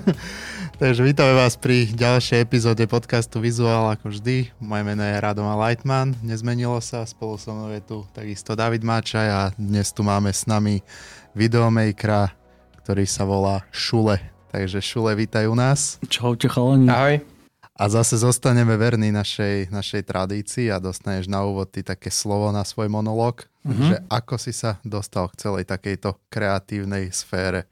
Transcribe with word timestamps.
Takže 0.82 1.04
vítame 1.04 1.36
vás 1.36 1.54
pri 1.60 1.88
ďalšej 1.92 2.42
epizóde 2.42 2.84
podcastu 2.88 3.38
Vizuál 3.38 3.92
ako 3.92 4.08
vždy. 4.08 4.50
Moje 4.58 4.82
meno 4.82 5.04
je 5.04 5.16
Radoma 5.20 5.54
Lightman, 5.68 6.16
nezmenilo 6.24 6.80
sa, 6.80 7.04
spolu 7.04 7.36
so 7.36 7.52
mnou 7.52 7.70
je 7.70 7.82
tu 7.84 7.98
takisto 8.16 8.56
David 8.56 8.82
Máčaj 8.82 9.28
a 9.28 9.42
dnes 9.54 9.92
tu 9.92 10.00
máme 10.00 10.32
s 10.32 10.48
nami 10.48 10.80
videomakera, 11.36 12.32
ktorý 12.84 13.04
sa 13.04 13.28
volá 13.28 13.64
Šule. 13.68 14.18
Takže 14.52 14.80
Šule, 14.80 15.16
vítaj 15.16 15.48
u 15.48 15.56
nás. 15.56 16.00
Čaute 16.08 16.48
chalani. 16.48 16.88
Ahoj. 16.88 17.16
A 17.72 17.88
zase 17.88 18.20
zostaneme 18.20 18.76
verní 18.76 19.08
našej, 19.08 19.72
našej 19.72 20.04
tradícii 20.04 20.68
a 20.68 20.76
dostaneš 20.76 21.24
na 21.24 21.40
úvod 21.40 21.72
ty 21.72 21.80
také 21.80 22.12
slovo 22.12 22.52
na 22.52 22.68
svoj 22.68 22.92
monológ. 22.92 23.48
Mm-hmm. 23.64 23.88
Že 23.88 23.96
ako 24.12 24.34
si 24.36 24.52
sa 24.52 24.76
dostal 24.84 25.32
k 25.32 25.40
celej 25.40 25.64
takejto 25.64 26.20
kreatívnej 26.28 27.08
sfére? 27.16 27.64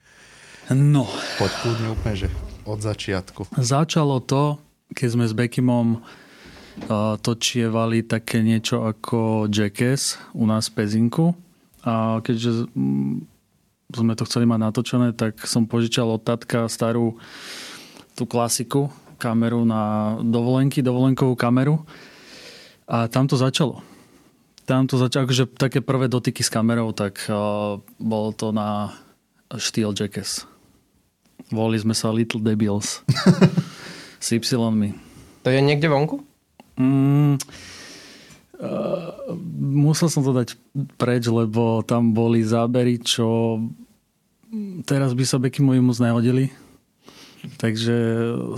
No. 0.70 1.10
Poď 1.34 1.50
kľudne 1.66 1.88
úplne, 1.90 2.14
že 2.14 2.28
od 2.62 2.78
začiatku. 2.78 3.50
Začalo 3.58 4.22
to, 4.22 4.62
keď 4.94 5.08
sme 5.10 5.24
s 5.26 5.34
Bekimom 5.34 5.98
uh, 5.98 7.18
točievali 7.18 8.06
také 8.06 8.38
niečo 8.46 8.86
ako 8.86 9.50
Jackass 9.50 10.22
u 10.30 10.46
nás 10.46 10.70
v 10.70 10.74
Pezinku. 10.78 11.34
A 11.82 12.22
keďže 12.22 12.70
mm, 12.70 13.26
sme 13.90 14.14
to 14.14 14.22
chceli 14.28 14.46
mať 14.46 14.60
natočené, 14.62 15.08
tak 15.16 15.42
som 15.42 15.66
požičal 15.66 16.06
od 16.06 16.22
tatka 16.22 16.70
starú 16.70 17.18
tú 18.14 18.28
klasiku, 18.28 18.94
kameru 19.18 19.66
na 19.66 20.14
dovolenky, 20.22 20.86
dovolenkovú 20.86 21.34
kameru. 21.34 21.82
A 22.86 23.10
tam 23.10 23.26
to 23.26 23.34
začalo. 23.34 23.82
Tam 24.70 24.86
to 24.86 25.02
začalo, 25.02 25.26
akože 25.26 25.50
také 25.58 25.82
prvé 25.82 26.06
dotyky 26.06 26.46
s 26.46 26.52
kamerou, 26.52 26.94
tak 26.94 27.26
uh, 27.26 27.82
bolo 27.98 28.30
to 28.30 28.54
na 28.54 28.94
štýl 29.50 29.90
Jackass. 29.90 30.49
Volili 31.50 31.82
sme 31.82 31.94
sa 31.94 32.14
Little 32.14 32.42
Debils. 32.42 33.02
S 34.22 34.30
y 34.30 34.40
To 35.42 35.48
je 35.48 35.60
niekde 35.60 35.88
vonku? 35.90 36.22
Mm, 36.78 37.36
uh, 38.60 39.10
musel 39.58 40.08
som 40.08 40.24
to 40.24 40.32
dať 40.32 40.56
preč, 40.96 41.26
lebo 41.28 41.82
tam 41.84 42.14
boli 42.14 42.40
zábery, 42.44 43.00
čo 43.02 43.58
teraz 44.84 45.14
by 45.14 45.24
sa 45.26 45.38
moji 45.38 45.80
moc 45.80 45.98
nehodili. 45.98 46.52
Takže 47.56 47.96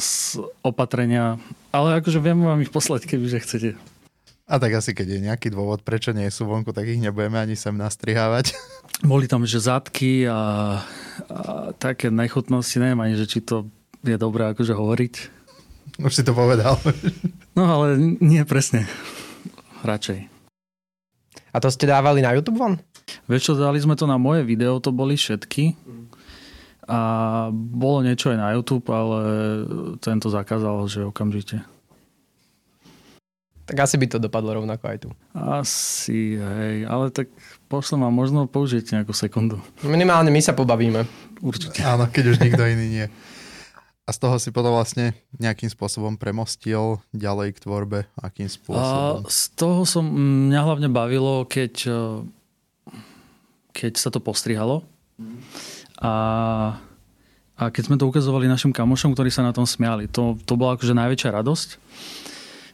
z 0.02 0.42
opatrenia... 0.66 1.38
Ale 1.70 2.02
akože 2.02 2.18
viem 2.18 2.42
vám 2.42 2.58
ich 2.66 2.74
poslať, 2.74 3.06
kebyže 3.06 3.38
chcete. 3.46 3.70
A 4.50 4.58
tak 4.58 4.74
asi 4.74 4.90
keď 4.90 5.06
je 5.06 5.26
nejaký 5.30 5.48
dôvod, 5.54 5.86
prečo 5.86 6.10
nie 6.10 6.26
sú 6.28 6.50
vonku, 6.50 6.74
tak 6.74 6.90
ich 6.90 6.98
nebudeme 6.98 7.38
ani 7.38 7.54
sem 7.54 7.72
nastrihávať. 7.72 8.52
Boli 9.10 9.30
tam 9.30 9.46
že 9.46 9.62
zadky 9.62 10.26
a, 10.26 10.82
a 11.30 11.40
také 11.78 12.10
nechutnosti, 12.10 12.76
neviem 12.82 13.00
ani, 13.00 13.14
že 13.14 13.30
či 13.30 13.38
to 13.38 13.70
je 14.02 14.18
dobré 14.18 14.50
akože 14.50 14.74
hovoriť. 14.74 15.14
Už 16.02 16.12
si 16.12 16.22
to 16.26 16.34
povedal. 16.34 16.78
No 17.52 17.68
ale 17.68 18.00
nie 18.24 18.40
presne. 18.48 18.88
Radšej. 19.84 20.24
A 21.52 21.56
to 21.60 21.68
ste 21.68 21.84
dávali 21.84 22.24
na 22.24 22.32
YouTube 22.32 22.56
von? 22.56 22.80
Vieš 23.28 23.52
čo, 23.52 23.60
dali 23.60 23.77
sme 23.77 23.92
to 23.92 24.08
na 24.08 24.16
moje 24.16 24.40
video, 24.40 24.80
to 24.80 24.88
boli 24.88 25.20
všetky. 25.20 25.77
A 26.88 26.98
bolo 27.52 28.00
niečo 28.00 28.32
aj 28.32 28.38
na 28.40 28.56
YouTube, 28.56 28.88
ale 28.88 29.20
tento 30.00 30.32
zakázal, 30.32 30.88
že 30.88 31.04
okamžite. 31.04 31.60
Tak 33.62 33.77
asi 33.78 33.94
by 33.94 34.06
to 34.10 34.18
dopadlo 34.18 34.58
rovnako 34.58 34.84
aj 34.91 34.98
tu. 35.06 35.08
Asi, 35.32 36.34
hej, 36.34 36.82
ale 36.91 37.14
tak 37.14 37.30
pošlem 37.70 38.02
vám, 38.02 38.14
možno 38.14 38.50
použijete 38.50 38.98
nejakú 38.98 39.14
sekundu. 39.14 39.62
Minimálne 39.86 40.34
my 40.34 40.42
sa 40.42 40.50
pobavíme. 40.50 41.06
Určite. 41.38 41.78
Áno, 41.86 42.11
keď 42.11 42.24
už 42.34 42.36
nikto 42.42 42.62
iný 42.74 42.86
nie. 42.90 43.06
A 44.02 44.11
z 44.11 44.18
toho 44.18 44.34
si 44.42 44.50
potom 44.50 44.74
vlastne 44.74 45.14
nejakým 45.39 45.70
spôsobom 45.70 46.18
premostil 46.18 46.98
ďalej 47.14 47.55
k 47.55 47.62
tvorbe? 47.62 48.11
Akým 48.18 48.50
spôsobom? 48.50 49.23
A 49.23 49.30
z 49.30 49.55
toho 49.55 49.86
som, 49.86 50.02
mňa 50.50 50.58
hlavne 50.58 50.89
bavilo, 50.90 51.46
keď, 51.46 51.74
e, 51.86 52.02
keď 53.70 53.92
sa 54.02 54.11
to 54.11 54.18
postrihalo. 54.18 54.83
A, 56.02 56.12
a 57.55 57.62
keď 57.70 57.83
sme 57.86 57.96
to 57.96 58.11
ukazovali 58.11 58.50
našim 58.50 58.74
kamošom, 58.74 59.14
ktorí 59.14 59.30
sa 59.30 59.46
na 59.46 59.55
tom 59.55 59.70
smiali. 59.70 60.11
To, 60.11 60.34
to 60.34 60.58
bola 60.58 60.74
akože 60.74 60.98
najväčšia 60.98 61.30
radosť. 61.39 61.68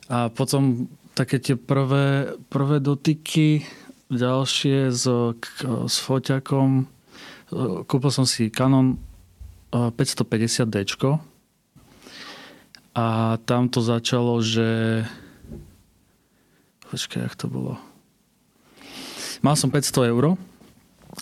A 0.08 0.32
potom 0.32 0.88
také 1.12 1.36
tie 1.36 1.56
prvé, 1.58 2.32
prvé 2.48 2.80
dotyky, 2.80 3.64
ďalšie 4.08 4.88
s, 4.88 5.04
s 5.64 5.96
foťakom. 6.00 6.88
Kúpil 7.84 8.12
som 8.12 8.24
si 8.24 8.48
Canon 8.48 8.96
550D. 9.72 10.96
A 12.96 13.36
tam 13.44 13.68
to 13.68 13.84
začalo, 13.84 14.40
že... 14.40 15.04
Počkaj, 16.88 17.20
jak 17.28 17.36
to 17.36 17.46
bolo? 17.52 17.76
Mal 19.44 19.54
som 19.54 19.70
500 19.70 20.08
eur. 20.08 20.40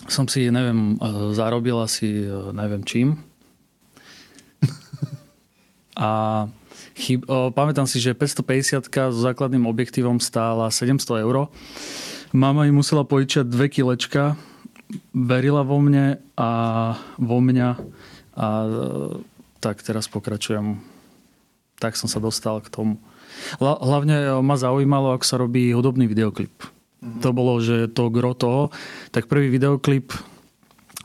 Som 0.07 0.31
si, 0.31 0.47
neviem, 0.47 0.95
zarobil 1.35 1.75
asi, 1.83 2.23
neviem 2.55 2.81
čím. 2.87 3.19
A 5.97 6.45
Chyb, 6.97 7.29
o, 7.29 7.53
pamätám 7.53 7.85
si, 7.85 8.01
že 8.01 8.17
550 8.17 8.89
so 9.13 9.21
základným 9.21 9.69
objektívom 9.69 10.17
stála 10.17 10.73
700 10.73 11.21
eur. 11.21 11.53
Mama 12.33 12.65
mi 12.65 12.73
musela 12.73 13.05
požičať 13.05 13.45
2 13.45 13.69
kilečka, 13.69 14.33
verila 15.13 15.61
vo 15.61 15.77
mne 15.77 16.17
a 16.33 16.49
vo 17.21 17.37
mňa 17.37 17.69
a 18.37 18.47
tak 19.61 19.81
teraz 19.85 20.09
pokračujem. 20.09 20.81
Tak 21.77 21.93
som 21.93 22.09
sa 22.09 22.17
dostal 22.17 22.61
k 22.65 22.73
tomu. 22.73 22.97
Hlavne 23.61 24.41
ma 24.41 24.57
zaujímalo, 24.57 25.13
ako 25.13 25.25
sa 25.25 25.37
robí 25.37 25.69
hudobný 25.69 26.09
videoklip. 26.09 26.53
Mm-hmm. 26.57 27.21
To 27.21 27.29
bolo, 27.29 27.61
že 27.61 27.93
to 27.93 28.09
gro 28.09 28.33
toho, 28.33 28.73
tak 29.13 29.29
prvý 29.29 29.53
videoklip 29.53 30.13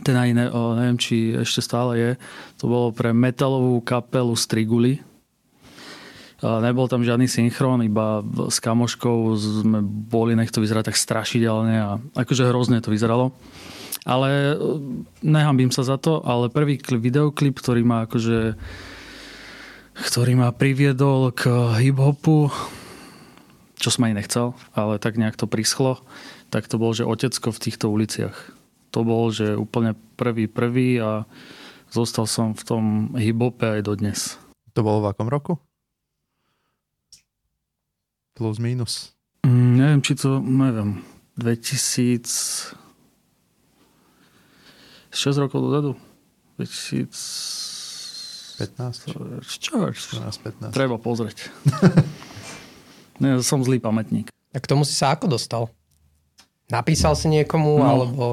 ten 0.03 0.17
aj 0.19 0.31
ne, 0.35 0.47
neviem, 0.51 0.99
či 0.99 1.37
ešte 1.37 1.63
stále 1.63 1.93
je, 1.95 2.11
to 2.59 2.67
bolo 2.67 2.91
pre 2.91 3.15
metalovú 3.15 3.79
kapelu 3.85 4.35
Striguli, 4.35 4.99
Nebol 6.43 6.91
tam 6.91 7.07
žiadny 7.07 7.31
synchron, 7.31 7.87
iba 7.87 8.19
s 8.51 8.59
kamoškou 8.59 9.39
sme 9.39 9.79
boli, 9.87 10.35
nech 10.35 10.51
to 10.51 10.59
vyzerá 10.59 10.83
tak 10.83 10.99
strašidelne 10.99 11.75
a 11.79 11.91
akože 12.19 12.51
hrozne 12.51 12.83
to 12.83 12.91
vyzeralo. 12.91 13.31
Ale 14.03 14.29
e, 14.29 14.55
nehambím 15.23 15.71
sa 15.71 15.87
za 15.87 16.03
to, 16.03 16.19
ale 16.27 16.51
prvý 16.51 16.83
videoklip, 16.83 17.63
ktorý 17.63 17.87
ma 17.87 18.11
akože 18.11 18.59
ktorý 19.93 20.35
ma 20.35 20.51
priviedol 20.51 21.31
k 21.31 21.47
hip-hopu, 21.79 22.51
čo 23.79 23.89
som 23.93 24.09
aj 24.09 24.17
nechcel, 24.19 24.47
ale 24.75 24.99
tak 24.99 25.21
nejak 25.21 25.39
to 25.39 25.47
prischlo, 25.47 26.03
tak 26.51 26.67
to 26.67 26.81
bol, 26.81 26.91
že 26.91 27.07
Otecko 27.07 27.55
v 27.55 27.63
týchto 27.63 27.87
uliciach. 27.93 28.35
To 28.93 29.07
bol, 29.07 29.31
že 29.31 29.55
úplne 29.55 29.95
prvý, 30.19 30.51
prvý 30.51 30.99
a 30.99 31.29
zostal 31.93 32.27
som 32.27 32.57
v 32.57 32.63
tom 32.67 32.85
hip-hope 33.15 33.63
aj 33.63 33.87
dodnes. 33.87 34.41
To 34.75 34.83
bolo 34.83 35.07
v 35.07 35.11
akom 35.13 35.29
roku? 35.29 35.61
Plus 38.32 38.56
minus. 38.56 39.12
Mm, 39.44 39.72
neviem, 39.76 40.00
či 40.00 40.16
to, 40.16 40.41
neviem, 40.41 41.04
2000... 41.37 42.72
6 45.12 45.44
rokov 45.44 45.60
dozadu? 45.60 45.93
2000... 46.56 48.56
15? 48.62 49.44
Čo? 49.44 49.93
15. 49.93 50.72
Treba 50.72 50.97
pozrieť. 50.97 51.53
Nie, 53.22 53.43
som 53.44 53.60
zlý 53.60 53.82
pamätník. 53.82 54.31
A 54.31 54.59
k 54.60 54.69
tomu 54.69 54.88
si 54.88 54.96
sa 54.96 55.12
ako 55.12 55.28
dostal? 55.28 55.69
Napísal 56.73 57.12
si 57.19 57.28
niekomu, 57.28 57.81
no. 57.81 57.85
alebo... 57.85 58.25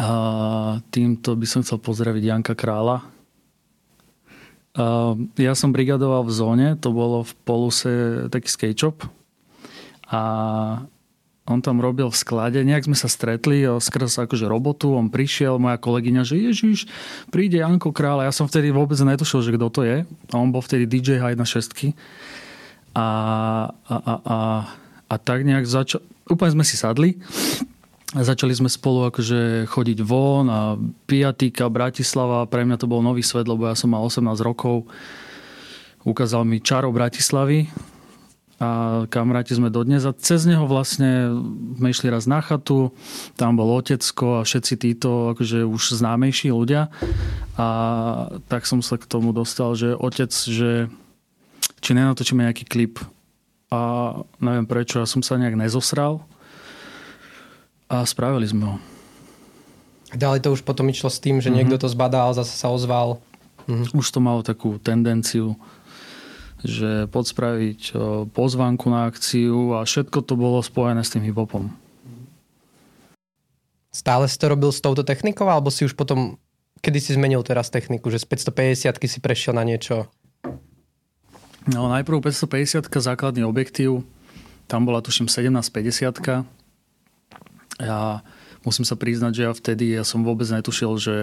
A 0.00 0.80
týmto 0.88 1.36
by 1.36 1.44
som 1.44 1.60
chcel 1.60 1.76
pozdraviť 1.76 2.22
Janka 2.24 2.54
Krála, 2.56 3.04
ja 5.34 5.52
som 5.58 5.74
brigadoval 5.74 6.22
v 6.22 6.32
zóne, 6.32 6.68
to 6.78 6.94
bolo 6.94 7.26
v 7.26 7.32
Poluse 7.42 7.92
taký 8.30 8.46
skate 8.46 8.78
shop. 8.78 9.02
A 10.10 10.20
on 11.50 11.58
tam 11.58 11.82
robil 11.82 12.06
v 12.06 12.14
sklade, 12.14 12.62
nejak 12.62 12.86
sme 12.86 12.94
sa 12.94 13.10
stretli 13.10 13.66
skrz 13.66 14.22
akože 14.22 14.46
robotu, 14.46 14.94
on 14.94 15.10
prišiel, 15.10 15.58
moja 15.58 15.82
kolegyňa, 15.82 16.22
že 16.22 16.38
Ježiš, 16.38 16.86
príde 17.34 17.58
Janko 17.58 17.90
Král, 17.90 18.22
ja 18.22 18.30
som 18.30 18.46
vtedy 18.46 18.70
vôbec 18.70 18.94
netušil, 19.02 19.42
že 19.42 19.54
kto 19.58 19.66
to 19.66 19.82
je. 19.82 20.06
A 20.30 20.34
on 20.38 20.54
bol 20.54 20.62
vtedy 20.62 20.86
DJ 20.86 21.18
High 21.18 21.34
na 21.34 21.42
šestky. 21.42 21.98
A, 22.94 23.06
a, 23.74 23.96
a, 23.98 24.14
a, 24.22 24.38
a 25.10 25.14
tak 25.18 25.42
nejak 25.42 25.66
začal, 25.66 25.98
úplne 26.30 26.54
sme 26.54 26.64
si 26.66 26.78
sadli. 26.78 27.18
a 27.18 27.79
začali 28.14 28.50
sme 28.50 28.66
spolu 28.66 29.06
akože 29.10 29.70
chodiť 29.70 29.98
von 30.02 30.46
a 30.50 30.74
Piatika, 31.06 31.70
Bratislava, 31.70 32.50
pre 32.50 32.66
mňa 32.66 32.76
to 32.82 32.90
bol 32.90 32.98
nový 33.04 33.22
svet, 33.22 33.46
lebo 33.46 33.70
ja 33.70 33.78
som 33.78 33.94
mal 33.94 34.02
18 34.02 34.26
rokov. 34.42 34.90
Ukázal 36.02 36.42
mi 36.48 36.58
čaro 36.58 36.90
Bratislavy 36.90 37.70
a 38.60 39.02
kamaráti 39.08 39.56
sme 39.56 39.72
dodnes 39.72 40.04
a 40.04 40.12
cez 40.12 40.44
neho 40.44 40.68
vlastne 40.68 41.32
sme 41.80 41.88
išli 41.88 42.12
raz 42.12 42.28
na 42.28 42.44
chatu, 42.44 42.92
tam 43.38 43.56
bol 43.56 43.72
otecko 43.72 44.40
a 44.40 44.44
všetci 44.44 44.74
títo 44.76 45.32
akože 45.32 45.64
už 45.64 45.96
známejší 45.96 46.52
ľudia. 46.52 46.92
A 47.56 47.66
tak 48.52 48.68
som 48.68 48.84
sa 48.84 49.00
k 49.00 49.08
tomu 49.08 49.32
dostal, 49.32 49.72
že 49.76 49.96
otec, 49.96 50.28
že 50.32 50.92
či 51.80 51.90
nenatočíme 51.96 52.44
nejaký 52.44 52.68
klip. 52.68 53.00
A 53.72 54.12
neviem 54.42 54.68
prečo, 54.68 55.00
ja 55.00 55.08
som 55.08 55.24
sa 55.24 55.40
nejak 55.40 55.56
nezosral 55.56 56.26
a 57.90 58.06
spravili 58.06 58.46
sme 58.46 58.64
ho. 58.70 58.76
Ďalej 60.14 60.46
to 60.46 60.54
už 60.54 60.62
potom 60.62 60.86
išlo 60.86 61.10
s 61.10 61.18
tým, 61.18 61.42
že 61.42 61.50
mm-hmm. 61.50 61.58
niekto 61.66 61.76
to 61.82 61.90
zbadal, 61.90 62.30
zase 62.34 62.54
sa 62.54 62.70
ozval. 62.70 63.18
Mm-hmm. 63.66 63.98
Už 63.98 64.06
to 64.10 64.22
malo 64.22 64.46
takú 64.46 64.78
tendenciu 64.78 65.58
že 66.60 67.08
podspraviť 67.08 67.96
pozvánku 68.36 68.92
na 68.92 69.08
akciu 69.08 69.80
a 69.80 69.84
všetko 69.84 70.18
to 70.24 70.36
bolo 70.36 70.60
spojené 70.60 71.00
s 71.00 71.12
tým 71.12 71.24
hiphopom. 71.24 71.72
Stále 73.90 74.30
si 74.30 74.38
to 74.38 74.52
robil 74.52 74.70
s 74.70 74.84
touto 74.84 75.02
technikou, 75.02 75.50
alebo 75.50 75.72
si 75.72 75.82
už 75.82 75.98
potom, 75.98 76.38
kedy 76.84 76.98
si 77.02 77.10
zmenil 77.16 77.42
teraz 77.42 77.72
techniku, 77.72 78.12
že 78.12 78.22
z 78.22 78.28
550 78.28 78.92
si 79.08 79.18
prešiel 79.18 79.56
na 79.56 79.66
niečo? 79.66 80.06
No 81.66 81.90
najprv 81.90 82.22
550 82.28 82.86
základný 82.86 83.42
objektív, 83.42 84.06
tam 84.70 84.86
bola 84.86 85.02
tuším 85.02 85.26
1750 85.26 86.59
Ja 87.80 88.20
musím 88.60 88.84
sa 88.84 88.94
priznať, 88.94 89.32
že 89.32 89.42
ja 89.48 89.52
vtedy 89.56 89.96
ja 89.96 90.04
som 90.04 90.20
vôbec 90.20 90.44
netušil, 90.46 90.92
že 91.00 91.16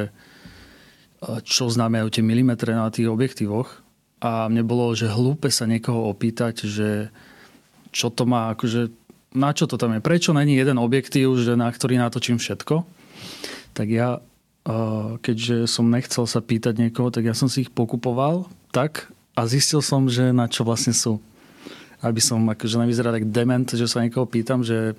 čo 1.46 1.70
znamenajú 1.70 2.14
tie 2.14 2.24
milimetre 2.26 2.74
na 2.74 2.90
tých 2.90 3.10
objektívoch 3.10 3.82
a 4.22 4.50
mne 4.50 4.66
bolo, 4.66 4.94
že 4.98 5.10
hlúpe 5.10 5.50
sa 5.54 5.70
niekoho 5.70 6.10
opýtať, 6.10 6.66
že 6.66 7.14
čo 7.94 8.10
to 8.10 8.26
má, 8.26 8.54
akože 8.54 8.90
na 9.38 9.54
čo 9.54 9.70
to 9.70 9.78
tam 9.78 9.94
je, 9.94 10.02
prečo 10.02 10.34
není 10.34 10.58
jeden 10.58 10.82
objektív, 10.82 11.38
že 11.42 11.54
na 11.58 11.70
ktorý 11.70 12.02
natočím 12.02 12.42
všetko. 12.42 12.86
Tak 13.74 13.88
ja, 13.90 14.22
keďže 15.22 15.70
som 15.70 15.90
nechcel 15.90 16.26
sa 16.26 16.42
pýtať 16.42 16.78
niekoho, 16.82 17.14
tak 17.14 17.26
ja 17.30 17.38
som 17.38 17.50
si 17.50 17.66
ich 17.66 17.72
pokupoval 17.74 18.50
tak 18.74 19.10
a 19.38 19.46
zistil 19.46 19.86
som, 19.86 20.10
že 20.10 20.34
na 20.34 20.50
čo 20.50 20.66
vlastne 20.66 20.94
sú. 20.94 21.22
Aby 22.02 22.22
som 22.22 22.42
akože 22.46 22.78
nevyzeral 22.78 23.14
tak 23.14 23.30
dement, 23.30 23.66
že 23.70 23.90
sa 23.90 24.06
niekoho 24.06 24.30
pýtam, 24.30 24.62
že 24.62 24.94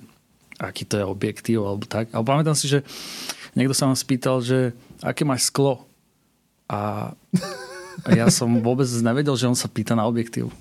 aký 0.58 0.84
to 0.84 0.98
je 0.98 1.04
objektív 1.06 1.64
alebo 1.64 1.86
tak. 1.86 2.10
Ale 2.10 2.26
pamätám 2.26 2.58
si, 2.58 2.66
že 2.66 2.82
niekto 3.54 3.72
sa 3.72 3.86
ma 3.86 3.94
spýtal, 3.94 4.42
že 4.42 4.74
aké 5.00 5.22
máš 5.22 5.48
sklo. 5.48 5.86
A 6.68 7.10
a 8.06 8.14
ja 8.14 8.26
som 8.30 8.62
vôbec 8.62 8.86
nevedel, 9.02 9.34
že 9.34 9.50
on 9.50 9.58
sa 9.58 9.66
pýta 9.66 9.98
na 9.98 10.06
objektív. 10.06 10.52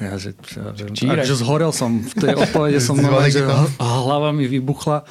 Ja, 0.00 0.16
že, 0.16 0.32
ja, 0.56 0.72
že, 0.72 0.88
že 1.28 1.34
zhorel 1.36 1.68
som 1.68 2.00
v 2.00 2.12
tej 2.16 2.34
odpovede 2.36 2.80
som 2.80 2.96
normálne, 3.04 3.28
že 3.28 3.44
hlava 3.76 4.32
mi 4.32 4.48
vybuchla 4.48 5.04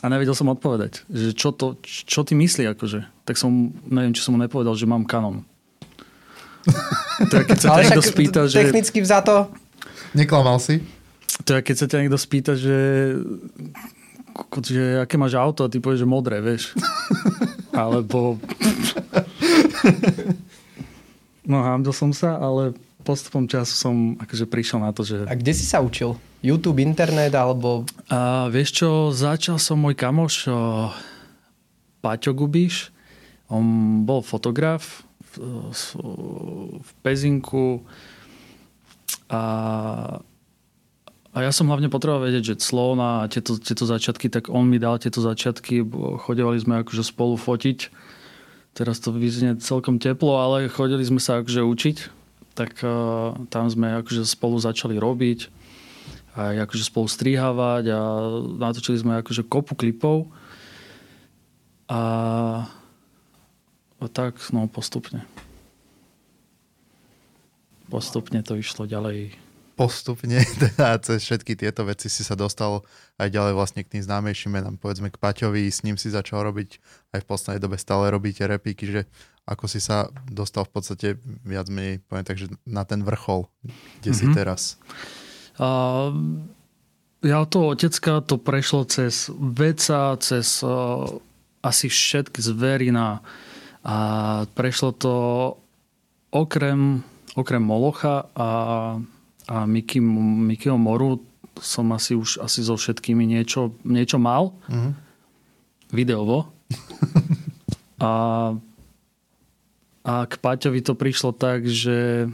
a 0.00 0.06
nevedel 0.06 0.38
som 0.38 0.46
odpovedať, 0.54 1.02
že 1.10 1.34
čo, 1.34 1.50
to, 1.50 1.78
čo 1.82 2.22
ty 2.22 2.38
myslí 2.38 2.70
akože. 2.78 3.26
Tak 3.26 3.34
som, 3.34 3.74
neviem, 3.90 4.14
či 4.14 4.22
som 4.22 4.38
mu 4.38 4.40
nepovedal, 4.40 4.78
že 4.78 4.86
mám 4.86 5.02
kanon. 5.02 5.42
Je, 7.18 7.42
keď 7.42 7.58
sa 7.58 7.82
niekto 7.82 8.02
spýta, 8.04 8.40
že... 8.46 8.62
Technicky 8.62 9.02
vzato? 9.02 9.50
Neklamal 10.14 10.62
si? 10.62 10.78
To 11.46 11.50
je, 11.54 11.60
keď 11.60 11.76
sa 11.76 11.86
ťa 11.86 12.00
niekto 12.02 12.18
spýta, 12.18 12.52
že, 12.58 13.14
že 14.64 15.02
aké 15.02 15.14
máš 15.20 15.38
auto 15.38 15.64
a 15.64 15.70
ty 15.70 15.78
povieš, 15.78 16.02
že 16.04 16.08
modré, 16.08 16.40
vieš. 16.42 16.74
Alebo 17.72 18.40
No 21.48 21.64
hamdil 21.64 21.96
som 21.96 22.12
sa, 22.12 22.36
ale 22.36 22.76
postupom 23.00 23.48
času 23.48 23.72
som 23.72 23.94
akože 24.20 24.44
prišiel 24.44 24.84
na 24.84 24.92
to, 24.92 25.00
že... 25.00 25.24
A 25.24 25.32
kde 25.32 25.56
si 25.56 25.64
sa 25.64 25.80
učil? 25.80 26.12
YouTube, 26.44 26.84
internet 26.84 27.32
alebo... 27.32 27.88
A 28.12 28.52
vieš 28.52 28.84
čo, 28.84 28.88
začal 29.16 29.56
som 29.56 29.80
môj 29.80 29.96
kamoš 29.96 30.52
o, 30.52 30.92
Paťo 32.04 32.36
Gubiš. 32.36 32.92
On 33.48 33.64
bol 34.04 34.20
fotograf 34.20 35.08
v, 35.32 35.48
v 36.84 36.90
Pezinku 37.00 37.80
a, 39.32 39.40
a 41.38 41.46
ja 41.46 41.54
som 41.54 41.70
hlavne 41.70 41.86
potreboval 41.86 42.26
vedieť, 42.26 42.58
že 42.58 42.66
Slovna 42.66 43.22
a 43.22 43.30
tieto, 43.30 43.54
tieto 43.62 43.86
začiatky, 43.86 44.26
tak 44.26 44.50
on 44.50 44.66
mi 44.66 44.82
dal 44.82 44.98
tieto 44.98 45.22
začiatky. 45.22 45.86
Chodevali 46.26 46.58
sme 46.58 46.82
akože 46.82 47.06
spolu 47.06 47.38
fotiť 47.38 47.94
teraz 48.78 49.02
to 49.02 49.10
vyznie 49.10 49.58
celkom 49.58 49.98
teplo, 49.98 50.38
ale 50.38 50.70
chodili 50.70 51.02
sme 51.02 51.18
sa 51.18 51.42
akože 51.42 51.66
učiť, 51.66 51.96
tak 52.54 52.78
uh, 52.86 53.34
tam 53.50 53.66
sme 53.66 53.98
akože 53.98 54.22
spolu 54.22 54.54
začali 54.62 54.94
robiť 54.94 55.50
aj 56.38 56.70
akože 56.70 56.84
spolu 56.86 57.10
strihávať 57.10 57.90
a 57.90 58.00
natočili 58.62 58.94
sme 58.94 59.18
akože 59.18 59.42
kopu 59.50 59.74
klipov 59.74 60.30
a, 61.90 62.02
a 63.98 64.06
tak 64.06 64.38
no 64.54 64.70
postupne. 64.70 65.26
Postupne 67.90 68.38
to 68.46 68.54
išlo 68.54 68.86
ďalej 68.86 69.34
postupne 69.78 70.42
teda 70.66 70.98
cez 70.98 71.22
všetky 71.22 71.54
tieto 71.54 71.86
veci 71.86 72.10
si 72.10 72.26
sa 72.26 72.34
dostal 72.34 72.82
aj 73.22 73.30
ďalej 73.30 73.54
vlastne 73.54 73.80
k 73.86 73.94
tým 73.94 74.02
známejším 74.02 74.58
menám, 74.58 74.74
povedzme 74.74 75.14
k 75.14 75.20
Paťovi, 75.22 75.70
s 75.70 75.86
ním 75.86 75.94
si 75.94 76.10
začal 76.10 76.42
robiť 76.50 76.82
aj 77.14 77.20
v 77.22 77.28
poslednej 77.30 77.62
dobe 77.62 77.78
stále 77.78 78.10
robíte 78.10 78.42
repíky, 78.42 78.90
že 78.90 79.02
ako 79.46 79.64
si 79.70 79.78
sa 79.78 80.10
dostal 80.28 80.66
v 80.66 80.72
podstate 80.74 81.08
viac 81.46 81.70
menej, 81.70 82.04
poviem 82.04 82.26
tak, 82.26 82.36
že 82.36 82.50
na 82.68 82.82
ten 82.82 83.00
vrchol, 83.00 83.46
kde 84.02 84.10
mm-hmm. 84.12 84.18
si 84.18 84.26
mhm. 84.26 84.34
teraz? 84.34 84.60
Uh, 85.56 86.12
ja 87.22 87.42
to 87.46 87.72
otecka 87.72 88.20
to 88.22 88.36
prešlo 88.36 88.84
cez 88.84 89.30
veca, 89.32 90.18
cez 90.20 90.60
uh, 90.60 91.06
asi 91.62 91.90
všetky 91.90 92.38
zverina 92.44 93.24
a 93.82 93.96
prešlo 94.52 94.90
to 94.92 95.14
okrem, 96.30 97.02
okrem 97.34 97.62
Molocha 97.62 98.28
a 98.36 98.48
a 99.48 99.64
Mickey, 99.64 99.98
Mickeyho 99.98 100.76
Moru 100.76 101.24
som 101.58 101.90
asi 101.96 102.14
už 102.14 102.38
asi 102.44 102.60
so 102.62 102.76
všetkými 102.76 103.24
niečo, 103.24 103.74
niečo 103.82 104.20
mal. 104.20 104.54
Uh-huh. 104.68 104.92
Videovo. 105.90 106.52
a, 108.04 108.12
a 110.04 110.14
k 110.28 110.34
Paťovi 110.38 110.84
to 110.84 110.94
prišlo 110.94 111.32
tak, 111.32 111.64
že 111.64 112.28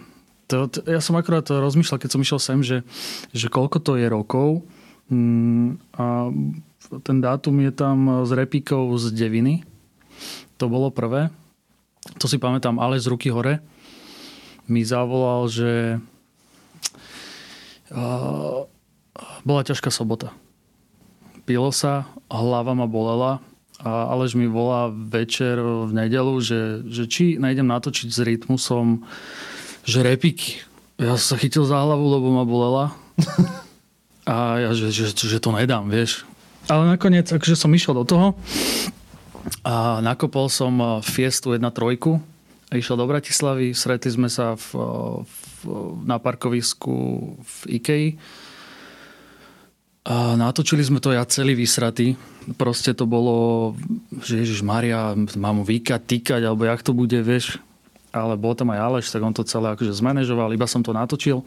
to, 0.50 0.69
to, 0.69 0.84
ja 0.84 1.00
som 1.00 1.16
akorát 1.16 1.46
rozmýšľal, 1.49 2.02
keď 2.02 2.11
som 2.11 2.20
išiel 2.20 2.40
sem, 2.43 2.58
že, 2.61 2.84
že 3.32 3.49
koľko 3.49 3.81
to 3.81 3.93
je 3.96 4.06
rokov. 4.11 4.66
Mm, 5.09 5.80
a 5.97 6.28
ten 7.00 7.18
dátum 7.23 7.64
je 7.64 7.73
tam 7.73 8.26
z 8.28 8.30
repíkov 8.37 8.92
z 9.00 9.14
Deviny. 9.14 9.64
To 10.61 10.68
bolo 10.68 10.92
prvé. 10.92 11.33
To 12.21 12.28
si 12.28 12.37
pamätám, 12.37 12.76
ale 12.76 13.00
z 13.00 13.09
ruky 13.09 13.33
hore 13.33 13.64
mi 14.68 14.85
zavolal, 14.85 15.49
že 15.49 16.00
bola 19.46 19.62
ťažká 19.62 19.88
sobota. 19.94 20.34
Pilo 21.44 21.70
sa, 21.70 22.08
hlava 22.26 22.74
ma 22.74 22.88
bolela, 22.88 23.38
a 23.84 24.14
Alež 24.16 24.38
mi 24.38 24.48
volá 24.48 24.88
večer 24.88 25.60
v 25.60 25.92
nedelu, 25.92 26.40
že, 26.40 26.86
že 26.88 27.04
či 27.04 27.36
najdem 27.36 27.68
natočiť 27.68 28.08
s 28.08 28.18
rytmusom, 28.22 29.04
že 29.84 30.00
repiky. 30.00 30.62
Ja 30.96 31.18
sa 31.18 31.36
chytil 31.36 31.66
za 31.68 31.82
hlavu, 31.82 32.06
lebo 32.06 32.32
ma 32.32 32.46
bolela. 32.46 32.96
A 34.24 34.56
ja, 34.56 34.70
že, 34.72 34.88
že, 34.88 35.12
že 35.12 35.36
to 35.36 35.52
nedám, 35.52 35.84
vieš. 35.92 36.24
Ale 36.64 36.88
nakoniec, 36.88 37.28
akože 37.28 37.60
som 37.60 37.68
išiel 37.76 37.92
do 37.92 38.08
toho 38.08 38.32
a 39.60 40.00
nakopol 40.00 40.48
som 40.48 41.04
Fiestu 41.04 41.52
1.3 41.52 42.00
a 42.75 42.83
išiel 42.83 42.99
do 42.99 43.07
Bratislavy. 43.07 43.71
Stretli 43.71 44.11
sme 44.11 44.26
sa 44.26 44.59
v, 44.59 44.66
v 45.23 45.38
na 46.02 46.19
parkovisku 46.19 46.95
v 47.38 47.57
Ikei. 47.78 48.07
A 50.04 50.35
natočili 50.37 50.83
sme 50.83 50.99
to 50.99 51.14
ja 51.14 51.23
celý 51.25 51.54
vysratý. 51.54 52.19
Proste 52.59 52.93
to 52.93 53.09
bolo, 53.09 53.73
že 54.21 54.43
Ježiš 54.43 54.61
Maria, 54.61 55.16
mám 55.38 55.62
mu 55.62 55.64
vykať, 55.64 56.02
týkať, 56.04 56.43
alebo 56.45 56.69
jak 56.69 56.85
to 56.85 56.93
bude, 56.93 57.16
vieš. 57.25 57.57
Ale 58.12 58.37
bol 58.37 58.52
tam 58.52 58.75
aj 58.75 58.83
Aleš, 58.85 59.11
tak 59.14 59.25
on 59.25 59.33
to 59.33 59.47
celé 59.49 59.73
akože 59.73 59.97
zmanéžoval, 59.97 60.52
iba 60.52 60.69
som 60.69 60.85
to 60.85 60.93
natočil. 60.93 61.40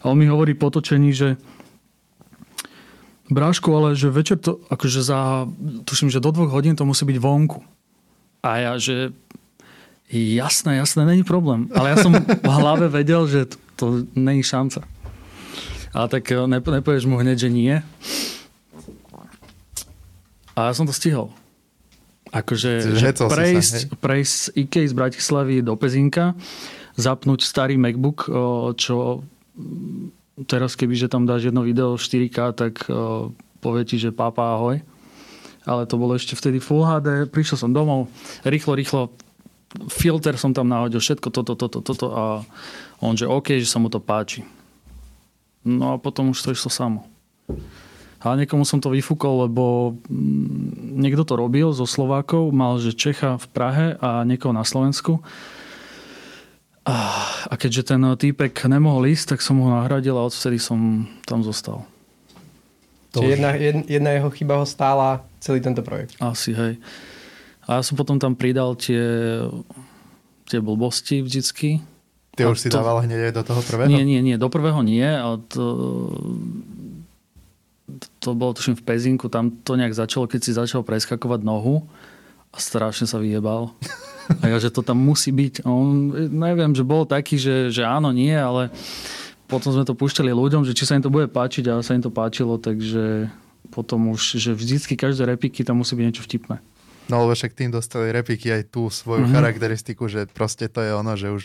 A 0.00 0.12
on 0.12 0.16
mi 0.16 0.30
hovorí 0.30 0.54
po 0.54 0.70
točení, 0.70 1.10
že 1.10 1.34
Brášku, 3.26 3.74
ale 3.74 3.98
že 3.98 4.06
večer 4.06 4.38
to, 4.38 4.62
akože 4.70 5.02
za, 5.02 5.50
tuším, 5.82 6.14
že 6.14 6.22
do 6.22 6.30
dvoch 6.30 6.54
hodín 6.54 6.78
to 6.78 6.86
musí 6.86 7.02
byť 7.02 7.18
vonku. 7.18 7.58
A 8.46 8.50
ja, 8.62 8.72
že 8.78 9.10
Jasné, 10.10 10.76
jasné, 10.78 11.02
není 11.02 11.26
problém. 11.26 11.66
Ale 11.74 11.90
ja 11.90 11.96
som 11.98 12.14
v 12.14 12.52
hlave 12.62 12.86
vedel, 12.86 13.26
že 13.26 13.50
to, 13.50 13.56
to 13.74 13.84
není 14.14 14.46
šanca. 14.46 14.86
Ale 15.90 16.06
tak 16.08 16.30
eh, 16.30 16.46
ne, 16.46 16.58
nepovieš 16.62 17.10
mu 17.10 17.18
hneď, 17.18 17.46
že 17.46 17.50
nie. 17.50 17.74
A 20.56 20.70
ja 20.70 20.72
som 20.72 20.88
to 20.88 20.94
stihol. 20.94 21.34
Akože 22.32 22.96
že 22.96 23.12
prejsť, 23.12 23.76
sa, 23.86 23.96
prejsť 23.96 24.34
z 24.34 24.44
IKEA 24.66 24.88
z 24.88 24.94
Bratislavy 24.96 25.56
do 25.62 25.76
Pezinka, 25.78 26.34
zapnúť 26.96 27.44
starý 27.44 27.78
MacBook, 27.78 28.26
čo 28.80 29.22
teraz 30.44 30.76
keby, 30.76 30.96
že 30.96 31.08
tam 31.08 31.24
dáš 31.24 31.48
jedno 31.48 31.64
video 31.64 31.96
4K, 31.96 32.36
tak 32.52 32.74
uh, 32.92 33.32
povie 33.64 33.88
ti, 33.88 33.96
že 33.96 34.12
pápa 34.12 34.58
ahoj. 34.58 34.84
Ale 35.66 35.82
to 35.88 35.98
bolo 35.98 36.14
ešte 36.14 36.38
vtedy 36.38 36.60
Full 36.62 36.84
HD. 36.84 37.26
Prišiel 37.26 37.58
som 37.58 37.70
domov, 37.72 38.06
rýchlo, 38.46 38.76
rýchlo, 38.76 39.10
filter 39.90 40.38
som 40.38 40.54
tam 40.54 40.70
nahodil, 40.70 41.02
všetko 41.02 41.28
toto, 41.30 41.58
toto, 41.58 41.78
toto 41.82 42.06
a 42.14 42.24
on, 43.02 43.18
že 43.18 43.28
OK, 43.28 43.58
že 43.60 43.68
sa 43.68 43.82
mu 43.82 43.92
to 43.92 44.00
páči. 44.00 44.46
No 45.66 45.94
a 45.94 46.00
potom 46.00 46.30
už 46.30 46.38
to 46.40 46.54
išlo 46.54 46.70
samo. 46.70 47.00
Ale 48.22 48.42
niekomu 48.42 48.64
som 48.64 48.80
to 48.80 48.90
vyfúkol, 48.90 49.46
lebo 49.46 49.94
mm, 50.08 50.98
niekto 50.98 51.22
to 51.22 51.34
robil 51.36 51.70
zo 51.74 51.84
Slovákov, 51.84 52.50
mal 52.50 52.78
že 52.80 52.96
Čecha 52.96 53.36
v 53.36 53.46
Prahe 53.52 53.86
a 54.00 54.24
niekoho 54.24 54.54
na 54.54 54.64
Slovensku. 54.66 55.20
A 56.86 57.50
keďže 57.58 57.90
ten 57.90 57.98
týpek 57.98 58.54
nemohol 58.70 59.10
ísť, 59.10 59.34
tak 59.34 59.40
som 59.42 59.58
ho 59.58 59.68
nahradil 59.74 60.14
a 60.14 60.22
odvtedy 60.22 60.62
som 60.62 61.10
tam 61.26 61.42
zostal. 61.42 61.82
Čiže 63.10 63.26
jedna, 63.26 63.50
jedna 63.90 64.10
jeho 64.14 64.30
chyba 64.30 64.62
ho 64.62 64.66
stála 64.68 65.26
celý 65.42 65.58
tento 65.58 65.82
projekt. 65.82 66.14
Asi, 66.22 66.54
hej. 66.54 66.78
A 67.66 67.78
ja 67.78 67.82
som 67.82 67.98
potom 67.98 68.22
tam 68.22 68.38
pridal 68.38 68.78
tie, 68.78 69.02
tie 70.46 70.62
blbosti 70.62 71.22
vždycky. 71.22 71.82
Ty 72.38 72.52
už 72.52 72.62
to, 72.62 72.62
si 72.62 72.68
dával 72.70 73.02
hneď 73.02 73.34
do 73.34 73.42
toho 73.42 73.60
prvého? 73.64 73.90
Nie, 73.90 74.06
nie, 74.06 74.22
nie. 74.22 74.38
Do 74.38 74.46
prvého 74.46 74.86
nie. 74.86 75.02
A 75.02 75.40
to, 75.50 75.64
to 78.22 78.38
bolo 78.38 78.54
tuším 78.54 78.78
v 78.78 78.86
Pezinku. 78.86 79.26
Tam 79.26 79.50
to 79.50 79.74
nejak 79.74 79.98
začalo, 79.98 80.30
keď 80.30 80.40
si 80.44 80.52
začal 80.54 80.86
preskakovať 80.86 81.42
nohu 81.42 81.82
a 82.54 82.58
strašne 82.62 83.10
sa 83.10 83.18
vyjebal. 83.18 83.72
A 84.42 84.50
ja, 84.50 84.58
že 84.58 84.74
to 84.74 84.82
tam 84.82 84.98
musí 84.98 85.30
byť. 85.30 85.62
A 85.62 85.70
on, 85.70 86.10
neviem, 86.34 86.74
že 86.74 86.82
bol 86.82 87.06
taký, 87.06 87.38
že, 87.38 87.70
že 87.70 87.86
áno, 87.86 88.10
nie, 88.10 88.34
ale 88.34 88.74
potom 89.46 89.70
sme 89.70 89.86
to 89.86 89.94
púšťali 89.94 90.34
ľuďom, 90.34 90.66
že 90.66 90.74
či 90.74 90.82
sa 90.82 90.98
im 90.98 91.02
to 91.06 91.14
bude 91.14 91.30
páčiť 91.30 91.70
a 91.70 91.78
sa 91.78 91.94
im 91.94 92.02
to 92.02 92.10
páčilo, 92.10 92.58
takže 92.58 93.30
potom 93.70 94.10
už, 94.10 94.42
že 94.42 94.50
vždycky 94.50 94.98
každé 94.98 95.30
repiky 95.30 95.62
tam 95.62 95.78
musí 95.78 95.94
byť 95.94 96.04
niečo 96.10 96.26
vtipné. 96.26 96.58
No 97.06 97.22
lebo 97.22 97.38
však 97.38 97.54
tým 97.54 97.70
dostali 97.70 98.10
repiky 98.10 98.50
aj 98.50 98.62
tú 98.74 98.90
svoju 98.90 99.26
mm-hmm. 99.26 99.36
charakteristiku, 99.36 100.10
že 100.10 100.26
proste 100.26 100.66
to 100.66 100.82
je 100.82 100.90
ono, 100.90 101.14
že 101.14 101.30
už 101.30 101.44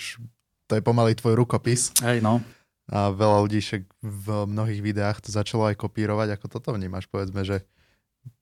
to 0.66 0.80
je 0.80 0.82
pomaly 0.82 1.14
tvoj 1.14 1.38
rukopis. 1.38 1.94
Hej, 2.02 2.24
no. 2.24 2.42
A 2.90 3.14
veľa 3.14 3.46
ľudí 3.46 3.62
však 3.62 3.84
v 4.02 4.28
mnohých 4.50 4.82
videách 4.82 5.22
to 5.22 5.30
začalo 5.30 5.70
aj 5.70 5.78
kopírovať, 5.78 6.40
ako 6.40 6.46
toto 6.48 6.74
vnímaš, 6.74 7.06
povedzme, 7.12 7.44
že 7.46 7.68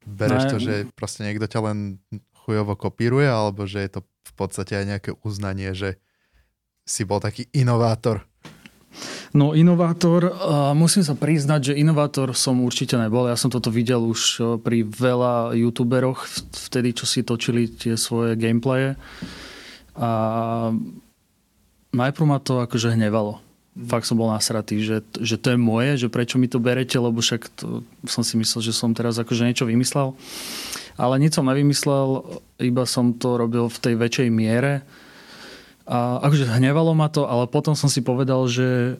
bereš 0.05 0.47
no, 0.47 0.51
to, 0.53 0.57
že 0.61 0.73
proste 0.93 1.25
niekto 1.25 1.49
ťa 1.49 1.59
len 1.65 1.99
chujovo 2.45 2.77
kopíruje, 2.77 3.27
alebo 3.27 3.67
že 3.67 3.83
je 3.83 3.99
to 3.99 4.01
v 4.05 4.33
podstate 4.37 4.73
aj 4.77 4.85
nejaké 4.85 5.11
uznanie, 5.25 5.75
že 5.75 5.99
si 6.87 7.05
bol 7.05 7.21
taký 7.21 7.45
inovátor? 7.53 8.28
No 9.29 9.53
inovátor, 9.53 10.33
musím 10.73 11.05
sa 11.05 11.13
priznať, 11.13 11.71
že 11.71 11.77
inovátor 11.77 12.33
som 12.33 12.65
určite 12.65 12.97
nebol. 12.97 13.29
Ja 13.29 13.37
som 13.37 13.53
toto 13.53 13.69
videl 13.69 14.01
už 14.01 14.41
pri 14.65 14.81
veľa 14.81 15.53
youtuberoch, 15.53 16.25
vtedy, 16.69 16.97
čo 16.97 17.05
si 17.05 17.21
točili 17.21 17.69
tie 17.69 17.93
svoje 17.93 18.33
gameplaye. 18.33 18.97
A 19.93 20.09
najprv 21.93 22.25
ma 22.25 22.41
to 22.41 22.65
akože 22.65 22.97
hnevalo. 22.97 23.37
Fakt 23.77 24.09
som 24.09 24.17
bol 24.17 24.33
nasratý, 24.33 24.81
že, 24.81 25.05
že 25.21 25.37
to 25.37 25.53
je 25.53 25.59
moje, 25.61 26.01
že 26.01 26.07
prečo 26.09 26.41
mi 26.41 26.49
to 26.49 26.57
berete, 26.57 26.97
lebo 26.97 27.21
však 27.21 27.53
to, 27.53 27.85
som 28.09 28.25
si 28.25 28.33
myslel, 28.33 28.65
že 28.65 28.73
som 28.73 28.97
teraz 28.97 29.21
akože 29.21 29.45
niečo 29.45 29.69
vymyslel. 29.69 30.17
Ale 30.97 31.15
nič 31.21 31.37
som 31.37 31.45
nevymyslel, 31.45 32.25
iba 32.59 32.83
som 32.89 33.13
to 33.13 33.37
robil 33.37 33.69
v 33.69 33.77
tej 33.77 33.93
väčšej 33.93 34.29
miere. 34.33 34.81
A 35.85 36.17
akože 36.17 36.49
hnevalo 36.49 36.97
ma 36.97 37.13
to, 37.13 37.29
ale 37.29 37.45
potom 37.45 37.77
som 37.77 37.87
si 37.87 38.01
povedal, 38.01 38.43
že 38.49 38.97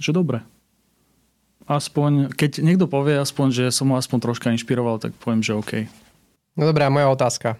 že 0.00 0.10
dobre. 0.12 0.44
Aspoň, 1.66 2.30
keď 2.30 2.62
niekto 2.62 2.86
povie 2.86 3.18
aspoň, 3.18 3.46
že 3.50 3.64
som 3.74 3.90
ho 3.90 3.98
aspoň 3.98 4.18
troška 4.22 4.54
inšpiroval, 4.54 5.02
tak 5.02 5.18
poviem, 5.18 5.42
že 5.42 5.58
OK. 5.58 5.90
No 6.54 6.62
dobrá, 6.62 6.86
moja 6.86 7.10
otázka. 7.10 7.58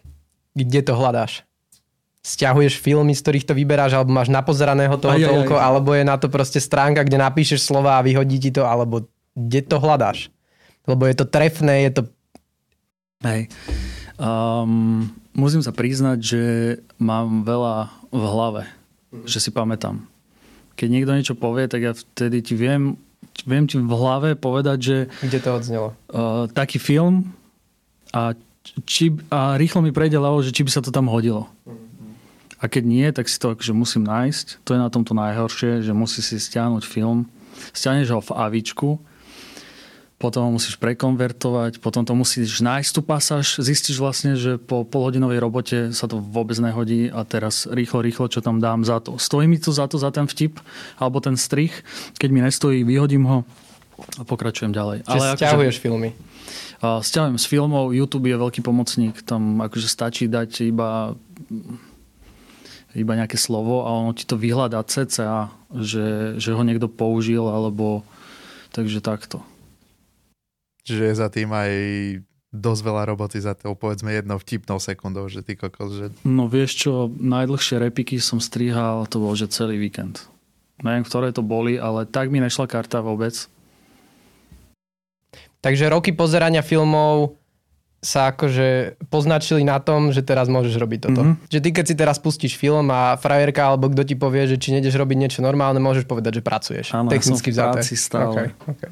Kde 0.54 0.80
to 0.86 0.94
hľadáš? 0.94 1.42
Sťahuješ 2.22 2.78
filmy, 2.78 3.18
z 3.18 3.22
ktorých 3.22 3.46
to 3.50 3.54
vyberáš, 3.54 3.98
alebo 3.98 4.14
máš 4.14 4.30
napozeraného 4.30 4.94
toho 4.98 5.14
aj, 5.14 5.26
toľko, 5.26 5.54
aj, 5.58 5.62
aj. 5.62 5.66
alebo 5.66 5.90
je 5.94 6.04
na 6.06 6.16
to 6.18 6.26
proste 6.30 6.62
stránka, 6.62 7.02
kde 7.02 7.18
napíšeš 7.18 7.66
slova 7.66 7.98
a 7.98 8.06
vyhodí 8.06 8.38
ti 8.38 8.50
to, 8.54 8.62
alebo 8.62 9.10
kde 9.34 9.60
to 9.66 9.76
hľadáš? 9.82 10.30
Lebo 10.86 11.06
je 11.06 11.14
to 11.18 11.26
trefné, 11.26 11.90
je 11.90 11.92
to... 11.98 12.02
Hej. 13.26 13.50
Um, 14.22 15.10
musím 15.34 15.66
sa 15.66 15.74
priznať, 15.74 16.18
že 16.22 16.42
mám 16.96 17.42
veľa 17.42 17.90
v 18.14 18.22
hlave, 18.22 18.62
mm. 19.16 19.28
že 19.28 19.38
si 19.40 19.50
pamätám. 19.50 20.04
Keď 20.76 20.88
niekto 20.92 21.12
niečo 21.16 21.34
povie, 21.34 21.64
tak 21.66 21.80
ja 21.80 21.92
vtedy 21.96 22.44
ti 22.44 22.52
viem, 22.52 23.00
viem 23.48 23.64
ti 23.64 23.80
v 23.80 23.92
hlave 23.96 24.36
povedať, 24.36 24.78
že... 24.78 24.96
Kde 25.24 25.38
to 25.40 25.50
odznelo? 25.56 25.88
Uh, 26.12 26.44
taký 26.52 26.76
film 26.76 27.32
a, 28.12 28.36
či, 28.84 29.16
a 29.32 29.56
rýchlo 29.56 29.80
mi 29.80 29.90
prejde 29.90 30.20
ľavo, 30.20 30.44
že 30.44 30.52
či 30.52 30.62
by 30.62 30.70
sa 30.70 30.84
to 30.84 30.92
tam 30.92 31.08
hodilo. 31.08 31.48
Mm. 31.64 31.86
A 32.56 32.64
keď 32.72 32.84
nie, 32.88 33.06
tak 33.12 33.28
si 33.28 33.36
to 33.36 33.52
akože 33.52 33.76
musím 33.76 34.08
nájsť. 34.08 34.64
To 34.64 34.76
je 34.76 34.80
na 34.80 34.88
tomto 34.88 35.12
najhoršie, 35.12 35.84
že 35.84 35.92
musí 35.92 36.24
si 36.24 36.40
stiahnuť 36.40 36.88
film. 36.88 37.28
Stiahneš 37.72 38.16
ho 38.16 38.20
v 38.20 38.32
avičku, 38.32 39.00
potom 40.16 40.48
ho 40.48 40.50
musíš 40.56 40.80
prekonvertovať, 40.80 41.76
potom 41.84 42.00
to 42.00 42.16
musíš 42.16 42.64
nájsť 42.64 42.90
tú 42.90 43.00
pasáž, 43.04 43.60
zistíš 43.60 44.00
vlastne, 44.00 44.32
že 44.32 44.56
po 44.56 44.80
polhodinovej 44.80 45.38
robote 45.44 45.78
sa 45.92 46.08
to 46.08 46.16
vôbec 46.16 46.56
nehodí 46.56 47.12
a 47.12 47.20
teraz 47.28 47.68
rýchlo, 47.68 48.00
rýchlo, 48.00 48.32
čo 48.32 48.40
tam 48.40 48.56
dám 48.56 48.80
za 48.80 48.96
to. 49.04 49.20
Stojí 49.20 49.44
mi 49.44 49.60
to 49.60 49.76
za 49.76 49.84
to, 49.84 50.00
za 50.00 50.08
ten 50.08 50.24
vtip, 50.24 50.56
alebo 50.96 51.20
ten 51.20 51.36
strich, 51.36 51.84
keď 52.16 52.28
mi 52.32 52.40
nestojí, 52.40 52.80
vyhodím 52.80 53.28
ho 53.28 53.38
a 54.16 54.22
pokračujem 54.24 54.72
ďalej. 54.72 55.04
Čiže 55.04 55.20
Ale 55.20 55.36
stiahuješ 55.36 55.76
akože, 55.76 55.84
filmy? 55.84 56.10
Stiahujem 56.80 57.36
z 57.36 57.46
filmov, 57.48 57.92
YouTube 57.92 58.28
je 58.28 58.36
veľký 58.40 58.60
pomocník, 58.64 59.20
tam 59.24 59.60
akože 59.60 59.88
stačí 59.88 60.28
dať 60.28 60.64
iba 60.68 61.12
iba 62.96 63.12
nejaké 63.12 63.36
slovo 63.36 63.84
a 63.84 63.92
ono 63.92 64.16
ti 64.16 64.24
to 64.24 64.40
vyhľadá 64.40 64.80
cca, 64.80 65.52
že, 65.76 66.40
že 66.40 66.56
ho 66.56 66.62
niekto 66.64 66.88
použil, 66.88 67.44
alebo 67.44 68.00
takže 68.72 69.04
takto. 69.04 69.44
Čiže 70.86 71.02
je 71.02 71.14
za 71.18 71.28
tým 71.28 71.50
aj 71.50 71.72
dosť 72.54 72.82
veľa 72.86 73.02
roboty 73.10 73.42
za 73.42 73.58
to, 73.58 73.74
povedzme 73.74 74.14
jednou 74.14 74.38
vtipnou 74.38 74.78
sekundou, 74.78 75.26
že 75.26 75.42
ty 75.42 75.58
kokos, 75.58 75.90
že... 75.92 76.06
No 76.22 76.46
vieš 76.46 76.86
čo, 76.86 77.10
najdlhšie 77.10 77.82
repiky 77.82 78.22
som 78.22 78.38
strihal, 78.38 79.04
to 79.10 79.18
bol 79.20 79.34
že 79.34 79.50
celý 79.50 79.76
víkend. 79.76 80.24
Neviem, 80.80 81.04
ktoré 81.04 81.34
to 81.34 81.44
boli, 81.44 81.76
ale 81.76 82.06
tak 82.06 82.30
mi 82.30 82.38
nešla 82.38 82.70
karta 82.70 83.02
vôbec. 83.02 83.34
Takže 85.64 85.90
roky 85.90 86.14
pozerania 86.14 86.62
filmov 86.62 87.34
sa 88.04 88.30
akože 88.30 89.00
poznačili 89.10 89.66
na 89.66 89.82
tom, 89.82 90.14
že 90.14 90.22
teraz 90.22 90.46
môžeš 90.46 90.78
robiť 90.78 91.10
toto. 91.10 91.22
Mm-hmm. 91.26 91.50
Že 91.50 91.58
ty 91.58 91.68
keď 91.74 91.84
si 91.90 91.94
teraz 91.98 92.16
pustíš 92.22 92.54
film 92.54 92.86
a 92.92 93.18
frajerka 93.18 93.66
alebo 93.74 93.90
kto 93.90 94.06
ti 94.06 94.14
povie, 94.14 94.46
že 94.46 94.60
či 94.60 94.70
nejdeš 94.76 94.94
robiť 94.94 95.16
niečo 95.16 95.40
normálne, 95.42 95.82
môžeš 95.82 96.06
povedať, 96.06 96.38
že 96.38 96.42
pracuješ. 96.44 96.86
Áno, 96.94 97.10
Technicky 97.10 97.50
ja 97.50 97.56
som 97.56 97.64
v 97.66 97.74
práci 97.74 97.94
stále. 97.98 98.30
Okay, 98.30 98.48
okay. 98.78 98.90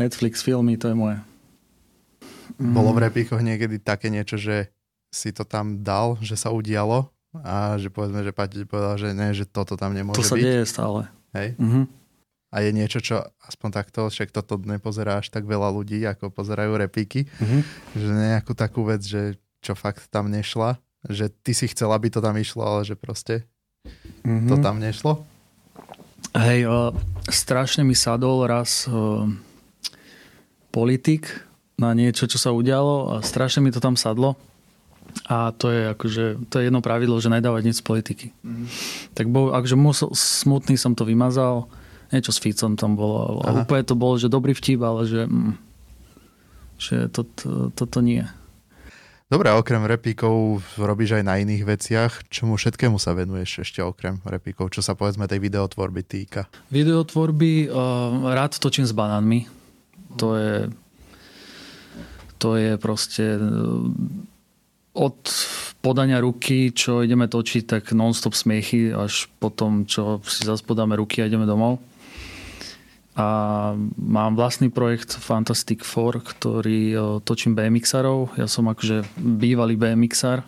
Netflix 0.00 0.40
filmy, 0.40 0.80
to 0.80 0.88
je 0.88 0.96
moje. 0.96 1.18
Mm. 2.56 2.72
Bolo 2.72 2.96
v 2.96 3.04
repíkoch 3.08 3.44
niekedy 3.44 3.76
také 3.76 4.08
niečo, 4.08 4.40
že 4.40 4.72
si 5.12 5.30
to 5.30 5.44
tam 5.44 5.84
dal, 5.84 6.16
že 6.24 6.40
sa 6.40 6.48
udialo 6.48 7.12
a 7.44 7.78
že 7.78 7.92
povedzme, 7.92 8.24
že 8.26 8.34
Pati 8.34 8.66
povedal, 8.66 8.96
že 8.98 9.08
ne, 9.14 9.30
že 9.30 9.46
toto 9.46 9.78
tam 9.78 9.94
nemôže 9.94 10.18
byť. 10.18 10.24
To 10.24 10.30
sa 10.32 10.38
byť. 10.38 10.44
deje 10.44 10.64
stále. 10.66 11.00
Hej? 11.36 11.48
Mm-hmm. 11.58 11.84
A 12.50 12.56
je 12.66 12.70
niečo, 12.74 12.98
čo 12.98 13.22
aspoň 13.46 13.68
takto, 13.70 14.10
však 14.10 14.34
toto 14.34 14.58
nepozerá 14.58 15.22
až 15.22 15.30
tak 15.30 15.46
veľa 15.46 15.70
ľudí, 15.70 16.02
ako 16.02 16.34
pozerajú 16.34 16.74
repíky, 16.74 17.30
mm-hmm. 17.30 17.60
že 17.94 18.06
nejakú 18.10 18.58
takú 18.58 18.82
vec, 18.82 19.06
že 19.06 19.38
čo 19.62 19.78
fakt 19.78 20.10
tam 20.10 20.26
nešla, 20.26 20.82
že 21.06 21.30
ty 21.30 21.54
si 21.54 21.70
chcela, 21.70 21.94
aby 21.94 22.10
to 22.10 22.18
tam 22.18 22.34
išlo, 22.34 22.66
ale 22.66 22.82
že 22.82 22.98
proste 22.98 23.46
mm-hmm. 24.26 24.50
to 24.50 24.56
tam 24.58 24.82
nešlo. 24.82 25.22
Hej, 26.34 26.66
o, 26.66 26.78
strašne 27.30 27.86
mi 27.86 27.94
sadol 27.94 28.50
raz 28.50 28.90
o, 28.90 29.30
politik 30.70 31.46
na 31.80 31.96
niečo, 31.96 32.28
čo 32.28 32.36
sa 32.36 32.52
udialo 32.52 33.16
a 33.18 33.24
strašne 33.24 33.64
mi 33.64 33.74
to 33.74 33.80
tam 33.80 33.96
sadlo. 33.96 34.36
A 35.26 35.50
to 35.50 35.74
je 35.74 35.90
akože, 35.90 36.24
to 36.46 36.62
je 36.62 36.70
jedno 36.70 36.78
pravidlo, 36.84 37.18
že 37.18 37.32
nedávať 37.32 37.62
nič 37.66 37.76
z 37.82 37.84
politiky. 37.84 38.26
Mm. 38.46 38.66
Tak 39.16 39.26
bol, 39.26 39.50
akože 39.50 39.74
musel, 39.74 40.08
smutný 40.14 40.78
som 40.78 40.94
to 40.94 41.02
vymazal, 41.02 41.66
niečo 42.14 42.30
s 42.30 42.38
Ficom 42.38 42.78
tam 42.78 42.94
bolo. 42.94 43.42
A 43.42 43.66
úplne 43.66 43.82
to 43.82 43.98
bolo, 43.98 44.14
že 44.20 44.30
dobrý 44.30 44.54
vtip, 44.54 44.78
ale 44.78 45.10
že, 45.10 45.26
mm, 45.26 45.52
že 46.78 46.96
to, 47.10 47.26
to, 47.26 47.74
toto 47.74 47.98
nie. 47.98 48.22
Dobre, 49.30 49.50
okrem 49.54 49.82
repíkov 49.86 50.62
robíš 50.74 51.18
aj 51.18 51.24
na 51.26 51.38
iných 51.38 51.62
veciach. 51.62 52.12
Čomu 52.30 52.58
všetkému 52.58 52.98
sa 52.98 53.14
venuješ 53.14 53.62
ešte 53.66 53.78
okrem 53.78 54.18
repíkov? 54.26 54.74
Čo 54.74 54.82
sa 54.82 54.98
povedzme 54.98 55.30
tej 55.30 55.38
videotvorby 55.38 56.02
týka? 56.02 56.50
Videotvorby 56.74 57.70
uh, 57.70 58.30
rád 58.34 58.58
točím 58.58 58.86
s 58.86 58.90
banánmi 58.90 59.59
to 60.16 60.28
je, 60.38 60.56
to 62.38 62.50
je 62.56 62.72
proste 62.80 63.38
od 64.90 65.18
podania 65.80 66.18
ruky, 66.18 66.74
čo 66.74 67.00
ideme 67.00 67.30
točiť, 67.30 67.62
tak 67.64 67.94
non-stop 67.94 68.34
smiechy, 68.34 68.90
až 68.90 69.30
potom, 69.38 69.86
čo 69.86 70.18
si 70.26 70.42
zase 70.42 70.66
podáme 70.66 70.98
ruky 70.98 71.22
a 71.22 71.28
ideme 71.30 71.46
domov. 71.46 71.78
A 73.16 73.26
mám 74.00 74.32
vlastný 74.38 74.72
projekt 74.72 75.12
Fantastic 75.12 75.84
Four, 75.84 76.24
ktorý 76.24 76.96
točím 77.26 77.52
BMXarov. 77.52 78.32
Ja 78.38 78.48
som 78.48 78.70
akože 78.70 79.04
bývalý 79.18 79.76
BMXar. 79.76 80.46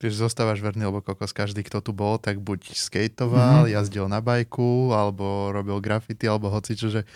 Čiže 0.00 0.28
zostávaš 0.28 0.60
verný, 0.60 0.84
lebo 0.84 1.00
kokos 1.00 1.32
každý, 1.32 1.64
kto 1.64 1.80
tu 1.80 1.96
bol, 1.96 2.20
tak 2.20 2.36
buď 2.36 2.76
skateoval, 2.76 3.64
mm-hmm. 3.64 3.74
jazdil 3.78 4.06
na 4.08 4.20
bajku, 4.20 4.92
alebo 4.92 5.48
robil 5.48 5.80
graffiti, 5.80 6.28
alebo 6.28 6.52
hoci 6.52 6.76
čo, 6.76 6.92
že 6.92 7.08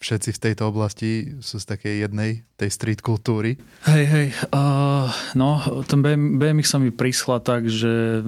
všetci 0.00 0.30
v 0.32 0.42
tejto 0.42 0.72
oblasti 0.72 1.36
sú 1.44 1.60
z 1.60 1.68
takej 1.76 2.08
jednej, 2.08 2.42
tej 2.56 2.70
street 2.72 3.04
kultúry. 3.04 3.60
Hej, 3.84 4.04
hej, 4.08 4.28
uh, 4.50 5.12
no, 5.36 5.60
ten 5.84 6.00
BMX 6.40 6.72
sa 6.72 6.78
mi 6.80 6.88
prischla 6.88 7.44
tak, 7.44 7.68
že 7.68 8.24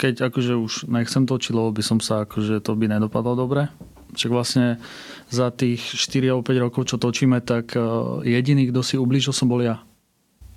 keď 0.00 0.32
akože 0.32 0.52
už 0.56 0.72
nechcem 0.88 1.28
točiť, 1.28 1.52
lebo 1.52 1.76
by 1.76 1.82
som 1.84 2.00
sa 2.00 2.24
akože 2.24 2.64
to 2.64 2.72
by 2.72 2.88
nedopadlo 2.88 3.36
dobre. 3.36 3.68
Však 4.16 4.32
vlastne 4.32 4.80
za 5.28 5.52
tých 5.52 5.84
4 5.84 6.32
alebo 6.32 6.42
5 6.48 6.64
rokov, 6.66 6.82
čo 6.88 6.96
točíme, 6.96 7.44
tak 7.44 7.76
uh, 7.76 8.24
jediný, 8.24 8.72
kto 8.72 8.80
si 8.80 8.96
ublížil, 8.96 9.36
som 9.36 9.52
bol 9.52 9.60
ja. 9.60 9.84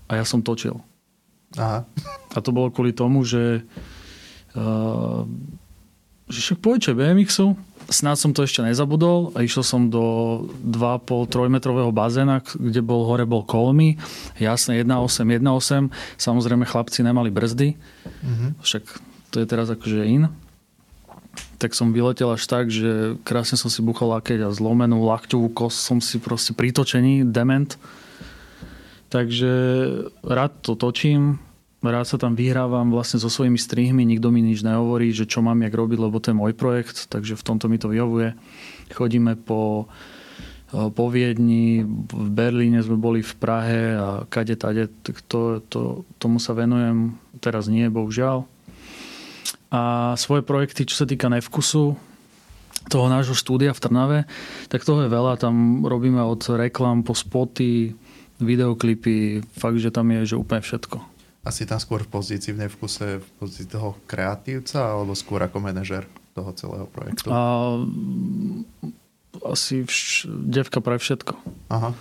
A 0.07 0.17
ja 0.17 0.25
som 0.25 0.39
točil. 0.39 0.79
Aha. 1.59 1.83
A 2.33 2.37
to 2.39 2.49
bolo 2.55 2.71
kvôli 2.73 2.95
tomu, 2.95 3.27
že 3.27 3.61
uh, 4.55 5.27
že 6.31 6.39
však 6.39 6.59
pôjče 6.63 6.91
BMX-u, 6.95 7.53
snáď 7.93 8.17
som 8.17 8.31
to 8.33 8.41
ešte 8.41 8.65
nezabudol 8.65 9.29
išiel 9.37 9.61
som 9.61 9.87
do 9.93 10.03
2,5-3 10.65 11.53
metrového 11.53 11.93
bazéna, 11.93 12.41
kde 12.41 12.81
bol 12.81 13.05
hore 13.05 13.23
bol 13.29 13.45
kolmy, 13.45 14.01
jasne 14.41 14.81
1,8, 14.81 15.39
1,8, 15.39 15.93
samozrejme 16.17 16.65
chlapci 16.65 17.05
nemali 17.05 17.29
brzdy, 17.29 17.77
mm-hmm. 17.77 18.49
však 18.65 18.83
to 19.29 19.41
je 19.41 19.45
teraz 19.45 19.69
akože 19.69 20.01
in. 20.09 20.33
Tak 21.61 21.73
som 21.77 21.95
vyletel 21.95 22.27
až 22.27 22.43
tak, 22.45 22.67
že 22.73 23.15
krásne 23.23 23.55
som 23.55 23.71
si 23.71 23.79
buchol 23.79 24.13
lakeť 24.19 24.45
a 24.45 24.53
zlomenú 24.53 25.05
lakťovú 25.07 25.53
kost 25.55 25.81
som 25.81 26.03
si 26.03 26.19
proste 26.19 26.51
pritočený, 26.51 27.29
dement. 27.31 27.79
Takže 29.09 29.53
rád 30.25 30.51
to 30.65 30.73
točím, 30.75 31.39
rád 31.91 32.07
sa 32.07 32.15
tam 32.15 32.39
vyhrávam 32.39 32.87
vlastne 32.95 33.19
so 33.19 33.27
svojimi 33.27 33.59
strihmi, 33.59 34.07
nikto 34.07 34.31
mi 34.31 34.39
nič 34.39 34.63
nehovorí, 34.63 35.11
že 35.11 35.27
čo 35.27 35.43
mám 35.43 35.59
jak 35.59 35.75
robiť, 35.75 35.99
lebo 35.99 36.15
to 36.23 36.31
je 36.31 36.39
môj 36.39 36.53
projekt, 36.55 37.11
takže 37.11 37.35
v 37.35 37.43
tomto 37.43 37.67
mi 37.67 37.75
to 37.75 37.91
vyhovuje. 37.91 38.39
Chodíme 38.95 39.35
po, 39.35 39.91
e, 40.71 40.87
po 40.87 41.05
Viedni, 41.11 41.83
v 42.07 42.29
Berlíne 42.31 42.79
sme 42.79 42.95
boli 42.95 43.19
v 43.19 43.33
Prahe 43.35 43.81
a 43.99 44.07
kade 44.31 44.55
tade, 44.55 44.87
to, 45.27 45.59
to, 45.67 46.07
tomu 46.23 46.39
sa 46.39 46.55
venujem, 46.55 47.19
teraz 47.43 47.67
nie, 47.67 47.91
bohužiaľ. 47.91 48.47
A 49.73 50.13
svoje 50.15 50.45
projekty, 50.45 50.87
čo 50.87 51.03
sa 51.03 51.09
týka 51.09 51.27
Nevkusu, 51.27 51.99
toho 52.87 53.07
nášho 53.07 53.35
štúdia 53.35 53.71
v 53.71 53.79
Trnave, 53.79 54.19
tak 54.67 54.83
toho 54.83 55.07
je 55.07 55.09
veľa. 55.11 55.39
Tam 55.39 55.87
robíme 55.87 56.19
od 56.19 56.43
reklam 56.51 57.03
po 57.03 57.15
spoty, 57.15 57.95
videoklipy, 58.43 59.39
fakt, 59.55 59.79
že 59.79 59.93
tam 59.93 60.11
je 60.11 60.35
že 60.35 60.39
úplne 60.39 60.59
všetko. 60.59 61.12
Asi 61.43 61.67
tam 61.67 61.75
skôr 61.75 62.07
v 62.07 62.11
pozícii 62.11 62.55
v 62.55 62.67
nevkuse, 62.67 63.19
v 63.19 63.29
pozícii 63.35 63.67
toho 63.67 63.99
kreatívca, 64.07 64.95
alebo 64.95 65.11
skôr 65.11 65.43
ako 65.43 65.59
manažer 65.59 66.07
toho 66.31 66.55
celého 66.55 66.87
projektu? 66.87 67.27
A, 67.27 67.75
asi 69.51 69.83
vš- 69.83 70.31
devka 70.31 70.79
pre 70.79 70.95
všetko. 70.95 71.35
Aha. 71.67 71.91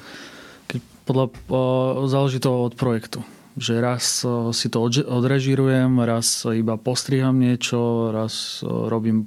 Keď 0.71 0.81
podľa, 1.05 1.27
záleží 2.07 2.39
to 2.39 2.71
od 2.71 2.79
projektu. 2.79 3.27
Že 3.59 3.75
raz 3.85 4.25
si 4.57 4.67
to 4.73 4.89
odrežírujem, 4.89 6.01
raz 6.01 6.47
iba 6.49 6.81
postriham 6.81 7.37
niečo, 7.37 8.09
raz 8.15 8.65
robím 8.65 9.27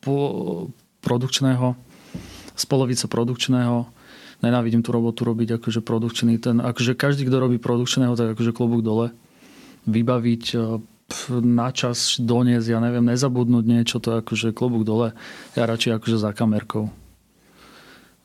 po, 0.00 0.70
produkčného, 1.04 1.76
z 2.56 2.64
polovice 2.64 3.04
produkčného 3.04 3.84
nenávidím 4.40 4.84
tú 4.84 4.92
robotu 4.92 5.24
robiť 5.24 5.60
akože 5.60 5.80
produkčný. 5.80 6.36
Ten, 6.40 6.60
akože 6.60 6.96
každý, 6.96 7.28
kto 7.28 7.36
robí 7.40 7.56
produkčného, 7.56 8.16
tak 8.16 8.36
akože 8.36 8.52
klobúk 8.52 8.84
dole. 8.84 9.12
Vybaviť 9.86 10.44
e, 10.52 10.58
na 11.42 11.68
čas 11.70 12.18
doniesť, 12.18 12.68
ja 12.70 12.78
neviem, 12.82 13.06
nezabudnúť 13.06 13.64
niečo, 13.64 14.02
to 14.02 14.10
je 14.10 14.16
akože 14.22 14.46
klobúk 14.52 14.82
dole. 14.82 15.14
Ja 15.54 15.64
radšej 15.66 16.02
akože 16.02 16.16
za 16.18 16.30
kamerkou. 16.34 16.90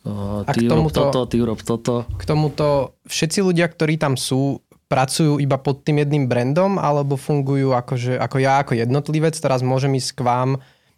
Uh, 0.01 0.41
ty 0.49 0.65
rob 0.65 0.89
toto, 0.89 1.29
ty 1.29 1.37
rob 1.45 1.61
toto. 1.61 2.09
K 2.17 2.25
tomuto 2.25 2.97
všetci 3.05 3.45
ľudia, 3.45 3.69
ktorí 3.69 4.01
tam 4.01 4.17
sú, 4.17 4.65
pracujú 4.89 5.37
iba 5.37 5.61
pod 5.61 5.85
tým 5.85 6.01
jedným 6.01 6.25
brandom, 6.25 6.81
alebo 6.81 7.21
fungujú 7.21 7.71
akože, 7.77 8.17
ako 8.17 8.37
ja 8.41 8.65
ako 8.65 8.75
jednotlivec, 8.81 9.37
teraz 9.37 9.61
môžem 9.61 9.93
ísť 9.93 10.17
k 10.17 10.21
vám 10.25 10.49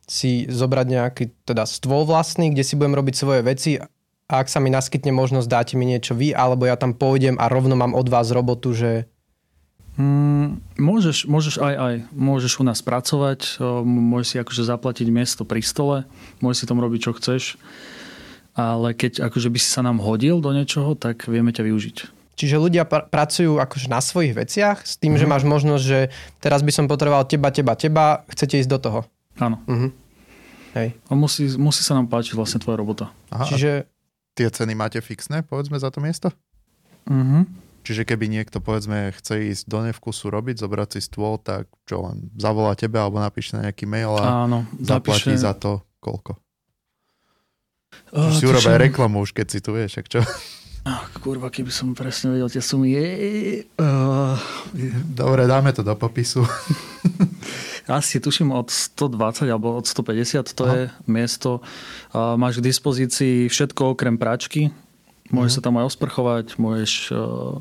si 0.08 0.48
zobrať 0.48 0.88
nejaký 0.88 1.24
teda 1.46 1.68
stôl 1.68 2.08
vlastný, 2.08 2.56
kde 2.56 2.64
si 2.64 2.80
budem 2.80 2.96
robiť 2.96 3.16
svoje 3.16 3.42
veci 3.44 3.72
a 3.78 4.34
ak 4.42 4.50
sa 4.50 4.58
mi 4.58 4.74
naskytne 4.74 5.14
možnosť, 5.14 5.48
dáte 5.52 5.74
mi 5.78 5.86
niečo 5.86 6.18
vy, 6.18 6.34
alebo 6.34 6.66
ja 6.66 6.74
tam 6.80 6.96
pôjdem 6.96 7.38
a 7.38 7.46
rovno 7.52 7.78
mám 7.78 7.94
od 7.94 8.08
vás 8.08 8.34
robotu, 8.34 8.74
že... 8.74 9.06
Mm, 9.94 10.58
môžeš, 10.82 11.30
môžeš 11.30 11.62
aj 11.62 11.76
aj. 11.78 11.96
Môžeš 12.18 12.58
u 12.58 12.64
nás 12.66 12.82
pracovať, 12.82 13.62
môžeš 13.86 14.28
si 14.28 14.38
akože 14.42 14.64
zaplatiť 14.66 15.08
miesto 15.14 15.46
pri 15.46 15.62
stole, 15.62 16.10
môžeš 16.42 16.66
si 16.66 16.70
tam 16.70 16.82
robiť, 16.82 17.00
čo 17.06 17.12
chceš, 17.14 17.62
ale 18.58 18.98
keď 18.98 19.30
akože 19.30 19.54
by 19.54 19.60
si 19.62 19.70
sa 19.70 19.86
nám 19.86 20.02
hodil 20.02 20.42
do 20.42 20.50
niečoho, 20.50 20.98
tak 20.98 21.30
vieme 21.30 21.54
ťa 21.54 21.70
využiť. 21.70 21.98
Čiže 22.34 22.58
ľudia 22.58 22.90
pr- 22.90 23.06
pracujú 23.06 23.62
akože 23.62 23.94
na 23.94 24.02
svojich 24.02 24.34
veciach 24.34 24.82
s 24.82 24.98
tým, 24.98 25.14
mm. 25.14 25.20
že 25.22 25.26
mhm. 25.30 25.32
máš 25.32 25.44
možnosť, 25.46 25.84
že 25.86 26.00
teraz 26.42 26.66
by 26.66 26.72
som 26.74 26.90
potreboval 26.90 27.30
teba, 27.30 27.54
teba, 27.54 27.78
teba, 27.78 28.26
chcete 28.34 28.66
ísť 28.66 28.72
do 28.74 28.80
toho. 28.82 29.00
Áno. 29.42 29.58
Mm-hmm. 29.66 29.92
Hej. 30.78 30.90
A 31.10 31.12
musí, 31.14 31.46
musí 31.58 31.82
sa 31.86 31.98
nám 31.98 32.10
páčiť 32.10 32.34
vlastne 32.34 32.62
tvoja 32.62 32.78
robota. 32.78 33.06
Aha. 33.30 33.46
Čiže 33.46 33.86
tie 34.34 34.50
ceny 34.50 34.74
máte 34.74 35.02
fixné, 35.02 35.46
povedzme, 35.46 35.78
za 35.78 35.94
to 35.94 36.02
miesto? 36.02 36.34
Mm-hmm. 37.10 37.63
Čiže 37.84 38.08
keby 38.08 38.32
niekto, 38.32 38.64
povedzme, 38.64 39.12
chce 39.12 39.52
ísť 39.52 39.64
do 39.68 39.84
nevkusu 39.84 40.32
robiť, 40.32 40.64
zobrať 40.64 40.90
si 40.96 41.00
stôl, 41.04 41.36
tak 41.36 41.68
čo 41.84 42.08
len 42.08 42.32
zavolá 42.40 42.80
tebe 42.80 42.96
alebo 42.96 43.20
napíše 43.20 43.60
na 43.60 43.68
nejaký 43.68 43.84
mail 43.84 44.16
a 44.16 44.48
Áno, 44.48 44.64
zaplatí 44.80 45.36
napíše... 45.36 45.44
za 45.44 45.52
to 45.52 45.84
koľko? 46.00 46.40
Uh, 48.16 48.32
si 48.34 48.48
urobia 48.48 48.80
reklamu 48.80 49.22
už, 49.22 49.36
keď 49.36 49.48
si 49.52 49.60
tu 49.60 49.76
vieš, 49.76 50.00
ak 50.00 50.08
čo? 50.08 50.24
Ach, 50.84 51.08
kurva, 51.24 51.48
keby 51.48 51.72
som 51.72 51.96
presne 51.96 52.36
vedel 52.36 52.52
tie 52.52 52.60
sumy. 52.60 52.92
Je... 52.92 53.06
Uh... 53.80 54.36
Dobre, 55.16 55.48
dáme 55.48 55.72
to 55.72 55.80
do 55.80 55.96
popisu. 55.96 56.44
Asi 57.88 58.20
tuším 58.20 58.52
od 58.52 58.68
120 58.68 59.48
alebo 59.48 59.80
od 59.80 59.88
150 59.88 60.44
to 60.52 60.64
Aha. 60.68 60.74
je 60.76 60.84
miesto. 61.08 61.64
A 62.12 62.36
máš 62.36 62.60
k 62.60 62.68
dispozícii 62.68 63.48
všetko 63.48 63.96
okrem 63.96 64.20
práčky. 64.20 64.76
Môžeš 65.34 65.52
mhm. 65.52 65.58
sa 65.58 65.66
tam 65.66 65.76
aj 65.82 65.86
osprchovať, 65.90 66.46
môžeš 66.62 66.94
uh, 67.10 67.58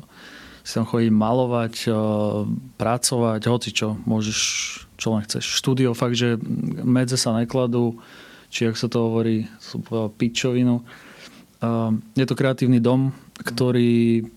si 0.61 0.71
tam 0.77 0.85
chodiť 0.85 1.09
malovať, 1.09 1.75
uh, 1.89 2.45
pracovať, 2.77 3.41
hoci 3.49 3.69
čo. 3.73 3.97
Môžeš, 4.05 4.39
čo 4.95 5.07
len 5.17 5.25
chceš. 5.25 5.43
Štúdio, 5.57 5.97
fakt, 5.97 6.13
že 6.13 6.37
medze 6.85 7.17
sa 7.17 7.33
nekladú, 7.33 7.97
či 8.53 8.69
ak 8.69 8.77
sa 8.77 8.85
to 8.85 9.09
hovorí, 9.09 9.49
sú 9.57 9.81
pičovinu. 10.15 10.85
Uh, 11.59 11.97
je 12.13 12.25
to 12.29 12.37
kreatívny 12.37 12.77
dom, 12.77 13.09
ktorý 13.41 14.29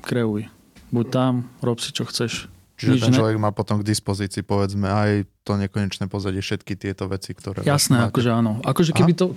kreuj. 0.00 0.46
Buď 0.94 1.06
tam, 1.10 1.32
rob 1.60 1.82
si, 1.82 1.90
čo 1.90 2.06
chceš. 2.06 2.46
Čiže 2.76 2.92
Nič 2.92 3.02
ten 3.08 3.16
človek 3.16 3.40
ne... 3.40 3.42
má 3.48 3.50
potom 3.56 3.80
k 3.80 3.88
dispozícii, 3.88 4.44
povedzme, 4.44 4.84
aj 4.92 5.24
to 5.48 5.56
nekonečné 5.56 6.12
pozadie, 6.12 6.44
všetky 6.44 6.76
tieto 6.76 7.08
veci, 7.08 7.32
ktoré... 7.32 7.64
Jasné, 7.64 8.04
akože 8.12 8.28
áno. 8.28 8.60
Akože 8.60 8.92
keby 8.92 9.12
to 9.16 9.32
o, 9.32 9.34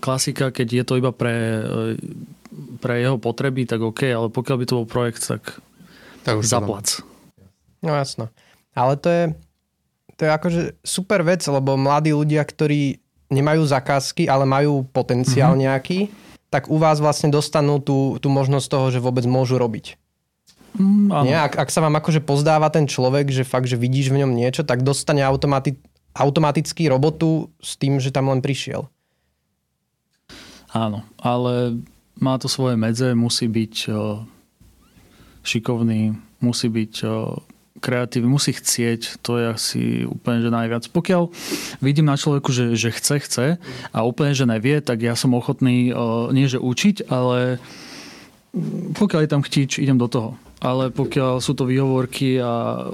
klasika, 0.00 0.48
keď 0.48 0.68
je 0.80 0.84
to 0.88 0.94
iba 0.96 1.12
pre, 1.12 1.60
pre 2.82 3.00
jeho 3.00 3.16
potreby, 3.16 3.66
tak 3.66 3.80
OK, 3.82 4.06
ale 4.10 4.26
pokiaľ 4.28 4.56
by 4.58 4.64
to 4.66 4.78
bol 4.82 4.88
projekt, 4.88 5.22
tak, 5.22 5.62
tak 6.26 6.42
už 6.42 6.50
zaplac. 6.50 7.02
No 7.80 7.94
jasno. 7.94 8.28
Ale 8.74 8.98
to 8.98 9.08
je, 9.08 9.24
to 10.18 10.20
je 10.26 10.30
akože 10.30 10.62
super 10.84 11.22
vec, 11.22 11.40
lebo 11.46 11.78
mladí 11.78 12.12
ľudia, 12.12 12.42
ktorí 12.42 13.00
nemajú 13.30 13.62
zakázky, 13.64 14.26
ale 14.26 14.44
majú 14.44 14.82
potenciál 14.90 15.54
mm-hmm. 15.54 15.66
nejaký, 15.70 15.98
tak 16.50 16.66
u 16.66 16.76
vás 16.82 16.98
vlastne 16.98 17.30
dostanú 17.30 17.78
tú, 17.78 18.18
tú 18.18 18.26
možnosť 18.26 18.66
toho, 18.66 18.86
že 18.90 18.98
vôbec 18.98 19.22
môžu 19.24 19.54
robiť. 19.54 19.94
Mm, 20.74 21.10
Nie, 21.26 21.38
ak, 21.46 21.66
ak 21.66 21.68
sa 21.70 21.82
vám 21.82 21.98
akože 21.98 22.22
pozdáva 22.22 22.70
ten 22.70 22.86
človek, 22.86 23.30
že 23.30 23.46
fakt, 23.46 23.70
že 23.70 23.78
vidíš 23.78 24.10
v 24.10 24.22
ňom 24.22 24.34
niečo, 24.34 24.62
tak 24.66 24.82
dostane 24.82 25.22
automati- 25.22 25.78
automaticky 26.14 26.90
robotu 26.90 27.50
s 27.62 27.78
tým, 27.78 28.02
že 28.02 28.14
tam 28.14 28.30
len 28.30 28.42
prišiel. 28.42 28.86
Áno, 30.70 31.02
ale 31.18 31.82
má 32.20 32.36
to 32.36 32.46
svoje 32.46 32.76
medze, 32.76 33.16
musí 33.16 33.48
byť 33.48 33.88
šikovný, 35.40 36.20
musí 36.44 36.68
byť 36.68 36.94
kreatívny, 37.80 38.28
musí 38.28 38.52
chcieť, 38.52 39.24
to 39.24 39.40
je 39.40 39.44
asi 39.48 39.82
úplne 40.04 40.44
že 40.44 40.52
najviac. 40.52 40.84
Pokiaľ 40.92 41.32
vidím 41.80 42.12
na 42.12 42.20
človeku, 42.20 42.52
že, 42.52 42.76
že 42.76 42.92
chce, 42.92 43.16
chce 43.24 43.46
a 43.88 43.98
úplne, 44.04 44.36
že 44.36 44.44
nevie, 44.44 44.84
tak 44.84 45.00
ja 45.00 45.16
som 45.16 45.32
ochotný 45.32 45.88
nie 46.36 46.44
že 46.44 46.60
učiť, 46.60 47.08
ale 47.08 47.56
pokiaľ 49.00 49.20
je 49.24 49.32
tam 49.32 49.40
chtíč, 49.40 49.80
idem 49.80 49.96
do 49.96 50.12
toho. 50.12 50.36
ale 50.60 50.92
pokiaľ 50.92 51.40
sú 51.40 51.56
to 51.56 51.64
výhovorky 51.64 52.36
a 52.36 52.84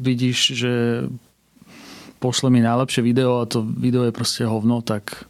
vidíš, 0.00 0.38
že 0.56 0.74
pošle 2.18 2.48
mi 2.48 2.64
najlepšie 2.64 3.04
video 3.04 3.44
a 3.44 3.48
to 3.48 3.60
video 3.62 4.08
je 4.08 4.16
proste 4.16 4.48
hovno, 4.48 4.80
tak... 4.80 5.28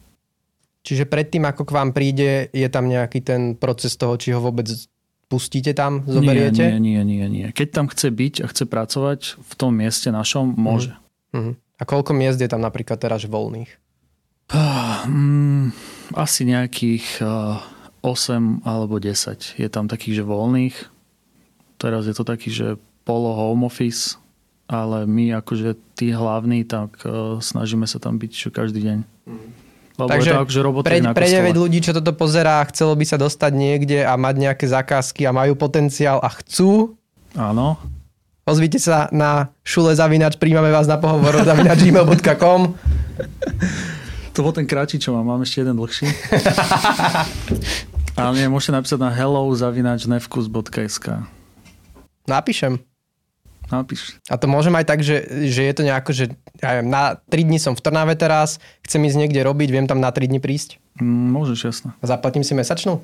Čiže 0.79 1.05
predtým, 1.05 1.43
ako 1.43 1.67
k 1.67 1.75
vám 1.75 1.91
príde, 1.91 2.47
je 2.55 2.67
tam 2.71 2.87
nejaký 2.87 3.19
ten 3.19 3.41
proces 3.59 3.99
toho, 3.99 4.15
či 4.15 4.31
ho 4.31 4.39
vôbec 4.39 4.67
pustíte 5.29 5.75
tam, 5.77 6.01
zoberiete? 6.09 6.65
Nie, 6.65 6.81
nie, 6.81 7.01
nie, 7.05 7.25
nie. 7.29 7.47
Keď 7.53 7.67
tam 7.69 7.85
chce 7.91 8.09
byť 8.09 8.35
a 8.43 8.45
chce 8.49 8.63
pracovať 8.65 9.19
v 9.37 9.53
tom 9.53 9.77
mieste 9.77 10.09
našom, 10.09 10.57
môže. 10.57 10.95
Uh-huh. 11.35 11.53
A 11.77 11.83
koľko 11.85 12.17
miest 12.17 12.41
je 12.41 12.49
tam 12.49 12.65
napríklad 12.65 12.97
teraz 12.97 13.23
voľných? 13.29 13.69
Uh, 14.49 15.05
um, 15.05 15.69
asi 16.17 16.41
nejakých 16.41 17.21
uh, 17.21 17.61
8 18.01 18.65
alebo 18.65 18.97
10 18.97 19.61
je 19.61 19.69
tam 19.69 19.85
takých, 19.85 20.23
že 20.23 20.23
voľných. 20.25 20.75
Teraz 21.77 22.09
je 22.09 22.15
to 22.17 22.25
taký, 22.25 22.49
že 22.49 22.67
polo 23.05 23.37
home 23.37 23.69
office, 23.69 24.17
ale 24.65 25.05
my 25.05 25.37
akože 25.37 25.77
tí 25.93 26.09
hlavní, 26.09 26.65
tak 26.65 26.97
uh, 27.05 27.37
snažíme 27.37 27.85
sa 27.85 28.01
tam 28.01 28.17
byť 28.17 28.49
každý 28.49 28.81
deň. 28.81 28.99
Lebo 29.99 30.07
Takže 30.07 30.31
akože 30.31 30.61
robota 30.63 30.87
pre, 30.87 31.03
pre 31.03 31.27
kostole. 31.27 31.51
9 31.51 31.59
ľudí, 31.59 31.83
čo 31.83 31.91
toto 31.91 32.15
pozerá, 32.15 32.63
chcelo 32.71 32.95
by 32.95 33.03
sa 33.03 33.19
dostať 33.19 33.51
niekde 33.51 34.07
a 34.07 34.15
mať 34.15 34.35
nejaké 34.47 34.63
zakázky 34.63 35.27
a 35.27 35.35
majú 35.35 35.59
potenciál 35.59 36.23
a 36.23 36.31
chcú, 36.31 36.95
Áno. 37.35 37.75
ozvite 38.47 38.79
sa 38.79 39.11
na 39.11 39.51
šule 39.67 39.91
zavinač, 39.91 40.39
príjmame 40.39 40.71
vás 40.71 40.87
na 40.87 40.95
pohovor 40.95 41.43
zavinač 41.43 41.83
gmail.com 41.83 42.61
To 44.39 44.47
bol 44.47 44.55
ten 44.55 44.63
kratší, 44.63 45.03
čo 45.03 45.11
mám. 45.11 45.27
Mám 45.27 45.43
ešte 45.43 45.67
jeden 45.67 45.75
dlhší. 45.75 46.07
Ale 48.19 48.39
nie, 48.39 48.47
môžete 48.47 48.71
napísať 48.71 49.03
na 49.03 49.11
hello.nevkus.sk 49.11 51.07
Napíšem. 52.23 52.79
Napíš. 53.69 54.17
A 54.25 54.35
to 54.41 54.49
môžem 54.49 54.73
aj 54.73 54.85
tak, 54.89 54.99
že, 55.05 55.21
že 55.45 55.61
je 55.61 55.73
to 55.77 55.85
nejako, 55.85 56.09
že 56.09 56.33
ja 56.57 56.81
na 56.81 57.21
3 57.29 57.45
dní 57.45 57.61
som 57.61 57.77
v 57.77 57.81
Trnave 57.85 58.17
teraz, 58.17 58.57
chcem 58.81 59.05
ísť 59.05 59.17
niekde 59.21 59.45
robiť, 59.45 59.69
viem 59.69 59.85
tam 59.85 60.01
na 60.01 60.09
3 60.09 60.25
dní 60.25 60.41
prísť. 60.41 60.81
Mm, 60.97 61.29
Môžeš, 61.37 61.59
jasné. 61.69 61.89
A 62.01 62.05
zaplatím 62.09 62.41
si 62.41 62.57
mesačnú? 62.57 62.97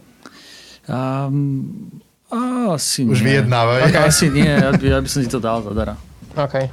Um, 0.89 2.01
asi 2.73 3.05
Už 3.05 3.21
nie. 3.21 3.37
vyjednávaj. 3.37 3.93
Tak 3.93 4.09
asi 4.09 4.33
nie, 4.33 4.49
ja 4.49 4.73
by, 4.73 4.85
ja 4.85 4.99
by 5.01 5.07
som 5.09 5.19
ti 5.21 5.29
to 5.29 5.37
dal 5.37 5.61
zadara. 5.61 5.93
OK. 6.33 6.69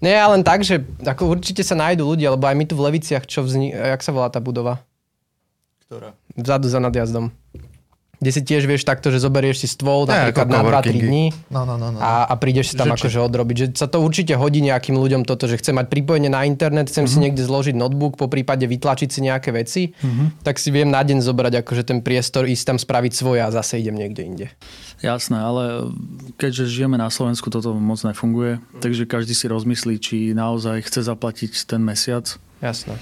Nie, 0.00 0.16
ale 0.16 0.40
len 0.40 0.44
tak, 0.44 0.64
že 0.64 0.80
ako 1.04 1.38
určite 1.38 1.60
sa 1.62 1.76
nájdú 1.76 2.08
ľudia, 2.08 2.32
lebo 2.34 2.48
aj 2.48 2.56
my 2.56 2.64
tu 2.64 2.74
v 2.74 2.88
Leviciach, 2.90 3.28
čo 3.28 3.44
vzni... 3.44 3.70
Jak 3.70 4.00
sa 4.00 4.10
volá 4.10 4.32
tá 4.32 4.40
budova? 4.40 4.80
Ktorá? 5.86 6.16
Vzadu 6.34 6.66
za 6.72 6.80
nadjazdom. 6.80 7.30
Kde 8.20 8.30
si 8.30 8.40
tiež 8.42 8.68
vieš 8.68 8.84
takto, 8.84 9.08
že 9.08 9.16
zoberieš 9.16 9.64
si 9.64 9.66
stôl 9.66 10.04
Ne, 10.04 10.12
napríklad 10.28 10.44
na 10.46 10.60
2-3 10.60 10.62
coworkingy. 10.62 11.00
dní 11.00 11.24
No, 11.48 11.64
no, 11.64 11.74
no. 11.74 11.88
no. 11.88 11.98
a, 11.98 12.28
a 12.28 12.34
prídeš 12.36 12.70
si 12.70 12.76
tam 12.76 12.92
Že 12.92 12.96
akože 13.00 13.18
odrobiť. 13.18 13.56
Že 13.56 13.66
sa 13.74 13.86
to 13.86 13.98
určite 13.98 14.36
hodí 14.36 14.60
nejakým 14.60 14.92
ľuďom 14.92 15.24
toto, 15.24 15.44
že 15.44 15.56
chce 15.56 15.72
mať 15.72 15.88
pripojenie 15.88 16.28
na 16.28 16.44
internet, 16.44 16.86
chcem 16.86 17.04
Mhm. 17.04 17.10
si 17.10 17.16
niekde 17.18 17.42
zložiť 17.42 17.72
notebook, 17.72 18.14
po 18.14 18.28
prípade 18.28 18.62
vytlačiť 18.62 19.08
si 19.08 19.20
nejaké 19.22 19.50
veci, 19.50 19.96
Mhm. 19.96 20.44
tak 20.44 20.56
si 20.56 20.68
viem 20.68 20.86
na 20.86 21.00
deň 21.00 21.18
zobrať 21.18 21.64
akože 21.64 21.82
ten 21.82 21.98
priestor, 21.98 22.44
ísť 22.44 22.64
tam 22.66 22.78
spraviť 22.78 23.12
svoje 23.14 23.40
a 23.40 23.48
zase 23.50 23.80
idem 23.80 23.96
niekde 23.96 24.20
inde. 24.20 24.46
Jasné, 25.00 25.40
ale 25.40 25.88
keďže 26.36 26.68
žijeme 26.68 26.94
na 26.94 27.08
Slovensku, 27.08 27.48
toto 27.48 27.72
moc 27.72 27.96
nefunguje, 27.98 28.60
takže 28.76 29.08
každý 29.08 29.32
si 29.32 29.48
rozmyslí, 29.48 29.96
či 29.96 30.16
naozaj 30.30 30.84
chce 30.84 31.00
zaplatiť 31.02 31.64
ten 31.64 31.80
mesiac. 31.80 32.28
Jasné. 32.58 33.00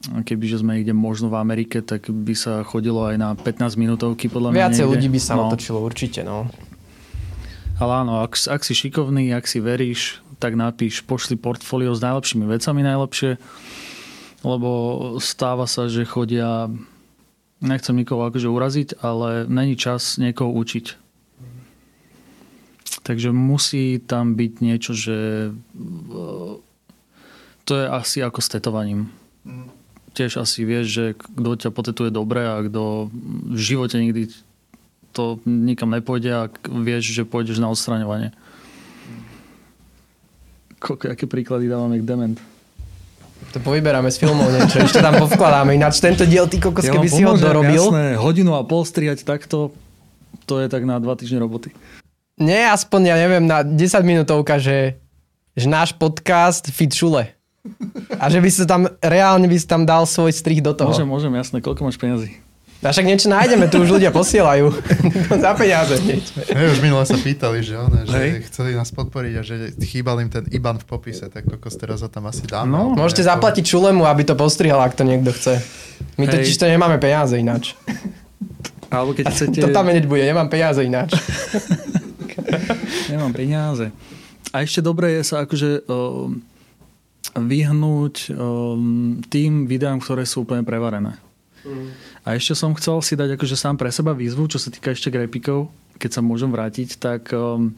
Kebyže 0.00 0.64
sme 0.64 0.80
niekde 0.80 0.96
možno 0.96 1.28
v 1.28 1.36
Amerike, 1.36 1.84
tak 1.84 2.08
by 2.08 2.32
sa 2.32 2.64
chodilo 2.64 3.04
aj 3.04 3.16
na 3.20 3.36
15 3.36 3.76
minútovky 3.76 4.32
podľa 4.32 4.56
mňa 4.56 4.60
Viacej 4.64 4.86
ľudí 4.88 5.08
by 5.12 5.20
sa 5.20 5.36
no. 5.36 5.52
otočilo 5.52 5.76
určite, 5.84 6.24
no. 6.24 6.48
Ale 7.76 7.92
áno, 8.04 8.24
ak, 8.24 8.32
ak 8.48 8.64
si 8.64 8.72
šikovný, 8.72 9.28
ak 9.36 9.44
si 9.44 9.60
veríš, 9.60 10.24
tak 10.40 10.56
napíš, 10.56 11.04
pošli 11.04 11.36
portfólio 11.36 11.92
s 11.92 12.00
najlepšími 12.00 12.48
vecami 12.48 12.80
najlepšie, 12.80 13.36
lebo 14.40 14.70
stáva 15.20 15.68
sa, 15.68 15.84
že 15.84 16.08
chodia, 16.08 16.72
nechcem 17.60 17.92
nikoho 17.92 18.24
akože 18.24 18.48
uraziť, 18.48 18.88
ale 19.04 19.44
není 19.52 19.76
čas 19.76 20.16
niekoho 20.16 20.48
učiť. 20.48 20.96
Takže 23.04 23.36
musí 23.36 24.00
tam 24.00 24.32
byť 24.32 24.52
niečo, 24.64 24.92
že 24.96 25.52
eh, 25.52 26.52
to 27.68 27.72
je 27.76 27.84
asi 27.84 28.24
ako 28.24 28.40
s 28.40 28.48
tetovaním. 28.48 29.19
Tiež 30.10 30.42
asi 30.42 30.66
vieš, 30.66 30.86
že 30.90 31.04
kto 31.14 31.54
ťa 31.54 31.70
potetuje 31.70 32.10
dobre 32.10 32.42
a 32.42 32.58
kto 32.66 33.12
v 33.54 33.60
živote 33.60 33.96
nikdy 33.98 34.30
to 35.10 35.42
nikam 35.46 35.90
nepôjde 35.90 36.30
a 36.30 36.42
vieš, 36.66 37.10
že 37.10 37.22
pôjdeš 37.26 37.58
na 37.58 37.70
odstraňovanie. 37.70 38.30
Koľko, 40.80 41.12
aké 41.12 41.28
príklady 41.28 41.68
dávame 41.68 42.00
k 42.00 42.06
dement? 42.06 42.38
To 43.52 43.58
povyberáme 43.58 44.12
z 44.12 44.16
filmov 44.20 44.52
niečo, 44.52 44.84
ešte 44.84 45.00
tam 45.00 45.16
povkladáme. 45.16 45.74
Ináč 45.74 45.98
tento 45.98 46.28
diel, 46.28 46.46
ty 46.46 46.60
kokos, 46.60 46.86
keby 46.86 47.08
si 47.08 47.24
ho 47.24 47.34
dorobil. 47.34 47.90
Jasné, 47.90 48.20
hodinu 48.20 48.54
a 48.54 48.62
pol 48.62 48.84
strihať 48.84 49.24
takto, 49.24 49.74
to 50.44 50.60
je 50.60 50.68
tak 50.68 50.86
na 50.86 51.00
dva 51.00 51.16
týždne 51.16 51.40
roboty. 51.40 51.74
Nie, 52.40 52.72
aspoň, 52.72 53.00
ja 53.12 53.16
neviem, 53.20 53.44
na 53.44 53.60
10 53.60 53.76
minútovka, 54.00 54.56
že, 54.56 54.96
že 55.52 55.66
náš 55.68 55.92
podcast 55.92 56.68
Fit 56.72 56.92
Šule. 56.92 57.39
A 58.16 58.32
že 58.32 58.40
by 58.40 58.48
si 58.48 58.64
tam, 58.64 58.88
reálne 59.04 59.44
by 59.44 59.56
si 59.56 59.66
tam 59.68 59.84
dal 59.84 60.08
svoj 60.08 60.32
strih 60.32 60.64
do 60.64 60.72
toho. 60.72 60.92
Môžem, 60.92 61.08
môžem, 61.08 61.32
jasné. 61.36 61.60
Koľko 61.60 61.84
máš 61.84 62.00
peniazy? 62.00 62.40
A 62.80 62.96
však 62.96 63.04
niečo 63.04 63.28
nájdeme, 63.28 63.68
tu 63.68 63.84
už 63.84 64.00
ľudia 64.00 64.08
posielajú. 64.08 64.72
Za 65.44 65.52
peniaze. 65.52 66.00
Hej, 66.00 66.66
už 66.72 66.80
minule 66.80 67.04
sa 67.04 67.12
pýtali, 67.12 67.60
že, 67.60 67.76
one, 67.76 68.08
že 68.08 68.16
Hej. 68.16 68.30
chceli 68.48 68.72
nás 68.72 68.88
podporiť 68.88 69.34
a 69.36 69.42
že 69.44 69.76
chýbal 69.84 70.24
im 70.24 70.32
ten 70.32 70.48
IBAN 70.48 70.80
v 70.80 70.88
popise, 70.88 71.28
tak 71.28 71.44
kokos 71.44 71.76
teraz 71.76 72.00
ho 72.00 72.08
tam 72.08 72.32
asi 72.32 72.48
dáme. 72.48 72.72
No, 72.72 72.96
Môžete 72.96 73.20
nejako- 73.20 73.36
zaplatiť 73.36 73.64
Šulemu, 73.68 74.08
aby 74.08 74.24
to 74.24 74.32
postrihal, 74.32 74.80
ak 74.80 74.96
to 74.96 75.04
niekto 75.04 75.28
chce. 75.28 75.60
My 76.16 76.24
Hej. 76.24 76.40
totiž 76.40 76.56
to 76.56 76.64
nemáme 76.72 76.96
peniaze 76.96 77.36
ináč. 77.36 77.76
Alebo 78.88 79.12
keď 79.12 79.28
chcete... 79.28 79.60
To 79.60 79.68
tam 79.76 79.84
hneď 79.92 80.08
bude, 80.08 80.24
nemám 80.24 80.48
peniaze 80.48 80.80
ináč. 80.80 81.12
Nemám 83.12 83.34
peniaze. 83.34 83.90
A 84.50 84.66
ešte 84.66 84.82
dobre 84.82 85.18
je 85.18 85.22
sa 85.22 85.46
akože 85.46 85.86
um, 85.86 86.42
vyhnúť 87.34 88.32
um, 88.32 89.20
tým 89.30 89.66
videám, 89.70 90.02
ktoré 90.02 90.26
sú 90.26 90.42
úplne 90.42 90.66
prevarené. 90.66 91.18
A 92.24 92.34
ešte 92.36 92.56
som 92.56 92.72
chcel 92.72 92.96
si 93.04 93.14
dať 93.16 93.36
akože 93.36 93.56
sám 93.56 93.76
pre 93.76 93.92
seba 93.92 94.16
výzvu, 94.16 94.48
čo 94.48 94.56
sa 94.56 94.72
týka 94.72 94.96
ešte 94.96 95.12
grepikov, 95.12 95.68
keď 96.00 96.10
sa 96.16 96.20
môžem 96.24 96.48
vrátiť, 96.48 96.96
tak 96.96 97.28
um, 97.36 97.76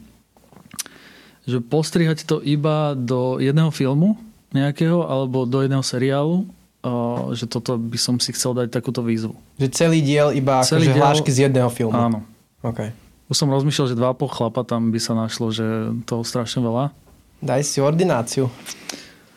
že 1.43 1.59
postrihať 1.59 2.23
to 2.23 2.39
iba 2.39 2.95
do 2.95 3.43
jedného 3.43 3.69
filmu 3.75 4.15
nejakého 4.55 5.03
alebo 5.03 5.43
do 5.43 5.59
jedného 5.59 5.83
seriálu, 5.83 6.47
uh, 6.85 7.35
že 7.35 7.43
toto 7.49 7.75
by 7.75 7.99
som 7.99 8.15
si 8.23 8.31
chcel 8.31 8.55
dať 8.55 8.71
takúto 8.71 9.03
výzvu. 9.03 9.35
Že 9.59 9.67
celý 9.75 9.99
diel 9.99 10.31
iba 10.31 10.63
Celý 10.63 10.87
akože 10.87 10.91
diel- 10.95 11.03
hlášky 11.03 11.29
z 11.33 11.39
jedného 11.51 11.67
filmu. 11.67 11.97
Áno. 11.97 12.23
Okay. 12.63 12.95
Už 13.27 13.35
som 13.35 13.51
rozmýšľal, 13.51 13.91
že 13.91 13.99
dva 13.99 14.11
a 14.11 14.15
pol 14.15 14.31
chlapa 14.31 14.63
tam 14.63 14.93
by 14.93 14.99
sa 14.99 15.11
našlo, 15.17 15.51
že 15.51 15.91
toho 16.07 16.23
strašne 16.23 16.63
veľa. 16.63 16.95
Daj 17.43 17.67
si 17.67 17.83
ordináciu. 17.83 18.47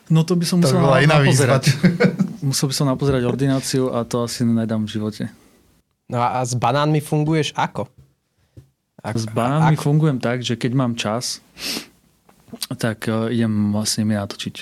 No 0.07 0.23
to 0.23 0.33
by 0.33 0.43
som 0.43 0.57
To 0.59 0.67
by 0.67 0.73
musel 0.73 1.03
iná 1.03 1.17
výzva. 1.19 1.27
napozerať. 1.51 1.63
musel 2.47 2.65
by 2.65 2.75
som 2.75 2.85
napozerať 2.85 3.21
ordináciu 3.23 3.89
a 3.89 4.01
to 4.01 4.23
asi 4.23 4.41
nedám 4.41 4.83
v 4.83 4.91
živote. 4.91 5.23
No 6.07 6.19
a 6.19 6.39
s 6.39 6.53
banánmi 6.53 6.99
funguješ 6.99 7.51
ako? 7.53 7.91
Ak, 8.97 9.13
S 9.13 9.25
banánmi 9.25 9.75
ako? 9.75 9.83
fungujem 9.83 10.17
tak, 10.17 10.39
že 10.39 10.55
keď 10.55 10.71
mám 10.73 10.93
čas, 10.93 11.43
tak 12.73 13.05
uh, 13.05 13.27
idem 13.27 13.69
vlastne 13.69 14.03
mi 14.03 14.15
natočiť. 14.15 14.55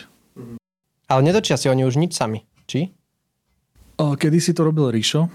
Ale 1.06 1.22
netočia 1.22 1.54
si 1.54 1.66
oni 1.66 1.84
už 1.84 1.96
nič 1.96 2.12
sami. 2.12 2.42
Či? 2.66 2.90
O, 3.96 4.14
kedy 4.14 4.38
si 4.38 4.52
to 4.52 4.64
robil 4.64 4.90
Ríšo, 4.90 5.30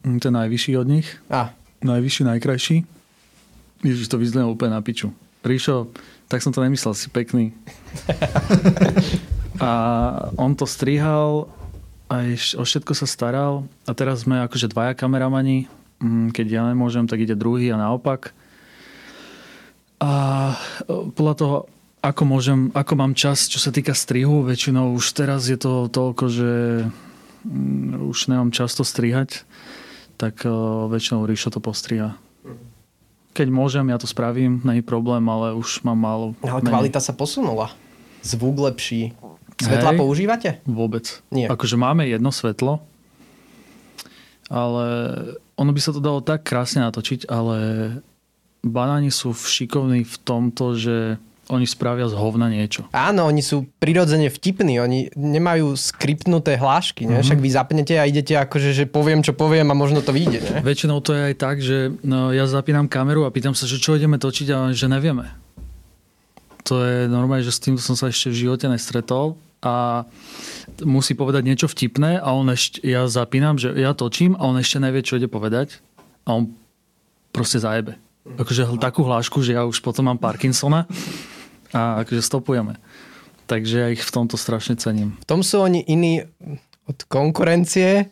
Mm, 0.00 0.16
ten 0.16 0.32
najvyšší 0.32 0.72
od 0.74 0.88
nich, 0.88 1.04
A, 1.28 1.52
najvyšší, 1.78 2.24
najkrajší. 2.24 2.76
Ježiš, 3.82 4.08
to 4.08 4.16
vyzlím 4.16 4.48
úplne 4.48 4.72
na 4.72 4.80
piču. 4.80 5.12
Ríšo, 5.44 5.92
tak 6.30 6.40
som 6.40 6.54
to 6.54 6.62
nemyslel, 6.62 6.94
si 6.94 7.10
pekný. 7.10 7.50
A 9.60 9.70
on 10.40 10.56
to 10.56 10.64
strihal 10.64 11.52
a 12.08 12.32
o 12.56 12.64
všetko 12.64 12.96
sa 12.96 13.04
staral 13.04 13.68
a 13.84 13.92
teraz 13.92 14.24
sme 14.24 14.40
akože 14.40 14.72
dvaja 14.72 14.96
kameramani, 14.96 15.68
Mm, 16.00 16.32
keď 16.32 16.46
ja 16.48 16.62
nemôžem, 16.64 17.04
tak 17.04 17.20
ide 17.20 17.36
druhý 17.36 17.68
a 17.68 17.76
naopak. 17.76 18.32
A 20.00 20.12
e, 20.88 21.12
podľa 21.12 21.34
toho, 21.36 21.56
ako, 22.00 22.22
môžem, 22.24 22.60
ako 22.72 22.92
mám 22.96 23.12
čas, 23.12 23.44
čo 23.52 23.60
sa 23.60 23.68
týka 23.68 23.92
strihu, 23.92 24.40
väčšinou 24.40 24.96
už 24.96 25.12
teraz 25.12 25.52
je 25.52 25.60
to 25.60 25.92
toľko, 25.92 26.24
že 26.32 26.52
mm, 27.44 28.08
už 28.08 28.32
nemám 28.32 28.48
často 28.48 28.80
strihať, 28.80 29.44
tak 30.16 30.44
uh, 30.44 30.84
väčšinou 30.88 31.24
Ríšo 31.24 31.48
to 31.48 31.64
postriha. 31.64 32.12
Keď 33.30 33.48
môžem, 33.48 33.86
ja 33.88 33.98
to 33.98 34.10
spravím, 34.10 34.58
není 34.66 34.82
problém, 34.82 35.22
ale 35.30 35.54
už 35.54 35.86
mám 35.86 35.98
málo. 35.98 36.26
ale 36.42 36.60
menej. 36.60 36.72
kvalita 36.72 37.00
sa 37.00 37.14
posunula. 37.14 37.70
Zvuk 38.26 38.58
lepší. 38.58 39.14
Svetla 39.60 39.92
Hej. 39.94 40.00
používate? 40.00 40.50
Vôbec. 40.66 41.20
Nie. 41.30 41.46
Akože 41.46 41.76
máme 41.76 42.08
jedno 42.08 42.32
svetlo, 42.32 42.80
ale 44.50 44.86
ono 45.54 45.70
by 45.70 45.80
sa 45.80 45.92
to 45.94 46.00
dalo 46.02 46.24
tak 46.24 46.42
krásne 46.42 46.82
natočiť, 46.82 47.28
ale 47.28 47.56
banáni 48.66 49.12
sú 49.12 49.36
šikovní 49.36 50.02
v 50.02 50.16
tomto, 50.24 50.74
že 50.74 51.20
oni 51.50 51.66
spravia 51.66 52.06
z 52.06 52.14
hovna 52.14 52.46
niečo. 52.46 52.86
Áno, 52.94 53.26
oni 53.26 53.42
sú 53.42 53.66
prirodzene 53.82 54.30
vtipní, 54.30 54.78
oni 54.78 55.10
nemajú 55.18 55.74
skriptnuté 55.74 56.54
hlášky, 56.54 57.04
mm-hmm. 57.04 57.26
však 57.26 57.38
vy 57.42 57.50
zapnete 57.50 57.94
a 57.98 58.06
idete 58.06 58.38
akože, 58.38 58.70
že 58.70 58.84
poviem, 58.86 59.20
čo 59.26 59.34
poviem 59.34 59.66
a 59.68 59.74
možno 59.74 60.00
to 60.00 60.14
vyjde. 60.14 60.38
Ne? 60.40 60.62
Väčšinou 60.62 61.02
to 61.02 61.12
je 61.18 61.22
aj 61.32 61.34
tak, 61.34 61.58
že 61.58 61.90
no, 62.06 62.30
ja 62.30 62.46
zapínam 62.46 62.86
kameru 62.86 63.26
a 63.26 63.34
pýtam 63.34 63.52
sa, 63.52 63.66
že 63.66 63.82
čo 63.82 63.98
ideme 63.98 64.16
točiť 64.22 64.48
a 64.54 64.58
že 64.70 64.86
nevieme. 64.86 65.34
To 66.70 66.86
je 66.86 67.10
normálne, 67.10 67.42
že 67.42 67.50
s 67.50 67.58
tým 67.58 67.74
som 67.80 67.98
sa 67.98 68.12
ešte 68.12 68.30
v 68.30 68.46
živote 68.46 68.70
nestretol 68.70 69.34
a 69.60 70.06
musí 70.86 71.18
povedať 71.18 71.42
niečo 71.44 71.66
vtipné 71.66 72.22
a 72.22 72.30
on 72.32 72.48
ešte, 72.52 72.80
ja 72.86 73.10
zapínam, 73.10 73.58
že 73.58 73.74
ja 73.74 73.92
točím 73.92 74.38
a 74.38 74.46
on 74.46 74.56
ešte 74.56 74.78
nevie, 74.78 75.02
čo 75.02 75.18
ide 75.18 75.26
povedať 75.26 75.82
a 76.24 76.38
on 76.38 76.54
proste 77.34 77.58
zajebe. 77.58 77.98
Akože 78.20 78.68
takú 78.78 79.02
hlášku, 79.02 79.40
že 79.40 79.56
ja 79.56 79.64
už 79.64 79.80
potom 79.80 80.06
mám 80.06 80.20
Parkinsona 80.20 80.84
a 81.72 82.02
akože 82.02 82.22
stopujeme. 82.22 82.76
Takže 83.50 83.76
ja 83.82 83.88
ich 83.90 84.02
v 84.02 84.14
tomto 84.14 84.38
strašne 84.38 84.78
cením. 84.78 85.18
V 85.22 85.26
tom 85.26 85.42
sú 85.42 85.58
oni 85.58 85.82
iní 85.90 86.22
od 86.86 86.98
konkurencie, 87.10 88.10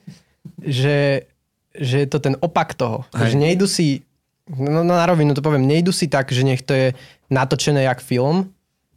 že, 0.58 1.30
že 1.74 1.96
je 2.02 2.08
to 2.10 2.18
ten 2.18 2.34
opak 2.42 2.74
toho. 2.74 3.06
Hej. 3.14 3.34
Že 3.34 3.36
nejdu 3.38 3.66
si, 3.70 4.02
no, 4.50 4.82
no 4.82 4.94
na 4.98 5.06
rovinu 5.06 5.34
to 5.34 5.42
poviem, 5.42 5.66
nejdu 5.66 5.94
si 5.94 6.10
tak, 6.10 6.30
že 6.34 6.42
nech 6.42 6.62
to 6.66 6.74
je 6.74 6.86
natočené 7.30 7.86
jak 7.86 8.02
film, 8.02 8.50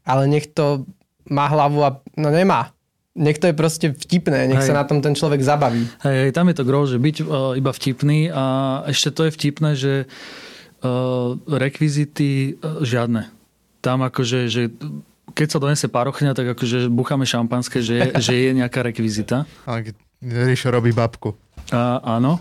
ale 0.06 0.26
nech 0.26 0.50
to 0.50 0.86
má 1.30 1.46
hlavu 1.46 1.86
a 1.86 1.90
no 2.18 2.30
nemá. 2.34 2.74
Nech 3.12 3.44
to 3.44 3.52
je 3.52 3.56
proste 3.58 3.92
vtipné, 3.92 4.48
nech 4.48 4.64
hej. 4.64 4.72
sa 4.72 4.82
na 4.82 4.88
tom 4.88 5.04
ten 5.04 5.12
človek 5.12 5.44
zabaví. 5.44 5.84
Hej, 6.02 6.18
hej 6.26 6.32
tam 6.32 6.48
je 6.48 6.56
to 6.56 6.64
gro, 6.64 6.88
že 6.88 6.96
byť 6.96 7.18
uh, 7.22 7.54
iba 7.60 7.70
vtipný 7.76 8.32
a 8.32 8.44
ešte 8.88 9.12
to 9.12 9.22
je 9.28 9.36
vtipné, 9.36 9.70
že 9.76 9.94
uh, 10.08 11.36
rekvizity 11.44 12.56
uh, 12.56 12.82
žiadne 12.82 13.41
tam 13.82 14.06
akože, 14.06 14.48
že 14.48 14.70
keď 15.34 15.48
sa 15.48 15.58
donese 15.58 15.88
parochňa, 15.90 16.38
tak 16.38 16.54
akože 16.54 16.88
bucháme 16.92 17.26
šampanské, 17.26 17.82
že, 17.82 18.14
že 18.22 18.34
je 18.38 18.52
nejaká 18.54 18.86
rekvizita. 18.86 19.50
A 19.66 19.82
Ríšo 20.22 20.70
robí 20.70 20.94
babku. 20.94 21.34
A, 21.72 22.04
áno. 22.20 22.36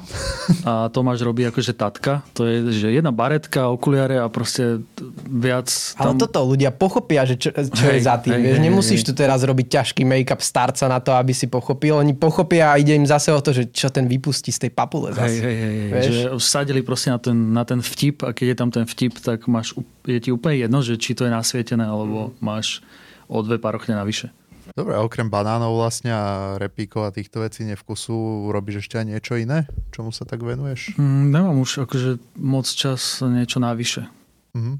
A 0.66 0.90
Tomáš 0.90 1.22
robí 1.22 1.46
akože 1.46 1.70
tatka. 1.78 2.26
To 2.34 2.50
je, 2.50 2.74
že 2.74 2.90
jedna 2.90 3.14
baretka, 3.14 3.70
okuliare 3.70 4.18
a 4.18 4.26
proste 4.26 4.82
viac... 5.30 5.70
Tam... 5.94 6.18
Ale 6.18 6.26
toto 6.26 6.42
ľudia 6.42 6.74
pochopia, 6.74 7.22
že 7.22 7.38
čo, 7.38 7.54
čo 7.54 7.86
hej, 7.86 8.02
je 8.02 8.10
za 8.10 8.18
tým. 8.18 8.34
Hej, 8.34 8.42
vieš, 8.42 8.58
hej, 8.58 8.66
nemusíš 8.66 9.00
hej. 9.00 9.06
tu 9.06 9.12
teraz 9.14 9.46
robiť 9.46 9.66
ťažký 9.70 10.02
make-up 10.02 10.42
starca 10.42 10.90
na 10.90 10.98
to, 10.98 11.14
aby 11.14 11.30
si 11.30 11.46
pochopil. 11.46 12.02
Oni 12.02 12.10
pochopia 12.18 12.74
a 12.74 12.78
ide 12.82 12.98
im 12.98 13.06
zase 13.06 13.30
o 13.30 13.38
to, 13.38 13.54
že 13.54 13.70
čo 13.70 13.86
ten 13.94 14.10
vypustí 14.10 14.50
z 14.50 14.66
tej 14.66 14.72
papule 14.74 15.14
zase. 15.14 15.38
Hej, 15.38 15.54
hej, 15.54 15.56
hej. 15.62 15.90
Vieš? 15.94 16.04
Že 16.10 16.20
sadili 16.42 16.82
proste 16.82 17.14
na 17.14 17.18
ten, 17.22 17.36
na 17.54 17.62
ten 17.62 17.78
vtip 17.78 18.26
a 18.26 18.34
keď 18.34 18.46
je 18.50 18.56
tam 18.58 18.70
ten 18.74 18.82
vtip, 18.82 19.14
tak 19.22 19.46
máš, 19.46 19.78
je 20.10 20.18
ti 20.18 20.34
úplne 20.34 20.58
jedno, 20.58 20.82
že 20.82 20.98
či 20.98 21.14
to 21.14 21.22
je 21.22 21.30
nasvietené, 21.30 21.86
alebo 21.86 22.34
mm. 22.34 22.42
máš 22.42 22.82
o 23.30 23.38
dve 23.46 23.62
parochne 23.62 23.94
navyše. 23.94 24.34
Dobre, 24.80 24.96
okrem 24.96 25.28
banánov 25.28 25.76
vlastne 25.76 26.08
a 26.08 26.56
repíkov 26.56 27.04
a 27.04 27.12
týchto 27.12 27.44
vecí 27.44 27.68
nevkusu, 27.68 28.48
robíš 28.48 28.88
ešte 28.88 28.96
aj 28.96 29.06
niečo 29.12 29.36
iné? 29.36 29.68
Čomu 29.92 30.08
sa 30.08 30.24
tak 30.24 30.40
venuješ? 30.40 30.96
Mm, 30.96 31.28
nemám 31.28 31.60
už 31.60 31.84
akože 31.84 32.16
moc 32.40 32.64
čas 32.64 33.20
niečo 33.20 33.60
navyše. 33.60 34.08
Mm-hmm. 34.56 34.76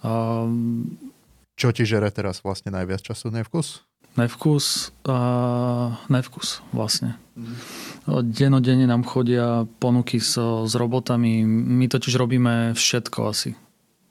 Um, 0.00 0.96
Čo 1.60 1.76
ti 1.76 1.84
žere 1.84 2.08
teraz 2.08 2.40
vlastne 2.40 2.72
najviac 2.72 3.04
času? 3.04 3.28
Nevkus? 3.28 3.84
Nevkus, 4.16 4.96
a 5.04 5.18
nevkus 6.08 6.64
vlastne. 6.72 7.20
Mm. 7.36 8.24
Denodenne 8.24 8.88
nám 8.88 9.04
chodia 9.04 9.68
ponuky 9.76 10.24
so, 10.24 10.64
s 10.64 10.72
robotami. 10.72 11.44
My 11.44 11.84
totiž 11.92 12.16
robíme 12.16 12.72
všetko 12.72 13.28
asi. 13.28 13.60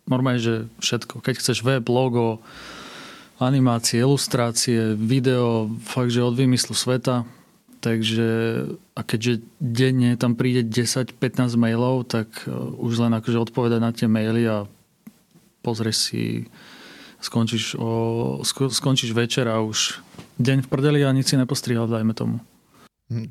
Normálne, 0.06 0.38
že 0.38 0.70
všetko. 0.78 1.26
Keď 1.26 1.34
chceš 1.42 1.66
web, 1.66 1.90
logo, 1.90 2.38
animácie, 3.44 4.02
ilustrácie, 4.02 4.96
video, 4.98 5.70
fakt, 5.84 6.12
že 6.12 6.24
od 6.24 6.36
vymyslu 6.36 6.74
sveta. 6.74 7.28
Takže 7.84 8.28
a 8.96 9.02
keďže 9.04 9.44
denne 9.60 10.16
tam 10.16 10.40
príde 10.40 10.64
10-15 10.64 11.60
mailov, 11.60 12.08
tak 12.08 12.32
e, 12.48 12.52
už 12.80 13.04
len 13.04 13.12
akože 13.20 13.52
odpovedať 13.52 13.80
na 13.84 13.92
tie 13.92 14.08
maily 14.08 14.48
a 14.48 14.64
pozrieš 15.60 15.98
si, 16.00 16.24
skončíš, 17.20 17.76
o, 17.76 18.40
skončíš 18.48 19.12
večer 19.12 19.52
a 19.52 19.60
už 19.60 20.00
deň 20.40 20.64
v 20.64 20.68
prdeli 20.72 21.04
a 21.04 21.12
nič 21.12 21.32
si 21.32 21.36
nepostrihal, 21.36 21.92
dajme 21.92 22.16
tomu. 22.16 22.40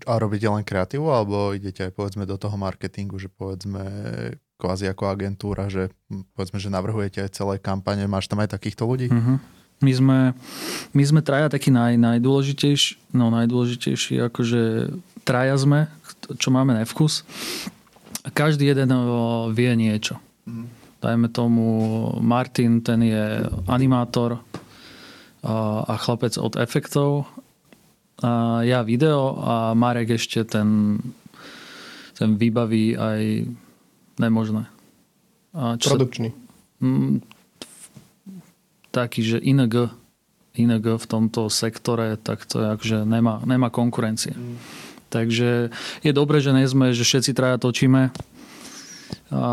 A 0.04 0.20
robíte 0.20 0.46
len 0.46 0.62
kreatívu, 0.62 1.08
alebo 1.08 1.56
idete 1.56 1.88
aj 1.88 1.96
povedzme 1.96 2.28
do 2.28 2.36
toho 2.36 2.54
marketingu, 2.60 3.16
že 3.16 3.32
povedzme 3.32 3.82
kvázi 4.60 4.86
ako 4.86 5.10
agentúra, 5.10 5.66
že 5.66 5.90
hm, 6.12 6.28
povedzme, 6.36 6.60
že 6.62 6.70
navrhujete 6.70 7.18
aj 7.24 7.30
celé 7.34 7.54
kampane, 7.58 8.06
máš 8.06 8.30
tam 8.30 8.44
aj 8.44 8.54
takýchto 8.54 8.86
ľudí? 8.86 9.10
Mm-hmm. 9.10 9.61
My 9.82 9.92
sme, 9.92 10.18
my 10.94 11.02
sme 11.02 11.20
traja 11.26 11.50
takí 11.50 11.74
naj, 11.74 11.98
najdôležitejší, 11.98 13.12
no 13.18 13.34
najdôležitejší, 13.34 14.22
akože 14.30 14.94
traja 15.26 15.58
sme, 15.58 15.90
čo 16.38 16.54
máme 16.54 16.78
na 16.78 16.86
vkus. 16.86 17.26
A 18.22 18.30
každý 18.30 18.70
jeden 18.70 18.94
vie 19.50 19.72
niečo. 19.74 20.22
Mm. 20.46 20.70
Dajme 21.02 21.28
tomu, 21.34 21.66
Martin, 22.22 22.78
ten 22.78 23.02
je 23.02 23.42
animátor 23.66 24.38
a, 25.42 25.82
a 25.82 25.94
chlapec 25.98 26.38
od 26.38 26.54
efektov. 26.54 27.26
A 28.22 28.62
ja 28.62 28.86
video 28.86 29.34
a 29.42 29.74
Marek 29.74 30.14
ešte 30.14 30.46
ten, 30.46 31.02
ten 32.14 32.38
vybaví 32.38 32.94
aj 32.94 33.50
nemožné. 34.22 34.70
A 35.58 35.74
čo 35.74 35.98
Produkčný. 35.98 36.30
Sa, 36.30 36.38
taký, 38.92 39.24
že 39.24 39.38
ING, 39.40 39.72
ING 40.52 40.84
v 40.84 41.06
tomto 41.08 41.48
sektore, 41.48 42.20
tak 42.20 42.44
to 42.44 42.60
je 42.60 42.68
akože 42.76 42.98
nemá, 43.08 43.40
nemá 43.48 43.72
konkurencie. 43.72 44.36
Mm. 44.36 44.60
Takže 45.08 45.72
je 46.04 46.12
dobré, 46.12 46.40
že 46.40 46.52
nie 46.52 46.68
sme, 46.68 46.92
že 46.92 47.04
všetci 47.04 47.32
traja 47.36 47.56
točíme 47.60 48.12
a 49.32 49.52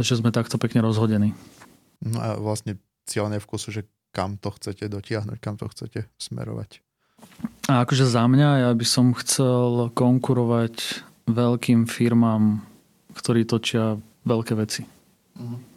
že 0.00 0.20
sme 0.20 0.32
takto 0.32 0.56
pekne 0.60 0.84
rozhodení. 0.84 1.32
No 2.04 2.20
a 2.20 2.36
vlastne 2.36 2.80
cieľne 3.08 3.40
vkusu, 3.40 3.72
že 3.72 3.82
kam 4.12 4.36
to 4.36 4.52
chcete 4.52 4.88
dotiahnuť, 4.88 5.38
kam 5.40 5.56
to 5.56 5.68
chcete 5.72 6.08
smerovať. 6.20 6.84
A 7.72 7.84
akože 7.84 8.04
za 8.04 8.28
mňa, 8.28 8.68
ja 8.68 8.70
by 8.76 8.84
som 8.84 9.16
chcel 9.16 9.88
konkurovať 9.96 11.04
veľkým 11.24 11.88
firmám, 11.88 12.60
ktorí 13.16 13.48
točia 13.48 13.96
veľké 14.28 14.52
veci. 14.52 14.84
Mm 15.36 15.73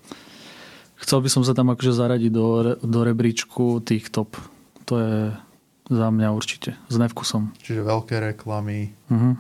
chcel 1.02 1.22
by 1.24 1.30
som 1.30 1.42
sa 1.46 1.54
tam 1.54 1.74
akože 1.74 1.94
zaradiť 1.94 2.32
do, 2.34 2.78
do 2.82 3.00
rebríčku 3.06 3.82
tých 3.86 4.10
top. 4.10 4.38
To 4.90 4.94
je 4.98 5.18
za 5.88 6.08
mňa 6.12 6.28
určite. 6.36 6.76
S 6.92 6.96
nevkusom. 7.00 7.56
Čiže 7.64 7.88
veľké 7.88 8.20
reklamy. 8.34 8.92
Uh-huh. 9.08 9.40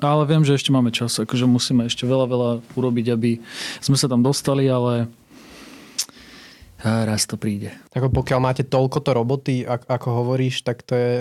Ale 0.00 0.22
viem, 0.24 0.46
že 0.46 0.56
ešte 0.56 0.72
máme 0.72 0.88
čas. 0.94 1.20
Akože 1.20 1.44
musíme 1.44 1.84
ešte 1.84 2.08
veľa, 2.08 2.26
veľa 2.30 2.50
urobiť, 2.78 3.06
aby 3.12 3.42
sme 3.84 3.96
sa 4.00 4.08
tam 4.08 4.24
dostali, 4.24 4.64
ale 4.70 5.10
raz 6.80 7.28
to 7.28 7.36
príde. 7.36 7.76
Ako 7.92 8.08
pokiaľ 8.08 8.40
máte 8.40 8.64
toľko 8.64 8.98
to 9.04 9.10
roboty, 9.12 9.54
ako 9.68 10.24
hovoríš, 10.24 10.64
tak 10.64 10.80
to 10.80 10.96
je 10.96 11.14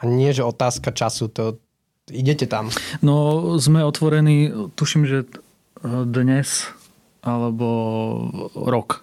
a 0.00 0.10
nie, 0.10 0.34
že 0.34 0.42
otázka 0.42 0.90
času, 0.90 1.30
to 1.30 1.62
idete 2.10 2.50
tam. 2.50 2.68
No, 2.98 3.40
sme 3.62 3.86
otvorení, 3.86 4.50
tuším, 4.74 5.06
že 5.06 5.18
dnes 5.86 6.66
alebo 7.24 7.68
rok. 8.52 9.00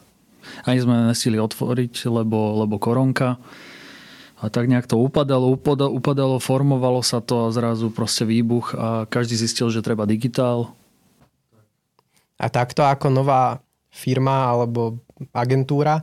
Ani 0.69 0.77
sme 0.77 1.09
nesili 1.09 1.41
otvoriť, 1.41 2.05
lebo, 2.07 2.61
lebo 2.61 2.77
koronka. 2.77 3.41
A 4.41 4.49
tak 4.49 4.65
nejak 4.65 4.89
to 4.89 4.97
upadalo, 4.97 5.53
upadalo, 5.53 6.41
formovalo 6.41 7.05
sa 7.05 7.21
to 7.21 7.49
a 7.49 7.53
zrazu 7.53 7.93
proste 7.93 8.25
výbuch 8.25 8.73
a 8.73 9.05
každý 9.05 9.37
zistil, 9.37 9.69
že 9.69 9.85
treba 9.85 10.09
digitál. 10.09 10.73
A 12.41 12.49
takto 12.49 12.81
ako 12.81 13.13
nová 13.13 13.61
firma 13.93 14.49
alebo 14.49 14.97
agentúra, 15.29 16.01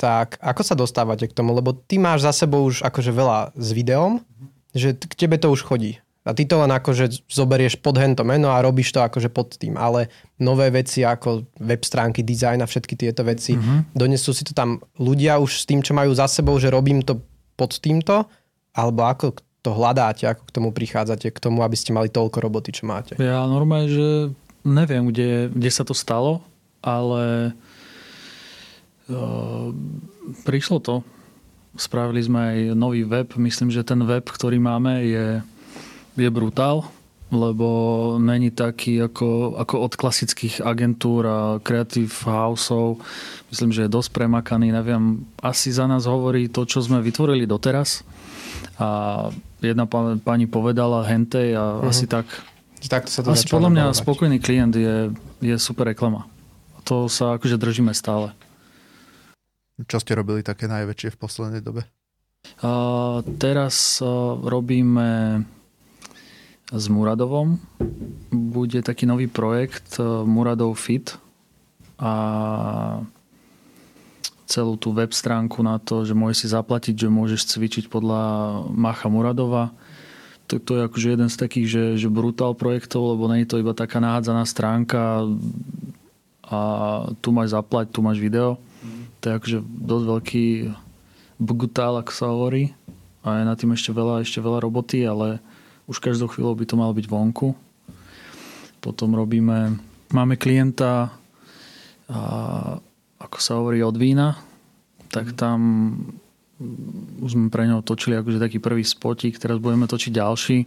tak 0.00 0.40
ako 0.40 0.62
sa 0.64 0.74
dostávate 0.76 1.28
k 1.28 1.36
tomu? 1.36 1.52
Lebo 1.52 1.76
ty 1.76 2.00
máš 2.00 2.24
za 2.24 2.32
sebou 2.32 2.64
už 2.64 2.80
akože 2.88 3.12
veľa 3.12 3.52
s 3.52 3.68
videom, 3.76 4.24
že 4.72 4.96
k 4.96 5.14
tebe 5.14 5.36
to 5.36 5.52
už 5.52 5.60
chodí. 5.60 6.00
A 6.24 6.32
ty 6.32 6.48
to 6.48 6.56
len 6.56 6.72
akože 6.72 7.28
zoberieš 7.28 7.76
pod 7.84 8.00
hento 8.00 8.24
meno 8.24 8.48
a 8.48 8.64
robíš 8.64 8.96
to 8.96 9.04
akože 9.04 9.28
pod 9.28 9.60
tým. 9.60 9.76
Ale 9.76 10.08
nové 10.40 10.72
veci 10.72 11.04
ako 11.04 11.44
web 11.60 11.84
stránky, 11.84 12.24
design 12.24 12.64
a 12.64 12.66
všetky 12.66 12.96
tieto 12.96 13.20
veci, 13.28 13.60
mm-hmm. 13.60 13.92
donesú 13.92 14.32
si 14.32 14.40
to 14.40 14.56
tam 14.56 14.80
ľudia 14.96 15.36
už 15.36 15.62
s 15.62 15.68
tým, 15.68 15.84
čo 15.84 15.92
majú 15.92 16.16
za 16.16 16.24
sebou, 16.24 16.56
že 16.56 16.72
robím 16.72 17.04
to 17.04 17.20
pod 17.60 17.76
týmto, 17.76 18.24
alebo 18.72 19.04
ako 19.04 19.36
to 19.64 19.70
hľadáte, 19.72 20.24
ako 20.28 20.42
k 20.48 20.54
tomu 20.56 20.68
prichádzate, 20.72 21.28
k 21.28 21.38
tomu, 21.40 21.64
aby 21.64 21.76
ste 21.76 21.92
mali 21.92 22.12
toľko 22.12 22.40
roboty, 22.40 22.72
čo 22.72 22.84
máte? 22.84 23.16
Ja 23.16 23.44
normálne, 23.44 23.88
že 23.88 24.08
neviem, 24.64 25.08
kde, 25.08 25.48
kde 25.52 25.70
sa 25.72 25.84
to 25.84 25.92
stalo, 25.92 26.44
ale 26.84 27.52
uh, 29.08 29.72
prišlo 30.44 30.80
to. 30.80 30.94
Spravili 31.74 32.22
sme 32.22 32.40
aj 32.40 32.58
nový 32.76 33.02
web. 33.02 33.28
Myslím, 33.40 33.72
že 33.72 33.82
ten 33.82 33.98
web, 34.04 34.22
ktorý 34.22 34.60
máme, 34.62 35.04
je 35.04 35.26
je 36.16 36.30
brutál. 36.30 36.86
lebo 37.34 37.68
není 38.22 38.54
taký 38.54 39.02
ako, 39.02 39.58
ako 39.58 39.74
od 39.82 39.92
klasických 39.98 40.62
agentúr 40.62 41.22
a 41.26 41.38
creative 41.60 42.14
houseov. 42.24 43.02
Myslím, 43.50 43.74
že 43.74 43.86
je 43.86 43.94
dosť 43.94 44.10
premakaný. 44.14 44.70
Neviem, 44.70 45.26
asi 45.42 45.74
za 45.74 45.90
nás 45.90 46.06
hovorí 46.06 46.46
to, 46.46 46.62
čo 46.64 46.80
sme 46.80 47.02
vytvorili 47.02 47.44
doteraz. 47.44 48.06
A 48.78 49.30
jedna 49.62 49.86
pani 50.18 50.46
povedala 50.46 51.06
hentej 51.06 51.54
a 51.58 51.82
uh-huh. 51.82 51.90
asi 51.90 52.06
tak. 52.06 52.26
tak 52.86 53.10
sa 53.10 53.22
to 53.22 53.34
asi 53.34 53.50
podľa 53.50 53.70
mňa 53.70 53.84
nabávať. 53.90 54.00
spokojný 54.02 54.38
klient 54.42 54.74
je, 54.74 54.96
je 55.42 55.56
super 55.58 55.90
reklama. 55.90 56.26
To 56.84 57.08
sa 57.08 57.40
akože 57.40 57.56
držíme 57.56 57.96
stále. 57.96 58.30
Čo 59.90 59.98
ste 59.98 60.14
robili 60.14 60.46
také 60.46 60.70
najväčšie 60.70 61.16
v 61.16 61.18
poslednej 61.18 61.62
dobe? 61.64 61.82
A 62.62 63.24
teraz 63.40 63.98
robíme 64.44 65.42
s 66.74 66.84
Muradovom. 66.90 67.62
Bude 68.34 68.82
taký 68.82 69.06
nový 69.06 69.30
projekt 69.30 70.02
Muradov 70.02 70.74
Fit 70.74 71.14
a 72.02 72.12
celú 74.44 74.76
tú 74.76 74.92
web 74.92 75.14
stránku 75.14 75.62
na 75.62 75.78
to, 75.78 76.02
že 76.04 76.12
môžeš 76.12 76.36
si 76.36 76.48
zaplatiť, 76.50 76.94
že 77.06 77.08
môžeš 77.08 77.54
cvičiť 77.54 77.84
podľa 77.88 78.22
Macha 78.74 79.08
Muradova. 79.08 79.72
To, 80.50 80.60
to 80.60 80.76
je 80.76 80.82
akože 80.84 81.08
jeden 81.16 81.30
z 81.32 81.36
takých, 81.40 81.66
že, 81.70 81.84
že 81.96 82.08
brutál 82.12 82.52
projektov, 82.52 83.16
lebo 83.16 83.30
nie 83.32 83.46
je 83.46 83.50
to 83.54 83.62
iba 83.62 83.72
taká 83.72 84.02
nahádzaná 84.02 84.44
stránka 84.44 85.24
a 86.44 86.58
tu 87.24 87.32
máš 87.32 87.56
zaplať, 87.56 87.88
tu 87.88 88.04
máš 88.04 88.20
video. 88.20 88.60
Mm. 88.84 89.04
To 89.20 89.24
je 89.24 89.36
akože 89.40 89.58
dosť 89.64 90.04
veľký 90.04 90.46
bugutál, 91.40 91.96
ako 91.96 92.12
sa 92.12 92.28
hovorí. 92.28 92.76
A 93.24 93.40
je 93.40 93.48
na 93.48 93.56
tým 93.56 93.72
ešte 93.72 93.88
veľa, 93.96 94.20
ešte 94.20 94.44
veľa 94.44 94.60
roboty, 94.60 95.08
ale 95.08 95.40
už 95.86 96.00
každou 96.00 96.28
chvíľou 96.28 96.56
by 96.56 96.64
to 96.64 96.74
malo 96.80 96.92
byť 96.96 97.06
vonku. 97.08 97.52
Potom 98.80 99.16
robíme, 99.16 99.76
máme 100.12 100.36
klienta 100.36 101.12
a 102.08 102.20
ako 103.16 103.38
sa 103.40 103.56
hovorí, 103.56 103.80
od 103.80 103.96
vína, 103.96 104.36
tak 105.08 105.32
mhm. 105.32 105.36
tam 105.36 105.58
už 107.20 107.34
sme 107.34 107.50
pre 107.50 107.66
ňo 107.66 107.82
točili 107.82 108.14
akože 108.14 108.38
taký 108.38 108.62
prvý 108.62 108.86
spotík, 108.86 109.36
teraz 109.42 109.58
budeme 109.58 109.90
točiť 109.90 110.12
ďalší. 110.14 110.58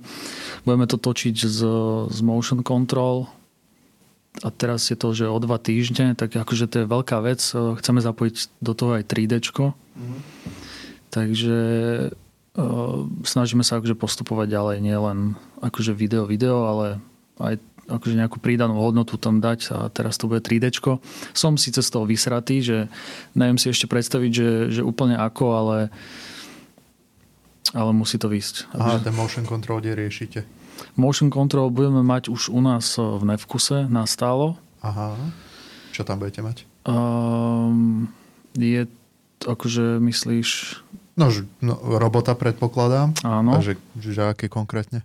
Budeme 0.67 0.85
to 0.85 0.99
točiť 0.99 1.35
z, 1.47 1.59
z 2.11 2.19
motion 2.21 2.59
control 2.59 3.31
a 4.43 4.53
teraz 4.53 4.91
je 4.91 4.97
to, 4.99 5.15
že 5.15 5.25
o 5.25 5.37
dva 5.41 5.57
týždne, 5.57 6.13
tak 6.13 6.35
akože 6.35 6.69
to 6.69 6.75
je 6.83 6.91
veľká 6.91 7.17
vec. 7.23 7.41
Chceme 7.55 8.03
zapojiť 8.03 8.35
do 8.61 8.73
toho 8.77 8.99
aj 8.99 9.03
3D. 9.09 9.41
Mm-hmm. 9.41 10.19
Takže 11.09 11.57
snažíme 13.21 13.61
sa 13.61 13.77
akože 13.77 13.93
postupovať 13.93 14.47
ďalej, 14.49 14.77
nie 14.81 14.97
len 14.97 15.37
akože 15.61 15.93
video, 15.93 16.25
video, 16.25 16.65
ale 16.65 16.97
aj 17.37 17.61
akože 17.87 18.19
nejakú 18.19 18.43
prídanú 18.43 18.75
hodnotu 18.83 19.15
tam 19.15 19.39
dať 19.39 19.71
a 19.71 19.77
teraz 19.87 20.19
to 20.19 20.27
bude 20.27 20.43
3D. 20.43 20.75
Som 21.31 21.55
síce 21.55 21.79
z 21.79 21.89
toho 21.89 22.03
vysratý, 22.03 22.59
že 22.59 22.91
neviem 23.31 23.55
si 23.55 23.71
ešte 23.71 23.87
predstaviť, 23.87 24.31
že, 24.33 24.49
že 24.79 24.81
úplne 24.83 25.15
ako, 25.15 25.45
ale 25.55 25.77
ale 27.75 27.91
musí 27.91 28.15
to 28.15 28.31
výsť. 28.31 28.71
Aha, 28.79 29.03
ten 29.03 29.11
motion 29.11 29.43
control 29.43 29.83
kde 29.83 29.95
riešite? 29.95 30.39
Motion 30.95 31.27
control 31.27 31.67
budeme 31.67 31.99
mať 31.99 32.31
už 32.31 32.47
u 32.47 32.63
nás 32.63 32.95
v 32.95 33.23
Nevkuse 33.27 33.91
na 33.91 34.07
stálo. 34.07 34.55
Aha. 34.79 35.19
Čo 35.91 36.07
tam 36.07 36.21
budete 36.21 36.45
mať? 36.45 36.63
Um, 36.87 38.07
je 38.55 38.87
akože 39.43 39.99
myslíš... 39.99 40.79
No, 41.17 41.33
no 41.65 41.73
robota 41.97 42.37
predpokladám. 42.37 43.17
Áno. 43.25 43.57
A 43.57 43.59
že, 43.59 43.75
že 43.97 44.21
aké 44.21 44.47
konkrétne? 44.47 45.01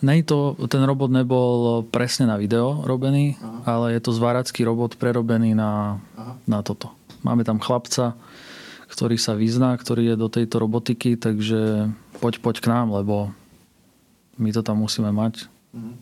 Nej 0.00 0.24
to, 0.26 0.58
ten 0.68 0.82
robot 0.82 1.12
nebol 1.12 1.86
presne 1.88 2.28
na 2.28 2.36
video 2.36 2.82
robený, 2.84 3.38
Aha. 3.38 3.78
ale 3.78 3.86
je 3.96 4.00
to 4.02 4.10
zváracký 4.12 4.64
robot 4.66 4.96
prerobený 4.96 5.56
na, 5.56 6.02
na 6.48 6.60
toto. 6.64 6.92
Máme 7.22 7.46
tam 7.46 7.62
chlapca, 7.62 8.18
ktorý 8.90 9.16
sa 9.16 9.32
vyzná, 9.38 9.72
ktorý 9.78 10.12
je 10.12 10.16
do 10.18 10.28
tejto 10.28 10.60
robotiky, 10.60 11.16
takže 11.16 11.92
poď, 12.20 12.42
poď 12.42 12.56
k 12.60 12.66
nám, 12.68 12.92
lebo 12.92 13.32
my 14.36 14.50
to 14.52 14.60
tam 14.64 14.80
musíme 14.82 15.12
mať. 15.12 15.46
Mhm. 15.72 15.94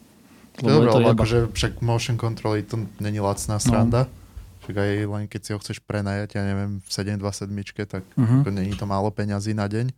Dobre, 0.61 0.93
ale 0.93 1.17
akože 1.17 1.39
však 1.57 1.81
motion 1.81 2.21
control 2.21 2.61
to 2.67 2.85
není 3.01 3.17
lacná 3.17 3.57
sranda. 3.57 4.05
No. 4.05 4.20
Však 4.61 4.77
aj 4.77 4.91
len 5.09 5.25
keď 5.25 5.41
si 5.41 5.51
ho 5.57 5.59
chceš 5.59 5.79
prenajať, 5.81 6.37
ja 6.37 6.43
neviem, 6.45 6.85
v 6.85 6.91
727, 6.91 7.89
tak 7.89 8.05
uh-huh. 8.05 8.45
to 8.45 8.51
není 8.53 8.77
to 8.77 8.85
málo 8.85 9.09
peňazí 9.09 9.57
na 9.57 9.65
deň. 9.65 9.93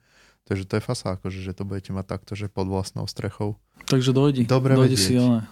Takže 0.47 0.67
to 0.67 0.75
je 0.79 0.83
fasa, 0.83 1.15
akože, 1.19 1.39
že 1.39 1.55
to 1.55 1.63
budete 1.63 1.95
mať 1.95 2.07
takto, 2.19 2.35
že 2.35 2.51
pod 2.51 2.67
vlastnou 2.67 3.07
strechou. 3.07 3.59
Takže 3.87 4.11
dojdi. 4.11 4.43
Dobre 4.47 4.75
dojdi 4.75 4.99
vedieť. 4.99 5.07
si 5.07 5.15
one, 5.19 5.47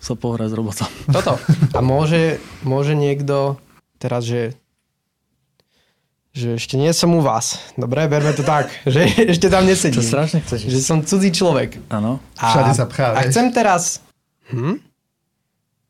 sa 0.00 0.12
pohrať 0.16 0.52
s 0.52 0.54
robotom. 0.56 0.90
Toto. 1.16 1.40
A 1.72 1.80
môže, 1.80 2.40
môže 2.64 2.92
niekto 2.92 3.56
teraz, 3.96 4.24
že 4.28 4.56
že 6.32 6.56
ešte 6.56 6.80
nie 6.80 6.88
som 6.96 7.12
u 7.12 7.20
vás. 7.20 7.60
Dobre, 7.76 8.08
berme 8.08 8.32
to 8.32 8.40
tak, 8.40 8.72
že 8.88 9.04
ešte 9.36 9.52
tam 9.52 9.68
nesedím. 9.68 10.00
To 10.00 10.08
strašne 10.08 10.40
chceš. 10.40 10.64
Že 10.64 10.80
som 10.80 10.98
cudzí 11.04 11.28
človek. 11.28 11.76
Áno. 11.92 12.24
Všade 12.40 12.72
sa 12.72 12.88
pchá, 12.88 13.12
A 13.12 13.28
chcem 13.28 13.52
teraz... 13.52 14.00
Hm? 14.48 14.80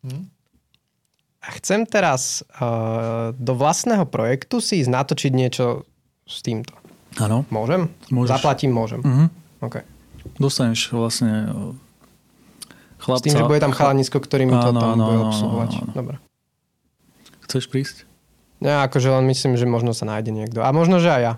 Hm? 0.02 0.32
A 1.42 1.48
chcem 1.59 1.83
teraz 1.83 2.46
uh, 2.55 3.35
do 3.35 3.52
vlastného 3.59 4.07
projektu 4.07 4.62
si 4.62 4.78
ísť 4.78 4.90
natočiť 4.94 5.33
niečo 5.35 5.83
s 6.22 6.38
týmto. 6.38 6.70
Áno. 7.18 7.42
Môžem? 7.50 7.90
Môžeš. 8.14 8.31
Zaplatím, 8.31 8.70
môžem. 8.72 9.02
Uh-huh. 9.02 9.26
OK. 9.61 9.83
Dostaneš 10.38 10.94
vlastne 10.94 11.50
chlapca. 13.02 13.20
S 13.20 13.26
tým, 13.26 13.37
že 13.37 13.44
bude 13.50 13.59
tam 13.59 13.74
chalanisko, 13.74 14.22
ktorý 14.22 14.46
mi 14.46 14.55
to 14.55 14.70
tam 14.70 14.96
áno, 14.96 15.05
bude 15.05 15.18
obsluhovať. 15.28 15.70
Áno, 15.74 15.83
áno. 15.83 15.92
Dobre. 15.92 16.16
Chceš 17.50 17.66
prísť? 17.68 17.96
Ja 18.62 18.87
akože 18.87 19.11
len 19.11 19.26
myslím, 19.26 19.59
že 19.59 19.66
možno 19.66 19.90
sa 19.90 20.07
nájde 20.07 20.31
niekto. 20.31 20.62
A 20.62 20.70
možno, 20.70 21.02
že 21.02 21.11
aj 21.11 21.22
ja. 21.22 21.35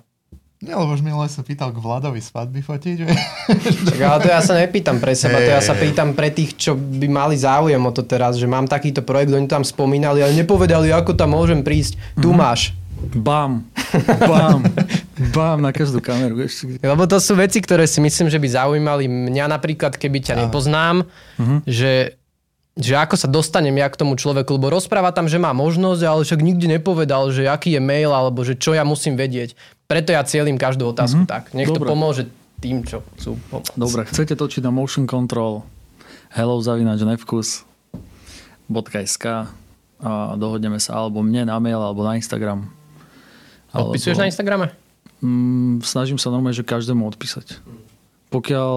Nie, 0.65 0.73
lebo 0.73 0.97
už 0.97 1.05
minule 1.05 1.29
sa 1.29 1.45
pýtal 1.45 1.77
k 1.77 1.79
Vladovi 1.79 2.25
svadby 2.25 2.65
fotiť. 2.65 2.97
Tak, 3.85 4.01
ale 4.01 4.19
to 4.25 4.29
ja 4.33 4.41
sa 4.41 4.57
nepýtam 4.57 4.97
pre 4.97 5.13
seba, 5.13 5.37
to 5.37 5.53
ja 5.53 5.61
sa 5.61 5.77
pýtam 5.77 6.17
pre 6.17 6.33
tých, 6.33 6.57
čo 6.57 6.73
by 6.73 7.05
mali 7.05 7.37
záujem 7.37 7.85
o 7.85 7.93
to 7.93 8.01
teraz, 8.01 8.41
že 8.41 8.49
mám 8.49 8.65
takýto 8.65 9.05
projekt, 9.05 9.37
oni 9.37 9.45
tam 9.45 9.61
spomínali, 9.61 10.25
ale 10.25 10.33
nepovedali, 10.33 10.89
ako 10.89 11.13
tam 11.13 11.37
môžem 11.37 11.61
prísť. 11.61 12.01
Tu 12.17 12.33
mm-hmm. 12.33 12.41
máš. 12.41 12.73
Bam. 13.13 13.69
Bam. 14.25 14.65
Bam 15.37 15.59
na 15.61 15.71
každú 15.77 16.01
kameru. 16.01 16.41
Lebo 16.81 17.05
to 17.05 17.21
sú 17.21 17.37
veci, 17.37 17.61
ktoré 17.61 17.85
si 17.85 18.01
myslím, 18.01 18.33
že 18.33 18.41
by 18.41 18.49
zaujímali 18.49 19.05
mňa 19.05 19.45
napríklad, 19.53 20.01
keby 20.01 20.25
ťa 20.25 20.49
nepoznám, 20.49 21.05
uh-huh. 21.05 21.61
že, 21.69 22.17
že 22.75 22.99
ako 22.99 23.15
sa 23.15 23.31
dostanem 23.31 23.75
ja 23.79 23.87
k 23.87 23.99
tomu 23.99 24.19
človeku, 24.19 24.59
lebo 24.59 24.67
rozpráva 24.75 25.15
tam, 25.15 25.31
že 25.31 25.39
má 25.39 25.55
možnosť, 25.55 26.03
ale 26.03 26.27
však 26.27 26.43
nikdy 26.43 26.67
nepovedal, 26.79 27.31
že 27.31 27.47
aký 27.47 27.79
je 27.79 27.83
mail, 27.83 28.11
alebo 28.11 28.43
že 28.43 28.59
čo 28.59 28.75
ja 28.75 28.83
musím 28.83 29.15
vedieť. 29.15 29.55
Preto 29.87 30.11
ja 30.11 30.27
cieľim 30.27 30.59
každú 30.59 30.91
otázku 30.91 31.23
uh-huh. 31.23 31.31
tak. 31.31 31.55
Nech 31.55 31.71
Dobre. 31.71 31.87
to 31.87 31.93
pomôže 31.95 32.23
tým, 32.59 32.83
čo 32.83 33.07
sú 33.15 33.39
pomôcť. 33.53 33.79
Dobre, 33.79 34.03
chcete 34.11 34.35
točiť 34.35 34.67
na 34.67 34.75
motion 34.75 35.07
control 35.07 35.63
hello 36.35 36.59
zavinač 36.59 36.99
nevkus.sk 37.07 37.65
a 40.05 40.35
dohodneme 40.35 40.83
sa 40.83 40.99
alebo 40.99 41.23
mne 41.23 41.47
na 41.47 41.63
mail, 41.63 41.79
alebo 41.79 42.03
na 42.03 42.19
Instagram. 42.19 42.67
Odpisuješ 43.71 44.19
alebo... 44.19 44.27
na 44.27 44.31
Instagrame? 44.35 44.67
Mm, 45.23 45.79
snažím 45.87 46.19
sa 46.19 46.35
normálne, 46.35 46.59
že 46.59 46.67
každému 46.67 47.07
odpísať. 47.07 47.63
Pokiaľ 48.35 48.71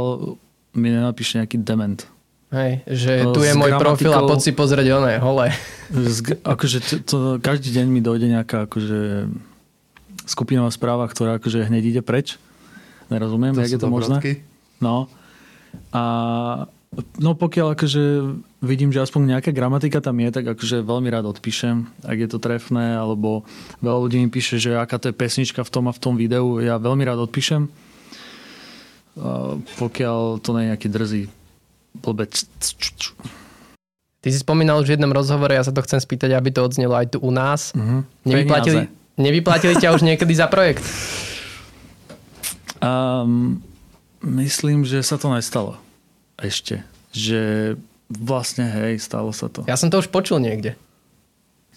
mi 0.77 0.93
nenapíše 0.93 1.41
nejaký 1.41 1.57
dement. 1.65 2.05
Hej, 2.47 2.79
že 2.88 3.27
tu 3.36 3.43
je 3.43 3.51
môj 3.60 3.75
profil 3.75 4.15
a 4.15 4.23
poď 4.23 4.39
si 4.39 4.51
pozrieť 4.55 4.88
oné, 4.95 5.19
hole. 5.19 5.51
Z, 5.91 6.39
akože 6.47 6.77
to, 6.79 6.95
to, 7.03 7.17
každý 7.43 7.75
deň 7.75 7.86
mi 7.91 7.99
dojde 7.99 8.31
nejaká 8.31 8.71
akože 8.71 9.27
skupinová 10.23 10.71
správa, 10.71 11.03
ktorá 11.12 11.43
akože 11.43 11.67
hneď 11.67 11.83
ide 11.95 12.01
preč. 12.03 12.39
Nerozumiem, 13.12 13.51
to 13.51 13.63
jak 13.63 13.75
je 13.75 13.81
to 13.83 13.91
možné. 13.91 14.19
No. 14.79 15.12
A 15.91 16.03
No 17.19 17.38
pokiaľ 17.38 17.77
akože 17.77 18.03
vidím, 18.63 18.89
že 18.89 19.03
aspoň 19.03 19.38
nejaká 19.38 19.51
gramatika 19.53 20.01
tam 20.01 20.17
je, 20.17 20.34
tak 20.34 20.57
akože 20.57 20.82
veľmi 20.82 21.13
rád 21.13 21.30
odpíšem, 21.30 21.86
ak 22.01 22.17
je 22.17 22.30
to 22.32 22.41
trefné, 22.41 22.97
alebo 22.97 23.45
veľa 23.86 23.99
ľudí 24.07 24.17
mi 24.17 24.32
píše, 24.32 24.57
že 24.57 24.74
aká 24.74 24.97
to 24.97 25.11
je 25.11 25.19
pesnička 25.19 25.61
v 25.61 25.69
tom 25.69 25.86
a 25.86 25.93
v 25.93 26.01
tom 26.01 26.17
videu, 26.17 26.57
ja 26.57 26.82
veľmi 26.82 27.03
rád 27.05 27.30
odpíšem. 27.30 27.69
Pokiaľ 29.78 30.41
to 30.41 30.49
nie 30.57 30.63
je 30.65 30.69
nejaký 30.74 30.88
drzý 30.89 31.24
blbec. 31.95 32.31
Ty 34.17 34.27
si 34.33 34.39
spomínal 34.41 34.81
už 34.81 34.91
v 34.91 34.93
jednom 34.97 35.13
rozhovore, 35.13 35.53
ja 35.53 35.63
sa 35.63 35.71
to 35.71 35.79
chcem 35.85 36.01
spýtať, 36.01 36.35
aby 36.35 36.49
to 36.51 36.65
odznelo 36.65 36.97
aj 36.97 37.15
tu 37.15 37.17
u 37.21 37.31
nás. 37.31 37.71
Uh-huh. 37.71 38.03
Nevyplatili, 38.27 38.91
nevyplatili 39.15 39.77
ťa 39.77 39.93
už 39.95 40.01
niekedy 40.03 40.33
za 40.35 40.49
projekt? 40.49 40.83
Um, 42.81 43.63
myslím, 44.21 44.83
že 44.83 45.01
sa 45.05 45.15
to 45.15 45.31
nestalo 45.31 45.77
ešte. 46.38 46.85
Že 47.13 47.73
vlastne, 48.11 48.69
hej, 48.69 49.01
stalo 49.01 49.33
sa 49.33 49.49
to. 49.49 49.65
Ja 49.65 49.79
som 49.79 49.89
to 49.89 50.01
už 50.01 50.09
počul 50.13 50.41
niekde. 50.41 50.77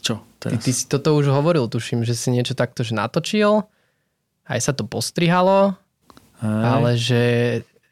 Čo 0.00 0.24
teraz? 0.40 0.61
Ty, 0.61 0.64
ty 0.64 0.70
si 0.72 0.84
toto 0.88 1.16
už 1.16 1.28
hovoril, 1.28 1.68
tuším, 1.68 2.04
že 2.04 2.16
si 2.16 2.32
niečo 2.32 2.56
takto 2.56 2.84
že 2.84 2.96
natočil, 2.96 3.68
aj 4.48 4.61
sa 4.61 4.72
to 4.72 4.88
postrihalo, 4.88 5.76
hej. 6.40 6.64
ale 6.64 6.90
že, 6.96 7.24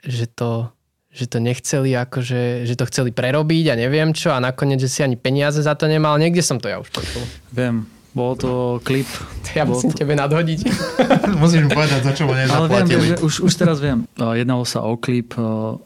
že 0.02 0.24
to 0.28 0.72
že 1.09 1.24
to 1.24 1.40
nechceli 1.40 1.96
akože, 1.96 2.68
že 2.68 2.74
to 2.76 2.84
chceli 2.88 3.11
prerobiť 3.11 3.72
a 3.72 3.74
neviem 3.74 4.12
čo 4.12 4.30
a 4.30 4.38
nakoniec, 4.38 4.78
že 4.78 4.92
si 4.92 5.00
ani 5.00 5.16
peniaze 5.16 5.61
za 5.64 5.72
to 5.72 5.88
nemal. 5.88 6.20
Niekde 6.20 6.44
som 6.44 6.61
to 6.61 6.68
ja 6.68 6.78
už 6.78 6.92
počul. 6.92 7.24
Viem, 7.50 7.88
bol 8.12 8.36
to 8.36 8.82
klip. 8.84 9.09
Ja 9.56 9.64
musím 9.64 9.96
to... 9.96 10.04
tebe 10.04 10.12
nadhodiť. 10.12 10.61
Musíš 11.42 11.64
mi 11.64 11.70
povedať, 11.72 12.00
za 12.04 12.12
čo 12.12 12.28
ho 12.28 12.34
nezaplatili. 12.36 12.76
Ale 12.76 12.84
viem, 12.84 13.24
už, 13.24 13.34
už 13.48 13.52
teraz 13.56 13.80
viem. 13.80 14.04
Jednalo 14.16 14.68
sa 14.68 14.84
o 14.84 15.00
klip, 15.00 15.32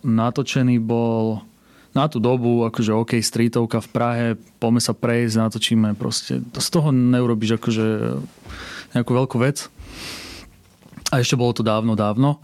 natočený 0.02 0.82
bol 0.82 1.46
na 1.92 2.08
tú 2.08 2.18
dobu, 2.18 2.64
akože 2.64 2.92
OK, 2.96 3.12
streetovka 3.20 3.84
v 3.84 3.88
Prahe, 3.92 4.26
poďme 4.56 4.80
sa 4.80 4.96
prejsť, 4.96 5.34
natočíme 5.38 5.88
proste. 5.92 6.40
Z 6.56 6.68
toho 6.72 6.88
neurobiš 6.88 7.60
akože 7.60 7.86
nejakú 8.96 9.12
veľkú 9.12 9.36
vec. 9.36 9.68
A 11.12 11.20
ešte 11.20 11.36
bolo 11.36 11.52
to 11.52 11.60
dávno, 11.60 11.92
dávno. 11.92 12.40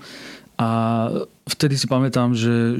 A 0.60 0.68
vtedy 1.48 1.74
si 1.80 1.88
pamätám, 1.88 2.36
že, 2.36 2.78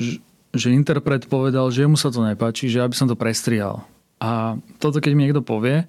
že 0.52 0.68
interpret 0.70 1.26
povedal, 1.26 1.72
že 1.72 1.88
mu 1.88 1.96
sa 1.96 2.12
to 2.12 2.22
nepáči, 2.22 2.68
že 2.68 2.84
aby 2.84 2.94
som 2.94 3.08
to 3.08 3.18
prestrial. 3.18 3.84
A 4.18 4.60
toto 4.78 5.00
keď 5.00 5.12
mi 5.14 5.24
niekto 5.26 5.42
povie, 5.42 5.88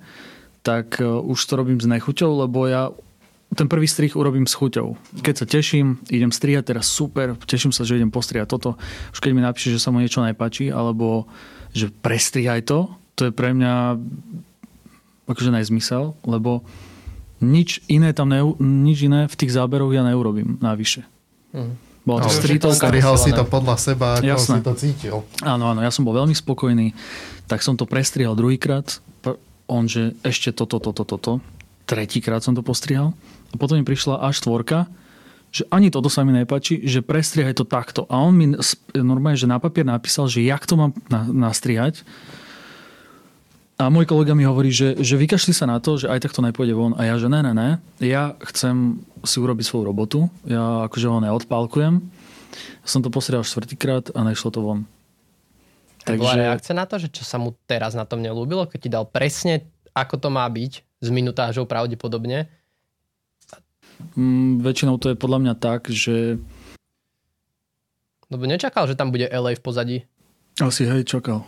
tak 0.64 1.00
e, 1.02 1.06
už 1.06 1.40
to 1.46 1.54
robím 1.58 1.80
s 1.82 1.88
nechuťou, 1.90 2.46
lebo 2.46 2.66
ja 2.70 2.94
ten 3.58 3.66
prvý 3.66 3.90
strich 3.90 4.14
urobím 4.14 4.46
s 4.46 4.54
chuťou. 4.54 4.94
Keď 5.26 5.36
sa 5.42 5.46
teším, 5.50 5.98
idem 6.14 6.30
strihať, 6.30 6.70
teraz 6.70 6.86
super, 6.86 7.34
teším 7.50 7.74
sa, 7.74 7.82
že 7.82 7.98
idem 7.98 8.14
postrihať 8.14 8.46
toto. 8.46 8.78
Už 9.10 9.18
keď 9.18 9.32
mi 9.34 9.42
napíše, 9.42 9.74
že 9.74 9.82
sa 9.82 9.90
mu 9.90 9.98
niečo 9.98 10.22
nepáči, 10.22 10.70
alebo 10.70 11.26
že 11.74 11.90
prestrihaj 11.90 12.70
to, 12.70 12.94
to 13.18 13.30
je 13.30 13.32
pre 13.34 13.58
mňa 13.58 13.98
akože 15.26 15.50
nezmysel, 15.50 16.14
lebo 16.26 16.62
nič 17.42 17.82
iné 17.90 18.14
tam 18.14 18.30
ne, 18.30 18.42
nič 18.62 19.10
iné 19.10 19.26
v 19.26 19.38
tých 19.38 19.54
záberoch 19.54 19.94
ja 19.94 20.06
neurobím 20.06 20.62
navyše. 20.62 21.06
Mm. 21.54 21.89
Bola 22.10 22.26
to 22.26 22.34
no, 22.34 22.38
streetovka. 22.42 22.90
Strihal 22.90 23.16
si 23.22 23.30
to 23.30 23.46
podľa 23.46 23.78
seba, 23.78 24.18
ako 24.18 24.26
Jasné. 24.26 24.56
si 24.58 24.66
to 24.66 24.74
cítil. 24.74 25.16
Áno, 25.46 25.70
áno, 25.70 25.86
ja 25.86 25.94
som 25.94 26.02
bol 26.02 26.18
veľmi 26.18 26.34
spokojný, 26.34 26.98
tak 27.46 27.62
som 27.62 27.78
to 27.78 27.86
prestrihal 27.86 28.34
druhýkrát, 28.34 28.98
on, 29.70 29.86
že 29.86 30.18
ešte 30.26 30.50
toto, 30.50 30.82
toto, 30.82 31.06
toto, 31.06 31.38
tretíkrát 31.86 32.42
som 32.42 32.58
to 32.58 32.66
postrihal 32.66 33.14
a 33.54 33.56
potom 33.62 33.78
mi 33.78 33.86
prišla 33.86 34.26
až 34.26 34.42
štvorka, 34.42 34.90
že 35.50 35.66
ani 35.70 35.94
toto 35.94 36.10
sa 36.10 36.26
mi 36.26 36.34
nepáči, 36.34 36.86
že 36.86 37.06
prestrihaj 37.06 37.58
to 37.58 37.66
takto. 37.66 38.06
A 38.10 38.22
on 38.22 38.34
mi 38.34 38.54
normálne, 38.94 39.38
že 39.38 39.50
na 39.50 39.58
papier 39.58 39.86
napísal, 39.86 40.30
že 40.30 40.46
jak 40.46 40.66
to 40.66 40.78
mám 40.78 40.92
nastrihať. 41.30 42.06
A 43.80 43.88
môj 43.88 44.04
kolega 44.12 44.36
mi 44.36 44.44
hovorí, 44.44 44.76
že, 44.76 45.00
že 45.00 45.16
vykašli 45.16 45.56
sa 45.56 45.64
na 45.64 45.80
to, 45.80 45.96
že 45.96 46.12
aj 46.12 46.28
tak 46.28 46.36
to 46.36 46.44
nepôjde 46.44 46.76
von. 46.76 47.00
A 47.00 47.08
ja, 47.08 47.16
že 47.16 47.32
ne, 47.32 47.40
ne, 47.40 47.56
ne. 47.56 47.70
Ja 48.04 48.36
chcem 48.44 49.00
si 49.24 49.40
urobiť 49.40 49.64
svoju 49.64 49.88
robotu. 49.88 50.28
Ja 50.44 50.84
akože 50.92 51.08
ho 51.08 51.24
neodpálkujem. 51.24 52.04
Som 52.84 53.00
to 53.00 53.08
postrihal 53.08 53.48
štvrtýkrát 53.48 54.12
a 54.12 54.20
nešlo 54.28 54.52
to 54.52 54.60
von. 54.60 54.80
Takže... 56.04 56.20
Bola 56.20 56.52
reakcia 56.52 56.76
na 56.76 56.84
to, 56.84 57.00
že 57.00 57.08
čo 57.08 57.24
sa 57.24 57.40
mu 57.40 57.56
teraz 57.72 57.96
na 57.96 58.04
tom 58.04 58.20
nelúbilo, 58.20 58.68
keď 58.68 58.80
ti 58.84 58.90
dal 58.92 59.08
presne, 59.08 59.64
ako 59.96 60.20
to 60.20 60.28
má 60.28 60.44
byť, 60.44 60.84
s 61.00 61.08
minutážou 61.08 61.64
pravdepodobne? 61.64 62.52
Mm, 64.20 64.60
väčšinou 64.60 65.00
to 65.00 65.16
je 65.16 65.16
podľa 65.16 65.40
mňa 65.40 65.54
tak, 65.56 65.88
že... 65.88 66.36
Lebo 68.28 68.44
nečakal, 68.44 68.92
že 68.92 69.00
tam 69.00 69.16
bude 69.16 69.32
LA 69.32 69.56
v 69.56 69.64
pozadí. 69.64 69.98
Asi, 70.60 70.84
hej, 70.84 71.08
čakal. 71.08 71.48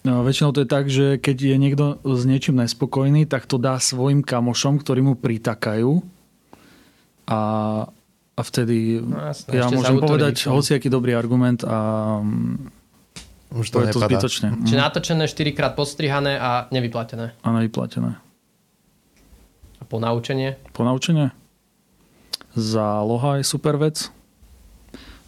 No, 0.00 0.24
väčšinou 0.24 0.56
to 0.56 0.64
je 0.64 0.68
tak, 0.68 0.88
že 0.88 1.20
keď 1.20 1.36
je 1.36 1.56
niekto 1.60 1.84
s 2.00 2.24
niečím 2.24 2.56
nespokojný, 2.56 3.28
tak 3.28 3.44
to 3.44 3.60
dá 3.60 3.76
svojim 3.76 4.24
kamošom, 4.24 4.80
ktorí 4.80 5.04
mu 5.04 5.12
pritakajú 5.12 6.00
a, 7.28 7.40
a 8.32 8.40
vtedy 8.40 9.04
no, 9.04 9.20
jasne, 9.20 9.48
ja 9.52 9.68
môžem 9.68 10.00
povedať 10.00 10.48
hociaký 10.48 10.88
dobrý 10.88 11.12
argument 11.12 11.68
a 11.68 11.78
už 13.52 13.66
to, 13.68 13.84
je 13.84 13.92
to 13.92 14.00
zbytočne. 14.00 14.48
Čiže 14.64 14.78
mm. 14.78 14.84
natočené 14.88 15.24
4 15.28 15.52
krát 15.52 15.72
postrihané 15.76 16.40
a 16.40 16.64
nevyplatené. 16.72 17.36
A 17.44 17.48
nevyplatené. 17.52 18.16
A 19.80 19.82
po 19.84 20.00
naučenie? 20.00 20.56
Po 20.72 20.80
naučenie? 20.80 21.28
Záloha 22.56 23.36
je 23.36 23.44
super 23.44 23.76
vec. 23.76 24.08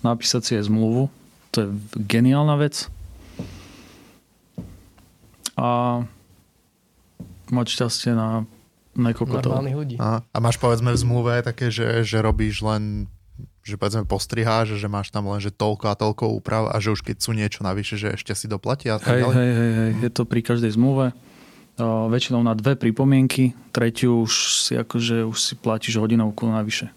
Napísať 0.01 0.43
si 0.43 0.53
je 0.57 0.62
zmluvu. 0.64 1.12
To 1.53 1.57
je 1.61 1.68
geniálna 2.09 2.57
vec 2.57 2.89
a 5.57 6.01
mať 7.53 7.67
šťastie 7.69 8.13
na 8.17 8.49
niekoľko 8.97 9.35
Normálnych 9.41 9.77
ľudí. 9.77 9.97
A, 10.01 10.21
a 10.21 10.39
máš 10.41 10.61
povedzme 10.61 10.93
v 10.93 10.99
zmluve 11.01 11.33
také, 11.45 11.73
že, 11.73 12.05
že 12.05 12.21
robíš 12.21 12.61
len 12.65 13.09
že 13.63 13.79
povedzme 13.79 14.03
postriháš, 14.03 14.75
že 14.75 14.91
máš 14.91 15.15
tam 15.15 15.31
len 15.31 15.39
že 15.39 15.55
toľko 15.55 15.87
a 15.87 15.95
toľko 15.95 16.35
úprav 16.35 16.67
a 16.75 16.83
že 16.83 16.91
už 16.91 17.07
keď 17.07 17.17
sú 17.23 17.31
niečo 17.31 17.63
navyše, 17.63 17.95
že 17.95 18.19
ešte 18.19 18.35
si 18.35 18.51
doplatia. 18.51 18.99
Hej, 18.99 19.23
hej, 19.23 19.53
hej, 19.55 19.73
hej, 19.79 19.91
je 20.03 20.11
to 20.11 20.27
pri 20.27 20.43
každej 20.43 20.75
zmluve. 20.75 21.15
O, 21.79 22.11
väčšinou 22.11 22.43
na 22.43 22.59
dve 22.59 22.75
pripomienky, 22.75 23.55
tretiu 23.71 24.27
už 24.27 24.67
si 24.67 24.75
akože 24.75 25.23
už 25.31 25.39
si 25.39 25.55
platíš 25.55 26.03
hodinovku 26.03 26.43
navyše 26.51 26.91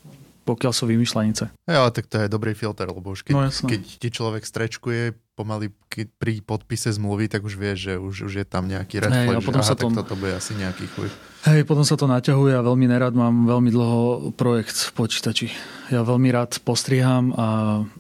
pokiaľ 0.45 0.71
sú 0.71 0.85
vymýšľanice. 0.85 1.65
Ja, 1.65 1.89
tak 1.89 2.05
to 2.05 2.21
je 2.21 2.29
dobrý 2.29 2.53
filter, 2.53 2.85
lebo 2.85 3.17
už 3.17 3.25
keď, 3.25 3.33
no, 3.33 3.49
keď 3.49 3.81
ti 3.81 4.09
človek 4.13 4.45
strečkuje 4.45 5.17
pomaly 5.35 5.73
pri 6.21 6.39
podpise 6.39 6.93
zmluvy, 6.95 7.27
tak 7.27 7.43
už 7.43 7.59
vie, 7.59 7.73
že 7.75 7.93
už, 7.99 8.31
už 8.31 8.33
je 8.39 8.45
tam 8.47 8.69
nejaký 8.71 9.03
red 9.03 9.11
flag, 9.11 9.41
hey, 9.41 9.43
potom 9.43 9.61
že, 9.65 9.67
sa 9.67 9.75
aha, 9.75 9.81
to... 9.81 9.85
tak 9.91 9.97
toto 10.05 10.13
bude 10.15 10.33
asi 10.37 10.53
nejaký 10.55 10.85
chuj. 10.95 11.09
Hej, 11.45 11.61
potom 11.67 11.83
sa 11.83 11.99
to 11.99 12.07
naťahuje 12.07 12.55
a 12.55 12.61
veľmi 12.63 12.87
nerad 12.87 13.11
mám 13.11 13.45
veľmi 13.45 13.69
dlho 13.69 13.99
projekt 14.33 14.89
v 14.89 14.91
počítači. 14.95 15.47
Ja 15.91 16.07
veľmi 16.07 16.31
rád 16.31 16.57
postriham 16.63 17.35
a 17.35 17.47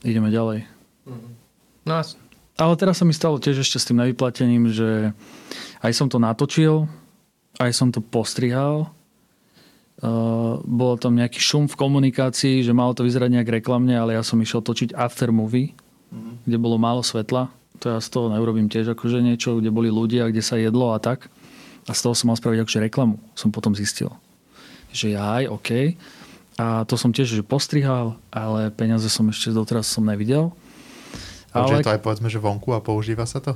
ideme 0.01 0.31
ďalej. 0.31 0.65
No, 1.85 2.01
ale 2.55 2.73
teraz 2.79 3.03
sa 3.03 3.05
mi 3.05 3.11
stalo 3.11 3.37
tiež 3.37 3.61
ešte 3.61 3.77
s 3.77 3.85
tým 3.85 3.99
nevyplatením, 3.99 4.71
že 4.71 5.11
aj 5.83 5.91
som 5.91 6.07
to 6.07 6.17
natočil, 6.17 6.87
aj 7.59 7.71
som 7.75 7.91
to 7.91 7.99
postrihal 7.99 8.95
Uh, 9.95 10.59
bolo 10.67 10.99
tam 10.99 11.15
nejaký 11.15 11.39
šum 11.39 11.71
v 11.71 11.79
komunikácii, 11.79 12.59
že 12.59 12.75
malo 12.75 12.91
to 12.91 13.07
vyzerať 13.07 13.31
nejak 13.31 13.63
reklamne, 13.63 13.95
ale 13.95 14.11
ja 14.11 14.23
som 14.27 14.35
išiel 14.43 14.59
točiť 14.59 14.91
after 14.91 15.31
movie, 15.31 15.71
mm-hmm. 16.11 16.43
kde 16.43 16.57
bolo 16.59 16.75
málo 16.75 16.99
svetla. 16.99 17.47
To 17.79 17.95
ja 17.95 17.99
z 18.03 18.07
toho 18.11 18.27
neurobím 18.27 18.67
tiež 18.67 18.91
akože 18.91 19.23
niečo, 19.23 19.59
kde 19.59 19.71
boli 19.71 19.87
ľudia, 19.87 20.27
kde 20.27 20.43
sa 20.43 20.59
jedlo 20.59 20.91
a 20.91 20.99
tak. 20.99 21.31
A 21.87 21.95
z 21.95 22.01
toho 22.03 22.15
som 22.17 22.27
mal 22.27 22.37
spraviť 22.39 22.65
akože 22.65 22.79
reklamu. 22.91 23.15
Som 23.39 23.55
potom 23.55 23.71
zistil. 23.71 24.11
Že 24.91 25.15
aj, 25.15 25.43
OK. 25.51 25.69
A 26.55 26.87
to 26.87 26.95
som 26.95 27.11
tiež 27.11 27.35
že 27.35 27.43
postrihal, 27.43 28.15
ale 28.31 28.71
peniaze 28.71 29.07
som 29.11 29.27
ešte 29.27 29.51
doteraz 29.51 29.87
som 29.87 30.07
nevidel. 30.07 30.55
Ale... 31.51 31.79
je 31.79 31.87
to 31.87 31.95
aj 31.95 32.03
povedzme, 32.03 32.27
že 32.27 32.39
vonku 32.39 32.75
a 32.75 32.83
používa 32.83 33.23
sa 33.27 33.39
to? 33.39 33.55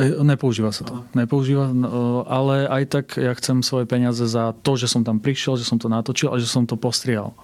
E, 0.00 0.24
nepoužíva 0.24 0.72
sa 0.72 0.88
to. 0.88 1.04
Nepoužíva, 1.12 1.68
no, 1.68 2.24
ale 2.24 2.64
aj 2.64 2.82
tak 2.88 3.06
ja 3.20 3.36
chcem 3.36 3.60
svoje 3.60 3.84
peniaze 3.84 4.24
za 4.24 4.56
to, 4.64 4.80
že 4.80 4.88
som 4.88 5.04
tam 5.04 5.20
prišiel, 5.20 5.60
že 5.60 5.68
som 5.68 5.76
to 5.76 5.92
natočil 5.92 6.32
a 6.32 6.40
že 6.40 6.48
som 6.48 6.64
to 6.64 6.80
postrial. 6.80 7.36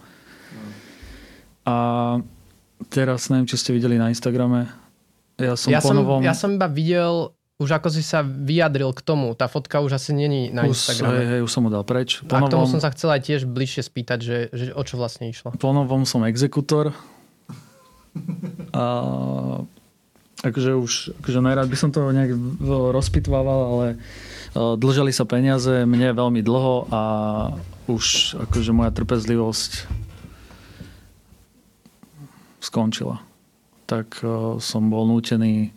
A 1.69 1.77
teraz 2.89 3.29
neviem, 3.29 3.45
či 3.45 3.61
ste 3.61 3.77
videli 3.77 4.01
na 4.01 4.09
Instagrame. 4.09 4.73
Ja 5.37 5.55
som 5.61 5.69
ja 5.69 5.85
po 5.85 5.93
som. 5.93 6.25
Ja 6.25 6.33
som 6.33 6.57
iba 6.57 6.65
videl, 6.73 7.37
už 7.61 7.69
ako 7.77 7.93
si 7.93 8.01
sa 8.01 8.25
vyjadril 8.25 8.89
k 8.97 9.01
tomu. 9.05 9.37
Tá 9.37 9.45
fotka 9.51 9.85
už 9.85 10.01
asi 10.01 10.17
není 10.17 10.49
na 10.49 10.65
už, 10.65 10.73
Instagrame. 10.73 11.21
Hej, 11.21 11.27
hej, 11.29 11.41
už 11.45 11.51
som 11.53 11.63
mu 11.67 11.69
dal 11.69 11.85
preč. 11.85 12.25
Po 12.25 12.33
a 12.33 12.49
k 12.49 12.49
tomu 12.49 12.65
som 12.65 12.81
sa 12.81 12.89
chcel 12.97 13.13
aj 13.13 13.29
tiež 13.29 13.41
bližšie 13.45 13.85
spýtať, 13.85 14.19
že, 14.25 14.39
že 14.57 14.65
o 14.73 14.83
čo 14.87 14.97
vlastne 14.97 15.29
išlo. 15.29 15.53
Po 15.53 15.71
novom 15.77 16.09
som 16.09 16.25
exekutor. 16.25 16.97
A 18.73 18.85
akože 20.43 20.71
už 20.79 20.93
akože 21.19 21.41
najrád 21.43 21.67
by 21.67 21.77
som 21.79 21.91
to 21.91 22.05
nejak 22.15 22.31
rozpitvával, 22.95 23.61
ale 23.75 23.87
e, 23.91 23.97
dlžali 24.79 25.11
sa 25.11 25.27
peniaze 25.27 25.83
mne 25.83 26.15
veľmi 26.15 26.41
dlho 26.45 26.87
a 26.91 27.03
už 27.91 28.37
akože 28.47 28.71
moja 28.71 28.95
trpezlivosť 28.95 29.89
skončila. 32.63 33.19
Tak 33.91 34.23
e, 34.23 34.61
som 34.63 34.93
bol 34.93 35.09
nútený 35.11 35.75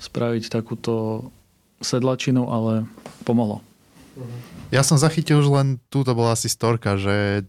spraviť 0.00 0.48
takúto 0.48 1.28
sedlačinu, 1.82 2.48
ale 2.48 2.86
pomohlo. 3.26 3.60
Ja 4.70 4.86
som 4.86 4.96
zachytil 4.96 5.42
už 5.42 5.48
len, 5.52 5.68
túto 5.90 6.14
bola 6.14 6.32
asi 6.32 6.48
storka, 6.48 6.96
že 6.96 7.44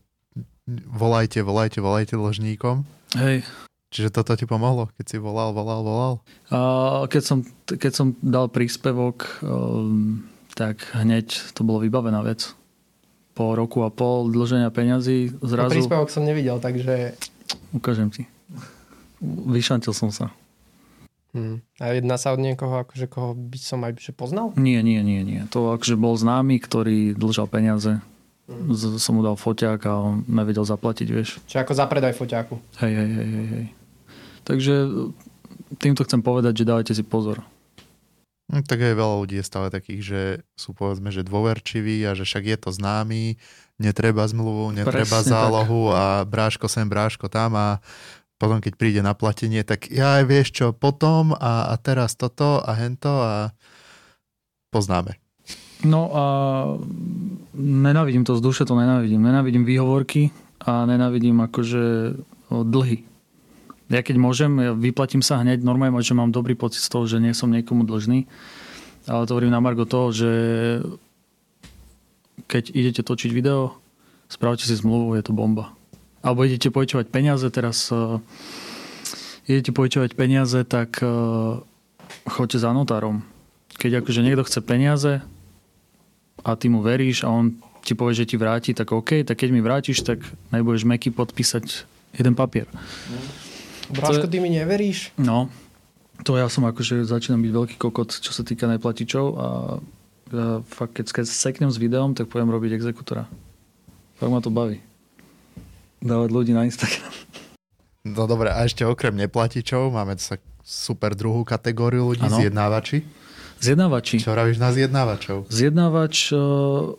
volajte, 0.68 1.44
volajte, 1.44 1.80
volajte 1.80 2.16
dlžníkom. 2.18 2.84
Hej. 3.16 3.46
Čiže 3.94 4.10
toto 4.10 4.34
ti 4.34 4.50
pomohlo, 4.50 4.90
keď 4.98 5.06
si 5.06 5.18
volal, 5.22 5.54
volal, 5.54 5.86
volal? 5.86 6.14
A 6.50 7.06
keď, 7.06 7.22
som, 7.22 7.40
keď 7.70 7.92
som 7.94 8.08
dal 8.26 8.50
príspevok, 8.50 9.46
um, 9.46 10.26
tak 10.58 10.82
hneď 10.98 11.54
to 11.54 11.62
bolo 11.62 11.78
vybavená 11.78 12.26
vec. 12.26 12.58
Po 13.38 13.54
roku 13.54 13.86
a 13.86 13.94
pol 13.94 14.34
dlženia 14.34 14.74
peňazí 14.74 15.38
zrazu... 15.46 15.70
A 15.70 15.78
príspevok 15.78 16.10
som 16.10 16.26
nevidel, 16.26 16.58
takže... 16.58 17.14
Ukážem 17.70 18.10
ti. 18.10 18.26
Vyšantil 19.22 19.94
som 19.94 20.10
sa. 20.10 20.34
Hmm. 21.38 21.62
A 21.78 21.94
jedná 21.94 22.18
sa 22.18 22.34
od 22.34 22.42
niekoho, 22.42 22.82
akože 22.82 23.06
koho 23.06 23.38
by 23.38 23.58
som 23.62 23.86
aj 23.86 24.02
že 24.02 24.14
poznal? 24.14 24.58
Nie, 24.58 24.82
nie, 24.82 25.06
nie, 25.06 25.22
nie. 25.22 25.46
To 25.54 25.78
akože 25.78 25.98
bol 26.02 26.18
známy, 26.18 26.58
ktorý 26.58 27.14
dlžal 27.14 27.46
peniaze. 27.46 28.02
Hmm. 28.50 28.74
Som 28.98 29.18
mu 29.18 29.22
dal 29.22 29.38
foťák 29.38 29.82
a 29.86 29.94
on 30.02 30.26
nevedel 30.26 30.66
zaplatiť, 30.66 31.08
vieš. 31.14 31.38
Čiže 31.46 31.62
ako 31.62 31.74
za 31.78 31.86
predaj 31.86 32.18
foťáku. 32.18 32.58
Hej, 32.82 32.94
hej, 32.94 33.10
hej, 33.22 33.30
hej. 33.54 33.66
Takže 34.44 34.92
týmto 35.80 36.04
chcem 36.06 36.22
povedať, 36.22 36.64
že 36.64 36.68
dávajte 36.68 36.94
si 36.94 37.04
pozor. 37.04 37.44
No, 38.52 38.60
tak 38.62 38.84
aj 38.84 38.94
veľa 38.94 39.16
ľudí 39.24 39.40
je 39.40 39.50
stále 39.50 39.72
takých, 39.72 40.02
že 40.04 40.22
sú 40.60 40.76
povedzme, 40.76 41.10
že 41.10 41.24
dôverčiví 41.26 42.04
a 42.04 42.14
že 42.14 42.28
však 42.28 42.44
je 42.44 42.58
to 42.60 42.70
známy, 42.76 43.40
netreba 43.80 44.28
zmluvu, 44.28 44.76
netreba 44.76 45.24
Presne 45.24 45.32
zálohu 45.32 45.90
tak. 45.90 45.96
a 45.96 46.04
bráško 46.28 46.68
sem, 46.68 46.86
bráško 46.86 47.32
tam 47.32 47.56
a 47.56 47.80
potom 48.38 48.60
keď 48.60 48.74
príde 48.76 49.02
na 49.02 49.16
platenie, 49.16 49.64
tak 49.64 49.88
ja 49.88 50.20
aj 50.20 50.24
vieš 50.28 50.48
čo, 50.52 50.68
potom 50.76 51.32
a, 51.34 51.72
a 51.72 51.76
teraz 51.80 52.20
toto 52.20 52.60
a 52.60 52.72
hento 52.76 53.10
a 53.10 53.56
poznáme. 54.76 55.16
No 55.88 56.12
a 56.12 56.26
nenávidím 57.56 58.28
to 58.28 58.36
z 58.36 58.42
duše, 58.44 58.64
to 58.68 58.76
nenávidím. 58.76 59.24
Nenávidím 59.24 59.64
výhovorky 59.68 60.32
a 60.64 60.84
nenávidím 60.88 61.44
akože 61.44 62.16
dlhy 62.52 63.13
ja 63.94 64.02
keď 64.02 64.16
môžem, 64.18 64.52
ja 64.58 64.74
vyplatím 64.74 65.22
sa 65.22 65.38
hneď, 65.38 65.62
normálne, 65.62 66.02
že 66.02 66.18
mám 66.18 66.34
dobrý 66.34 66.58
pocit 66.58 66.82
z 66.82 66.90
toho, 66.90 67.06
že 67.06 67.22
nie 67.22 67.38
som 67.38 67.54
niekomu 67.54 67.86
dlžný. 67.86 68.26
Ale 69.06 69.30
to 69.30 69.38
hovorím 69.38 69.54
na 69.54 69.62
Margo 69.62 69.86
toho, 69.86 70.10
že 70.10 70.32
keď 72.50 72.74
idete 72.74 73.02
točiť 73.06 73.30
video, 73.30 73.78
spravte 74.32 74.66
si 74.66 74.74
zmluvu, 74.74 75.14
je 75.20 75.24
to 75.24 75.36
bomba. 75.36 75.76
Alebo 76.26 76.48
idete 76.48 76.74
požičovať 76.74 77.12
peniaze, 77.12 77.46
teraz 77.54 77.92
uh, 77.92 78.18
idete 79.46 79.76
požičovať 79.76 80.16
peniaze, 80.16 80.64
tak 80.66 81.04
uh, 81.04 81.60
choďte 82.26 82.64
za 82.64 82.72
notárom. 82.72 83.22
Keď 83.78 84.02
akože 84.02 84.24
niekto 84.24 84.48
chce 84.48 84.60
peniaze 84.64 85.14
a 86.42 86.50
ty 86.56 86.72
mu 86.72 86.82
veríš 86.82 87.28
a 87.28 87.30
on 87.30 87.60
ti 87.84 87.94
povie, 87.94 88.16
že 88.16 88.30
ti 88.30 88.40
vráti, 88.40 88.72
tak 88.72 88.96
OK, 88.96 89.28
tak 89.28 89.36
keď 89.36 89.50
mi 89.52 89.60
vrátiš, 89.60 90.08
tak 90.08 90.24
nebudeš 90.56 90.88
meky 90.88 91.12
podpísať 91.12 91.84
jeden 92.16 92.34
papier. 92.34 92.66
Mm. 92.72 93.43
Bráško, 93.92 94.32
ty 94.32 94.40
mi 94.40 94.54
neveríš? 94.54 95.12
No, 95.20 95.52
to 96.24 96.40
ja 96.40 96.48
som 96.48 96.64
akože 96.64 97.04
začínam 97.04 97.44
byť 97.44 97.52
veľký 97.52 97.76
kokot, 97.82 98.14
čo 98.22 98.32
sa 98.32 98.46
týka 98.46 98.70
neplatičov 98.70 99.26
a 99.36 99.48
ja 100.34 100.66
fakt, 100.66 100.98
keď 100.98 101.26
seknem 101.30 101.70
s 101.70 101.78
videom, 101.78 102.18
tak 102.18 102.32
poviem 102.32 102.50
robiť 102.50 102.74
exekutora. 102.74 103.30
Fakt 104.18 104.32
ma 104.32 104.42
to 104.42 104.50
baví. 104.50 104.82
Dávať 106.02 106.30
ľudí 106.34 106.52
na 106.56 106.66
Instagram. 106.66 107.12
No 108.04 108.28
dobre, 108.28 108.52
a 108.52 108.68
ešte 108.68 108.84
okrem 108.84 109.16
neplatičov 109.16 109.94
máme 109.94 110.20
sa 110.20 110.36
super 110.60 111.16
druhú 111.16 111.48
kategóriu 111.48 112.12
ľudí, 112.12 112.28
ano. 112.28 112.36
zjednávači. 112.36 113.04
Zjednávači. 113.64 114.20
Čo 114.20 114.36
robíš 114.36 114.60
na 114.60 114.76
zjednávačov? 114.76 115.48
Zjednávač, 115.48 116.36
uh, 116.36 116.92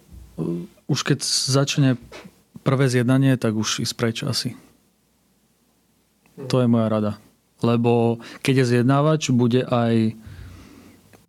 už 0.88 1.00
keď 1.04 1.20
začne 1.24 2.00
prvé 2.64 2.88
zjednanie, 2.88 3.36
tak 3.36 3.52
už 3.52 3.84
ísť 3.84 3.94
preč 4.00 4.16
asi. 4.24 4.56
To 6.36 6.56
je 6.60 6.66
moja 6.66 6.88
rada. 6.90 7.12
Lebo 7.62 8.18
keď 8.42 8.64
je 8.64 8.70
zjednávač, 8.78 9.30
bude 9.30 9.62
aj... 9.64 10.18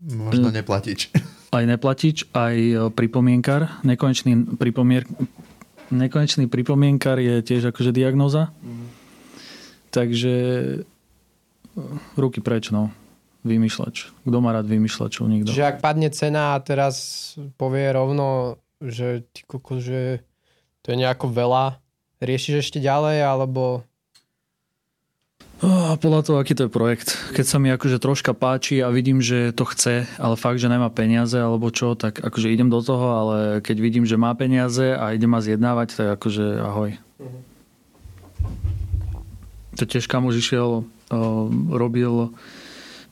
Možno 0.05 0.49
neplatič. 0.49 1.13
Aj 1.55 1.63
neplatič, 1.63 2.27
aj 2.35 2.55
e, 2.57 2.73
pripomienkar. 2.91 3.81
Nekonečný, 3.87 4.59
pripomier... 4.59 5.07
Nekonečný 5.93 6.49
pripomienkar 6.49 7.21
je 7.21 7.39
tiež 7.45 7.71
akože 7.71 7.93
diagnoza. 7.95 8.51
Mm. 8.59 8.85
Takže 9.93 10.35
e, 10.35 10.77
ruky 12.19 12.43
preč, 12.43 12.73
no. 12.75 12.91
Vymýšľač. 13.45 14.25
Kto 14.25 14.37
má 14.41 14.57
rád 14.57 14.65
vymýšľačov? 14.65 15.29
Nikto. 15.29 15.53
Čiže 15.53 15.69
ak 15.69 15.77
padne 15.79 16.09
cena 16.09 16.57
a 16.57 16.61
teraz 16.65 16.97
povie 17.61 17.93
rovno, 17.93 18.57
že 18.81 19.29
ty 19.29 19.45
kuku, 19.45 19.77
že 19.79 20.25
to 20.81 20.91
je 20.91 20.97
nejako 20.97 21.29
veľa, 21.29 21.77
riešiš 22.25 22.65
ešte 22.65 22.81
ďalej, 22.81 23.21
alebo 23.21 23.85
Oh, 25.63 25.95
podľa 25.95 26.21
toho, 26.27 26.37
aký 26.43 26.51
to 26.51 26.67
je 26.67 26.75
projekt. 26.75 27.15
Keď 27.31 27.45
sa 27.47 27.63
mi 27.63 27.71
akože 27.71 28.03
troška 28.03 28.35
páči 28.35 28.83
a 28.83 28.91
vidím, 28.91 29.23
že 29.23 29.55
to 29.55 29.63
chce, 29.63 30.03
ale 30.19 30.35
fakt, 30.35 30.59
že 30.59 30.67
nemá 30.67 30.91
peniaze 30.91 31.39
alebo 31.39 31.71
čo, 31.71 31.95
tak 31.95 32.19
akože 32.19 32.51
idem 32.51 32.67
do 32.67 32.83
toho, 32.83 33.07
ale 33.15 33.37
keď 33.63 33.77
vidím, 33.79 34.03
že 34.03 34.19
má 34.19 34.35
peniaze 34.35 34.91
a 34.91 35.15
ide 35.15 35.31
ma 35.31 35.39
zjednávať, 35.39 35.95
tak 35.95 36.07
akože 36.19 36.59
ahoj. 36.59 36.89
Uh-huh. 36.99 37.41
To 39.79 39.83
tiež 39.87 40.11
kamož 40.11 40.43
išiel, 40.43 40.83
robil 41.71 42.35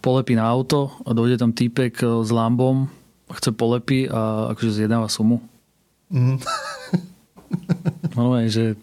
polepy 0.03 0.35
na 0.35 0.43
auto 0.43 0.91
a 1.07 1.15
dojde 1.15 1.39
tam 1.39 1.55
týpek 1.55 1.95
s 2.03 2.27
lambom, 2.27 2.91
chce 3.31 3.55
polepy 3.55 4.11
a 4.11 4.51
akože 4.51 4.83
zjednáva 4.83 5.07
sumu. 5.07 5.39
Mm. 6.11 6.43
no, 8.19 8.35
že 8.51 8.75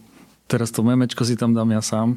teraz 0.49 0.73
to 0.73 0.81
memečko 0.81 1.29
si 1.29 1.37
tam 1.37 1.53
dám 1.53 1.77
ja 1.77 1.85
sám 1.85 2.17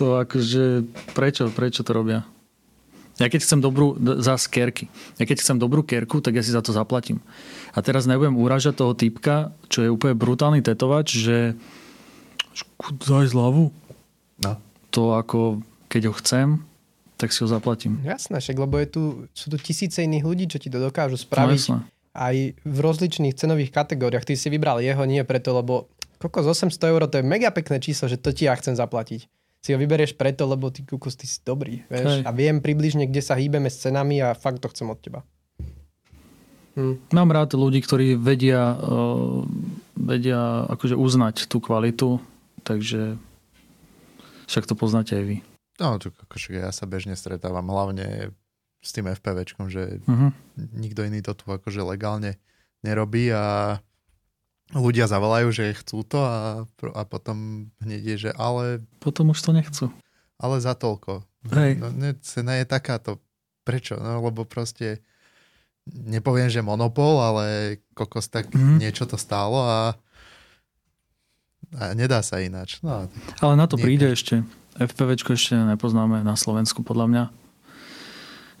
to 0.00 0.16
akože, 0.24 0.88
prečo, 1.12 1.52
prečo 1.52 1.84
to 1.84 1.92
robia? 1.92 2.24
Ja 3.20 3.28
keď 3.28 3.44
chcem 3.44 3.60
dobrú, 3.60 4.00
za 4.00 4.40
kerky. 4.40 4.88
Ja 5.20 5.28
keď 5.28 5.44
chcem 5.44 5.60
dobrú 5.60 5.84
kerku, 5.84 6.24
tak 6.24 6.40
ja 6.40 6.42
si 6.42 6.56
za 6.56 6.64
to 6.64 6.72
zaplatím. 6.72 7.20
A 7.76 7.84
teraz 7.84 8.08
nebudem 8.08 8.32
uražať 8.32 8.80
toho 8.80 8.96
typka, 8.96 9.52
čo 9.68 9.84
je 9.84 9.92
úplne 9.92 10.16
brutálny 10.16 10.64
tetovač, 10.64 11.20
že 11.20 11.52
daj 12.96 13.28
zľavu. 13.28 13.68
No. 14.40 14.52
To 14.96 15.20
ako, 15.20 15.60
keď 15.92 16.02
ho 16.08 16.14
chcem, 16.16 16.64
tak 17.20 17.36
si 17.36 17.44
ho 17.44 17.48
zaplatím. 17.52 18.00
Jasné, 18.00 18.40
však, 18.40 18.56
lebo 18.56 18.80
je 18.80 18.88
tu, 18.88 19.02
sú 19.36 19.52
tu 19.52 19.60
tisíce 19.60 20.00
iných 20.00 20.24
ľudí, 20.24 20.48
čo 20.48 20.56
ti 20.56 20.72
to 20.72 20.80
dokážu 20.80 21.20
spraviť. 21.20 21.60
No, 21.76 21.84
aj 22.16 22.56
v 22.56 22.78
rozličných 22.80 23.36
cenových 23.36 23.68
kategóriách. 23.68 24.24
Ty 24.24 24.32
si 24.32 24.48
vybral 24.48 24.80
jeho 24.80 25.04
nie 25.04 25.20
preto, 25.28 25.52
lebo 25.52 25.92
kokos 26.16 26.48
800 26.48 26.72
eur, 26.88 27.04
to 27.04 27.20
je 27.20 27.24
mega 27.28 27.52
pekné 27.52 27.84
číslo, 27.84 28.08
že 28.08 28.16
to 28.16 28.32
ti 28.32 28.48
ja 28.48 28.56
chcem 28.56 28.72
zaplatiť 28.72 29.28
si 29.60 29.76
ho 29.76 29.78
vyberieš 29.78 30.16
preto, 30.16 30.48
lebo 30.48 30.72
ty 30.72 30.80
kukos, 30.82 31.20
ty 31.20 31.28
si 31.28 31.44
dobrý, 31.44 31.84
vieš? 31.92 32.24
A 32.24 32.30
viem 32.32 32.64
približne, 32.64 33.04
kde 33.04 33.20
sa 33.20 33.36
hýbeme 33.36 33.68
s 33.68 33.84
cenami 33.84 34.24
a 34.24 34.32
fakt 34.32 34.64
to 34.64 34.72
chcem 34.72 34.88
od 34.88 34.98
teba. 35.00 35.20
Hm. 36.80 36.96
Mám 37.12 37.30
rád 37.34 37.52
ľudí, 37.58 37.84
ktorí 37.84 38.16
vedia, 38.16 38.72
uh, 38.78 39.44
vedia 40.00 40.64
akože 40.64 40.96
uznať 40.96 41.44
tú 41.50 41.60
kvalitu, 41.60 42.22
takže 42.64 43.20
však 44.48 44.64
to 44.64 44.74
poznáte 44.74 45.12
aj 45.12 45.24
vy. 45.28 45.36
No, 45.76 46.00
to 46.00 46.12
akože 46.12 46.56
ja 46.56 46.72
sa 46.72 46.88
bežne 46.88 47.12
stretávam, 47.16 47.68
hlavne 47.68 48.32
s 48.80 48.90
tým 48.96 49.12
FPVčkom, 49.12 49.68
že 49.68 50.00
uh-huh. 50.00 50.32
nikto 50.72 51.04
iný 51.04 51.20
to 51.20 51.36
tu 51.36 51.44
akože 51.52 51.84
legálne 51.84 52.40
nerobí 52.80 53.28
a 53.28 53.76
ľudia 54.74 55.10
zavolajú, 55.10 55.50
že 55.50 55.74
chcú 55.74 56.06
to 56.06 56.20
a, 56.22 56.62
a 56.94 57.02
potom 57.02 57.68
hneď 57.82 58.02
je, 58.14 58.16
že 58.28 58.30
ale... 58.38 58.84
Potom 59.02 59.34
už 59.34 59.40
to 59.42 59.50
nechcú. 59.50 59.84
Ale 60.38 60.62
za 60.62 60.78
toľko. 60.78 61.26
Hej. 61.50 61.80
No, 61.80 61.90
ne, 61.90 62.14
cena 62.22 62.60
je 62.60 62.66
takáto. 62.68 63.18
Prečo? 63.66 63.98
No 63.98 64.24
lebo 64.24 64.46
proste 64.48 65.04
nepoviem, 65.90 66.48
že 66.48 66.64
monopol, 66.64 67.20
ale 67.20 67.44
kokos 67.96 68.30
tak 68.30 68.52
mm. 68.52 68.80
niečo 68.80 69.04
to 69.08 69.18
stálo 69.18 69.64
a, 69.64 69.80
a 71.76 71.82
nedá 71.92 72.22
sa 72.22 72.38
ináč. 72.40 72.78
No, 72.80 73.10
ale 73.42 73.54
na 73.58 73.66
to 73.66 73.76
nie... 73.76 73.84
príde 73.84 74.06
ešte. 74.12 74.44
FPVčko 74.78 75.34
ešte 75.34 75.58
nepoznáme 75.58 76.22
na 76.22 76.38
Slovensku 76.38 76.86
podľa 76.86 77.06
mňa. 77.10 77.24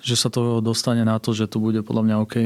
Že 0.00 0.14
sa 0.16 0.28
to 0.32 0.64
dostane 0.64 1.04
na 1.04 1.20
to, 1.20 1.36
že 1.36 1.46
tu 1.46 1.60
bude 1.60 1.80
podľa 1.84 2.02
mňa 2.08 2.16
OK. 2.24 2.36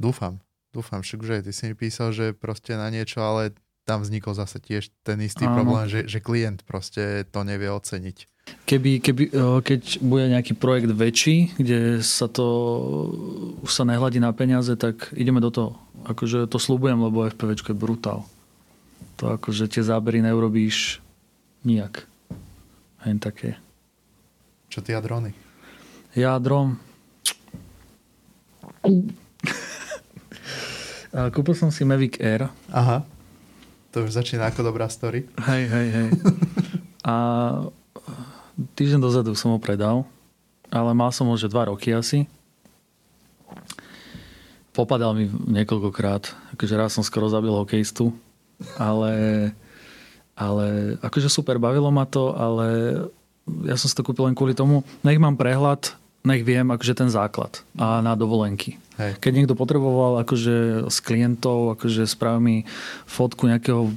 Dúfam. 0.00 0.40
Dúfam, 0.72 1.04
však 1.04 1.20
aj 1.20 1.44
ty 1.44 1.52
si 1.52 1.62
mi 1.68 1.76
písal, 1.76 2.16
že 2.16 2.32
proste 2.32 2.72
na 2.80 2.88
niečo, 2.88 3.20
ale 3.20 3.52
tam 3.84 4.00
vznikol 4.00 4.32
zase 4.32 4.56
tiež 4.56 4.88
ten 5.04 5.20
istý 5.20 5.44
Áno. 5.44 5.60
problém, 5.60 5.84
že, 5.90 6.08
že 6.08 6.22
klient 6.22 6.64
proste 6.64 7.28
to 7.28 7.44
nevie 7.44 7.68
oceniť. 7.68 8.30
Keby, 8.66 8.98
keby, 8.98 9.24
keď 9.62 10.02
bude 10.02 10.24
nejaký 10.32 10.58
projekt 10.58 10.90
väčší, 10.90 11.54
kde 11.60 12.02
sa 12.02 12.26
to 12.26 12.46
už 13.62 13.70
sa 13.70 13.86
nehľadí 13.86 14.18
na 14.18 14.34
peniaze, 14.34 14.74
tak 14.74 15.14
ideme 15.14 15.38
do 15.38 15.54
toho. 15.54 15.70
Akože 16.08 16.50
to 16.50 16.58
slúbujem, 16.58 16.98
lebo 16.98 17.30
FPVčko 17.30 17.70
je 17.70 17.78
brutál. 17.78 18.26
To 19.22 19.38
akože 19.38 19.70
tie 19.70 19.86
zábery 19.86 20.24
neurobíš 20.24 20.98
nijak. 21.62 22.02
Hen 23.06 23.22
také. 23.22 23.58
Čo 24.66 24.82
ty 24.82 24.96
a 24.96 25.00
drony? 25.02 25.30
Ja 26.18 26.38
dron. 26.42 26.78
Kúpil 31.12 31.52
som 31.52 31.68
si 31.68 31.84
Mavic 31.84 32.16
Air. 32.24 32.48
Aha. 32.72 33.04
To 33.92 34.08
už 34.08 34.16
začína 34.16 34.48
ako 34.48 34.64
dobrá 34.64 34.88
story. 34.88 35.28
Hej, 35.44 35.68
hej, 35.68 35.88
hej. 35.92 36.08
A 37.12 37.14
týždeň 38.72 39.00
dozadu 39.04 39.36
som 39.36 39.52
ho 39.52 39.60
predal, 39.60 40.08
ale 40.72 40.90
mal 40.96 41.12
som 41.12 41.28
ho 41.28 41.36
že 41.36 41.52
dva 41.52 41.68
roky 41.68 41.92
asi. 41.92 42.24
Popadal 44.72 45.12
mi 45.12 45.28
niekoľkokrát. 45.28 46.32
Akože 46.56 46.74
raz 46.80 46.96
som 46.96 47.04
skoro 47.04 47.28
zabil 47.28 47.52
hokejistu. 47.52 48.16
Ale, 48.80 49.12
ale 50.32 50.96
akože 51.04 51.28
super, 51.28 51.60
bavilo 51.60 51.92
ma 51.92 52.08
to, 52.08 52.32
ale 52.32 52.66
ja 53.68 53.76
som 53.76 53.84
si 53.84 53.92
to 53.92 54.00
kúpil 54.00 54.24
len 54.24 54.38
kvôli 54.38 54.56
tomu, 54.56 54.80
nech 55.04 55.20
mám 55.20 55.36
prehľad, 55.36 55.92
nech 56.22 56.42
viem 56.46 56.70
akože 56.70 56.94
ten 56.94 57.10
základ 57.10 57.66
a 57.74 57.98
na 57.98 58.14
dovolenky. 58.14 58.78
Hej. 58.98 59.18
Keď 59.18 59.32
niekto 59.34 59.58
potreboval 59.58 60.22
akože 60.22 60.86
s 60.86 60.98
klientov, 61.02 61.74
akože 61.74 62.06
spraví 62.06 62.40
mi 62.42 62.56
fotku 63.06 63.50
nejakého 63.50 63.90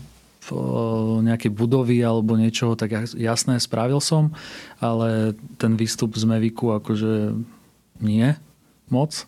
nejakej 1.26 1.50
budovy 1.50 2.06
alebo 2.06 2.38
niečoho, 2.38 2.78
tak 2.78 3.10
jasné, 3.18 3.58
spravil 3.58 3.98
som, 3.98 4.30
ale 4.78 5.34
ten 5.58 5.74
výstup 5.74 6.14
z 6.14 6.22
Mavicu 6.30 6.70
akože 6.70 7.34
nie 8.04 8.38
moc. 8.92 9.26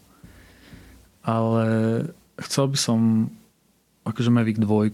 Ale 1.26 1.66
chcel 2.38 2.70
by 2.70 2.78
som 2.78 3.00
akože 4.06 4.30
Mavic 4.32 4.62
2 4.62 4.94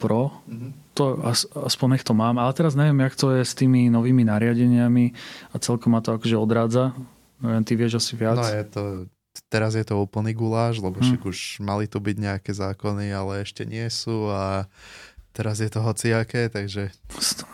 Pro, 0.00 0.30
mm-hmm. 0.48 0.70
to 0.96 1.20
aspoň 1.68 1.98
nech 1.98 2.06
to 2.06 2.16
mám, 2.16 2.40
ale 2.40 2.54
teraz 2.56 2.72
neviem, 2.72 2.96
jak 3.04 3.18
to 3.18 3.34
je 3.36 3.44
s 3.44 3.52
tými 3.52 3.92
novými 3.92 4.24
nariadeniami 4.24 5.12
a 5.52 5.60
celkom 5.60 5.92
ma 5.92 6.00
to 6.00 6.16
akože 6.16 6.38
odrádza. 6.38 6.96
Neviem, 7.42 7.64
ty 7.66 7.72
vieš 7.74 7.98
asi 7.98 8.14
viac. 8.14 8.38
No 8.38 8.46
je 8.46 8.64
to, 8.68 8.82
teraz 9.50 9.74
je 9.74 9.82
to 9.82 9.98
úplný 9.98 10.34
guláš, 10.34 10.78
lebo 10.78 10.98
mm. 10.98 11.04
však 11.04 11.22
už 11.26 11.38
mali 11.58 11.90
tu 11.90 11.98
byť 11.98 12.16
nejaké 12.18 12.52
zákony, 12.54 13.10
ale 13.10 13.42
ešte 13.42 13.66
nie 13.66 13.86
sú 13.90 14.30
a 14.30 14.70
teraz 15.34 15.58
je 15.58 15.70
to 15.70 15.82
hociaké, 15.82 16.46
takže 16.46 16.94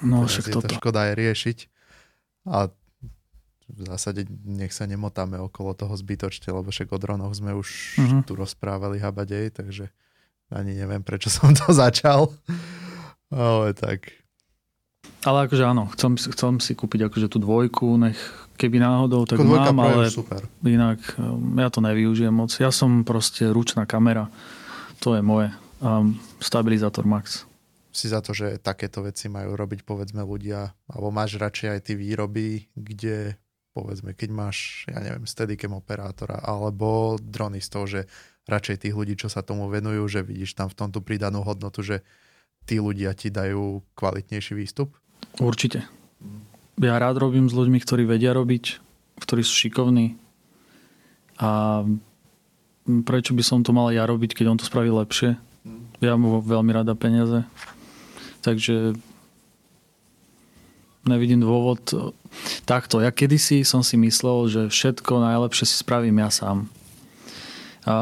no, 0.05 0.29
však 0.29 0.53
je 0.53 0.55
toto. 0.55 0.69
to 0.69 0.77
škoda 0.77 1.11
aj 1.11 1.13
riešiť. 1.17 1.59
A 2.49 2.69
v 3.71 3.81
zásade 3.87 4.27
nech 4.45 4.75
sa 4.75 4.85
nemotáme 4.85 5.39
okolo 5.39 5.73
toho 5.73 5.95
zbytočne, 5.95 6.51
lebo 6.51 6.69
však 6.69 6.91
o 6.91 6.99
dronoch 6.99 7.33
sme 7.33 7.55
už 7.55 7.69
uh-huh. 7.97 8.23
tu 8.27 8.35
rozprávali 8.35 8.99
habadej, 8.99 9.55
takže 9.55 9.89
ani 10.51 10.75
neviem, 10.75 11.01
prečo 11.01 11.31
som 11.35 11.55
to 11.55 11.71
začal. 11.71 12.35
Ale 13.31 13.73
tak. 13.79 14.11
Ale 15.23 15.47
akože 15.47 15.65
áno, 15.65 15.87
chcem, 15.95 16.17
chcem 16.19 16.59
si 16.59 16.73
kúpiť 16.75 17.09
akože 17.09 17.29
tú 17.31 17.39
dvojku, 17.39 17.97
nech 18.01 18.19
keby 18.61 18.77
náhodou, 18.77 19.25
tak 19.25 19.41
mám, 19.41 19.73
ale 19.81 20.13
super. 20.13 20.45
inak 20.61 21.01
um, 21.17 21.57
ja 21.57 21.73
to 21.73 21.81
nevyužijem 21.81 22.37
moc. 22.37 22.53
Ja 22.61 22.69
som 22.69 23.09
proste 23.09 23.49
ručná 23.49 23.89
kamera, 23.89 24.29
to 25.01 25.17
je 25.17 25.25
moje. 25.25 25.49
Um, 25.81 26.21
stabilizátor 26.45 27.09
max 27.09 27.49
si 27.91 28.07
za 28.07 28.23
to, 28.23 28.31
že 28.31 28.63
takéto 28.63 29.03
veci 29.03 29.27
majú 29.27 29.59
robiť 29.59 29.83
povedzme 29.83 30.23
ľudia, 30.23 30.71
alebo 30.87 31.11
máš 31.11 31.37
radšej 31.43 31.69
aj 31.75 31.81
ty 31.83 31.93
výroby, 31.99 32.71
kde 32.79 33.35
povedzme, 33.75 34.15
keď 34.15 34.31
máš, 34.31 34.87
ja 34.87 34.99
neviem, 35.03 35.27
steadicam 35.27 35.79
operátora 35.79 36.39
alebo 36.43 37.19
drony 37.19 37.63
z 37.63 37.69
toho, 37.71 37.87
že 37.87 38.01
radšej 38.51 38.87
tých 38.87 38.95
ľudí, 38.95 39.15
čo 39.15 39.31
sa 39.31 39.47
tomu 39.47 39.71
venujú, 39.71 40.07
že 40.11 40.27
vidíš 40.27 40.59
tam 40.59 40.67
v 40.71 40.79
tomto 40.79 41.03
pridanú 41.03 41.43
hodnotu, 41.47 41.83
že 41.83 42.03
tí 42.67 42.83
ľudia 42.83 43.15
ti 43.15 43.31
dajú 43.31 43.83
kvalitnejší 43.95 44.59
výstup? 44.59 44.95
Určite. 45.39 45.87
Ja 46.81 46.97
rád 46.97 47.21
robím 47.21 47.45
s 47.45 47.53
ľuďmi, 47.53 47.77
ktorí 47.77 48.09
vedia 48.09 48.33
robiť, 48.33 48.81
ktorí 49.21 49.45
sú 49.45 49.53
šikovní 49.53 50.17
a 51.37 51.85
prečo 53.05 53.37
by 53.37 53.43
som 53.45 53.61
to 53.61 53.77
mal 53.77 53.93
ja 53.93 54.09
robiť, 54.09 54.33
keď 54.33 54.47
on 54.49 54.59
to 54.59 54.65
spraví 54.65 54.89
lepšie? 54.89 55.37
Ja 56.01 56.17
mu 56.17 56.41
veľmi 56.41 56.73
rada 56.73 56.97
peniaze. 56.97 57.45
Takže 58.41 58.97
nevidím 61.05 61.45
dôvod. 61.45 61.85
Takto, 62.65 63.05
ja 63.05 63.13
kedysi 63.13 63.61
som 63.69 63.85
si 63.85 64.01
myslel, 64.01 64.49
že 64.49 64.63
všetko 64.73 65.21
najlepšie 65.21 65.69
si 65.69 65.77
spravím 65.77 66.25
ja 66.25 66.33
sám. 66.33 66.65
A 67.89 67.95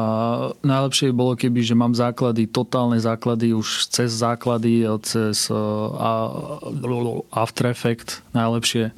najlepšie 0.59 1.15
bolo, 1.15 1.39
keby, 1.39 1.63
že 1.63 1.71
mám 1.71 1.95
základy, 1.95 2.51
totálne 2.51 2.99
základy, 2.99 3.55
už 3.55 3.87
cez 3.87 4.11
základy, 4.11 4.83
cez 5.07 5.47
After 7.31 7.65
Effect, 7.71 8.19
najlepšie. 8.35 8.91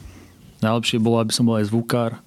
Najlepšie 0.65 0.97
bolo, 0.97 1.21
aby 1.21 1.31
som 1.33 1.45
bol 1.45 1.61
aj 1.61 1.69
zvukár. 1.69 2.17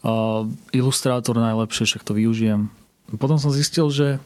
Uh, 0.00 0.48
ilustrátor 0.72 1.36
najlepšie, 1.36 1.84
však 1.84 2.08
to 2.08 2.16
využijem. 2.16 2.72
Potom 3.20 3.36
som 3.36 3.52
zistil, 3.52 3.92
že 3.92 4.16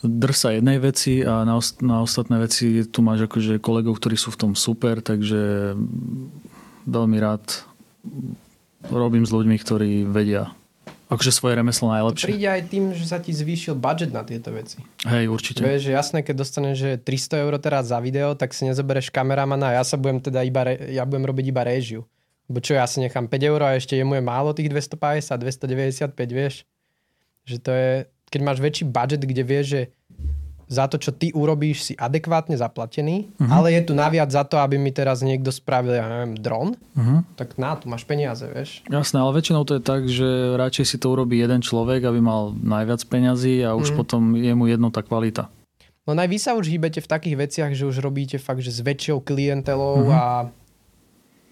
drsa 0.00 0.56
jednej 0.56 0.80
veci 0.80 1.20
a 1.20 1.44
na, 1.44 1.60
na 1.84 1.96
ostatné 2.00 2.40
veci 2.40 2.86
tu 2.88 3.04
máš 3.04 3.28
akože 3.28 3.60
kolegov, 3.60 4.00
ktorí 4.00 4.16
sú 4.16 4.32
v 4.32 4.40
tom 4.40 4.52
super, 4.56 5.04
takže 5.04 5.74
veľmi 6.88 7.18
rád 7.20 7.44
robím 8.88 9.28
s 9.28 9.34
ľuďmi, 9.34 9.56
ktorí 9.60 9.90
vedia 10.08 10.56
akože 11.08 11.32
svoje 11.32 11.56
remeslo 11.56 11.88
najlepšie. 11.88 12.28
Príde 12.28 12.48
aj 12.48 12.62
tým, 12.68 12.92
že 12.92 13.04
sa 13.08 13.16
ti 13.16 13.32
zvýšil 13.32 13.74
budget 13.74 14.12
na 14.12 14.22
tieto 14.22 14.52
veci. 14.52 14.84
Hej, 15.08 15.32
určite. 15.32 15.64
Vieš, 15.64 15.88
že 15.88 15.92
jasné, 15.96 16.18
keď 16.20 16.34
dostaneš 16.44 16.76
že 16.76 16.90
300 17.00 17.44
eur 17.48 17.52
teraz 17.56 17.88
za 17.88 17.98
video, 17.98 18.36
tak 18.36 18.52
si 18.52 18.68
nezobereš 18.68 19.08
kameramana 19.08 19.72
a 19.72 19.76
ja 19.80 19.84
sa 19.84 19.96
budem 19.96 20.20
teda 20.20 20.44
iba, 20.44 20.68
re, 20.68 20.92
ja 20.92 21.08
budem 21.08 21.24
robiť 21.24 21.44
iba 21.48 21.64
réžiu. 21.64 22.04
Bo 22.48 22.60
čo, 22.60 22.76
ja 22.76 22.84
si 22.88 23.00
nechám 23.00 23.28
5 23.28 23.50
eur 23.50 23.60
a 23.60 23.76
ešte 23.76 23.96
jemu 23.96 24.20
je 24.20 24.22
málo 24.24 24.52
tých 24.56 24.72
250, 24.72 25.32
295, 25.36 26.12
vieš. 26.32 26.64
Že 27.44 27.56
to 27.60 27.70
je, 27.72 27.92
keď 28.28 28.40
máš 28.44 28.58
väčší 28.60 28.84
budget, 28.88 29.22
kde 29.24 29.42
vieš, 29.44 29.66
že 29.68 29.80
za 30.68 30.84
to, 30.84 31.00
čo 31.00 31.16
ty 31.16 31.32
urobíš, 31.32 31.80
si 31.80 31.94
adekvátne 31.96 32.54
zaplatený, 32.60 33.32
uh-huh. 33.40 33.48
ale 33.48 33.72
je 33.72 33.88
tu 33.88 33.96
naviac 33.96 34.28
za 34.28 34.44
to, 34.44 34.60
aby 34.60 34.76
mi 34.76 34.92
teraz 34.92 35.24
niekto 35.24 35.48
spravil, 35.48 35.96
ja 35.96 36.04
neviem, 36.04 36.36
dron, 36.36 36.76
uh-huh. 36.76 37.24
tak 37.40 37.56
na, 37.56 37.72
tu 37.80 37.88
máš 37.88 38.04
peniaze, 38.04 38.44
vieš. 38.44 38.84
Jasné, 38.86 39.16
ale 39.24 39.32
väčšinou 39.40 39.64
to 39.64 39.80
je 39.80 39.82
tak, 39.82 40.04
že 40.04 40.28
radšej 40.60 40.84
si 40.84 40.96
to 41.00 41.08
urobí 41.08 41.40
jeden 41.40 41.64
človek, 41.64 42.04
aby 42.04 42.20
mal 42.20 42.52
najviac 42.52 43.00
peňazí 43.08 43.64
a 43.64 43.72
už 43.72 43.90
uh-huh. 43.90 43.98
potom 44.04 44.36
je 44.36 44.52
mu 44.52 44.68
jedno 44.68 44.92
tá 44.92 45.00
kvalita. 45.00 45.48
No 46.04 46.16
aj 46.16 46.28
vy 46.28 46.38
sa 46.40 46.56
už 46.56 46.72
hýbete 46.72 47.04
v 47.04 47.08
takých 47.08 47.36
veciach, 47.36 47.72
že 47.76 47.84
už 47.84 48.00
robíte 48.00 48.40
fakt, 48.40 48.64
že 48.64 48.72
s 48.72 48.80
väčšou 48.84 49.24
klientelou 49.24 50.08
uh-huh. 50.08 50.16
a, 50.16 50.24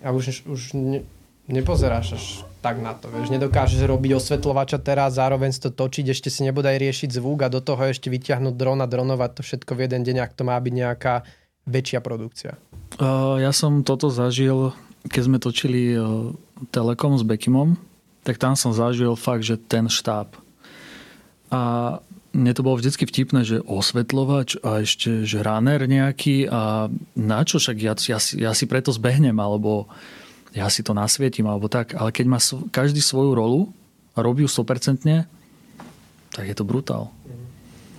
a 0.01 0.09
už, 0.13 0.45
už 0.45 0.77
ne, 0.77 1.01
nepozeráš 1.49 2.07
až 2.17 2.25
tak 2.67 2.83
na 2.83 2.99
to. 2.99 3.07
Vieš. 3.07 3.31
Nedokážeš 3.31 3.87
robiť 3.87 4.19
osvetľovača 4.19 4.83
teraz, 4.83 5.15
zároveň 5.23 5.55
si 5.55 5.63
to 5.63 5.71
točiť, 5.71 6.11
ešte 6.11 6.35
si 6.35 6.43
nebodaj 6.43 6.75
riešiť 6.83 7.15
zvuk 7.15 7.47
a 7.47 7.49
do 7.49 7.63
toho 7.63 7.79
ešte 7.87 8.11
vyťahnuť 8.11 8.55
dron 8.59 8.83
a 8.83 8.91
dronovať 8.91 9.31
to 9.39 9.41
všetko 9.47 9.71
v 9.79 9.83
jeden 9.87 10.03
deň, 10.03 10.27
ak 10.27 10.35
to 10.35 10.43
má 10.43 10.59
byť 10.59 10.75
nejaká 10.75 11.23
väčšia 11.71 12.03
produkcia. 12.03 12.59
Uh, 12.99 13.39
ja 13.39 13.55
som 13.55 13.87
toto 13.87 14.11
zažil, 14.11 14.75
keď 15.07 15.23
sme 15.23 15.39
točili 15.39 15.95
uh, 15.95 16.35
Telekom 16.75 17.15
s 17.15 17.23
Bekimom, 17.23 17.79
tak 18.27 18.43
tam 18.43 18.59
som 18.59 18.75
zažil 18.75 19.15
fakt, 19.15 19.47
že 19.47 19.55
ten 19.55 19.87
štáb. 19.87 20.35
A 21.55 22.03
mne 22.35 22.53
to 22.53 22.67
bolo 22.67 22.83
vždycky 22.83 23.07
vtipné, 23.07 23.47
že 23.47 23.63
osvetľovač 23.63 24.59
a 24.67 24.83
ešte 24.83 25.23
že 25.23 25.39
runner 25.47 25.87
nejaký 25.87 26.51
a 26.51 26.91
na 27.15 27.41
čo 27.47 27.63
však 27.63 27.77
ja, 27.79 27.95
ja, 27.95 28.19
ja 28.19 28.51
si 28.59 28.67
preto 28.67 28.91
zbehnem, 28.91 29.39
alebo 29.39 29.87
ja 30.57 30.67
si 30.73 30.81
to 30.81 30.97
nasvietím 30.97 31.53
alebo 31.53 31.69
tak, 31.69 31.93
ale 31.93 32.09
keď 32.09 32.27
má 32.27 32.41
každý 32.73 33.05
svoju 33.05 33.37
rolu 33.37 33.61
a 34.17 34.25
robí 34.25 34.41
ju 34.41 34.49
100%, 34.49 35.05
tak 36.33 36.45
je 36.49 36.57
to 36.57 36.65
brutál. 36.65 37.13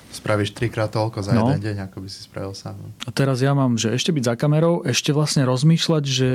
Spravíš 0.10 0.58
trikrát 0.58 0.90
toľko 0.90 1.22
za 1.22 1.38
no. 1.38 1.54
jeden 1.54 1.62
deň, 1.62 1.78
ako 1.92 2.02
by 2.02 2.10
si 2.10 2.26
spravil 2.26 2.58
sám. 2.58 2.74
A 3.06 3.14
teraz 3.14 3.46
ja 3.46 3.54
mám, 3.54 3.78
že 3.78 3.94
ešte 3.94 4.10
byť 4.10 4.24
za 4.26 4.34
kamerou, 4.34 4.82
ešte 4.82 5.14
vlastne 5.14 5.46
rozmýšľať, 5.46 6.04
že 6.10 6.30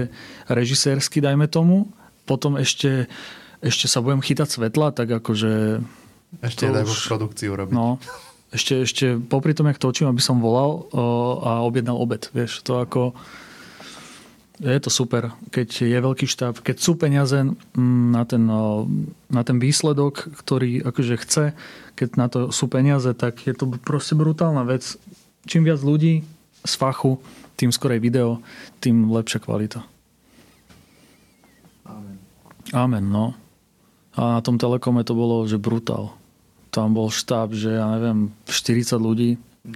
režisérsky 0.46 1.18
dajme 1.18 1.50
tomu, 1.50 1.90
potom 2.22 2.54
ešte, 2.54 3.10
ešte 3.58 3.90
sa 3.90 3.98
budem 3.98 4.22
chytať 4.22 4.46
svetla, 4.46 4.94
tak 4.94 5.10
akože... 5.18 5.82
Ešte 6.46 6.70
daj 6.70 6.86
už... 6.86 7.10
produkciu 7.10 7.58
robiť. 7.58 7.74
No, 7.74 7.98
ešte, 8.54 8.86
ešte 8.86 9.18
popri 9.18 9.56
tom, 9.56 9.66
jak 9.66 9.82
točím, 9.82 10.12
aby 10.12 10.22
som 10.22 10.38
volal 10.38 10.86
o, 10.92 11.04
a 11.42 11.64
objednal 11.64 11.98
obed. 11.98 12.28
Vieš, 12.30 12.62
to 12.62 12.84
ako 12.84 13.16
je 14.60 14.80
to 14.84 14.90
super, 14.92 15.32
keď 15.48 15.88
je 15.88 15.98
veľký 15.98 16.26
štáb, 16.28 16.60
keď 16.60 16.76
sú 16.76 17.00
peniaze 17.00 17.40
mm, 17.40 18.06
na 18.12 18.22
ten, 18.28 18.44
na 19.32 19.42
ten 19.42 19.56
výsledok, 19.56 20.28
ktorý 20.44 20.84
akože 20.84 21.14
chce, 21.24 21.44
keď 21.96 22.08
na 22.20 22.26
to 22.28 22.40
sú 22.52 22.68
peniaze, 22.68 23.08
tak 23.16 23.48
je 23.48 23.56
to 23.56 23.72
proste 23.80 24.12
brutálna 24.12 24.68
vec. 24.68 24.84
Čím 25.48 25.64
viac 25.64 25.80
ľudí 25.80 26.20
z 26.62 26.72
fachu, 26.76 27.16
tým 27.56 27.72
skorej 27.72 27.98
video, 28.04 28.44
tým 28.84 29.08
lepšia 29.08 29.40
kvalita. 29.40 29.80
Amen. 31.88 32.16
Amen, 32.76 33.04
no. 33.08 33.32
A 34.12 34.38
na 34.38 34.40
tom 34.44 34.60
telekome 34.60 35.00
to 35.02 35.16
bolo, 35.16 35.48
že 35.48 35.56
brutál. 35.56 36.12
Tam 36.68 36.92
bol 36.92 37.08
štáb, 37.08 37.56
že 37.56 37.72
ja 37.72 37.88
neviem, 37.96 38.28
40 38.44 39.00
ľudí. 39.00 39.30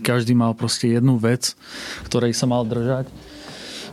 Každý 0.04 0.36
mal 0.36 0.52
proste 0.52 0.92
jednu 0.92 1.16
vec, 1.16 1.56
ktorej 2.04 2.36
sa 2.36 2.44
mal 2.44 2.68
držať. 2.68 3.08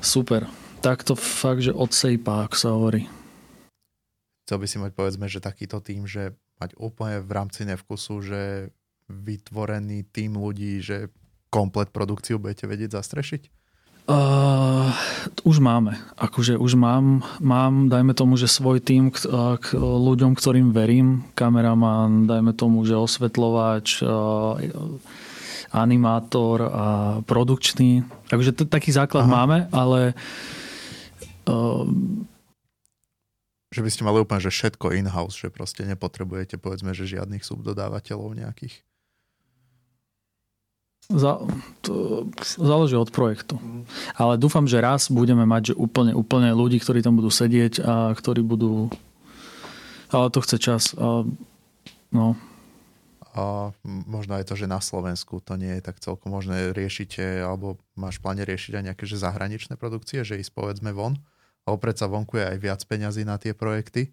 Super 0.03 0.62
takto 0.84 1.15
fakt, 1.15 1.63
že 1.63 1.71
od 1.71 1.95
sejpa, 1.95 2.43
ako 2.43 2.55
sa 2.59 2.69
hovorí. 2.75 3.07
Chcel 4.43 4.59
by 4.59 4.67
si 4.67 4.77
mať 4.84 4.91
povedzme, 4.91 5.31
že 5.31 5.39
takýto 5.39 5.79
tým, 5.79 6.03
že 6.03 6.36
mať 6.59 6.75
úplne 6.75 7.23
v 7.23 7.31
rámci 7.31 7.63
nevkusu, 7.63 8.19
že 8.19 8.41
vytvorený 9.07 10.03
tým 10.11 10.36
ľudí, 10.36 10.84
že 10.84 11.07
komplet 11.47 11.88
produkciu 11.95 12.43
budete 12.43 12.67
vedieť 12.67 12.99
zastrešiť? 12.99 13.63
Uh, 14.03 14.91
už 15.47 15.63
máme. 15.63 15.95
Akože 16.19 16.59
už 16.59 16.75
mám, 16.75 17.23
mám, 17.39 17.88
dajme 17.88 18.11
tomu, 18.11 18.36
že 18.36 18.51
svoj 18.51 18.84
tým 18.84 19.15
k, 19.15 19.23
k 19.63 19.65
ľuďom, 19.79 20.36
ktorým 20.36 20.75
verím. 20.75 21.23
Kameraman, 21.39 22.27
dajme 22.27 22.51
tomu, 22.51 22.84
že 22.84 22.99
osvetľovač, 22.99 24.03
uh, 24.03 24.59
animátor 25.71 26.67
a 26.67 26.86
produkčný. 27.23 28.03
Takže 28.27 28.51
t- 28.51 28.67
taký 28.67 28.91
základ 28.91 29.23
Aha. 29.23 29.31
máme, 29.31 29.57
ale 29.71 30.11
uh, 30.11 30.62
Um, 31.43 32.25
že 33.73 33.81
by 33.81 33.89
ste 33.89 34.05
mali 34.05 34.21
úplne, 34.21 34.37
že 34.37 34.53
všetko 34.53 34.93
in-house, 34.93 35.33
že 35.33 35.49
proste 35.49 35.81
nepotrebujete 35.89 36.61
povedzme, 36.61 36.93
že 36.93 37.09
žiadnych 37.09 37.41
subdodávateľov 37.41 38.37
nejakých. 38.37 38.85
Za, 41.09 41.41
to 41.83 42.23
záleží 42.39 42.95
od 42.95 43.11
projektu. 43.11 43.59
Ale 44.15 44.39
dúfam, 44.39 44.63
že 44.69 44.79
raz 44.79 45.11
budeme 45.11 45.43
mať 45.43 45.73
že 45.73 45.75
úplne, 45.75 46.15
úplne 46.15 46.55
ľudí, 46.55 46.79
ktorí 46.79 47.03
tam 47.03 47.19
budú 47.19 47.33
sedieť 47.33 47.83
a 47.83 47.93
ktorí 48.15 48.45
budú... 48.45 48.87
Ale 50.13 50.29
to 50.29 50.39
chce 50.45 50.57
čas. 50.61 50.83
A, 50.95 51.27
no. 52.13 52.37
A 53.33 53.73
možno 53.83 54.37
aj 54.37 54.47
to, 54.47 54.55
že 54.55 54.69
na 54.69 54.77
Slovensku 54.77 55.41
to 55.41 55.57
nie 55.57 55.81
je 55.81 55.83
tak 55.83 55.97
celkom 55.97 56.31
možné. 56.31 56.71
Riešite, 56.71 57.41
alebo 57.41 57.81
máš 57.97 58.21
pláne 58.21 58.45
riešiť 58.45 58.77
aj 58.77 58.83
nejaké 58.93 59.03
že 59.09 59.17
zahraničné 59.17 59.75
produkcie, 59.75 60.21
že 60.21 60.39
ísť 60.39 60.53
povedzme 60.53 60.93
von? 60.93 61.17
Alebo 61.64 61.80
predsa 61.80 62.11
vonku 62.11 62.39
je 62.39 62.45
aj 62.45 62.57
viac 62.59 62.82
peňazí 62.84 63.24
na 63.24 63.39
tie 63.39 63.55
projekty? 63.55 64.11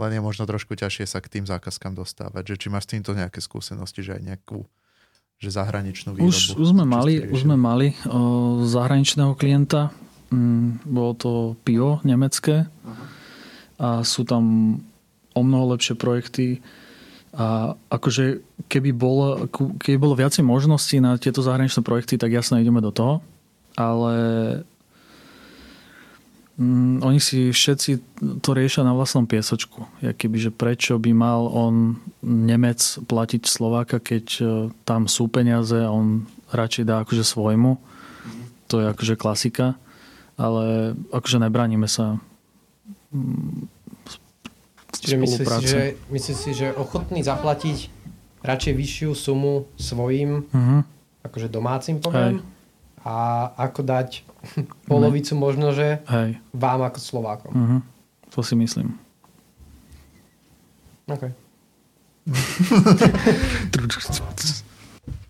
Len 0.00 0.16
je 0.16 0.20
možno 0.24 0.48
trošku 0.48 0.74
ťažšie 0.74 1.06
sa 1.06 1.20
k 1.20 1.38
tým 1.38 1.44
zákazkám 1.44 1.94
dostávať. 1.94 2.54
Že 2.54 2.56
či 2.56 2.66
máš 2.72 2.84
s 2.88 2.92
týmto 2.96 3.12
nejaké 3.12 3.38
skúsenosti, 3.44 4.00
že 4.00 4.16
aj 4.16 4.22
nejakú 4.24 4.64
že 5.40 5.48
zahraničnú 5.56 6.16
výrobu? 6.16 6.28
Už, 6.28 6.60
už 6.60 6.68
sme 6.76 6.84
mali, 6.84 7.24
už 7.24 7.48
sme 7.48 7.56
mali 7.56 7.96
o, 8.04 8.60
zahraničného 8.68 9.32
klienta. 9.32 9.88
Mm, 10.28 10.84
bolo 10.84 11.12
to 11.16 11.30
pivo 11.66 11.98
nemecké 12.06 12.70
uh-huh. 12.70 13.06
a 13.82 13.88
sú 14.06 14.22
tam 14.22 14.76
o 15.34 15.40
mnoho 15.42 15.74
lepšie 15.74 15.98
projekty 15.98 16.62
a 17.34 17.74
akože 17.90 18.42
keby 18.70 18.90
bolo, 18.94 19.50
keby 19.78 19.98
bolo 19.98 20.14
viacej 20.14 20.46
možností 20.46 21.02
na 21.02 21.18
tieto 21.18 21.42
zahraničné 21.42 21.82
projekty, 21.82 22.14
tak 22.14 22.30
jasne 22.30 22.62
ideme 22.62 22.78
do 22.78 22.94
toho, 22.94 23.22
ale 23.74 24.14
Mm, 26.60 27.00
oni 27.00 27.20
si 27.24 27.48
všetci 27.48 27.90
to 28.44 28.50
riešia 28.52 28.84
na 28.84 28.92
vlastnom 28.92 29.24
piesočku. 29.24 29.88
Ja 30.04 30.12
keby, 30.12 30.36
že 30.36 30.50
prečo 30.52 31.00
by 31.00 31.10
mal 31.16 31.48
on 31.48 31.96
Nemec 32.20 33.00
platiť 33.08 33.48
Slováka, 33.48 33.96
keď 33.96 34.26
e, 34.38 34.42
tam 34.84 35.08
sú 35.08 35.32
peniaze 35.32 35.80
a 35.80 35.88
on 35.88 36.28
radšej 36.52 36.84
dá 36.84 37.00
akože 37.00 37.24
svojmu. 37.24 37.80
To 38.68 38.74
je 38.76 38.86
akože 38.92 39.16
klasika. 39.16 39.80
Ale 40.36 40.92
akože 41.16 41.40
nebraníme 41.40 41.88
sa 41.88 42.20
mm, 43.16 43.80
Čiže 45.00 45.16
myslíš 45.16 45.48
si, 45.48 45.66
že, 45.70 45.82
myslí 46.12 46.34
si, 46.34 46.50
že 46.52 46.76
ochotný 46.76 47.24
zaplatiť 47.24 47.88
radšej 48.44 48.74
vyššiu 48.76 49.10
sumu 49.16 49.70
svojim, 49.80 50.44
uh-huh. 50.44 50.80
akože 51.24 51.48
domácim 51.48 52.02
poviem, 52.02 52.42
Hej. 52.42 52.59
A 53.04 53.48
ako 53.56 53.80
dať 53.82 54.22
polovicu 54.90 55.32
možno, 55.36 55.72
že 55.72 56.00
Hej. 56.08 56.36
vám 56.52 56.80
ako 56.84 56.98
Slovákom. 57.00 57.52
Uh-huh. 57.52 57.80
To 58.32 58.40
si 58.44 58.54
myslím. 58.56 58.96
OK. 61.10 61.24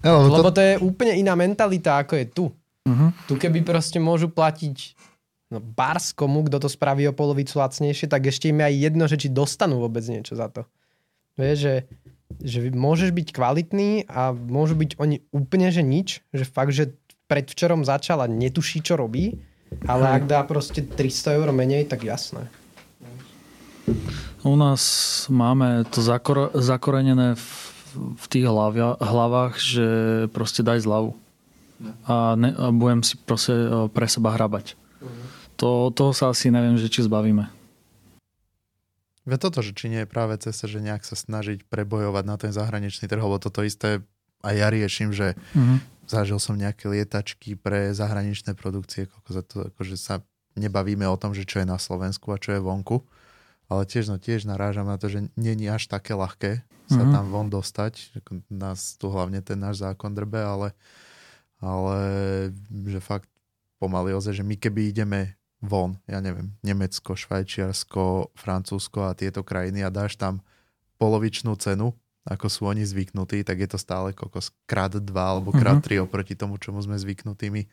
Lebo 0.05 0.51
to... 0.53 0.61
je 0.61 0.77
úplne 0.81 1.17
iná 1.17 1.37
mentalita, 1.37 2.01
ako 2.01 2.17
je 2.17 2.27
tu. 2.29 2.45
Uh-huh. 2.89 3.13
Tu 3.29 3.37
keby 3.37 3.63
proste 3.65 4.01
môžu 4.01 4.29
platiť 4.33 4.97
no, 5.53 5.61
Barskomu, 5.61 6.45
kto 6.49 6.61
to 6.61 6.69
spraví 6.69 7.07
o 7.09 7.17
polovicu 7.17 7.61
lacnejšie, 7.61 8.09
tak 8.09 8.29
ešte 8.29 8.49
im 8.49 8.61
aj 8.61 8.75
jedno, 8.75 9.05
že 9.09 9.17
či 9.21 9.29
dostanú 9.33 9.81
vôbec 9.81 10.05
niečo 10.09 10.37
za 10.37 10.49
to. 10.49 10.65
Vieš, 11.41 11.57
že, 11.57 11.75
že 12.41 12.59
môžeš 12.73 13.13
byť 13.17 13.29
kvalitný 13.33 14.05
a 14.11 14.33
môžu 14.33 14.77
byť 14.77 15.01
oni 15.01 15.25
úplne, 15.33 15.73
že 15.73 15.81
nič, 15.81 16.21
že 16.35 16.45
fakt, 16.45 16.73
že 16.77 16.93
predvčerom 17.31 17.87
začal 17.87 18.27
a 18.27 18.27
netuší, 18.27 18.83
čo 18.83 18.99
robí, 18.99 19.39
ale 19.87 20.19
ak 20.19 20.27
dá 20.27 20.43
proste 20.43 20.83
300 20.83 21.39
eur 21.39 21.49
menej, 21.55 21.87
tak 21.87 22.03
jasné. 22.03 22.51
U 24.43 24.59
nás 24.59 24.83
máme 25.31 25.87
to 25.95 26.03
zakor- 26.03 26.51
zakorenené 26.59 27.39
v, 27.39 27.47
v 27.95 28.27
tých 28.27 28.47
hlavia, 28.51 28.99
hlavách, 28.99 29.63
že 29.63 29.87
proste 30.35 30.67
daj 30.67 30.83
zľavu. 30.83 31.15
A, 32.05 32.35
ne, 32.35 32.51
a 32.51 32.75
budem 32.75 33.01
si 33.01 33.15
proste 33.17 33.55
e, 33.57 33.89
pre 33.89 34.05
seba 34.05 34.37
hrabať. 34.37 34.77
Uh-huh. 35.01 35.11
To, 35.57 35.69
toho 35.95 36.13
sa 36.13 36.29
asi 36.35 36.53
neviem, 36.53 36.77
že 36.77 36.93
či 36.93 37.07
zbavíme. 37.07 37.49
Ve 39.25 39.37
toto, 39.41 39.65
že 39.65 39.73
či 39.73 39.89
nie 39.89 40.05
je 40.05 40.09
práve 40.11 40.37
cesta, 40.43 40.69
že 40.69 40.83
nejak 40.83 41.07
sa 41.09 41.17
snažiť 41.17 41.65
prebojovať 41.73 42.25
na 42.27 42.37
ten 42.37 42.53
zahraničný 42.53 43.09
trh, 43.09 43.23
lebo 43.23 43.41
toto 43.41 43.65
isté 43.65 44.05
aj 44.45 44.55
ja 44.57 44.69
riešim, 44.69 45.13
že 45.13 45.39
uh-huh 45.57 46.00
zažil 46.11 46.43
som 46.43 46.59
nejaké 46.59 46.91
lietačky 46.91 47.55
pre 47.55 47.95
zahraničné 47.95 48.59
produkcie, 48.59 49.07
ako 49.07 49.31
za 49.31 49.43
to, 49.47 49.57
akože 49.71 49.95
sa 49.95 50.27
nebavíme 50.59 51.07
o 51.07 51.15
tom, 51.15 51.31
že 51.31 51.47
čo 51.47 51.63
je 51.63 51.67
na 51.71 51.79
Slovensku 51.79 52.35
a 52.35 52.43
čo 52.43 52.59
je 52.59 52.61
vonku, 52.61 53.07
ale 53.71 53.87
tiež, 53.87 54.11
no, 54.11 54.19
tiež 54.19 54.51
narážam 54.51 54.91
na 54.91 54.99
to, 54.99 55.07
že 55.07 55.31
není 55.39 55.71
až 55.71 55.87
také 55.87 56.19
ľahké 56.19 56.67
sa 56.91 56.99
mm-hmm. 56.99 57.15
tam 57.15 57.27
von 57.31 57.47
dostať. 57.47 58.19
Nás 58.51 58.99
tu 58.99 59.15
hlavne 59.15 59.39
ten 59.47 59.55
náš 59.55 59.79
zákon 59.79 60.11
drbe, 60.11 60.43
ale, 60.43 60.75
ale 61.63 61.97
že 62.91 62.99
fakt 62.99 63.31
pomaly 63.79 64.11
ozaj, 64.11 64.43
že 64.43 64.45
my 64.45 64.59
keby 64.59 64.91
ideme 64.91 65.39
von, 65.63 66.03
ja 66.11 66.19
neviem, 66.19 66.51
Nemecko, 66.67 67.15
Švajčiarsko, 67.15 68.35
Francúzsko 68.35 69.07
a 69.07 69.15
tieto 69.15 69.47
krajiny 69.47 69.87
a 69.87 69.95
dáš 69.95 70.19
tam 70.19 70.43
polovičnú 70.99 71.55
cenu 71.63 71.95
ako 72.29 72.47
sú 72.53 72.69
oni 72.69 72.85
zvyknutí, 72.85 73.41
tak 73.45 73.65
je 73.65 73.69
to 73.71 73.79
stále 73.81 74.13
kokos 74.13 74.53
krát 74.69 74.93
dva 74.93 75.37
alebo 75.37 75.57
krát 75.57 75.81
uh-huh. 75.81 75.87
tri 75.87 75.97
oproti 75.97 76.37
tomu, 76.37 76.61
čomu 76.61 76.85
sme 76.85 77.01
zvyknutými. 77.01 77.65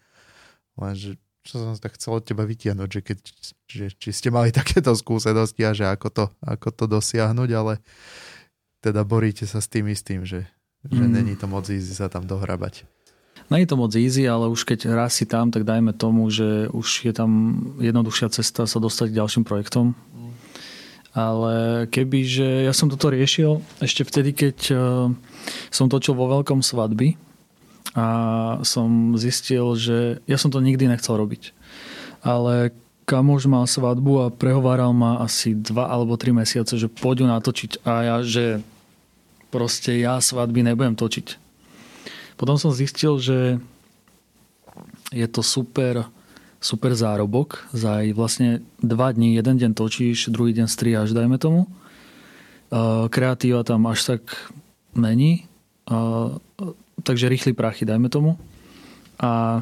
Lenže 0.80 1.20
čo 1.48 1.64
som 1.64 1.76
tak 1.80 1.96
chcel 1.96 2.20
od 2.20 2.24
teba 2.28 2.44
vytiahnuť, 2.44 2.90
že, 2.92 3.02
keď, 3.04 3.18
že 3.72 3.86
či 3.96 4.10
ste 4.12 4.30
mali 4.32 4.52
takéto 4.60 4.92
skúsenosti 4.96 5.64
a 5.64 5.72
že 5.72 5.88
ako 5.88 6.08
to, 6.12 6.26
ako 6.44 6.68
to 6.76 6.86
dosiahnuť, 6.88 7.50
ale 7.56 7.74
teda 8.84 9.08
boríte 9.08 9.48
sa 9.48 9.64
s 9.64 9.72
tým 9.72 9.88
istým, 9.92 10.28
že, 10.28 10.48
že 10.88 11.04
mm. 11.04 11.12
není 11.12 11.34
to 11.40 11.48
moc 11.48 11.68
easy 11.68 11.96
sa 11.96 12.12
tam 12.12 12.28
dohrabať. 12.28 12.88
Není 13.48 13.64
to 13.64 13.80
moc 13.80 13.96
easy, 13.96 14.28
ale 14.28 14.52
už 14.52 14.68
keď 14.68 14.92
raz 14.92 15.16
si 15.16 15.24
tam, 15.24 15.56
tak 15.56 15.64
dajme 15.64 15.96
tomu, 15.96 16.28
že 16.28 16.68
už 16.76 17.08
je 17.08 17.14
tam 17.16 17.32
jednoduchšia 17.80 18.28
cesta 18.28 18.68
sa 18.68 18.78
dostať 18.84 19.16
k 19.16 19.18
ďalším 19.24 19.44
projektom 19.48 19.96
ale 21.18 21.90
keby, 21.90 22.20
že 22.22 22.48
ja 22.70 22.74
som 22.78 22.94
toto 22.94 23.10
riešil 23.10 23.58
ešte 23.82 24.06
vtedy, 24.06 24.38
keď 24.38 24.58
uh, 24.70 25.10
som 25.74 25.90
točil 25.90 26.14
vo 26.14 26.30
veľkom 26.30 26.62
svadby 26.62 27.18
a 27.98 28.08
som 28.62 29.18
zistil, 29.18 29.74
že 29.74 30.22
ja 30.30 30.38
som 30.38 30.54
to 30.54 30.62
nikdy 30.62 30.86
nechcel 30.86 31.18
robiť. 31.18 31.58
Ale 32.22 32.70
kamož 33.10 33.50
mal 33.50 33.66
svadbu 33.66 34.30
a 34.30 34.34
prehováral 34.34 34.94
ma 34.94 35.18
asi 35.26 35.58
dva 35.58 35.90
alebo 35.90 36.22
tri 36.22 36.30
mesiace, 36.38 36.78
že 36.78 36.86
poďu 36.86 37.26
natočiť 37.26 37.82
a 37.82 37.94
ja, 38.06 38.16
že 38.22 38.62
proste 39.50 39.98
ja 39.98 40.22
svadby 40.22 40.62
nebudem 40.62 40.94
točiť. 40.94 41.42
Potom 42.38 42.62
som 42.62 42.70
zistil, 42.70 43.18
že 43.18 43.58
je 45.10 45.26
to 45.26 45.42
super 45.42 46.06
super 46.58 46.96
zárobok. 46.98 47.70
Za 47.72 48.02
aj 48.02 48.08
vlastne 48.18 48.50
dva 48.82 49.14
dní, 49.14 49.38
jeden 49.38 49.58
deň 49.58 49.72
točíš, 49.78 50.34
druhý 50.34 50.54
deň 50.58 50.68
striáš, 50.68 51.14
dajme 51.14 51.38
tomu. 51.38 51.70
Kreatíva 53.12 53.64
tam 53.64 53.88
až 53.88 54.18
tak 54.18 54.52
není. 54.98 55.48
Takže 57.04 57.30
rýchly 57.30 57.54
prachy, 57.54 57.86
dajme 57.88 58.10
tomu. 58.10 58.36
A 59.22 59.62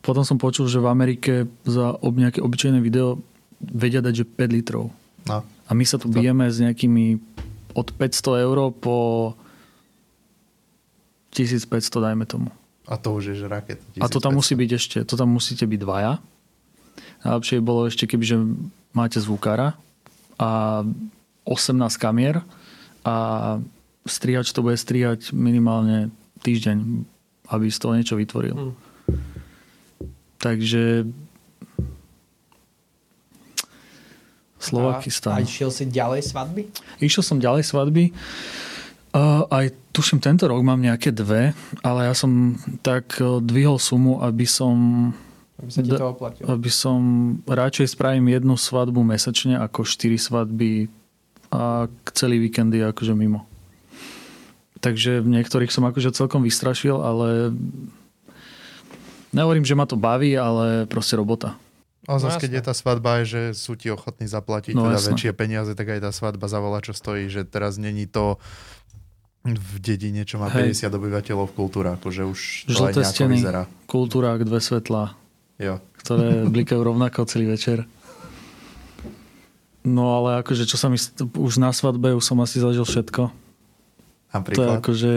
potom 0.00 0.24
som 0.24 0.40
počul, 0.40 0.64
že 0.66 0.80
v 0.80 0.88
Amerike 0.88 1.44
za 1.68 2.00
nejaké 2.00 2.40
obyčajné 2.40 2.80
video 2.80 3.20
vedia 3.60 4.00
dať, 4.00 4.24
že 4.24 4.24
5 4.24 4.56
litrov. 4.56 4.88
No. 5.28 5.44
A 5.44 5.70
my 5.76 5.84
sa 5.84 6.00
tu 6.00 6.08
bijeme 6.08 6.48
s 6.48 6.58
nejakými 6.58 7.20
od 7.76 7.92
500 7.94 8.48
eur 8.48 8.72
po 8.74 8.96
1500, 11.36 11.68
dajme 12.00 12.24
tomu. 12.26 12.48
A 12.90 12.98
to 12.98 13.14
už 13.14 13.32
je 13.32 13.34
že 13.38 13.46
raket. 13.46 13.78
A 14.02 14.10
to 14.10 14.18
tam 14.18 14.34
musí 14.34 14.58
byť 14.58 14.70
ešte, 14.74 14.98
to 15.06 15.14
tam 15.14 15.30
musíte 15.30 15.62
byť 15.62 15.78
dvaja. 15.78 16.18
Najlepšie 17.22 17.62
by 17.62 17.64
bolo 17.64 17.86
ešte, 17.86 18.10
keby 18.10 18.24
že 18.26 18.36
máte 18.90 19.22
zvukára 19.22 19.78
a 20.42 20.82
18 21.46 21.78
kamier 22.02 22.42
a 23.06 23.14
strihač 24.02 24.50
to 24.50 24.66
bude 24.66 24.74
strihať 24.74 25.30
minimálne 25.30 26.10
týždeň, 26.42 27.06
aby 27.54 27.66
z 27.70 27.78
toho 27.78 27.94
niečo 27.94 28.18
vytvoril. 28.18 28.54
Hmm. 28.58 28.74
Takže 30.42 31.06
Slovakistan. 34.60 35.40
A, 35.40 35.40
a 35.40 35.46
išiel 35.46 35.72
si 35.72 35.88
ďalej 35.88 36.20
svadby? 36.20 36.68
Išiel 37.00 37.24
som 37.24 37.40
ďalej 37.40 37.64
svadby. 37.64 38.12
Uh, 38.12 38.69
aj 39.50 39.74
tuším, 39.90 40.22
tento 40.22 40.46
rok 40.46 40.62
mám 40.62 40.78
nejaké 40.78 41.10
dve, 41.10 41.50
ale 41.82 42.06
ja 42.06 42.14
som 42.14 42.54
tak 42.84 43.18
uh, 43.18 43.42
dvihol 43.42 43.82
sumu, 43.82 44.22
aby 44.22 44.46
som 44.46 45.10
aby 45.60 45.70
sa 45.70 45.80
ti 45.84 45.92
to 45.92 46.08
oplatilo. 46.14 46.46
Aby 46.48 46.70
som 46.72 47.00
radšej 47.44 47.98
spravím 47.98 48.32
jednu 48.32 48.56
svadbu 48.56 49.04
mesačne 49.04 49.60
ako 49.60 49.84
štyri 49.84 50.16
svadby 50.16 50.88
a 51.52 51.90
celý 52.16 52.40
víkend 52.40 52.72
je 52.72 52.86
akože 52.86 53.12
mimo. 53.12 53.44
Takže 54.80 55.20
v 55.20 55.28
niektorých 55.36 55.68
som 55.68 55.84
akože 55.84 56.16
celkom 56.16 56.40
vystrašil, 56.40 56.96
ale 56.96 57.52
nehovorím, 59.36 59.68
že 59.68 59.76
ma 59.76 59.84
to 59.84 60.00
baví, 60.00 60.32
ale 60.40 60.88
proste 60.88 61.20
robota. 61.20 61.58
A 62.08 62.16
zase, 62.16 62.40
no, 62.40 62.42
keď 62.42 62.52
je 62.56 62.62
tá 62.64 62.74
svadba, 62.74 63.20
že 63.28 63.52
sú 63.52 63.76
ti 63.76 63.92
ochotní 63.92 64.24
zaplatiť 64.24 64.72
no, 64.72 64.88
teda 64.88 64.98
väčšie 65.12 65.36
peniaze, 65.36 65.76
tak 65.76 65.92
aj 65.92 66.00
tá 66.00 66.10
svadba 66.10 66.48
zavola, 66.48 66.80
čo 66.80 66.96
stojí, 66.96 67.28
že 67.28 67.44
teraz 67.44 67.76
není 67.76 68.08
to 68.08 68.40
v 69.40 69.72
dedine, 69.80 70.28
čo 70.28 70.36
má 70.36 70.52
Hej. 70.52 70.76
50 70.84 71.00
obyvateľov 71.00 71.48
kultúra, 71.56 71.96
akože 71.96 72.22
už 72.28 72.40
to 72.68 72.72
aj 72.72 72.76
Žlté 72.76 73.00
nejako 73.00 73.12
steny, 73.16 73.36
vyzerá. 73.40 73.62
kultúrák, 73.88 74.40
dve 74.44 74.60
svetlá, 74.60 75.16
Jo. 75.56 75.80
ktoré 76.04 76.44
blikajú 76.54 76.80
rovnako 76.84 77.24
celý 77.24 77.48
večer. 77.56 77.88
No 79.80 80.12
ale 80.20 80.44
akože 80.44 80.68
čo 80.68 80.76
sa 80.76 80.92
mi... 80.92 81.00
Už 81.40 81.56
na 81.56 81.72
svadbe 81.72 82.12
už 82.12 82.20
som 82.20 82.36
asi 82.44 82.60
zažil 82.60 82.84
všetko. 82.84 83.32
To 84.52 84.60
je 84.60 84.70
akože... 84.76 85.12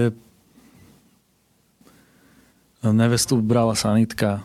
Nevestu 2.83 3.39
brala 3.43 3.75
sanitka. 3.75 4.43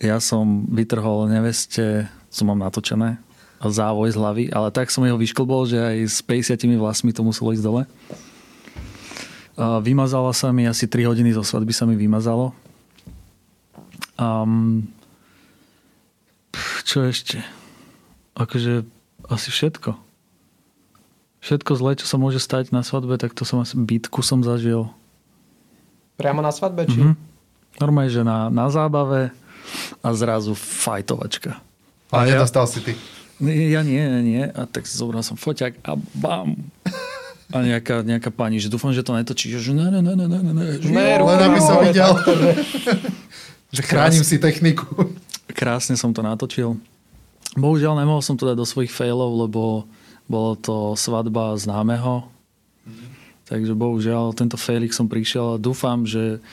Ja 0.00 0.20
som 0.24 0.64
vytrhol 0.72 1.28
neveste, 1.28 2.08
co 2.32 2.40
mám 2.44 2.60
natočené, 2.60 3.20
a 3.20 3.27
závoj 3.62 4.14
z 4.14 4.16
hlavy, 4.16 4.44
ale 4.54 4.70
tak 4.70 4.94
som 4.94 5.02
jeho 5.02 5.18
vyšklbol, 5.18 5.66
že 5.66 5.78
aj 5.78 5.96
s 6.06 6.18
50 6.22 6.78
vlasmi 6.78 7.10
to 7.10 7.26
muselo 7.26 7.50
ísť 7.50 7.64
dole. 7.66 7.82
A 9.58 9.82
vymazala 9.82 10.30
sa 10.30 10.54
mi, 10.54 10.70
asi 10.70 10.86
3 10.86 11.10
hodiny 11.10 11.34
zo 11.34 11.42
svadby 11.42 11.74
sa 11.74 11.82
mi 11.82 11.98
vymazalo. 11.98 12.54
Um, 14.14 14.86
čo 16.86 17.02
ešte? 17.02 17.42
Akože 18.38 18.86
asi 19.26 19.48
všetko. 19.50 19.98
Všetko 21.42 21.70
zlé, 21.74 21.98
čo 21.98 22.06
sa 22.06 22.18
môže 22.18 22.38
stať 22.38 22.70
na 22.70 22.86
svadbe, 22.86 23.18
tak 23.18 23.34
to 23.34 23.42
som 23.42 23.58
asi 23.58 23.74
bitku 23.74 24.22
som 24.22 24.42
zažil. 24.46 24.90
Priamo 26.18 26.42
na 26.42 26.54
svadbe, 26.54 26.86
či? 26.86 26.98
Mhm. 26.98 27.14
Normálne, 27.78 28.10
že 28.10 28.26
na, 28.26 28.50
na 28.50 28.66
zábave 28.70 29.30
a 30.02 30.08
zrazu 30.14 30.54
fajtovačka. 30.54 31.58
A 32.10 32.26
ja- 32.26 32.38
nedostal 32.38 32.66
si 32.66 32.82
ty. 32.82 32.94
Nie, 33.38 33.78
Ja 33.78 33.82
nie, 33.86 34.02
nie. 34.22 34.44
A 34.44 34.66
tak 34.66 34.86
zobral 34.86 35.22
som 35.22 35.38
foťák 35.38 35.82
a 35.86 35.94
bam. 36.18 36.58
A 37.48 37.64
nejaká, 37.64 38.04
nejaká 38.04 38.28
pani, 38.28 38.60
že 38.60 38.68
dúfam, 38.68 38.92
že 38.92 39.00
to 39.00 39.16
netočí. 39.16 39.48
Že 39.48 39.72
ne, 39.72 39.88
ne, 39.88 40.00
ne, 40.04 40.14
ne, 40.14 40.26
ne, 40.28 40.52
ne. 40.52 40.64
Že 40.84 40.88
Ne, 40.92 41.16
jo. 41.16 41.24
Len 41.24 41.40
aby 41.48 41.60
som 41.64 41.80
videl, 41.80 42.12
že 43.76 43.80
chránim 43.80 44.20
si 44.20 44.36
techniku. 44.36 44.84
Krásne 45.48 45.96
som 45.96 46.12
to 46.12 46.20
natočil. 46.20 46.76
Bohužiaľ 47.56 47.96
nemohol 47.96 48.20
som 48.20 48.36
to 48.36 48.44
dať 48.44 48.56
do 48.60 48.68
svojich 48.68 48.92
failov, 48.92 49.48
lebo 49.48 49.88
bolo 50.28 50.52
to 50.60 50.92
svadba 50.92 51.56
známeho. 51.56 52.28
Takže 53.48 53.72
bohužiaľ 53.72 54.36
tento 54.36 54.60
failik 54.60 54.92
som 54.92 55.08
prišiel 55.08 55.56
a 55.56 55.62
dúfam, 55.62 56.04
že 56.04 56.44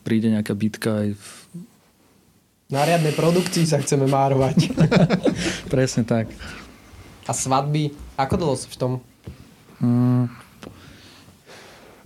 príde 0.00 0.32
nejaká 0.32 0.56
bitka 0.56 1.04
aj 1.04 1.08
v... 1.12 1.26
Na 2.66 2.82
riadnej 2.82 3.14
produkcii 3.14 3.62
sa 3.62 3.78
chceme 3.78 4.10
márovať. 4.10 4.74
Presne 5.72 6.02
tak. 6.02 6.26
A 7.26 7.30
svadby, 7.30 7.94
ako 8.18 8.34
dlho 8.34 8.54
si 8.58 8.66
v 8.66 8.76
tom? 8.78 8.92
Mm. 9.78 10.26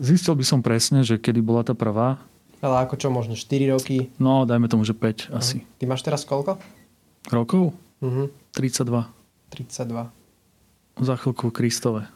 Zistil 0.01 0.33
by 0.37 0.45
som 0.45 0.61
presne, 0.65 1.05
že 1.05 1.21
kedy 1.21 1.45
bola 1.45 1.61
tá 1.61 1.77
prvá. 1.77 2.17
Ale 2.61 2.77
ako 2.85 2.97
čo, 2.97 3.09
možno 3.13 3.37
4 3.37 3.73
roky? 3.73 4.09
No, 4.17 4.45
dajme 4.49 4.69
tomu, 4.69 4.85
že 4.85 4.97
5 4.97 5.33
asi. 5.33 5.65
Ty 5.81 5.85
máš 5.89 6.05
teraz 6.05 6.25
koľko? 6.25 6.57
Rokov? 7.29 7.77
Mhm, 8.01 8.33
32. 8.53 9.09
32. 9.53 10.09
Za 11.01 11.15
chvíľku 11.21 11.53
Kristove. 11.53 12.09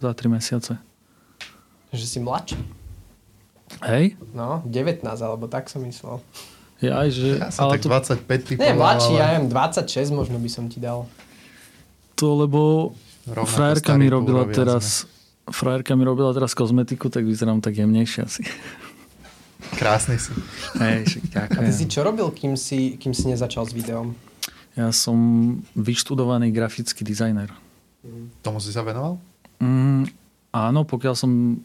Za 0.00 0.12
3 0.12 0.32
mesiace. 0.32 0.76
Že 1.92 2.04
si 2.08 2.18
mladší? 2.20 2.56
Hej? 3.84 4.16
No, 4.32 4.64
19, 4.64 5.04
alebo 5.04 5.44
tak 5.48 5.68
som 5.72 5.84
myslel. 5.84 6.20
Ja 6.82 7.06
aj, 7.06 7.08
že... 7.14 7.28
Ja 7.38 7.48
som 7.54 7.70
ale 7.70 7.78
tak 7.78 7.82
to, 7.86 7.88
25 8.26 8.26
typoval, 8.26 8.66
Nie, 8.66 8.74
mladší, 8.74 9.12
ja 9.14 9.24
ale 9.30 9.32
neviem, 9.38 9.46
26 9.48 10.10
možno 10.10 10.36
by 10.42 10.50
som 10.50 10.66
ti 10.66 10.82
dal. 10.82 11.06
to, 12.18 12.26
lebo 12.34 12.92
rovnako 13.26 13.46
frajerka 13.46 13.92
mi 13.94 14.10
robila 14.10 14.44
teraz... 14.50 15.06
Frajerka 15.42 15.98
mi 15.98 16.06
robila 16.06 16.30
teraz 16.30 16.54
kozmetiku, 16.54 17.10
tak 17.10 17.26
vyzerám 17.26 17.58
tak 17.58 17.74
jemnejšie 17.74 18.20
asi. 18.22 18.42
sme. 18.46 19.74
Krásny 19.78 20.16
si. 20.18 20.30
Hej, 20.78 21.18
však 21.34 21.50
A 21.58 21.60
ty 21.66 21.72
si 21.74 21.86
ďakujem. 21.86 21.90
čo 21.90 22.00
robil, 22.06 22.26
kým 22.30 22.54
si, 22.54 22.94
kým 22.94 23.10
si 23.10 23.26
nezačal 23.26 23.66
s 23.66 23.74
videom? 23.74 24.14
Ja 24.78 24.94
som 24.94 25.16
vyštudovaný 25.74 26.54
grafický 26.54 27.02
dizajner. 27.02 27.50
Tomu 28.42 28.58
si 28.62 28.70
sa 28.70 28.86
venoval? 28.86 29.18
Mm, 29.58 30.08
áno, 30.54 30.86
pokiaľ 30.86 31.14
som 31.14 31.58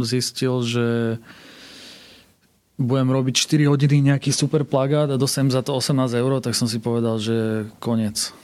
zistil, 0.00 0.62
že 0.64 1.18
budem 2.74 3.08
robiť 3.10 3.34
4 3.38 3.70
hodiny 3.70 4.14
nejaký 4.14 4.34
super 4.34 4.66
plagát 4.66 5.06
a 5.10 5.20
dostanem 5.20 5.54
za 5.54 5.62
to 5.62 5.78
18 5.78 6.10
eur, 6.18 6.42
tak 6.42 6.58
som 6.58 6.66
si 6.66 6.82
povedal, 6.82 7.22
že 7.22 7.68
koniec. 7.78 8.34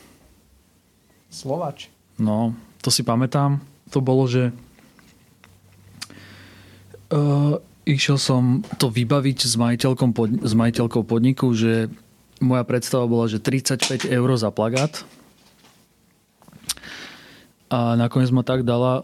Slovač. 1.27 1.91
No, 2.15 2.55
to 2.79 2.91
si 2.91 3.03
pamätám. 3.03 3.59
To 3.91 3.99
bolo, 3.99 4.27
že 4.27 4.55
uh, 7.11 7.59
išiel 7.83 8.15
som 8.15 8.63
to 8.79 8.87
vybaviť 8.87 9.37
s, 9.43 9.55
pod, 10.15 10.29
s 10.31 10.53
majiteľkou 10.55 11.03
podniku, 11.03 11.51
že 11.51 11.91
moja 12.39 12.63
predstava 12.63 13.05
bola, 13.05 13.27
že 13.27 13.43
35 13.43 14.07
eur 14.07 14.29
za 14.39 14.49
plagát. 14.49 15.03
A 17.71 17.95
nakoniec 17.95 18.31
ma 18.31 18.43
tak 18.43 18.67
dala, 18.67 19.03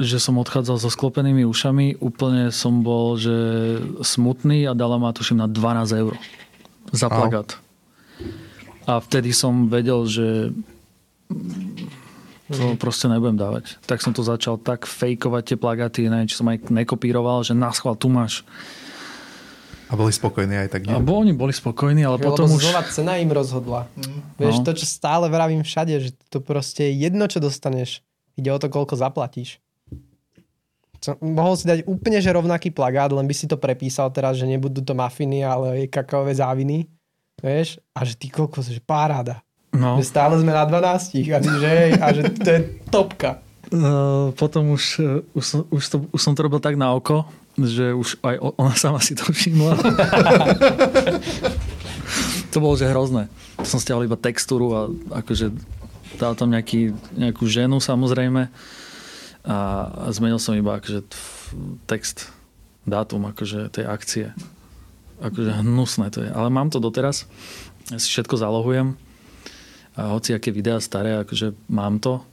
že 0.00 0.16
som 0.16 0.40
odchádzal 0.40 0.80
so 0.80 0.88
sklopenými 0.88 1.44
ušami. 1.44 2.00
Úplne 2.00 2.48
som 2.48 2.80
bol, 2.80 3.20
že 3.20 3.36
smutný 4.00 4.64
a 4.64 4.72
dala 4.72 4.96
ma 4.96 5.12
tuším 5.12 5.38
na 5.38 5.46
12 5.46 6.00
eur 6.00 6.16
za 6.90 7.06
plagát. 7.06 7.60
A 8.88 8.98
vtedy 8.98 9.30
som 9.30 9.68
vedel, 9.68 10.08
že 10.08 10.26
to 12.50 12.74
proste 12.74 13.06
nebudem 13.06 13.38
dávať. 13.38 13.78
Tak 13.86 14.02
som 14.02 14.10
to 14.10 14.26
začal 14.26 14.58
tak 14.58 14.82
fejkovať 14.82 15.54
tie 15.54 15.56
plagáty, 15.56 16.10
neviem, 16.10 16.26
či 16.26 16.34
som 16.34 16.50
aj 16.50 16.66
nekopíroval, 16.66 17.46
že 17.46 17.54
na 17.54 17.70
schvál 17.70 17.94
tu 17.94 18.10
máš. 18.10 18.42
A 19.86 19.98
boli 19.98 20.10
spokojní 20.10 20.54
aj 20.54 20.68
tak, 20.70 20.82
nie? 20.86 20.94
A 20.94 21.02
bo 21.02 21.18
oni 21.18 21.34
boli 21.34 21.50
spokojní, 21.50 22.02
ale 22.06 22.18
Lebo 22.18 22.30
potom 22.34 22.46
už... 22.50 22.62
znova 22.62 22.82
cena 22.86 23.18
im 23.18 23.30
rozhodla. 23.30 23.86
Vieš, 24.38 24.62
No. 24.62 24.66
to, 24.66 24.78
čo 24.78 24.86
stále 24.86 25.26
vravím 25.26 25.62
všade, 25.62 25.94
že 25.98 26.10
to 26.30 26.38
proste 26.38 26.86
je 26.90 27.06
jedno, 27.06 27.26
čo 27.26 27.42
dostaneš. 27.42 28.02
Ide 28.38 28.50
o 28.54 28.58
to, 28.58 28.70
koľko 28.70 28.94
zaplatíš. 28.94 29.58
Co, 31.00 31.16
mohol 31.24 31.56
si 31.56 31.64
dať 31.64 31.88
úplne 31.88 32.20
že 32.20 32.28
rovnaký 32.28 32.68
plagát, 32.76 33.08
len 33.08 33.24
by 33.24 33.32
si 33.32 33.48
to 33.48 33.56
prepísal 33.56 34.12
teraz, 34.12 34.36
že 34.36 34.44
nebudú 34.44 34.84
to 34.84 34.92
mafiny, 34.92 35.40
ale 35.40 35.88
kakaové 35.88 36.36
záviny. 36.36 36.92
Vieš? 37.40 37.80
A 37.96 38.04
že 38.04 38.20
ty 38.20 38.28
koľko, 38.28 38.60
že 38.60 38.84
paráda. 38.84 39.40
No, 39.72 39.96
Že 39.96 40.04
stále 40.04 40.34
sme 40.36 40.52
na 40.52 40.68
12 40.68 41.24
a, 41.32 41.38
ty, 41.40 41.50
že, 41.56 41.68
hej, 41.72 41.90
a 41.96 42.06
že 42.12 42.22
to 42.36 42.48
je 42.52 42.60
topka. 42.92 43.40
uh, 43.72 44.28
potom 44.36 44.76
už, 44.76 44.84
uh, 45.00 45.22
už, 45.32 45.44
som, 45.46 45.60
už, 45.72 45.82
to, 45.88 45.96
už 46.12 46.20
som 46.20 46.36
to 46.36 46.44
robil 46.44 46.60
tak 46.60 46.76
na 46.76 46.92
oko, 46.92 47.24
že 47.56 47.96
už 47.96 48.20
aj 48.20 48.36
ona 48.60 48.74
sama 48.76 49.00
si 49.00 49.16
to 49.16 49.24
všimla. 49.24 49.72
to 52.52 52.56
bolo, 52.60 52.74
že 52.76 52.90
hrozné. 52.90 53.32
Som 53.64 53.80
stiahol 53.80 54.04
iba 54.04 54.20
textúru 54.20 54.74
a 54.74 54.80
akože 55.22 55.54
dal 56.18 56.36
tam 56.36 56.52
nejaký, 56.52 56.92
nejakú 57.16 57.46
ženu 57.46 57.78
samozrejme 57.80 58.50
a, 59.44 59.56
zmenil 60.12 60.36
som 60.36 60.52
iba 60.52 60.76
akože 60.76 61.00
text, 61.88 62.28
dátum 62.84 63.28
akože 63.28 63.72
tej 63.72 63.84
akcie. 63.88 64.26
Akože 65.20 65.64
hnusné 65.64 66.08
to 66.12 66.24
je. 66.24 66.30
Ale 66.32 66.48
mám 66.48 66.72
to 66.72 66.80
doteraz. 66.80 67.28
Ja 67.92 68.00
si 68.00 68.08
všetko 68.08 68.40
zalohujem. 68.40 68.96
A 69.98 70.16
hoci 70.16 70.32
aké 70.32 70.48
videá 70.48 70.80
staré, 70.80 71.16
akože 71.20 71.52
mám 71.68 72.00
to. 72.00 72.24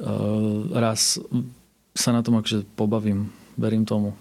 Uh, 0.00 0.68
raz 0.72 1.20
sa 1.92 2.10
na 2.12 2.24
tom 2.24 2.40
akože 2.40 2.64
pobavím. 2.76 3.32
Verím 3.56 3.84
tomu. 3.84 4.16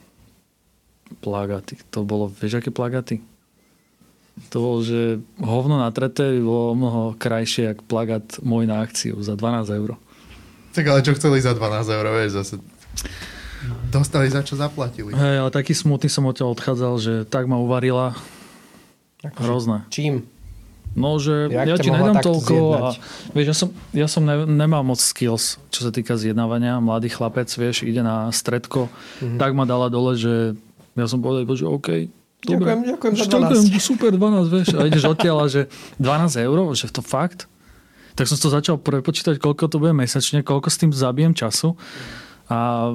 Plagaty. 1.23 1.80
To 1.95 2.03
bolo, 2.03 2.32
vieš 2.32 2.59
aké 2.63 2.71
plagaty? 2.71 3.23
To 4.55 4.57
bolo, 4.63 4.77
že 4.80 5.19
hovno 5.43 5.75
natreté 5.75 6.39
by 6.39 6.41
bolo 6.43 6.67
mnoho 6.80 7.03
krajšie, 7.19 7.75
jak 7.75 7.84
plagát 7.84 8.23
môj 8.39 8.63
na 8.71 8.80
akciu 8.80 9.19
za 9.19 9.36
12 9.36 9.67
eur. 9.75 9.99
Tak 10.72 10.86
ale 10.86 11.01
čo 11.01 11.13
chceli 11.13 11.39
za 11.39 11.51
12 11.51 11.65
eur, 11.89 12.05
vieš, 12.15 12.32
zase 12.36 12.53
dostali 13.89 14.30
za 14.30 14.41
čo 14.41 14.53
zaplatili. 14.53 15.11
Hej, 15.11 15.36
ale 15.39 15.49
taký 15.49 15.74
smutný 15.74 16.07
som 16.07 16.24
odtiaľ 16.24 16.53
odchádzal, 16.53 16.93
že 16.97 17.13
tak 17.26 17.45
ma 17.45 17.57
uvarila. 17.57 18.13
Akože, 19.20 19.41
Hrozné. 19.41 19.78
Čím? 19.89 20.24
No, 20.89 21.17
že 21.17 21.47
Jak 21.47 21.67
ja 21.67 21.76
ťa 21.76 21.84
ti 21.84 21.89
nedám 21.91 22.17
toľko 22.17 22.55
a 22.72 22.80
vieš, 23.32 23.45
ja 23.45 23.55
som, 23.55 23.70
ja 23.93 24.07
som 24.07 24.24
ne, 24.24 24.41
nemal 24.43 24.82
moc 24.82 24.97
skills, 24.97 25.61
čo 25.70 25.86
sa 25.86 25.91
týka 25.91 26.15
zjednávania. 26.15 26.80
Mladý 26.80 27.09
chlapec, 27.09 27.45
vieš, 27.47 27.84
ide 27.84 28.01
na 28.01 28.30
stredko, 28.30 28.89
Mhm. 29.22 29.38
tak 29.38 29.53
ma 29.53 29.65
dala 29.65 29.86
dole, 29.88 30.15
že 30.15 30.57
ja 30.95 31.05
som 31.05 31.20
povedal, 31.20 31.45
že 31.45 31.67
OK, 31.67 32.09
dobre. 32.41 32.74
Ďakujem, 32.74 32.80
ďakujem 32.88 33.13
za 33.13 33.17
Že 33.17 33.28
ďakujem, 33.28 33.65
12. 33.70 33.80
super, 33.80 34.09
12, 34.11 34.49
vieš. 34.49 34.67
A 34.72 34.82
ideš 34.84 35.03
odtiaľ 35.05 35.38
a 35.39 35.47
že 35.47 35.61
12 35.97 36.39
eur, 36.39 36.57
že 36.74 36.89
to 36.89 37.01
fakt? 37.01 37.45
Tak 38.20 38.28
som 38.28 38.36
to 38.36 38.51
začal 38.51 38.76
prepočítať, 38.76 39.39
koľko 39.39 39.72
to 39.72 39.80
bude 39.80 39.95
mesačne, 39.95 40.43
koľko 40.43 40.67
s 40.67 40.76
tým 40.76 40.91
zabijem 40.91 41.32
času. 41.32 41.80
A 42.51 42.91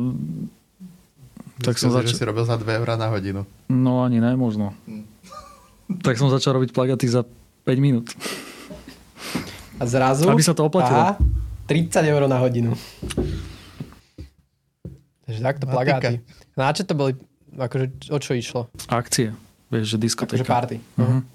tak 1.64 1.80
som 1.80 1.88
Myslel 1.88 2.04
si, 2.04 2.12
začal... 2.12 2.12
že 2.12 2.20
si 2.20 2.24
robil 2.28 2.44
za 2.44 2.60
2 2.60 2.68
eurá 2.84 3.00
na 3.00 3.08
hodinu. 3.08 3.48
No 3.72 4.04
ani 4.04 4.20
ne, 4.20 4.36
možno. 4.36 4.76
Tak 6.04 6.20
som 6.20 6.28
začal 6.28 6.60
robiť 6.60 6.76
plagaty 6.76 7.08
za 7.08 7.24
5 7.64 7.72
minút. 7.80 8.12
A 9.80 9.88
zrazu... 9.88 10.28
Aby 10.28 10.44
sa 10.44 10.52
to 10.52 10.68
oplatilo. 10.68 11.16
Aha, 11.16 11.16
30 11.72 12.04
eur 12.04 12.28
na 12.28 12.36
hodinu. 12.44 12.76
takto 15.24 15.64
plagáty. 15.64 16.20
Na 16.52 16.68
čo 16.76 16.84
to 16.84 16.92
boli, 16.92 17.16
akože 17.56 18.12
o 18.12 18.18
čo 18.20 18.36
išlo? 18.36 18.68
Akcie. 18.92 19.32
Vieš, 19.72 19.96
že 19.96 19.98
diskotéka. 20.04 20.44
Akože 20.44 20.52
party. 20.52 20.76
Mhm. 21.00 21.33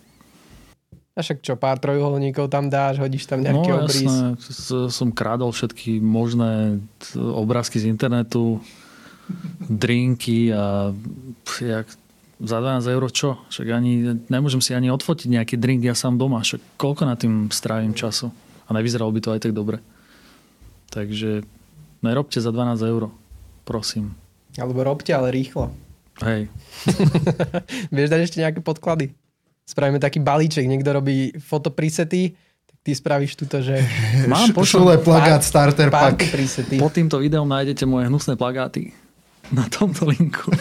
A 1.19 1.21
však 1.21 1.43
čo, 1.43 1.59
pár 1.59 1.83
trojuholníkov 1.83 2.47
tam 2.47 2.71
dáš, 2.71 3.03
hodíš 3.03 3.27
tam 3.27 3.43
nejaký 3.43 3.69
no, 3.75 3.83
obrys. 3.83 4.07
jasné. 4.07 4.87
Som 4.87 5.11
krádol 5.11 5.51
všetky 5.51 5.99
možné 5.99 6.79
obrázky 7.19 7.75
z 7.75 7.91
internetu, 7.91 8.63
drinky 9.67 10.55
a 10.55 10.95
pf, 11.43 11.55
jak, 11.59 11.87
za 12.39 12.63
12 12.63 12.95
eur 12.95 13.03
čo? 13.11 13.35
Však 13.51 13.67
ani, 13.67 14.23
nemôžem 14.31 14.63
si 14.63 14.71
ani 14.71 14.87
odfotiť 14.95 15.27
nejaký 15.27 15.59
drink 15.59 15.83
ja 15.83 15.91
sám 15.91 16.15
doma. 16.15 16.39
Však 16.39 16.79
koľko 16.79 17.03
na 17.03 17.19
tým 17.19 17.51
strávim 17.51 17.91
času? 17.91 18.31
A 18.63 18.71
nevyzeralo 18.71 19.11
by 19.11 19.19
to 19.19 19.35
aj 19.35 19.43
tak 19.43 19.51
dobre. 19.51 19.83
Takže 20.87 21.43
nerobte 21.99 22.39
za 22.39 22.55
12 22.55 22.79
eur. 22.79 23.11
Prosím. 23.67 24.15
Alebo 24.55 24.87
robte, 24.87 25.11
ale 25.11 25.35
rýchlo. 25.35 25.75
Hej. 26.23 26.47
Vieš 27.95 28.07
dať 28.07 28.21
ešte 28.23 28.39
nejaké 28.39 28.63
podklady? 28.63 29.11
Spravíme 29.69 30.01
taký 30.01 30.17
balíček, 30.17 30.65
niekto 30.65 30.89
robí 30.89 31.29
fotopresety, 31.37 32.33
tak 32.65 32.77
ty 32.81 32.91
spravíš 32.97 33.37
túto, 33.37 33.61
že 33.61 33.77
Mám 34.25 34.57
pošlom, 34.57 34.89
Šule 34.89 34.97
plagát 34.97 35.45
starter 35.45 35.93
pack. 35.93 36.25
presety. 36.33 36.81
pod 36.81 36.89
týmto 36.89 37.21
videom 37.21 37.45
nájdete 37.45 37.85
moje 37.85 38.09
hnusné 38.09 38.33
plagáty. 38.33 38.97
Na 39.53 39.69
tomto 39.69 40.09
linku. 40.09 40.49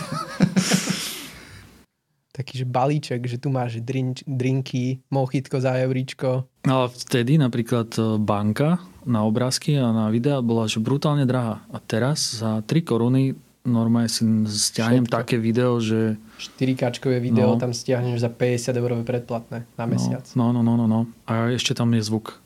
Taký, 2.39 2.63
že 2.63 2.67
balíček, 2.69 3.27
že 3.27 3.41
tu 3.41 3.51
máš 3.51 3.83
drink, 3.83 4.23
drinky, 4.23 5.03
mochitko 5.11 5.59
za 5.59 5.75
euríčko. 5.75 6.47
Ale 6.63 6.87
vtedy 6.87 7.35
napríklad 7.35 7.91
e, 7.99 8.15
banka 8.15 8.79
na 9.03 9.27
obrázky 9.27 9.75
a 9.75 9.91
na 9.91 10.07
videa 10.07 10.39
bola 10.39 10.71
že 10.71 10.79
brutálne 10.79 11.27
drahá. 11.27 11.67
A 11.75 11.83
teraz 11.83 12.39
za 12.39 12.63
3 12.63 12.87
koruny 12.87 13.35
normálne 13.67 14.07
si 14.07 14.23
stiahnem 14.47 15.09
Všetko. 15.09 15.19
také 15.19 15.35
video, 15.41 15.83
že 15.83 16.15
4K 16.39 17.19
video 17.19 17.53
No. 17.53 17.59
tam 17.59 17.71
stiahneš 17.71 18.19
za 18.19 18.31
50 18.31 18.73
eurové 18.73 19.03
predplatné 19.03 19.67
na 19.75 19.85
mesiac. 19.85 20.23
no, 20.33 20.51
no, 20.51 20.63
no, 20.63 20.75
no, 20.75 20.87
no. 20.87 21.01
A 21.27 21.51
ešte 21.51 21.75
tam 21.75 21.91
je 21.91 22.01
zvuk. 22.01 22.39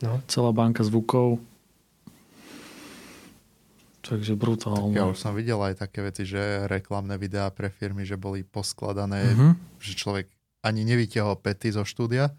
No. 0.00 0.18
Celá 0.26 0.50
banka 0.50 0.82
zvukov. 0.82 1.38
Takže 4.02 4.34
brutálne. 4.34 4.90
Ja 4.92 5.06
už 5.06 5.14
som 5.14 5.30
videl 5.30 5.54
aj 5.56 5.78
také 5.78 6.02
veci, 6.02 6.26
že 6.26 6.40
reklamné 6.66 7.14
videá 7.16 7.46
pre 7.48 7.70
firmy, 7.70 8.02
že 8.02 8.18
boli 8.18 8.42
poskladané, 8.42 9.30
Mhm. 9.30 9.78
že 9.78 9.92
človek 9.94 10.26
ani 10.60 10.82
nevytiahol 10.82 11.38
pety 11.38 11.70
zo 11.70 11.86
štúdia, 11.86 12.34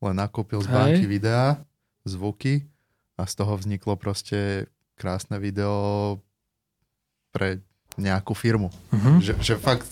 len 0.00 0.14
nakúpil 0.14 0.58
z 0.58 0.66
Hej. 0.66 0.74
banky 0.74 1.04
videá, 1.06 1.62
zvuky 2.02 2.66
a 3.14 3.26
z 3.26 3.34
toho 3.34 3.54
vzniklo 3.54 3.94
proste 3.94 4.66
krásne 4.94 5.38
video 5.38 6.18
pre 7.30 7.62
nejakú 7.98 8.32
firmu. 8.32 8.70
Mhm. 8.94 9.20
Že, 9.20 9.32
že 9.42 9.54
fakt 9.58 9.90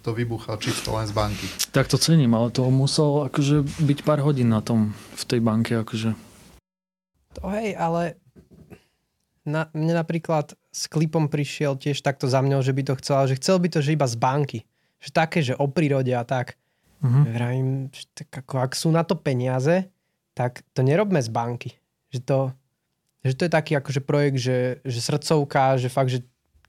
to 0.00 0.10
vybuchal 0.16 0.56
čisto 0.56 0.96
len 0.96 1.04
z 1.04 1.12
banky. 1.12 1.46
Tak 1.70 1.86
to 1.92 2.00
cením, 2.00 2.32
ale 2.32 2.48
to 2.48 2.64
musel 2.72 3.28
akože 3.28 3.62
byť 3.84 3.98
pár 4.02 4.24
hodín 4.24 4.48
na 4.48 4.64
tom, 4.64 4.96
v 5.14 5.24
tej 5.28 5.40
banke. 5.44 5.76
Akože. 5.76 6.16
To 7.38 7.42
hej, 7.52 7.76
ale 7.76 8.16
na, 9.44 9.68
mne 9.76 10.00
napríklad 10.00 10.56
s 10.72 10.88
klipom 10.88 11.28
prišiel 11.28 11.76
tiež 11.76 12.00
takto 12.00 12.26
za 12.26 12.40
mňou, 12.40 12.64
že 12.64 12.72
by 12.72 12.82
to 12.82 12.94
chcel, 12.98 13.28
že 13.28 13.38
chcel 13.38 13.60
by 13.60 13.68
to, 13.68 13.78
že 13.84 13.94
iba 13.94 14.08
z 14.08 14.16
banky. 14.16 14.58
Že 15.04 15.10
také, 15.12 15.38
že 15.44 15.54
o 15.54 15.68
prírode 15.68 16.10
a 16.16 16.24
tak. 16.24 16.56
Mhm. 17.04 17.20
Vrajím, 17.36 17.68
že 17.92 18.08
tak 18.16 18.32
ako, 18.32 18.54
ak 18.64 18.72
sú 18.72 18.88
na 18.88 19.04
to 19.04 19.14
peniaze, 19.14 19.84
tak 20.32 20.64
to 20.72 20.80
nerobme 20.80 21.20
z 21.20 21.28
banky. 21.28 21.70
Že 22.08 22.20
to, 22.24 22.38
že 23.22 23.34
to 23.36 23.42
je 23.46 23.52
taký 23.52 23.72
akože 23.76 24.00
projekt, 24.00 24.40
že, 24.40 24.80
že 24.82 25.00
srdcovka, 25.04 25.76
že 25.76 25.92
fakt, 25.92 26.08
že 26.08 26.24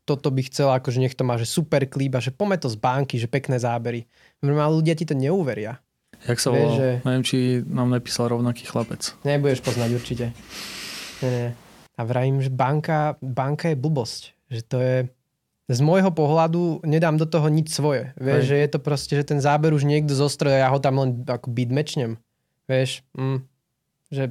toto 0.05 0.29
by 0.29 0.41
chcel, 0.43 0.69
akože 0.69 0.97
nech 0.97 1.13
to 1.13 1.21
má, 1.21 1.35
že 1.35 1.43
super 1.43 1.83
klip 1.83 2.13
a 2.13 2.21
že 2.21 2.29
pome 2.29 2.55
to 2.55 2.65
z 2.65 2.77
banky, 2.77 3.17
že 3.17 3.25
pekné 3.25 3.57
zábery. 3.57 4.05
Ale 4.39 4.69
ľudia 4.71 4.93
ti 4.93 5.03
to 5.03 5.11
neuveria. 5.11 5.81
Jak 6.23 6.37
sa 6.37 6.49
volal? 6.49 6.77
že- 6.77 6.97
Neviem, 7.01 7.23
či 7.23 7.37
nám 7.61 7.89
napísal 7.89 8.29
rovnaký 8.29 8.63
chlapec. 8.63 9.17
Nebudeš 9.21 9.59
poznať 9.59 9.89
určite. 9.91 10.25
Nie, 11.19 11.29
nie. 11.29 11.49
A 11.91 12.01
vrajím, 12.01 12.39
že 12.39 12.47
banka, 12.47 13.17
banka 13.19 13.67
je 13.67 13.75
blbosť. 13.75 14.21
Že 14.47 14.61
to 14.63 14.77
je... 14.79 14.95
Z 15.65 15.79
môjho 15.81 16.13
pohľadu 16.13 16.85
nedám 16.85 17.17
do 17.17 17.25
toho 17.25 17.49
nič 17.49 17.73
svoje. 17.73 18.13
Vieš, 18.15 18.37
Hej. 18.39 18.47
že 18.47 18.55
je 18.55 18.69
to 18.69 18.79
proste, 18.79 19.13
že 19.15 19.25
ten 19.25 19.41
záber 19.41 19.73
už 19.73 19.81
niekto 19.81 20.13
zostroje 20.13 20.55
a 20.55 20.63
ja 20.63 20.69
ho 20.69 20.77
tam 20.77 21.01
len 21.01 21.25
ako 21.25 21.49
mečnem. 21.67 22.21
Vieš, 22.65 23.01
mm, 23.11 23.41
že 24.07 24.23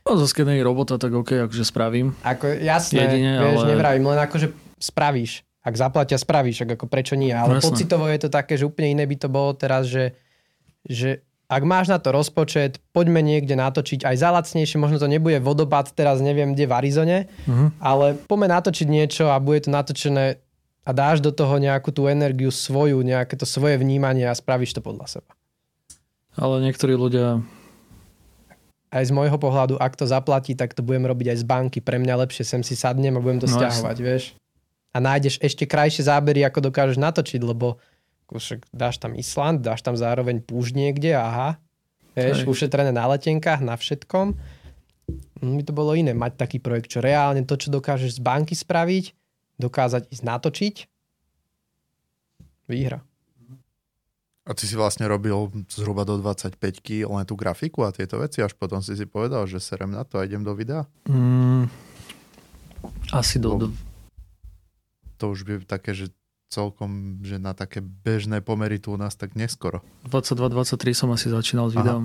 No, 0.00 0.16
zo 0.16 0.24
skenej 0.24 0.60
robota, 0.60 0.96
tak 0.96 1.12
OK, 1.12 1.48
akože 1.48 1.60
spravím. 1.62 2.12
ako 2.22 2.56
jasné, 2.56 3.04
Jedine, 3.04 3.36
vieš, 3.38 3.58
ale- 3.58 3.70
nevravím, 3.70 4.04
len 4.06 4.20
akože 4.20 4.46
spravíš. 4.80 5.44
Ak 5.60 5.76
zaplatia, 5.76 6.16
spravíš, 6.16 6.64
ak 6.64 6.74
ako 6.74 6.88
prečo 6.88 7.14
nie. 7.14 7.30
Ale 7.30 7.56
Jasné. 7.56 7.64
pocitovo 7.68 8.08
je 8.08 8.18
to 8.18 8.28
také, 8.28 8.56
že 8.56 8.64
úplne 8.64 8.96
iné 8.96 9.04
by 9.04 9.16
to 9.16 9.28
bolo 9.28 9.52
teraz, 9.52 9.84
že, 9.84 10.16
že 10.82 11.20
ak 11.46 11.60
máš 11.62 11.86
na 11.86 11.98
to 11.98 12.10
rozpočet, 12.10 12.80
poďme 12.90 13.20
niekde 13.20 13.52
natočiť 13.52 14.02
aj 14.02 14.16
za 14.16 14.30
lacnejšie, 14.30 14.78
možno 14.78 14.96
to 14.96 15.04
nebude 15.04 15.36
vodopád 15.38 15.92
teraz 15.92 16.18
neviem 16.18 16.54
kde 16.54 16.64
v 16.64 16.72
Arizone, 16.72 17.18
Mhm. 17.44 17.76
ale 17.76 18.16
poďme 18.16 18.48
natočiť 18.48 18.86
niečo 18.86 19.28
a 19.28 19.36
bude 19.36 19.60
to 19.60 19.70
natočené 19.70 20.40
a 20.80 20.90
dáš 20.90 21.20
do 21.20 21.28
toho 21.28 21.60
nejakú 21.60 21.92
tú 21.92 22.08
energiu 22.08 22.48
svoju, 22.48 23.04
nejaké 23.04 23.36
to 23.36 23.44
svoje 23.44 23.76
vnímanie 23.76 24.24
a 24.24 24.32
spravíš 24.32 24.72
to 24.72 24.80
podľa 24.80 25.20
seba. 25.20 25.30
Ale 26.34 26.62
niektorí 26.62 26.96
ľudia... 26.96 27.44
Aj 28.88 29.06
z 29.06 29.12
môjho 29.12 29.38
pohľadu, 29.38 29.78
ak 29.78 29.94
to 29.94 30.02
zaplatí, 30.02 30.54
tak 30.54 30.74
to 30.74 30.82
budem 30.82 31.06
robiť 31.06 31.30
aj 31.30 31.38
z 31.38 31.44
banky. 31.44 31.78
Pre 31.78 31.94
mňa 31.96 32.26
lepšie 32.26 32.42
sem 32.42 32.62
si 32.62 32.74
sadnem 32.74 33.14
a 33.14 33.22
budem 33.22 33.38
to 33.38 33.46
No, 33.46 33.54
stiahovať, 33.54 33.96
vieš. 34.00 34.34
A 34.90 34.98
nájdeš 34.98 35.38
ešte 35.38 35.70
krajšie 35.70 36.06
zábery, 36.10 36.42
ako 36.42 36.70
dokážeš 36.70 36.98
natočiť, 36.98 37.40
lebo 37.46 37.78
však 38.30 38.70
dáš 38.70 39.02
tam 39.02 39.18
Island, 39.18 39.62
dáš 39.62 39.82
tam 39.82 39.98
zároveň 39.98 40.42
púšť 40.42 40.72
niekde, 40.78 41.18
aha. 41.18 41.58
Vieš, 42.14 42.46
ušetrené 42.46 42.90
na 42.94 43.06
letenkách, 43.10 43.62
na 43.62 43.74
všetkom. 43.74 44.34
Mm, 45.42 45.54
By 45.58 45.62
to 45.66 45.72
bolo 45.74 45.94
iné, 45.94 46.14
mať 46.14 46.38
taký 46.38 46.58
projekt, 46.62 46.90
čo 46.90 47.02
reálne 47.02 47.42
to, 47.46 47.54
čo 47.58 47.70
dokážeš 47.70 48.18
z 48.18 48.20
banky 48.22 48.54
spraviť, 48.54 49.14
dokázať 49.58 50.10
ísť 50.10 50.24
natočiť. 50.26 50.74
Výhra. 52.70 53.02
A 54.46 54.50
ty 54.54 54.66
si 54.66 54.74
vlastne 54.74 55.06
robil 55.06 55.62
zhruba 55.70 56.02
do 56.02 56.18
25 56.18 56.58
len 57.06 57.24
tú 57.26 57.34
grafiku 57.38 57.86
a 57.86 57.94
tieto 57.94 58.18
veci, 58.18 58.42
až 58.42 58.58
potom 58.58 58.82
si 58.82 58.98
si 58.98 59.06
povedal, 59.06 59.46
že 59.46 59.62
serem 59.62 59.94
na 59.94 60.02
to 60.02 60.18
a 60.18 60.26
idem 60.26 60.42
do 60.42 60.54
videa. 60.58 60.86
Mm, 61.06 61.70
asi 63.14 63.38
do... 63.38 63.70
Do 63.70 63.89
To 65.20 65.36
už 65.36 65.44
by 65.44 65.52
také, 65.68 65.92
že 65.92 66.08
celkom, 66.50 67.22
že 67.22 67.38
na 67.38 67.54
také 67.54 67.78
bežné 67.78 68.42
pomery 68.42 68.82
tu 68.82 68.90
u 68.90 68.98
nás 68.98 69.14
tak 69.14 69.38
neskoro. 69.38 69.84
22-23 70.10 70.96
som 70.96 71.08
asi 71.14 71.30
začínal 71.30 71.70
s 71.70 71.76
Aha. 71.76 71.80
videom. 71.84 72.04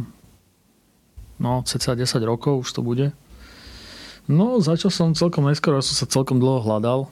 No, 1.41 1.65
cca 1.65 1.97
10 1.97 2.05
rokov 2.23 2.67
už 2.67 2.69
to 2.75 2.81
bude. 2.85 3.11
No, 4.29 4.61
začal 4.61 4.93
som 4.93 5.17
celkom 5.17 5.49
neskoro, 5.49 5.81
som 5.81 5.97
sa 5.97 6.05
celkom 6.05 6.37
dlho 6.37 6.61
hľadal. 6.61 7.09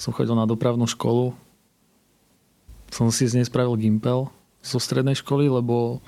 Som 0.00 0.16
chodil 0.16 0.34
na 0.34 0.48
dopravnú 0.48 0.88
školu. 0.88 1.36
Som 2.92 3.08
si 3.10 3.28
z 3.28 3.40
nej 3.40 3.46
spravil 3.46 3.76
gimpel 3.78 4.28
zo 4.62 4.78
strednej 4.78 5.16
školy, 5.18 5.48
lebo 5.48 6.04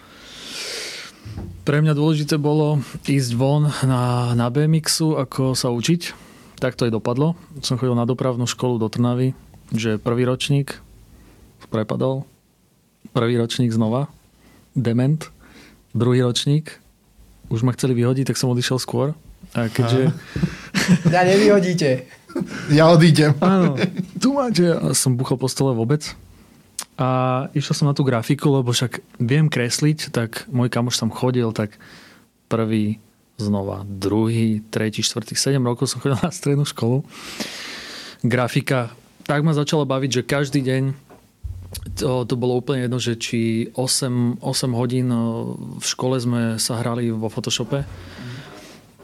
pre 1.64 1.80
mňa 1.80 1.96
dôležité 1.96 2.36
bolo 2.36 2.84
ísť 3.08 3.30
von 3.34 3.72
na, 3.82 4.36
na 4.36 4.46
BMXu, 4.52 5.16
ako 5.16 5.56
sa 5.56 5.72
učiť. 5.72 6.33
Tak 6.62 6.78
to 6.78 6.86
aj 6.86 6.94
dopadlo. 6.94 7.34
Som 7.60 7.78
chodil 7.78 7.94
na 7.98 8.06
dopravnú 8.06 8.46
školu 8.46 8.78
do 8.78 8.88
Trnavy, 8.88 9.34
že 9.74 9.98
prvý 9.98 10.26
ročník 10.28 10.78
prepadol, 11.74 12.22
prvý 13.10 13.34
ročník 13.34 13.74
znova, 13.74 14.06
dement, 14.78 15.26
druhý 15.90 16.22
ročník, 16.22 16.78
už 17.50 17.66
ma 17.66 17.74
chceli 17.74 17.98
vyhodiť, 17.98 18.30
tak 18.30 18.38
som 18.38 18.54
odišiel 18.54 18.78
skôr. 18.78 19.18
A 19.58 19.66
keďže... 19.66 20.14
Ja 21.10 21.26
nevyhodíte. 21.26 22.06
Ja 22.70 22.90
odídem. 22.90 23.34
Áno, 23.42 23.78
tu 24.18 24.34
máte. 24.34 24.70
A 24.70 24.94
som 24.94 25.18
buchol 25.18 25.38
po 25.38 25.50
stole 25.50 25.74
vôbec. 25.74 26.14
A 26.94 27.50
išiel 27.58 27.74
som 27.74 27.90
na 27.90 27.94
tú 27.96 28.06
grafiku, 28.06 28.54
lebo 28.54 28.70
však 28.70 29.02
viem 29.18 29.50
kresliť, 29.50 30.14
tak 30.14 30.46
môj 30.50 30.70
kamoš 30.70 31.02
tam 31.02 31.10
chodil, 31.10 31.50
tak 31.50 31.74
prvý 32.46 33.02
znova, 33.36 33.82
druhý, 33.86 34.62
tretí, 34.70 35.02
štvrtý, 35.02 35.34
7 35.34 35.58
rokov 35.62 35.90
som 35.90 35.98
chodil 35.98 36.18
na 36.22 36.30
strednú 36.30 36.62
školu. 36.62 37.02
Grafika, 38.22 38.94
tak 39.26 39.42
ma 39.42 39.52
začalo 39.52 39.84
baviť, 39.84 40.10
že 40.10 40.22
každý 40.22 40.60
deň 40.62 40.82
to, 41.98 42.22
to 42.24 42.34
bolo 42.38 42.62
úplne 42.62 42.86
jedno, 42.86 42.98
že 43.02 43.18
či 43.18 43.70
8, 43.74 44.38
8 44.38 44.78
hodín 44.78 45.10
o, 45.10 45.58
v 45.82 45.84
škole 45.84 46.16
sme 46.22 46.56
sa 46.62 46.78
hrali 46.78 47.10
vo 47.10 47.26
Photoshope. 47.26 47.82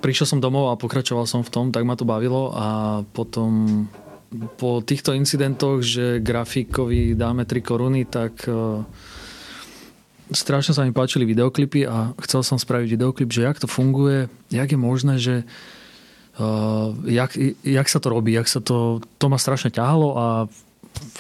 Prišiel 0.01 0.27
som 0.27 0.41
domov 0.41 0.73
a 0.73 0.81
pokračoval 0.81 1.27
som 1.27 1.43
v 1.43 1.53
tom, 1.53 1.67
tak 1.75 1.85
ma 1.85 1.99
to 1.99 2.09
bavilo 2.09 2.55
a 2.55 3.01
potom 3.05 3.85
po 4.57 4.79
týchto 4.81 5.11
incidentoch, 5.11 5.83
že 5.83 6.23
grafikovi 6.23 7.19
dáme 7.19 7.45
3 7.45 7.61
koruny, 7.61 8.07
tak 8.07 8.47
uh, 8.47 8.87
strašne 10.31 10.73
sa 10.75 10.87
mi 10.87 10.95
páčili 10.95 11.27
videoklipy 11.27 11.87
a 11.87 12.15
chcel 12.27 12.43
som 12.47 12.59
spraviť 12.59 12.89
videoklip, 12.97 13.31
že 13.31 13.47
jak 13.47 13.59
to 13.59 13.69
funguje, 13.71 14.31
jak 14.51 14.71
je 14.71 14.79
možné, 14.79 15.15
že 15.19 15.43
uh, 16.39 16.95
jak, 17.07 17.35
jak 17.63 17.87
sa 17.87 17.99
to 17.99 18.09
robí, 18.11 18.35
jak 18.35 18.49
sa 18.49 18.63
to, 18.63 19.03
to 19.19 19.27
ma 19.27 19.39
strašne 19.39 19.75
ťahalo 19.75 20.09
a 20.17 20.27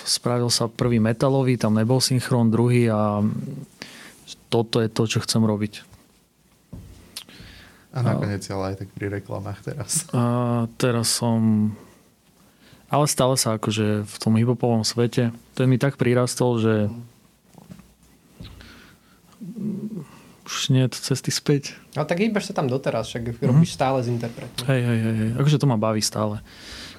spravil 0.05 0.51
sa 0.51 0.67
prvý 0.67 0.99
metalový, 0.99 1.57
tam 1.57 1.79
nebol 1.79 2.03
synchron, 2.03 2.51
druhý 2.51 2.91
a 2.91 3.23
toto 4.51 4.83
je 4.83 4.91
to, 4.91 5.07
čo 5.07 5.23
chcem 5.23 5.43
robiť. 5.43 5.87
A 7.91 8.07
nakoniec 8.07 8.47
ale 8.55 8.75
aj 8.75 8.87
tak 8.87 8.89
pri 8.95 9.11
reklamách 9.11 9.67
teraz. 9.67 10.07
A 10.15 10.67
teraz 10.79 11.11
som... 11.11 11.71
Ale 12.91 13.07
stále 13.07 13.39
sa 13.39 13.55
akože 13.55 14.03
v 14.03 14.17
tom 14.19 14.35
hiphopovom 14.35 14.83
svete, 14.83 15.31
ten 15.55 15.67
mi 15.71 15.79
tak 15.79 15.95
prirastol, 15.95 16.59
že 16.59 16.75
už 20.51 20.75
nie 20.75 20.83
je 20.89 20.99
cesty 20.99 21.31
späť. 21.31 21.79
Ale 21.95 22.07
tak 22.09 22.19
hýbaš 22.19 22.51
sa 22.51 22.55
tam 22.57 22.67
doteraz, 22.67 23.07
však 23.07 23.23
mm-hmm. 23.39 23.49
robíš 23.49 23.77
stále 23.77 24.03
z 24.03 24.11
interpretu. 24.11 24.67
Hej, 24.67 24.83
hej, 24.83 24.99
hej, 24.99 25.31
akože 25.39 25.61
to 25.63 25.67
ma 25.71 25.79
baví 25.79 26.03
stále. 26.03 26.43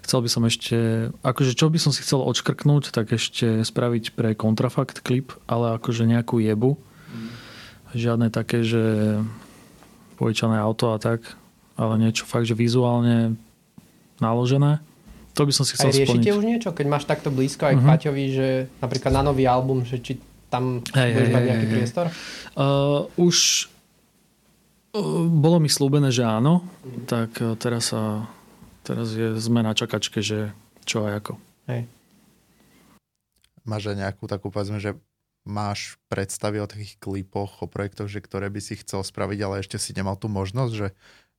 Chcel 0.02 0.26
by 0.26 0.30
som 0.32 0.44
ešte, 0.48 0.78
akože 1.22 1.54
čo 1.54 1.70
by 1.70 1.78
som 1.78 1.92
si 1.94 2.02
chcel 2.02 2.26
odškrknúť, 2.26 2.90
tak 2.90 3.14
ešte 3.14 3.62
spraviť 3.62 4.18
pre 4.18 4.34
kontrafakt 4.34 5.06
klip, 5.06 5.36
ale 5.46 5.78
akože 5.78 6.10
nejakú 6.10 6.42
jebu. 6.42 6.80
Mm. 7.14 7.30
Žiadne 7.94 8.28
také, 8.34 8.66
že 8.66 8.82
požičané 10.18 10.58
auto 10.58 10.94
a 10.94 10.98
tak, 10.98 11.38
ale 11.78 12.02
niečo 12.02 12.26
fakt, 12.26 12.50
že 12.50 12.58
vizuálne 12.58 13.38
naložené. 14.18 14.82
To 15.34 15.48
by 15.48 15.54
som 15.56 15.64
si 15.64 15.78
chcel 15.80 15.90
Aj 15.90 15.96
riešite 15.96 16.28
splniť. 16.28 16.38
už 16.38 16.44
niečo, 16.46 16.70
keď 16.76 16.86
máš 16.92 17.06
takto 17.08 17.32
blízko 17.32 17.72
aj 17.72 17.76
uh-huh. 17.78 17.88
k. 17.88 17.90
Paťovi, 17.90 18.26
že 18.30 18.48
napríklad 18.84 19.12
na 19.16 19.24
nový 19.26 19.48
album, 19.48 19.88
že 19.88 20.02
či 20.02 20.20
tam 20.52 20.84
hey, 20.92 21.16
budeš 21.16 21.30
hey, 21.32 21.36
mať 21.40 21.44
nejaký 21.48 21.68
hey, 21.68 21.74
priestor? 21.74 22.06
Uh, 22.60 23.08
už 23.16 23.72
uh, 25.00 25.26
bolo 25.32 25.64
mi 25.64 25.72
slúbené, 25.72 26.12
že 26.12 26.28
áno, 26.28 26.62
uh-huh. 26.62 27.08
tak 27.08 27.32
uh, 27.40 27.56
teraz, 27.56 27.96
sa, 27.96 28.28
teraz 28.84 29.16
je 29.16 29.40
sme 29.40 29.64
na 29.64 29.72
čakačke, 29.72 30.20
že 30.20 30.52
čo 30.84 31.08
a 31.08 31.16
ako. 31.16 31.40
Hej. 31.72 31.88
Máš 33.64 33.96
aj 33.96 33.98
nejakú 34.04 34.28
takú, 34.28 34.52
povedzme, 34.52 34.84
že 34.84 35.00
máš 35.48 35.98
predstavy 36.12 36.62
o 36.62 36.70
takých 36.70 37.00
klipoch, 37.02 37.66
o 37.66 37.68
projektoch, 37.70 38.10
že 38.12 38.22
ktoré 38.22 38.52
by 38.52 38.62
si 38.62 38.78
chcel 38.78 39.02
spraviť, 39.02 39.40
ale 39.42 39.64
ešte 39.64 39.80
si 39.82 39.96
nemal 39.96 40.20
tú 40.20 40.30
možnosť, 40.30 40.74
že, 40.74 40.88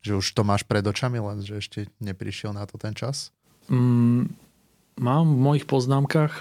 že 0.02 0.12
už 0.18 0.26
to 0.34 0.42
máš 0.42 0.66
pred 0.66 0.82
očami, 0.82 1.22
len 1.22 1.38
že 1.44 1.62
ešte 1.62 1.86
neprišiel 2.02 2.50
na 2.50 2.66
to 2.66 2.78
ten 2.78 2.94
čas? 2.96 3.30
Mm, 3.70 4.34
mám 4.98 5.26
v 5.26 5.38
mojich 5.38 5.66
poznámkach 5.70 6.34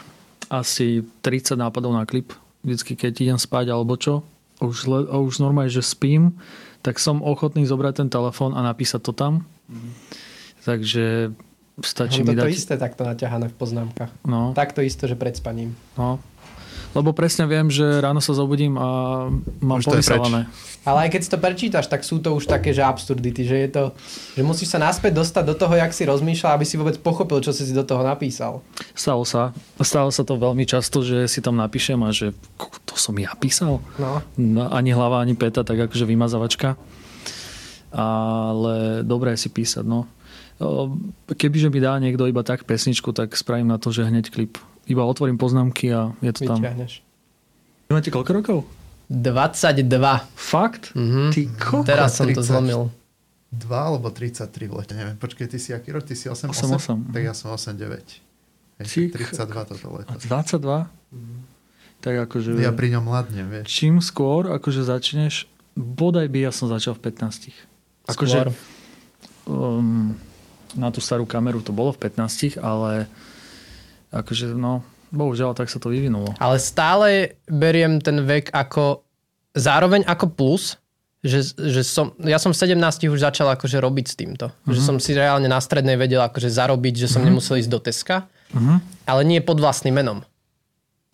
asi 0.49 1.05
30 1.21 1.55
nápadov 1.55 1.93
na 1.93 2.03
klip. 2.09 2.33
Vždycky, 2.61 2.93
keď 2.93 3.13
idem 3.25 3.39
spať 3.41 3.73
alebo 3.73 3.97
čo, 3.97 4.21
už, 4.61 4.77
le, 4.85 4.99
už 5.09 5.41
normálne, 5.41 5.73
že 5.73 5.81
spím, 5.81 6.37
tak 6.85 7.01
som 7.01 7.25
ochotný 7.25 7.65
zobrať 7.65 8.05
ten 8.05 8.09
telefón 8.09 8.53
a 8.53 8.61
napísať 8.61 9.01
to 9.01 9.13
tam. 9.13 9.45
Mm. 9.65 9.91
Takže 10.61 11.05
stačí 11.81 12.21
mi 12.21 12.37
dať... 12.37 12.45
to 12.45 12.53
isté 12.53 12.73
takto 12.77 13.01
naťahané 13.01 13.49
v 13.49 13.55
poznámkach. 13.57 14.13
No. 14.29 14.53
Takto 14.53 14.85
isto, 14.85 15.09
že 15.09 15.17
pred 15.17 15.33
spaním. 15.33 15.73
No, 15.97 16.21
lebo 16.91 17.15
presne 17.15 17.47
viem, 17.47 17.71
že 17.71 18.03
ráno 18.03 18.19
sa 18.19 18.35
zobudím 18.35 18.75
a 18.75 18.89
mám 19.63 19.79
pomyslené. 19.79 20.47
Ale 20.81 21.05
aj 21.05 21.09
keď 21.13 21.21
si 21.21 21.29
to 21.29 21.37
prečítaš, 21.37 21.85
tak 21.85 22.01
sú 22.01 22.17
to 22.17 22.33
už 22.33 22.49
také, 22.49 22.73
že 22.73 22.81
absurdity, 22.81 23.45
že 23.45 23.57
je 23.63 23.69
to, 23.69 23.83
že 24.33 24.41
musíš 24.41 24.73
sa 24.73 24.79
naspäť 24.81 25.13
dostať 25.13 25.43
do 25.45 25.55
toho, 25.55 25.77
jak 25.77 25.93
si 25.93 26.09
rozmýšľal, 26.09 26.57
aby 26.57 26.65
si 26.65 26.75
vôbec 26.75 26.97
pochopil, 26.97 27.37
čo 27.45 27.53
si 27.53 27.69
si 27.69 27.73
do 27.77 27.85
toho 27.85 28.01
napísal. 28.01 28.65
Stalo 28.97 29.21
sa. 29.21 29.53
Stalo 29.77 30.09
sa 30.09 30.25
to 30.25 30.41
veľmi 30.41 30.65
často, 30.65 31.05
že 31.05 31.29
si 31.29 31.37
tam 31.37 31.61
napíšem 31.61 32.01
a 32.01 32.09
že 32.09 32.33
to 32.89 32.97
som 32.97 33.13
ja 33.21 33.29
písal. 33.37 33.77
No. 34.01 34.25
no 34.41 34.61
ani 34.73 34.89
hlava, 34.89 35.21
ani 35.21 35.37
peta, 35.37 35.61
tak 35.61 35.85
akože 35.85 36.09
vymazavačka. 36.09 36.73
Ale 37.93 39.05
dobré 39.05 39.37
si 39.37 39.53
písať, 39.53 39.85
no. 39.85 40.09
Kebyže 41.29 41.69
mi 41.69 41.77
dá 41.81 41.97
niekto 42.01 42.25
iba 42.25 42.41
tak 42.41 42.65
pesničku, 42.65 43.13
tak 43.13 43.37
spravím 43.37 43.69
na 43.69 43.77
to, 43.77 43.93
že 43.93 44.05
hneď 44.05 44.33
klip 44.33 44.57
iba 44.89 45.03
otvorím 45.05 45.37
poznámky 45.37 45.93
a 45.93 46.15
je 46.23 46.31
to 46.33 46.47
Vyťahneš. 46.47 46.93
tam. 47.01 47.09
Vy 47.87 47.91
máte 47.91 48.09
koľko 48.09 48.31
rokov? 48.37 48.57
22. 49.11 49.83
Fakt? 50.33 50.95
Mm-hmm. 50.95 51.27
Ty 51.35 51.41
koľko? 51.59 51.87
Teraz 51.87 52.15
som 52.15 52.25
30, 52.31 52.37
to 52.37 52.41
zlomil. 52.41 52.81
2 53.51 53.67
alebo 53.67 54.07
33 54.07 54.47
v 54.71 54.73
lete, 54.79 54.93
neviem. 54.95 55.19
Počkej, 55.19 55.45
ty 55.51 55.57
si 55.59 55.75
aký 55.75 55.91
rok? 55.91 56.07
Ty 56.07 56.15
si 56.15 56.31
8, 56.31 56.55
8, 56.55 57.11
8? 57.11 57.11
Tak 57.11 57.21
ja 57.21 57.33
som 57.35 57.51
8, 57.51 57.75
9. 57.75 58.31
Hej, 58.81 59.11
32 59.11 59.69
toto 59.75 59.87
leto. 59.99 60.09
22? 60.15 60.87
Mm-hmm. 61.11 61.39
Tak 62.01 62.13
akože... 62.31 62.49
Ja 62.57 62.73
pri 62.73 62.97
ňom 62.97 63.03
mladnem, 63.05 63.45
vieš. 63.45 63.69
Čím 63.69 64.01
skôr, 64.01 64.49
akože 64.49 64.81
začneš, 64.87 65.45
bodaj 65.77 66.31
by 66.31 66.49
ja 66.49 66.51
som 66.55 66.71
začal 66.71 66.97
v 66.97 67.13
15. 67.13 67.51
Akože, 68.09 68.49
um, 69.45 70.17
na 70.73 70.89
tú 70.89 71.03
starú 71.03 71.29
kameru 71.29 71.61
to 71.61 71.69
bolo 71.69 71.93
v 71.93 72.09
15, 72.09 72.57
ale 72.57 73.05
akože 74.11 74.53
no, 74.53 74.83
bohužiaľ, 75.11 75.55
tak 75.55 75.71
sa 75.71 75.79
to 75.79 75.91
vyvinulo. 75.91 76.35
Ale 76.39 76.59
stále 76.59 77.39
beriem 77.47 77.99
ten 77.99 78.23
vek 78.23 78.51
ako 78.51 79.03
zároveň 79.55 80.07
ako 80.07 80.25
plus, 80.31 80.79
že, 81.21 81.53
že 81.53 81.85
som, 81.85 82.17
ja 82.25 82.41
som 82.41 82.49
v 82.49 82.57
17 82.57 82.81
už 83.07 83.21
začal 83.21 83.53
akože 83.53 83.77
robiť 83.77 84.05
s 84.09 84.15
týmto. 84.17 84.49
Uh-huh. 84.49 84.73
Že 84.73 84.79
mhm. 84.81 84.87
som 84.87 84.95
si 84.97 85.11
reálne 85.13 85.47
na 85.47 85.61
strednej 85.61 85.95
vedel 85.95 86.21
akože 86.21 86.49
zarobiť, 86.49 87.05
že 87.05 87.07
som 87.07 87.21
uh-huh. 87.21 87.29
nemusel 87.29 87.61
ísť 87.61 87.71
do 87.71 87.79
Teska, 87.79 88.25
uh-huh. 88.51 88.81
ale 89.05 89.21
nie 89.23 89.37
pod 89.39 89.61
vlastným 89.61 90.01
menom. 90.01 90.25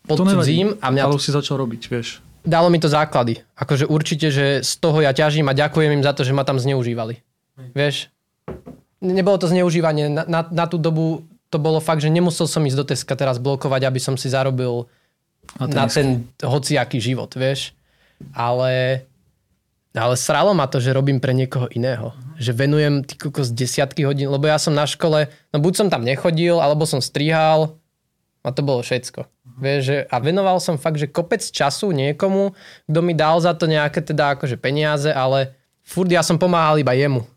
Pod 0.08 0.24
to 0.24 0.26
cudzím. 0.40 0.80
A 0.80 0.88
mňa 0.88 1.04
ale 1.04 1.20
už 1.20 1.28
si 1.28 1.36
začal 1.36 1.60
robiť, 1.60 1.92
vieš. 1.92 2.24
Dalo 2.48 2.72
mi 2.72 2.80
to 2.80 2.88
základy. 2.88 3.44
Akože 3.60 3.92
určite, 3.92 4.32
že 4.32 4.64
z 4.64 4.72
toho 4.80 5.04
ja 5.04 5.12
ťažím 5.12 5.52
a 5.52 5.58
ďakujem 5.58 6.00
im 6.00 6.04
za 6.06 6.16
to, 6.16 6.24
že 6.24 6.32
ma 6.32 6.48
tam 6.48 6.56
zneužívali. 6.56 7.20
Vieš? 7.76 8.08
Nebolo 9.04 9.36
to 9.36 9.52
zneužívanie. 9.52 10.08
Na, 10.08 10.24
na, 10.24 10.42
na 10.48 10.66
tú 10.72 10.80
dobu 10.80 11.28
to 11.48 11.58
bolo 11.58 11.80
fakt, 11.80 12.04
že 12.04 12.12
nemusel 12.12 12.46
som 12.46 12.64
ísť 12.64 12.78
do 12.78 12.86
Teska 12.86 13.16
teraz 13.16 13.40
blokovať, 13.40 13.88
aby 13.88 14.00
som 14.04 14.20
si 14.20 14.28
zarobil 14.28 14.88
na 15.56 15.88
ten 15.88 16.28
hociaký 16.44 17.00
život, 17.00 17.32
vieš. 17.32 17.72
Ale, 18.36 19.06
ale 19.96 20.16
sralo 20.20 20.52
ma 20.52 20.68
to, 20.68 20.84
že 20.84 20.92
robím 20.92 21.24
pre 21.24 21.32
niekoho 21.32 21.72
iného. 21.72 22.12
Že 22.36 22.52
venujem 22.68 22.96
ty 23.08 23.16
z 23.16 23.52
desiatky 23.56 24.04
hodín, 24.04 24.28
lebo 24.28 24.50
ja 24.50 24.60
som 24.60 24.76
na 24.76 24.84
škole, 24.84 25.32
no 25.56 25.58
buď 25.64 25.74
som 25.74 25.88
tam 25.88 26.04
nechodil, 26.04 26.60
alebo 26.60 26.84
som 26.84 27.00
strihal 27.00 27.80
a 28.48 28.52
to 28.56 28.64
bolo 28.64 28.80
všetko. 28.80 29.28
Vieš, 29.60 29.82
že, 29.84 29.98
a 30.08 30.16
venoval 30.24 30.64
som 30.64 30.80
fakt, 30.80 31.00
že 31.00 31.12
kopec 31.12 31.44
času 31.44 31.92
niekomu, 31.92 32.56
kto 32.88 33.00
mi 33.04 33.12
dal 33.12 33.40
za 33.44 33.52
to 33.52 33.68
nejaké 33.68 34.00
teda 34.00 34.40
akože 34.40 34.56
peniaze, 34.56 35.12
ale 35.12 35.56
furt 35.84 36.08
ja 36.08 36.24
som 36.24 36.40
pomáhal 36.40 36.80
iba 36.80 36.96
jemu. 36.96 37.28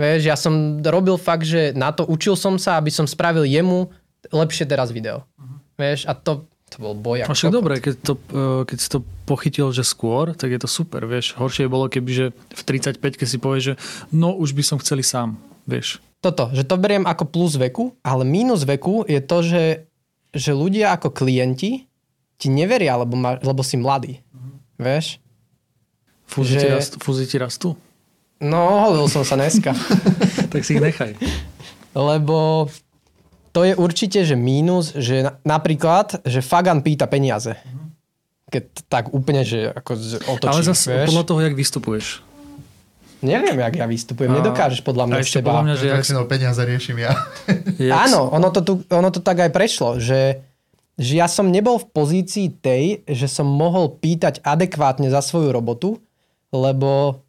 Vieš, 0.00 0.20
ja 0.24 0.36
som 0.36 0.80
robil 0.80 1.20
fakt, 1.20 1.44
že 1.44 1.76
na 1.76 1.92
to 1.92 2.08
učil 2.08 2.32
som 2.32 2.56
sa, 2.56 2.80
aby 2.80 2.88
som 2.88 3.04
spravil 3.04 3.44
jemu 3.44 3.92
lepšie 4.32 4.64
teraz 4.64 4.88
video. 4.88 5.28
Uh-huh. 5.36 5.60
Vieš, 5.76 6.08
a 6.08 6.16
to, 6.16 6.48
to 6.72 6.76
bol 6.80 6.96
boj. 6.96 7.28
A 7.28 7.28
však 7.28 7.52
dobre, 7.52 7.84
keď, 7.84 7.94
to, 8.00 8.12
e, 8.32 8.64
keď 8.64 8.78
si 8.80 8.88
to 8.88 9.04
pochytil, 9.28 9.68
že 9.76 9.84
skôr, 9.84 10.32
tak 10.32 10.56
je 10.56 10.60
to 10.60 10.68
super, 10.68 11.04
vieš. 11.04 11.36
Horšie 11.36 11.68
bolo, 11.68 11.92
keby, 11.92 12.10
že 12.16 12.26
v 12.32 12.62
35 12.64 12.96
keď 13.20 13.28
si 13.28 13.36
povieš, 13.36 13.64
že 13.64 13.74
no 14.08 14.32
už 14.32 14.56
by 14.56 14.62
som 14.64 14.80
chceli 14.80 15.04
sám, 15.04 15.36
vieš. 15.68 16.00
Toto, 16.24 16.48
že 16.56 16.64
to 16.64 16.80
beriem 16.80 17.04
ako 17.04 17.28
plus 17.28 17.60
veku, 17.60 17.92
ale 18.00 18.24
mínus 18.24 18.64
veku 18.64 19.04
je 19.04 19.20
to, 19.20 19.44
že, 19.44 19.64
že 20.32 20.52
ľudia 20.56 20.96
ako 20.96 21.12
klienti 21.12 21.84
ti 22.40 22.48
neveria, 22.48 22.96
lebo, 22.96 23.20
ma, 23.20 23.36
lebo 23.36 23.60
si 23.60 23.76
mladý. 23.76 24.16
Uh-huh. 24.32 24.56
Vieš? 24.80 25.20
Fúzi, 26.24 26.56
že... 26.56 26.64
ti 27.28 27.36
rastú? 27.36 27.76
No, 28.40 28.88
holil 28.88 29.04
som 29.12 29.20
sa 29.20 29.36
dneska. 29.36 29.76
tak 30.52 30.64
si 30.64 30.76
ich 30.76 30.80
nechaj. 30.80 31.12
Lebo 31.92 32.68
to 33.52 33.68
je 33.68 33.76
určite, 33.76 34.24
že 34.24 34.32
mínus, 34.32 34.96
že 34.96 35.28
napríklad, 35.44 36.24
že 36.24 36.40
Fagan 36.40 36.80
pýta 36.80 37.04
peniaze. 37.04 37.52
Keď 38.48 38.64
tak 38.88 39.04
úplne, 39.12 39.44
že 39.44 39.70
ako 39.76 39.92
otočí. 40.38 40.50
Ale 40.50 40.66
zase 40.66 40.88
vieš? 40.88 41.08
podľa 41.12 41.24
toho, 41.28 41.40
jak 41.44 41.54
vystupuješ. 41.54 42.06
Neviem, 43.20 43.60
jak 43.60 43.74
ja 43.76 43.84
vystupujem. 43.84 44.32
A, 44.32 44.40
Nedokážeš 44.40 44.80
podľa 44.80 45.04
mňa 45.04 45.16
ešte 45.20 45.44
podľa 45.44 45.64
mňa, 45.68 45.74
že 45.76 45.86
ja, 45.92 46.00
jak... 46.00 46.24
peniaze 46.24 46.62
riešim 46.64 46.96
ja. 46.96 47.12
Áno, 48.08 48.32
ono 48.32 48.48
to, 48.48 48.60
tu, 48.64 48.72
ono 48.88 49.12
to 49.12 49.20
tak 49.20 49.44
aj 49.44 49.52
prešlo, 49.52 50.00
že, 50.00 50.40
že 50.96 51.12
ja 51.20 51.28
som 51.28 51.52
nebol 51.52 51.76
v 51.76 51.86
pozícii 51.92 52.48
tej, 52.64 53.04
že 53.04 53.28
som 53.28 53.44
mohol 53.44 53.92
pýtať 53.92 54.40
adekvátne 54.40 55.12
za 55.12 55.20
svoju 55.20 55.52
robotu, 55.52 56.00
lebo 56.48 57.20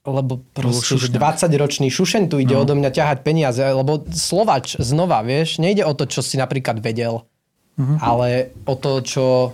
lebo 0.00 0.40
proste, 0.56 0.96
že 0.96 1.12
20-ročný 1.12 1.92
šušen 1.92 2.32
tu 2.32 2.40
ide 2.40 2.56
no. 2.56 2.64
odo 2.64 2.72
mňa 2.72 2.88
ťahať 2.88 3.18
peniaze, 3.20 3.60
lebo 3.60 4.00
Slovač 4.08 4.80
znova, 4.80 5.20
vieš, 5.20 5.60
nejde 5.60 5.84
o 5.84 5.92
to, 5.92 6.08
čo 6.08 6.24
si 6.24 6.40
napríklad 6.40 6.80
vedel, 6.80 7.28
uh-huh. 7.76 7.98
ale 8.00 8.56
o 8.64 8.74
to, 8.80 9.04
čo, 9.04 9.52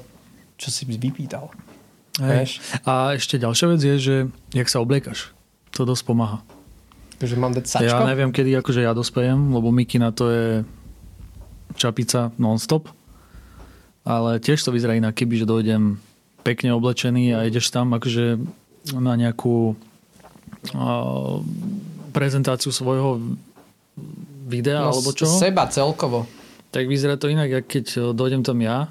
čo 0.55 0.69
si 0.71 0.87
vypýtal. 0.87 1.51
Vieš? 2.17 2.63
A 2.87 3.19
ešte 3.19 3.37
ďalšia 3.37 3.67
vec 3.75 3.81
je, 3.83 3.97
že 3.99 4.17
jak 4.55 4.71
sa 4.71 4.81
obliekaš. 4.81 5.35
To 5.77 5.85
dosť 5.85 6.03
pomáha. 6.09 6.41
Že 7.21 7.37
mám 7.37 7.53
dať 7.53 7.65
sačko? 7.67 7.93
Ja 7.93 8.09
neviem, 8.09 8.33
kedy 8.33 8.57
akože 8.61 8.81
ja 8.87 8.97
dospejem, 8.97 9.53
lebo 9.53 9.69
Miki 9.75 10.01
na 10.01 10.15
to 10.15 10.33
je 10.33 10.49
čapica 11.77 12.33
non-stop. 12.41 12.89
Ale 14.07 14.39
tiež 14.39 14.63
to 14.63 14.71
vyzerá 14.71 14.95
inak, 14.97 15.19
keby, 15.19 15.43
že 15.43 15.51
dojdem 15.51 15.99
pekne 16.47 16.73
oblečený 16.79 17.35
a 17.35 17.45
ideš 17.45 17.75
tam 17.75 17.91
akože 17.93 18.39
na 18.95 19.19
nejakú 19.19 19.75
prezentáciu 22.11 22.73
svojho 22.73 23.21
videa 24.47 24.87
No, 24.87 24.95
alebo 24.95 25.11
čo, 25.13 25.27
Seba 25.27 25.67
celkovo. 25.69 26.25
tak 26.71 26.87
vyzerá 26.87 27.19
to 27.19 27.29
inak, 27.29 27.63
ako 27.63 27.69
keď 27.69 27.87
e, 27.93 27.99
dojdem 28.15 28.43
tam 28.47 28.59
ja 28.63 28.89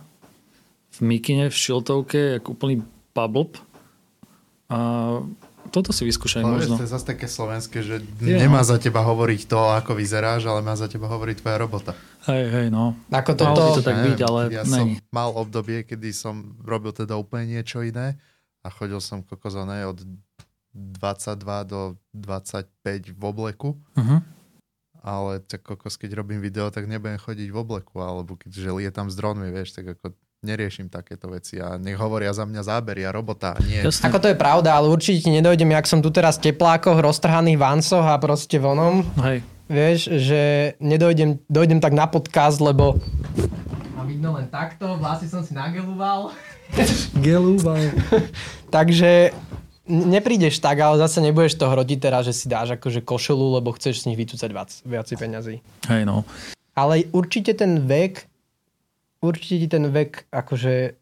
v 0.95 0.99
mikine, 1.03 1.51
v 1.51 1.55
šiltovke, 1.55 2.39
ako 2.39 2.55
úplný 2.55 2.75
pablb. 3.11 3.59
A 4.71 4.77
toto 5.69 5.91
si 5.91 6.07
vyskúšaj 6.07 6.41
Ale 6.45 6.55
možno. 6.61 6.79
to 6.79 6.87
je 6.87 6.93
zase 6.93 7.03
také 7.05 7.27
slovenské, 7.27 7.83
že 7.83 7.99
nemá 8.21 8.63
no. 8.63 8.67
za 8.67 8.79
teba 8.79 9.03
hovoriť 9.03 9.41
to, 9.49 9.59
ako 9.75 9.91
vyzeráš, 9.97 10.47
ale 10.47 10.63
má 10.63 10.71
za 10.77 10.87
teba 10.87 11.09
hovoriť 11.11 11.35
tvoja 11.43 11.57
robota. 11.59 11.91
Hej, 12.25 12.43
hej, 12.49 12.67
no. 12.71 12.95
Ako 13.11 13.35
by 13.35 13.39
toto, 13.43 13.61
to 13.77 13.81
tak 13.83 13.97
Neviem, 14.01 14.07
byť, 14.15 14.19
ale 14.23 14.41
ja 14.55 14.63
není. 14.63 14.71
som 14.71 14.87
mal 15.11 15.29
obdobie, 15.35 15.83
kedy 15.83 16.09
som 16.15 16.55
robil 16.63 16.95
teda 16.95 17.19
úplne 17.19 17.59
niečo 17.59 17.83
iné 17.83 18.15
a 18.63 18.67
chodil 18.71 18.97
som 19.03 19.21
kokozané 19.21 19.85
od 19.85 20.01
22 20.75 21.63
do 21.63 21.95
25 22.11 22.67
v 23.15 23.23
obleku, 23.23 23.79
Uh-huh. 23.95 24.19
ale 24.99 25.39
tak 25.39 25.63
kokos, 25.63 25.95
keď 25.95 26.19
robím 26.19 26.43
video, 26.43 26.67
tak 26.67 26.83
nebudem 26.85 27.15
chodiť 27.15 27.47
v 27.47 27.57
obleku, 27.57 28.03
alebo 28.03 28.35
keď 28.35 28.51
že 28.51 28.69
lietam 28.75 29.07
s 29.07 29.15
dronmi, 29.15 29.47
vieš, 29.55 29.79
tak 29.79 29.95
ako 29.95 30.11
neriešim 30.43 30.93
takéto 30.93 31.25
veci 31.31 31.57
a 31.57 31.79
nech 31.81 31.97
hovoria 31.97 32.29
za 32.29 32.45
mňa 32.45 32.61
zábery 32.61 33.01
a 33.01 33.09
robota, 33.09 33.57
nie. 33.65 33.81
Jasne. 33.81 34.13
ako 34.13 34.17
to 34.21 34.27
je 34.29 34.37
pravda, 34.37 34.77
ale 34.77 34.91
určite 34.91 35.25
ti 35.25 35.31
nedojdem, 35.33 35.73
jak 35.73 35.89
som 35.89 36.05
tu 36.05 36.13
teraz 36.13 36.37
v 36.37 36.53
teplákoch, 36.53 37.01
roztrhaných 37.01 37.57
vancoch 37.57 38.05
a 38.05 38.19
proste 38.21 38.61
vonom. 38.61 39.01
Hej. 39.25 39.41
Vieš, 39.65 39.99
že 40.21 40.41
nedojdem, 40.77 41.41
dojdem 41.49 41.81
tak 41.81 41.97
na 41.97 42.05
podcast, 42.05 42.61
lebo... 42.61 43.01
A 43.97 44.05
vidno 44.05 44.37
len 44.37 44.45
takto, 44.53 45.01
vlasy 45.01 45.25
som 45.25 45.41
si 45.41 45.57
nagelúval. 45.57 46.29
Gelúval. 47.17 47.89
Takže 48.75 49.33
neprídeš 49.87 50.57
tak, 50.57 50.77
ale 50.77 50.97
zase 50.97 51.21
nebudeš 51.21 51.55
to 51.55 51.65
hrotiť 51.65 51.99
teraz, 51.99 52.25
že 52.25 52.33
si 52.33 52.45
dáš 52.45 52.73
akože 52.73 53.01
košelu, 53.01 53.61
lebo 53.61 53.71
chceš 53.71 54.03
z 54.03 54.11
nich 54.11 54.17
vytúcať 54.17 54.49
viac, 54.49 54.69
viac 54.81 55.07
peňazí. 55.07 55.61
Hej, 55.87 56.03
no. 56.03 56.25
Ale 56.73 57.07
určite 57.09 57.53
ten 57.53 57.79
vek, 57.79 58.27
určite 59.21 59.55
ti 59.57 59.67
ten 59.69 59.87
vek 59.87 60.27
akože 60.27 60.97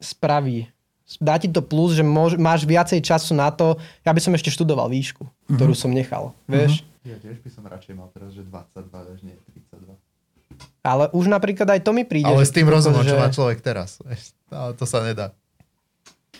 spraví. 0.00 0.66
Dá 1.20 1.36
ti 1.36 1.46
to 1.46 1.60
plus, 1.60 1.92
že 1.92 2.02
môž, 2.02 2.34
máš 2.34 2.64
viacej 2.64 2.98
času 2.98 3.36
na 3.36 3.52
to. 3.52 3.76
Ja 4.02 4.10
by 4.10 4.20
som 4.20 4.32
ešte 4.32 4.48
študoval 4.48 4.88
výšku, 4.88 5.22
ktorú 5.52 5.76
som 5.76 5.92
nechal, 5.92 6.32
vieš. 6.48 6.82
Ja 7.04 7.20
tiež 7.20 7.36
by 7.38 7.50
som 7.52 7.62
radšej 7.62 7.92
mal 7.92 8.08
teraz, 8.10 8.32
že 8.32 8.40
22, 8.42 8.88
až 8.88 9.20
nie 9.20 9.36
32. 9.70 9.92
Ale 10.80 11.12
už 11.12 11.28
napríklad 11.28 11.68
aj 11.68 11.80
to 11.84 11.92
mi 11.92 12.08
príde. 12.08 12.24
Ale 12.24 12.40
že 12.40 12.48
s 12.48 12.56
tým 12.56 12.64
rozumom, 12.64 13.04
že- 13.04 13.12
čo 13.12 13.20
má 13.20 13.28
človek 13.28 13.60
teraz. 13.60 14.00
Ale 14.48 14.72
to 14.72 14.88
sa 14.88 15.04
nedá. 15.04 15.36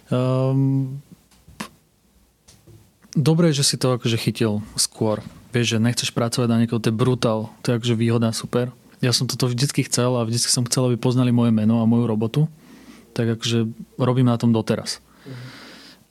Um, 0.08 1.00
dobre, 3.14 3.54
že 3.54 3.62
si 3.66 3.78
to 3.80 3.94
akože 3.96 4.18
chytil 4.18 4.60
skôr. 4.74 5.22
Vieš, 5.54 5.78
že 5.78 5.82
nechceš 5.82 6.10
pracovať 6.10 6.48
na 6.50 6.58
niekoho, 6.62 6.82
to 6.82 6.90
je 6.90 6.96
brutál. 6.96 7.50
To 7.62 7.66
je 7.72 7.76
akože 7.78 7.94
výhoda, 7.94 8.34
super. 8.34 8.74
Ja 8.98 9.14
som 9.14 9.30
toto 9.30 9.46
vždycky 9.46 9.86
chcel 9.86 10.14
a 10.18 10.26
vždycky 10.26 10.50
som 10.50 10.66
chcel, 10.66 10.90
aby 10.90 10.96
poznali 10.98 11.30
moje 11.30 11.54
meno 11.54 11.82
a 11.82 11.88
moju 11.88 12.04
robotu. 12.10 12.40
Tak 13.14 13.38
akože 13.38 13.70
robím 13.96 14.26
na 14.26 14.38
tom 14.38 14.50
doteraz. 14.50 14.98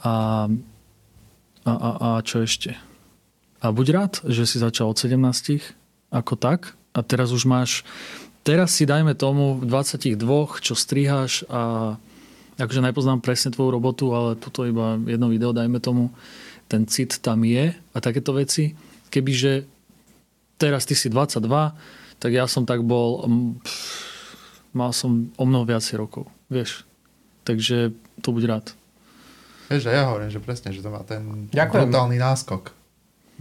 A, 0.03 0.47
a, 1.67 1.71
a, 1.71 1.89
a 1.99 2.09
čo 2.23 2.43
ešte? 2.43 2.75
A 3.63 3.71
buď 3.71 3.87
rád, 3.95 4.13
že 4.27 4.43
si 4.43 4.59
začal 4.59 4.91
od 4.91 4.99
17 4.99 5.15
ako 6.11 6.35
tak 6.35 6.75
a 6.91 6.99
teraz 7.01 7.31
už 7.31 7.47
máš 7.47 7.87
teraz 8.43 8.75
si 8.75 8.83
dajme 8.83 9.15
tomu 9.15 9.57
v 9.57 9.65
22, 9.65 10.19
čo 10.59 10.75
striháš 10.75 11.47
a 11.47 11.95
akože 12.59 12.83
nepoznám 12.83 13.23
presne 13.23 13.49
tvoju 13.49 13.71
robotu, 13.71 14.11
ale 14.11 14.35
tuto 14.37 14.67
iba 14.67 14.99
jedno 15.07 15.31
video, 15.31 15.55
dajme 15.55 15.79
tomu, 15.79 16.11
ten 16.67 16.87
cit 16.89 17.19
tam 17.21 17.43
je 17.43 17.73
a 17.73 17.97
takéto 18.01 18.33
veci. 18.33 18.73
Kebyže 19.13 19.67
teraz 20.57 20.87
ty 20.87 20.95
si 20.95 21.11
22, 21.11 21.43
tak 22.17 22.31
ja 22.31 22.47
som 22.47 22.63
tak 22.63 22.81
bol, 22.81 23.27
mm, 23.27 23.61
pff, 23.61 23.85
mal 24.73 24.95
som 24.95 25.29
o 25.37 25.43
mnoho 25.45 25.67
viacej 25.67 25.99
rokov, 25.99 26.31
vieš. 26.47 26.87
Takže 27.43 27.91
to 28.23 28.31
buď 28.31 28.43
rád. 28.47 28.65
Vieš, 29.67 29.91
ja 29.91 30.07
hovorím, 30.07 30.31
že 30.31 30.39
presne, 30.39 30.71
že 30.71 30.79
to 30.79 30.89
má 30.91 31.03
ten 31.03 31.51
Ďakujem. 31.51 31.91
brutálny 31.91 32.17
náskok 32.19 32.71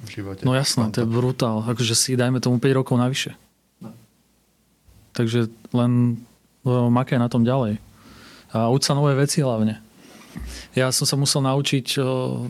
v 0.02 0.08
živote. 0.08 0.42
No 0.42 0.56
jasné, 0.56 0.90
to 0.90 1.04
je 1.04 1.08
brutál. 1.08 1.62
Akože 1.62 1.94
si 1.94 2.18
dajme 2.18 2.42
tomu 2.42 2.58
5 2.58 2.78
rokov 2.82 2.96
navyše. 2.98 3.36
Takže 5.12 5.52
len 5.76 6.24
no, 6.64 6.88
makaj 6.88 7.20
na 7.20 7.28
tom 7.28 7.44
ďalej. 7.44 7.76
A 8.52 8.72
uč 8.72 8.88
sa 8.88 8.96
nové 8.96 9.12
veci 9.12 9.44
hlavne. 9.44 9.80
Ja 10.72 10.88
som 10.90 11.04
sa 11.04 11.16
musel 11.20 11.44
naučiť, 11.44 11.84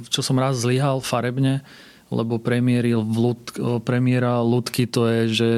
čo 0.09 0.21
som 0.23 0.37
raz 0.39 0.63
zlyhal 0.63 1.03
farebne, 1.03 1.67
lebo 2.13 2.37
premiéry 2.39 2.93
v 2.95 3.17
ľud, 3.17 3.41
premiéra 3.83 4.45
ľudky 4.45 4.85
to 4.87 5.09
je, 5.09 5.21
že 5.33 5.51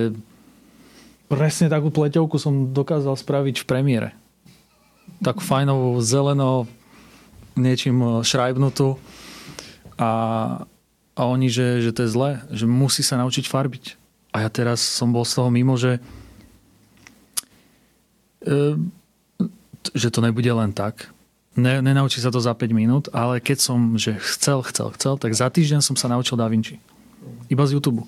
presne 1.26 1.66
takú 1.66 1.90
pleťovku 1.90 2.38
som 2.38 2.70
dokázal 2.70 3.18
spraviť 3.18 3.64
v 3.64 3.68
premiére. 3.68 4.10
Tak 5.20 5.42
fajnovú, 5.42 5.98
zeleno, 5.98 6.70
niečím 7.58 8.22
šrajbnutú. 8.22 8.98
A, 9.98 10.10
a 11.14 11.22
oni, 11.26 11.50
že, 11.50 11.82
že 11.82 11.90
to 11.94 12.06
je 12.06 12.14
zlé, 12.14 12.30
že 12.50 12.66
musí 12.66 13.02
sa 13.02 13.18
naučiť 13.18 13.46
farbiť. 13.46 13.84
A 14.34 14.42
ja 14.46 14.50
teraz 14.50 14.82
som 14.82 15.14
bol 15.14 15.22
z 15.22 15.38
toho 15.38 15.50
mimo, 15.50 15.78
že 15.78 16.02
e, 18.42 18.74
že 19.94 20.10
to 20.10 20.18
nebude 20.18 20.50
len 20.50 20.74
tak. 20.74 21.13
Ne, 21.54 21.78
nenaučí 21.78 22.18
sa 22.18 22.34
to 22.34 22.42
za 22.42 22.50
5 22.50 22.74
minút, 22.74 23.06
ale 23.14 23.38
keď 23.38 23.58
som 23.62 23.94
že 23.94 24.18
chcel, 24.18 24.66
chcel, 24.66 24.90
chcel, 24.98 25.14
tak 25.22 25.38
za 25.38 25.46
týždeň 25.46 25.86
som 25.86 25.94
sa 25.94 26.10
naučil 26.10 26.34
Da 26.34 26.50
Vinci. 26.50 26.82
Iba 27.46 27.62
z 27.62 27.78
YouTube. 27.78 28.02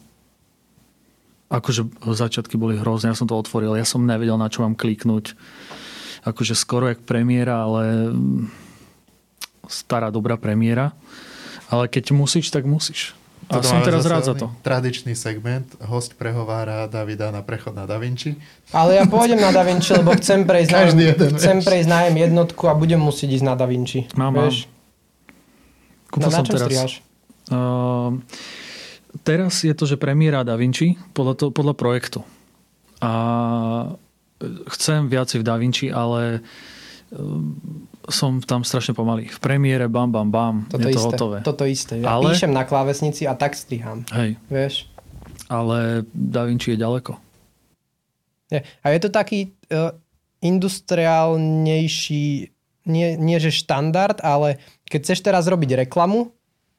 Akože 1.46 1.86
začiatky 2.02 2.58
boli 2.58 2.74
hrozné, 2.74 3.14
ja 3.14 3.18
som 3.18 3.30
to 3.30 3.38
otvoril, 3.38 3.78
ja 3.78 3.86
som 3.86 4.02
nevedel, 4.02 4.34
na 4.34 4.50
čo 4.50 4.66
mám 4.66 4.74
kliknúť. 4.74 5.38
Akože 6.26 6.58
skoro 6.58 6.90
jak 6.90 7.06
premiéra, 7.06 7.62
ale 7.62 8.10
mm, 8.10 8.50
stará, 9.70 10.10
dobrá 10.10 10.34
premiéra. 10.34 10.90
Ale 11.70 11.86
keď 11.86 12.10
musíš, 12.18 12.50
tak 12.50 12.66
musíš. 12.66 13.14
A 13.46 13.62
som 13.62 13.78
teraz 13.78 14.02
rád 14.02 14.26
za 14.26 14.34
to. 14.34 14.50
Tradičný 14.66 15.14
segment. 15.14 15.70
Host 15.86 16.18
prehovára 16.18 16.90
Davida 16.90 17.30
na 17.30 17.46
prechod 17.46 17.78
na 17.78 17.86
Da 17.86 17.94
Vinci. 17.94 18.34
Ale 18.74 18.98
ja 18.98 19.06
pôjdem 19.06 19.38
na 19.38 19.54
Da 19.54 19.62
Vinci, 19.62 19.94
lebo 19.94 20.10
chcem 20.18 20.42
prejsť, 20.42 20.70
na, 20.74 20.80
jeden, 20.90 21.30
chcem 21.38 21.56
vieš. 21.62 21.66
prejsť 21.66 21.88
na 21.88 21.98
M 22.10 22.16
jednotku 22.18 22.66
a 22.66 22.74
budem 22.74 22.98
musieť 22.98 23.38
ísť 23.38 23.46
na 23.46 23.54
Da 23.54 23.70
Vinci. 23.70 24.10
Mám, 24.18 24.34
mám. 24.34 24.50
vieš? 24.50 24.66
Kúpil 26.10 26.26
Na, 26.26 26.30
na 26.34 26.38
som 26.38 26.44
teraz. 26.50 26.66
strihaš? 26.66 26.92
Uh, 27.46 28.10
teraz 29.22 29.62
je 29.62 29.74
to, 29.78 29.86
že 29.86 29.94
premiéra 29.94 30.42
Da 30.42 30.58
Vinci 30.58 30.98
podľa, 31.14 31.34
to, 31.38 31.46
podľa 31.54 31.74
projektu. 31.78 32.26
A 32.98 33.12
chcem 34.74 35.06
viacej 35.06 35.40
v 35.40 35.46
Da 35.46 35.54
Vinci, 35.54 35.86
ale 35.86 36.42
uh, 37.14 37.38
som 38.08 38.38
tam 38.40 38.62
strašne 38.62 38.94
pomalý. 38.94 39.26
V 39.28 39.38
premiére 39.38 39.86
bam, 39.86 40.10
bam, 40.10 40.30
bam, 40.30 40.54
Toto 40.66 40.86
je 40.86 40.94
to 40.94 40.98
isté. 40.98 41.06
hotové. 41.06 41.36
Toto 41.42 41.64
isté. 41.64 41.94
Ja 42.00 42.18
Ale- 42.18 42.30
píšem 42.32 42.50
na 42.50 42.64
klávesnici 42.64 43.26
a 43.26 43.34
tak 43.34 43.54
strihám. 43.54 44.06
Hej, 44.14 44.36
Vieš? 44.46 44.74
ale 45.46 46.02
Da 46.10 46.44
Vinci 46.46 46.74
je 46.74 46.78
ďaleko. 46.78 47.12
Je. 48.50 48.62
A 48.62 48.86
je 48.90 49.00
to 49.02 49.10
taký 49.10 49.54
uh, 49.70 49.90
industriálnejší, 50.42 52.26
nie, 52.86 53.08
nie 53.18 53.38
že 53.42 53.50
štandard, 53.50 54.22
ale 54.22 54.58
keď 54.86 55.00
chceš 55.02 55.20
teraz 55.22 55.50
robiť 55.50 55.86
reklamu, 55.86 56.30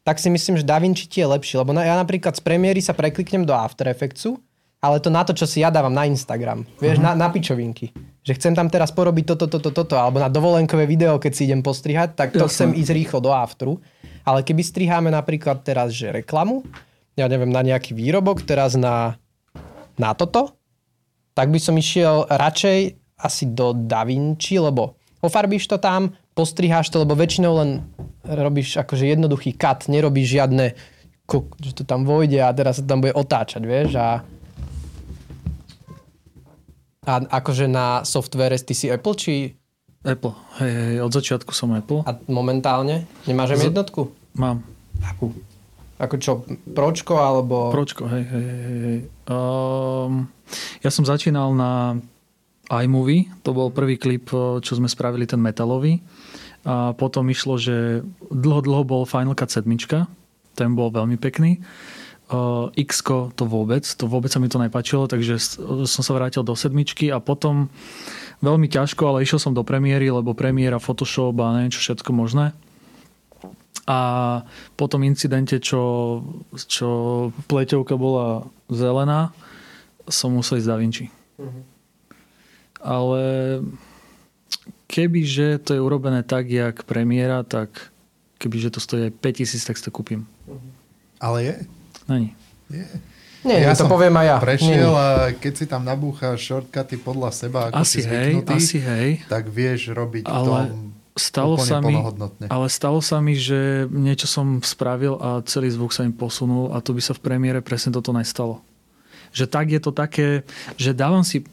tak 0.07 0.23
si 0.23 0.31
myslím, 0.31 0.55
že 0.55 0.63
DaVinci 0.63 1.11
ti 1.11 1.19
je 1.19 1.27
lepší. 1.27 1.59
Lebo 1.59 1.75
na, 1.75 1.83
ja 1.83 1.99
napríklad 1.99 2.31
z 2.31 2.39
premiéry 2.39 2.79
sa 2.79 2.95
prekliknem 2.95 3.43
do 3.43 3.51
After 3.51 3.91
Effectsu, 3.91 4.39
ale 4.87 5.03
to 5.03 5.11
na 5.11 5.27
to, 5.27 5.35
čo 5.35 5.43
si 5.43 5.59
ja 5.59 5.67
dávam 5.67 5.91
na 5.91 6.07
Instagram. 6.07 6.63
Vieš, 6.79 7.03
na, 7.03 7.11
na 7.11 7.27
pičovinky. 7.27 7.91
Že 8.23 8.35
chcem 8.39 8.53
tam 8.55 8.71
teraz 8.71 8.95
porobiť 8.95 9.35
toto, 9.35 9.51
toto, 9.51 9.75
toto, 9.75 9.99
alebo 9.99 10.23
na 10.23 10.31
dovolenkové 10.31 10.87
video, 10.87 11.19
keď 11.19 11.31
si 11.35 11.43
idem 11.43 11.59
postrihať, 11.59 12.15
tak 12.15 12.31
to 12.31 12.47
Jasné. 12.47 12.55
chcem 12.55 12.69
ísť 12.79 12.91
rýchlo 12.95 13.19
do 13.19 13.35
Afteru. 13.35 13.83
Ale 14.23 14.47
keby 14.47 14.63
striháme 14.63 15.11
napríklad 15.11 15.59
teraz, 15.67 15.91
že 15.91 16.15
reklamu, 16.15 16.63
ja 17.19 17.27
neviem, 17.27 17.51
na 17.51 17.59
nejaký 17.59 17.91
výrobok, 17.91 18.47
teraz 18.47 18.79
na, 18.79 19.19
na 19.99 20.15
toto, 20.15 20.55
tak 21.35 21.51
by 21.51 21.59
som 21.59 21.75
išiel 21.75 22.31
radšej 22.31 22.79
asi 23.19 23.43
do 23.51 23.75
Da 23.75 24.07
Vinci, 24.07 24.55
lebo 24.55 24.95
ofarbíš 25.19 25.67
to 25.67 25.75
tam, 25.83 26.15
postriháš 26.31 26.93
to, 26.93 27.03
lebo 27.03 27.17
väčšinou 27.17 27.59
len 27.59 27.83
robíš 28.23 28.79
akože 28.79 29.09
jednoduchý 29.09 29.57
cut, 29.59 29.89
nerobíš 29.91 30.37
žiadne, 30.37 30.77
že 31.59 31.71
to 31.75 31.83
tam 31.83 32.07
vojde 32.07 32.39
a 32.39 32.53
teraz 32.55 32.79
sa 32.79 32.85
tam 32.85 33.03
bude 33.03 33.11
otáčať, 33.11 33.63
vieš, 33.65 33.99
a 33.99 34.23
a 37.07 37.13
akože 37.23 37.65
na 37.65 38.03
softvere 38.03 38.59
ty 38.59 38.75
si 38.75 38.91
Apple, 38.91 39.15
či 39.15 39.55
Apple. 40.03 40.35
Hej, 40.59 40.71
hej, 40.71 40.95
od 40.99 41.11
začiatku 41.11 41.55
som 41.55 41.71
Apple. 41.71 42.03
a 42.03 42.11
momentálne 42.27 43.07
nemáš 43.23 43.55
Z- 43.57 43.71
jednotku? 43.71 44.11
Mám. 44.35 44.61
Akú? 45.01 45.31
Ako 45.97 46.15
čo, 46.21 46.31
Pročko 46.69 47.17
alebo... 47.17 47.73
Pročko, 47.73 48.05
hej, 48.05 48.23
hej, 48.29 48.45
hej. 48.85 48.99
Um, 49.25 50.29
ja 50.85 50.93
som 50.93 51.01
začínal 51.01 51.57
na 51.57 51.97
iMovie, 52.69 53.31
to 53.41 53.55
bol 53.55 53.73
prvý 53.73 53.97
klip, 53.97 54.29
eh, 54.29 54.61
čo 54.61 54.77
sme 54.77 54.85
spravili, 54.85 55.25
ten 55.25 55.41
metalový. 55.41 56.03
A 56.67 56.91
potom 56.93 57.25
išlo, 57.31 57.55
že 57.55 58.03
dlho, 58.27 58.59
dlho 58.59 58.83
bol 58.83 59.03
Final 59.07 59.33
Cut 59.33 59.49
7, 59.49 59.65
ten 60.53 60.69
bol 60.75 60.91
veľmi 60.91 61.15
pekný. 61.15 61.63
Uh, 62.27 62.67
x 62.75 62.99
to 63.07 63.43
vôbec, 63.47 63.87
to 63.87 64.03
vôbec 64.03 64.27
sa 64.27 64.43
mi 64.43 64.51
to 64.51 64.59
nepačilo, 64.59 65.07
takže 65.07 65.39
som 65.87 66.03
sa 66.03 66.11
vrátil 66.11 66.43
do 66.43 66.59
sedmičky 66.59 67.07
a 67.07 67.23
potom 67.23 67.71
veľmi 68.43 68.67
ťažko, 68.67 69.07
ale 69.07 69.23
išiel 69.23 69.39
som 69.39 69.55
do 69.55 69.63
premiéry, 69.63 70.11
lebo 70.11 70.35
premiéra, 70.35 70.75
Photoshop 70.75 71.39
a 71.39 71.55
neviem 71.55 71.71
čo 71.71 71.79
všetko 71.79 72.11
možné. 72.11 72.51
A 73.87 73.99
po 74.75 74.91
tom 74.91 75.07
incidente, 75.07 75.55
čo, 75.63 76.19
čo 76.67 76.89
pleťovka 77.47 77.95
bola 77.95 78.43
zelená, 78.67 79.31
som 80.11 80.35
musel 80.35 80.59
ísť 80.59 80.67
Da 80.67 80.75
Vinci. 80.75 81.05
Mm-hmm. 81.39 81.63
Ale 82.83 83.23
kebyže 84.91 85.63
to 85.63 85.79
je 85.79 85.83
urobené 85.83 86.27
tak, 86.27 86.51
jak 86.51 86.83
premiéra, 86.83 87.47
tak 87.47 87.71
kebyže 88.37 88.75
to 88.75 88.79
stojí 88.83 89.07
5000, 89.15 89.63
tak 89.63 89.79
si 89.79 89.83
to 89.87 89.91
kúpim. 89.95 90.27
Ale 91.23 91.43
je? 91.43 91.55
Není. 92.07 92.29
Je. 92.71 92.85
Nie, 93.47 93.63
ja, 93.63 93.77
to 93.77 93.87
poviem 93.87 94.11
aj 94.17 94.25
ja. 94.27 94.37
Prešiel 94.43 94.91
Nie. 94.91 94.99
a 94.99 95.07
keď 95.31 95.53
si 95.55 95.65
tam 95.69 95.87
nabúcháš 95.87 96.41
shortcuty 96.41 96.99
podľa 96.99 97.31
seba, 97.31 97.71
ako 97.71 97.79
asi 97.79 98.03
si 98.03 98.09
hej, 98.09 98.31
asi 98.43 98.77
hej. 98.81 99.09
tak 99.29 99.47
vieš 99.47 99.95
robiť 99.95 100.27
ale 100.27 100.67
tom 100.67 100.97
stalo 101.17 101.57
sa 101.57 101.81
mi, 101.81 101.97
Ale 102.47 102.67
stalo 102.69 103.01
sa 103.01 103.17
mi, 103.19 103.33
že 103.35 103.89
niečo 103.89 104.29
som 104.29 104.61
spravil 104.61 105.17
a 105.17 105.41
celý 105.43 105.73
zvuk 105.73 105.91
sa 105.91 106.05
mi 106.05 106.13
posunul 106.13 106.71
a 106.71 106.79
to 106.79 106.93
by 106.93 107.01
sa 107.01 107.17
v 107.17 107.21
premiére 107.25 107.59
presne 107.59 107.91
toto 107.91 108.13
nestalo. 108.13 108.61
Že 109.33 109.45
tak 109.49 109.65
je 109.73 109.81
to 109.81 109.91
také, 109.91 110.45
že 110.79 110.93
dávam 110.93 111.25
si 111.25 111.43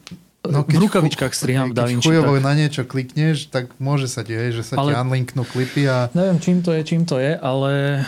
No, 0.45 0.61
keď 0.61 0.77
v 0.77 0.85
rukavičkách 0.93 1.33
striham 1.33 1.73
v 1.73 1.81
DaVinci. 1.81 2.05
Keď 2.05 2.21
chujovo 2.21 2.37
tak... 2.37 2.45
na 2.45 2.53
niečo 2.53 2.85
klikneš, 2.85 3.49
tak 3.49 3.73
môže 3.81 4.13
sa 4.13 4.21
ti, 4.21 4.37
že 4.37 4.61
sa 4.61 4.77
ale... 4.77 4.93
ti 4.93 5.01
unlinknú 5.01 5.41
klipy 5.49 5.89
a... 5.89 6.13
Neviem, 6.13 6.37
čím 6.37 6.61
to 6.61 6.77
je, 6.77 6.85
čím 6.85 7.09
to 7.09 7.17
je, 7.17 7.33
ale... 7.33 8.05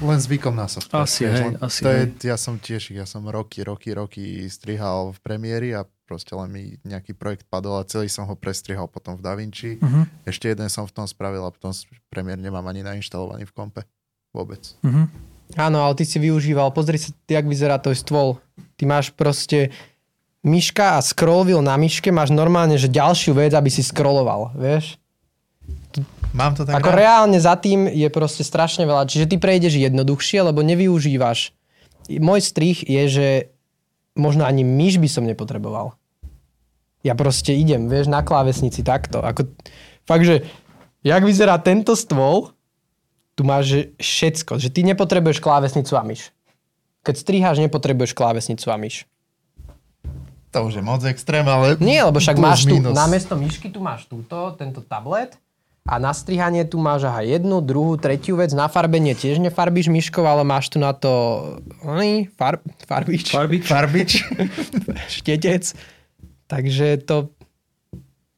Len 0.00 0.16
zvykom 0.16 0.56
na 0.56 0.64
software. 0.64 1.04
Asi, 1.04 1.28
hej, 1.28 1.60
asi 1.60 1.80
to 1.84 1.90
hej. 1.92 2.08
Je, 2.16 2.32
ja 2.32 2.36
som 2.40 2.56
tiež, 2.56 2.96
ja 2.96 3.04
som 3.04 3.20
roky, 3.28 3.60
roky, 3.60 3.92
roky 3.92 4.48
strihal 4.48 5.12
v 5.12 5.18
premiéri 5.20 5.76
a 5.76 5.84
proste 6.08 6.32
len 6.32 6.48
mi 6.48 6.62
nejaký 6.82 7.12
projekt 7.12 7.44
padol 7.46 7.78
a 7.78 7.84
celý 7.84 8.08
som 8.08 8.24
ho 8.24 8.34
prestrihal 8.34 8.88
potom 8.88 9.14
v 9.14 9.22
DaVinci. 9.22 9.76
Uh-huh. 9.76 10.08
Ešte 10.24 10.50
jeden 10.50 10.66
som 10.72 10.88
v 10.88 10.94
tom 10.96 11.06
spravil 11.06 11.44
a 11.44 11.52
potom 11.52 11.70
premiér 12.08 12.40
nemám 12.40 12.64
ani 12.64 12.80
nainštalovaný 12.80 13.44
v 13.44 13.52
kompe. 13.52 13.82
Vôbec. 14.32 14.62
Uh-huh. 14.80 15.06
Áno, 15.58 15.82
ale 15.82 15.98
ty 15.98 16.06
si 16.06 16.22
využíval, 16.22 16.70
pozri 16.70 16.96
sa, 16.96 17.10
jak 17.26 17.44
vyzerá 17.44 17.76
to 17.82 17.90
stôl. 17.92 18.38
Ty 18.78 18.86
máš 18.86 19.10
proste 19.10 19.74
myška 20.46 20.96
a 20.96 21.04
scroll 21.04 21.44
wheel 21.44 21.60
na 21.60 21.74
myške 21.74 22.14
máš 22.14 22.30
normálne, 22.30 22.78
že 22.78 22.88
ďalšiu 22.88 23.34
vec, 23.34 23.52
aby 23.52 23.68
si 23.68 23.82
scrolloval, 23.82 24.54
vieš? 24.54 24.99
Mám 26.30 26.54
to 26.54 26.62
tak 26.62 26.78
Ako 26.78 26.94
rád. 26.94 26.98
reálne 26.98 27.38
za 27.42 27.58
tým 27.58 27.90
je 27.90 28.06
proste 28.06 28.46
strašne 28.46 28.86
veľa. 28.86 29.10
Čiže 29.10 29.34
ty 29.34 29.36
prejdeš 29.36 29.74
jednoduchšie, 29.74 30.46
lebo 30.46 30.62
nevyužívaš. 30.62 31.50
Môj 32.06 32.40
strich 32.42 32.86
je, 32.86 33.02
že 33.10 33.26
možno 34.14 34.46
ani 34.46 34.62
myš 34.62 35.02
by 35.02 35.08
som 35.10 35.26
nepotreboval. 35.26 35.98
Ja 37.02 37.16
proste 37.16 37.56
idem, 37.56 37.88
vieš, 37.88 38.12
na 38.12 38.20
klávesnici 38.20 38.84
takto. 38.84 39.24
Ako, 39.24 39.48
fakt, 40.04 40.22
že 40.22 40.46
jak 41.02 41.22
vyzerá 41.24 41.56
tento 41.58 41.96
stôl, 41.96 42.52
tu 43.34 43.42
máš 43.42 43.90
všetko. 43.96 44.60
Že 44.60 44.68
ty 44.70 44.80
nepotrebuješ 44.84 45.40
klávesnicu 45.40 45.96
a 45.96 46.04
myš. 46.04 46.30
Keď 47.00 47.14
striháš, 47.16 47.56
nepotrebuješ 47.64 48.12
klávesnicu 48.12 48.68
a 48.68 48.76
myš. 48.76 49.08
To 50.50 50.66
už 50.66 50.78
je 50.78 50.84
moc 50.84 51.00
extrém, 51.06 51.46
ale... 51.46 51.78
Nie, 51.80 52.04
lebo 52.04 52.18
však 52.20 52.36
máš 52.36 52.66
tu, 52.66 52.74
minus. 52.76 52.92
namiesto 52.92 53.38
myšky 53.38 53.70
tu 53.70 53.80
máš 53.80 54.04
túto, 54.10 54.52
tento 54.58 54.82
tablet 54.82 55.38
a 55.90 55.98
na 55.98 56.14
strihanie 56.14 56.62
tu 56.62 56.78
máš 56.78 57.10
aha 57.10 57.26
jednu, 57.26 57.58
druhú, 57.58 57.98
tretiu 57.98 58.38
vec. 58.38 58.54
Na 58.54 58.70
farbenie 58.70 59.18
tiež 59.18 59.42
nefarbíš 59.42 59.90
myškou, 59.90 60.22
ale 60.22 60.46
máš 60.46 60.70
tu 60.70 60.78
na 60.78 60.94
to 60.94 61.10
oný, 61.82 62.30
far, 62.38 62.62
farbič. 62.86 63.34
Farbič. 63.34 63.66
Farbič. 63.66 64.10
Štetec. 65.18 65.74
Takže 66.46 67.02
to... 67.02 67.34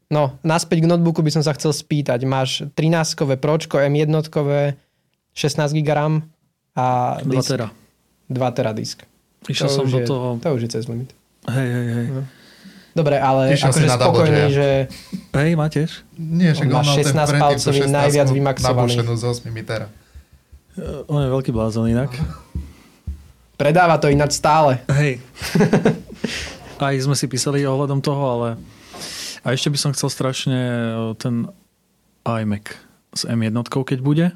No, 0.08 0.40
naspäť 0.40 0.84
k 0.84 0.88
notebooku 0.88 1.20
by 1.20 1.32
som 1.32 1.44
sa 1.44 1.52
chcel 1.52 1.76
spýtať. 1.76 2.24
Máš 2.24 2.64
13-kové 2.72 3.36
pročko, 3.36 3.76
M1, 3.84 4.08
16 4.08 5.76
GB 5.76 5.88
RAM 5.92 6.24
a 6.72 7.20
2 7.20 7.32
tera. 7.44 7.68
2 8.32 8.56
tera 8.56 8.72
disk. 8.72 9.04
Išiel 9.44 9.68
som 9.68 9.84
do 9.84 10.00
je, 10.00 10.08
toho... 10.08 10.40
To 10.40 10.56
už 10.56 10.68
je 10.68 10.70
cez 10.72 10.88
limit. 10.88 11.12
Hej, 11.48 11.68
hej, 11.68 11.88
hej. 11.92 12.06
No. 12.16 12.22
Dobre, 12.92 13.16
ale 13.16 13.56
Tešil 13.56 13.72
akože 13.72 13.88
spokojný, 13.88 14.42
že... 14.52 14.68
Hej, 15.32 15.50
máš? 15.56 16.04
Nie, 16.16 16.52
však 16.52 16.68
on, 16.68 16.84
on 16.84 16.86
16 16.86 17.40
palcový 17.40 17.80
najviac 17.88 18.28
vymaxovaný. 18.28 19.00
Nabušenú 19.00 19.12
z 19.16 19.24
8 19.48 19.48
mitera. 19.48 19.86
On 21.08 21.20
je 21.20 21.28
veľký 21.32 21.50
blázon 21.52 21.88
inak. 21.88 22.12
Predáva 23.56 23.96
to 23.96 24.12
ináč 24.12 24.36
stále. 24.36 24.84
Hej. 24.92 25.20
Aj 26.82 26.94
sme 27.00 27.16
si 27.16 27.28
písali 27.28 27.64
ohľadom 27.64 28.04
toho, 28.04 28.22
ale... 28.28 28.48
A 29.42 29.56
ešte 29.56 29.72
by 29.72 29.78
som 29.80 29.90
chcel 29.96 30.08
strašne 30.12 30.58
ten 31.18 31.50
iMac 32.22 32.76
s 33.12 33.22
M1, 33.26 33.56
keď 33.66 33.98
bude. 33.98 34.26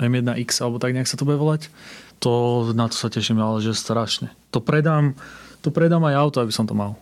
M1X, 0.00 0.64
alebo 0.64 0.80
tak 0.80 0.96
nejak 0.96 1.10
sa 1.10 1.20
to 1.20 1.28
bude 1.28 1.36
volať. 1.36 1.68
To, 2.24 2.64
na 2.72 2.88
to 2.88 2.96
sa 2.96 3.12
teším, 3.12 3.36
ale 3.42 3.60
že 3.60 3.76
strašne. 3.76 4.32
To 4.48 4.64
predám 4.64 5.12
to 5.66 5.74
predám 5.74 6.06
aj 6.06 6.14
auto, 6.14 6.38
aby 6.38 6.54
som 6.54 6.62
to 6.62 6.78
mal. 6.78 6.94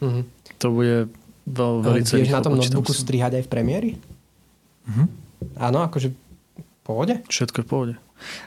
Mm-hmm. 0.00 0.24
To 0.62 0.66
bude 0.72 0.96
veľ, 1.44 1.72
veľmi 1.84 2.02
Budeš 2.02 2.32
na 2.32 2.42
tom 2.42 2.56
notebooku 2.56 2.94
strihať 2.94 3.38
aj 3.38 3.44
v 3.46 3.50
premiéri? 3.50 3.90
Mm-hmm. 4.88 5.06
Áno, 5.60 5.84
akože 5.84 6.08
v 6.10 6.80
pohode? 6.82 7.14
Všetko 7.28 7.56
je 7.60 7.64
v 7.64 7.70
pohode. 7.70 7.94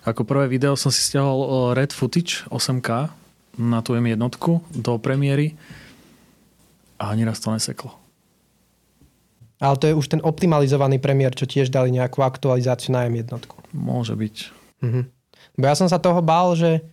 Ako 0.07 0.25
prvé 0.25 0.49
video 0.49 0.73
som 0.73 0.89
si 0.89 1.03
stiahol 1.03 1.73
Red 1.77 1.93
Footage 1.93 2.47
8K 2.49 3.11
na 3.57 3.81
tú 3.81 3.97
M1 3.97 4.21
do 4.73 4.93
premiéry 5.01 5.57
a 6.97 7.13
ani 7.13 7.25
raz 7.25 7.41
to 7.41 7.53
neseklo. 7.53 7.93
Ale 9.57 9.73
to 9.81 9.89
je 9.89 9.97
už 9.97 10.05
ten 10.13 10.21
optimalizovaný 10.21 11.01
premiér, 11.01 11.33
čo 11.33 11.49
tiež 11.49 11.73
dali 11.73 11.89
nejakú 11.89 12.21
aktualizáciu 12.21 12.93
na 12.93 13.09
M1. 13.09 13.41
Môže 13.73 14.13
byť. 14.13 14.35
Mhm. 14.85 15.01
Bo 15.57 15.65
ja 15.65 15.73
som 15.73 15.89
sa 15.89 15.97
toho 15.97 16.21
bál, 16.21 16.53
že 16.53 16.85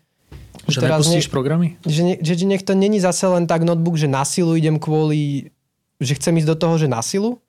že 0.68 0.80
teraz 0.80 1.04
nepustíš 1.04 1.28
ne, 1.28 1.32
programy? 1.32 1.66
Že, 1.84 2.02
ne, 2.02 2.14
že, 2.20 2.32
že 2.40 2.46
nech 2.48 2.64
to 2.64 2.72
není 2.72 2.98
zase 3.00 3.24
len 3.28 3.44
tak 3.44 3.64
notebook, 3.64 4.00
že 4.00 4.08
na 4.08 4.24
silu 4.24 4.56
idem 4.56 4.80
kvôli, 4.80 5.52
že 6.00 6.16
chcem 6.16 6.36
ísť 6.40 6.48
do 6.48 6.56
toho, 6.56 6.74
že 6.80 6.88
na 6.88 7.04
silu. 7.04 7.40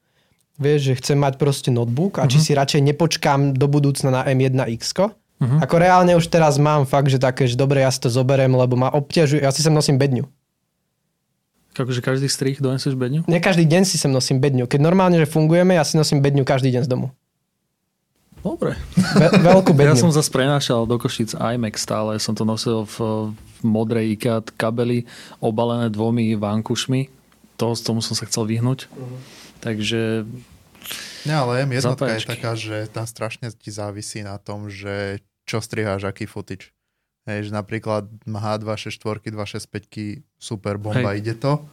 Vieš, 0.56 0.80
že 0.88 0.94
chcem 1.04 1.20
mať 1.20 1.36
proste 1.36 1.68
notebook 1.68 2.16
a 2.20 2.24
uh-huh. 2.24 2.32
či 2.32 2.40
mhm. 2.40 2.44
si 2.48 2.52
radšej 2.56 2.82
nepočkám 2.94 3.40
do 3.60 3.68
budúcna 3.68 4.10
na 4.10 4.22
M1X. 4.24 4.96
Uh-huh. 4.96 5.60
Ako 5.60 5.76
reálne 5.76 6.16
už 6.16 6.32
teraz 6.32 6.56
mám 6.56 6.88
fakt, 6.88 7.12
že 7.12 7.20
také, 7.20 7.44
že 7.44 7.60
dobre, 7.60 7.84
ja 7.84 7.92
si 7.92 8.00
to 8.00 8.08
zoberiem, 8.08 8.56
lebo 8.56 8.80
ma 8.80 8.88
obťažuje, 8.88 9.44
ja 9.44 9.52
si 9.52 9.60
sem 9.60 9.76
nosím 9.76 10.00
bedňu. 10.00 10.24
Akože 11.76 12.00
každý 12.00 12.32
strich 12.32 12.64
doneseš 12.64 12.96
bedňu? 12.96 13.28
Nie 13.28 13.44
každý 13.44 13.68
deň 13.68 13.84
si 13.84 14.00
sem 14.00 14.08
nosím 14.08 14.40
bedňu. 14.40 14.64
Keď 14.64 14.80
normálne, 14.80 15.20
že 15.20 15.28
fungujeme, 15.28 15.76
ja 15.76 15.84
si 15.84 16.00
nosím 16.00 16.24
bedňu 16.24 16.48
každý 16.48 16.72
deň 16.72 16.88
z 16.88 16.90
domu. 16.90 17.12
Dobre. 18.46 18.78
Ve- 19.18 19.42
veľkú 19.42 19.74
bedňu. 19.74 19.98
Ja 19.98 19.98
som 19.98 20.14
zase 20.14 20.30
prenášal 20.30 20.86
do 20.86 21.02
Košic 21.02 21.34
iMac 21.34 21.82
stále. 21.82 22.22
Som 22.22 22.38
to 22.38 22.46
nosil 22.46 22.86
v, 22.86 23.34
v 23.34 23.60
modrej 23.66 24.14
IKEA 24.14 24.46
kabeli 24.54 25.10
obalené 25.42 25.90
dvomi 25.90 26.38
vankušmi. 26.38 27.10
To, 27.58 27.74
tomu 27.74 28.06
som 28.06 28.14
sa 28.14 28.30
chcel 28.30 28.46
vyhnúť. 28.46 28.86
Uh-huh. 28.94 29.18
Takže... 29.66 30.30
Nie, 31.26 31.42
ale 31.42 31.66
M1 31.66 31.82
je 31.82 32.30
taká, 32.30 32.54
že 32.54 32.86
tam 32.94 33.10
strašne 33.10 33.50
ti 33.50 33.74
závisí 33.74 34.22
na 34.22 34.38
tom, 34.38 34.70
že 34.70 35.26
čo 35.50 35.58
striháš, 35.58 36.06
aký 36.06 36.30
footage. 36.30 36.70
Hej, 37.26 37.50
že 37.50 37.52
napríklad 37.58 38.06
H264, 38.30 39.26
265 39.34 40.22
super 40.38 40.78
bomba, 40.78 41.18
Hej. 41.18 41.26
ide 41.26 41.34
to. 41.34 41.66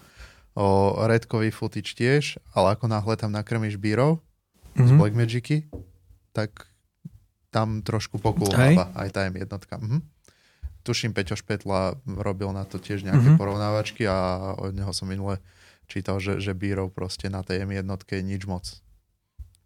O 0.57 0.97
redkový 1.05 1.53
footage 1.53 1.93
tiež, 1.93 2.41
ale 2.57 2.73
ako 2.73 2.89
náhle 2.89 3.21
tam 3.21 3.29
nakrmíš 3.37 3.77
bírov 3.77 4.25
mm-hmm. 4.73 4.89
z. 4.89 4.91
Blackmagicy, 4.97 5.57
tak 6.33 6.67
tam 7.53 7.85
trošku 7.85 8.17
pokulháva 8.17 8.91
aj 8.97 9.09
tá 9.13 9.29
M1. 9.29 9.47
Mhm. 9.53 10.01
Tuším, 10.83 11.15
Peťo 11.15 11.39
Špetla 11.39 11.95
robil 12.19 12.51
na 12.51 12.67
to 12.67 12.83
tiež 12.83 13.07
nejaké 13.07 13.23
mm-hmm. 13.23 13.39
porovnávačky 13.39 14.03
a 14.03 14.51
od 14.59 14.75
neho 14.75 14.91
som 14.91 15.07
minule 15.07 15.39
čítal, 15.87 16.19
že, 16.19 16.43
že 16.43 16.59
bírov 16.59 16.91
proste 16.91 17.31
na 17.31 17.47
tej 17.47 17.63
M1 17.63 17.87
je 17.87 18.19
nič 18.19 18.51
moc. 18.51 18.67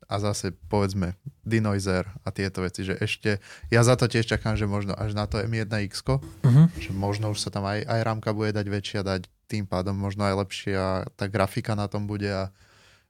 A 0.06 0.20
zase 0.20 0.52
povedzme 0.68 1.16
denoiser 1.40 2.04
a 2.20 2.28
tieto 2.28 2.60
veci, 2.60 2.84
že 2.84 3.00
ešte, 3.00 3.40
ja 3.72 3.80
za 3.80 3.96
to 3.96 4.12
tiež 4.12 4.28
čakám, 4.28 4.60
že 4.60 4.68
možno 4.68 4.92
až 4.92 5.16
na 5.16 5.24
to 5.24 5.40
M1X, 5.40 6.04
mm-hmm. 6.04 6.66
že 6.84 6.90
možno 6.92 7.32
už 7.32 7.40
sa 7.40 7.48
tam 7.48 7.64
aj, 7.64 7.88
aj 7.88 8.00
rámka 8.04 8.36
bude 8.36 8.52
dať 8.52 8.66
väčšia, 8.68 9.00
dať 9.00 9.24
tým 9.48 9.64
pádom 9.64 9.96
možno 9.96 10.28
aj 10.28 10.46
lepšia 10.46 11.08
tá 11.16 11.32
grafika 11.32 11.72
na 11.72 11.88
tom 11.88 12.04
bude 12.04 12.28
a 12.28 12.52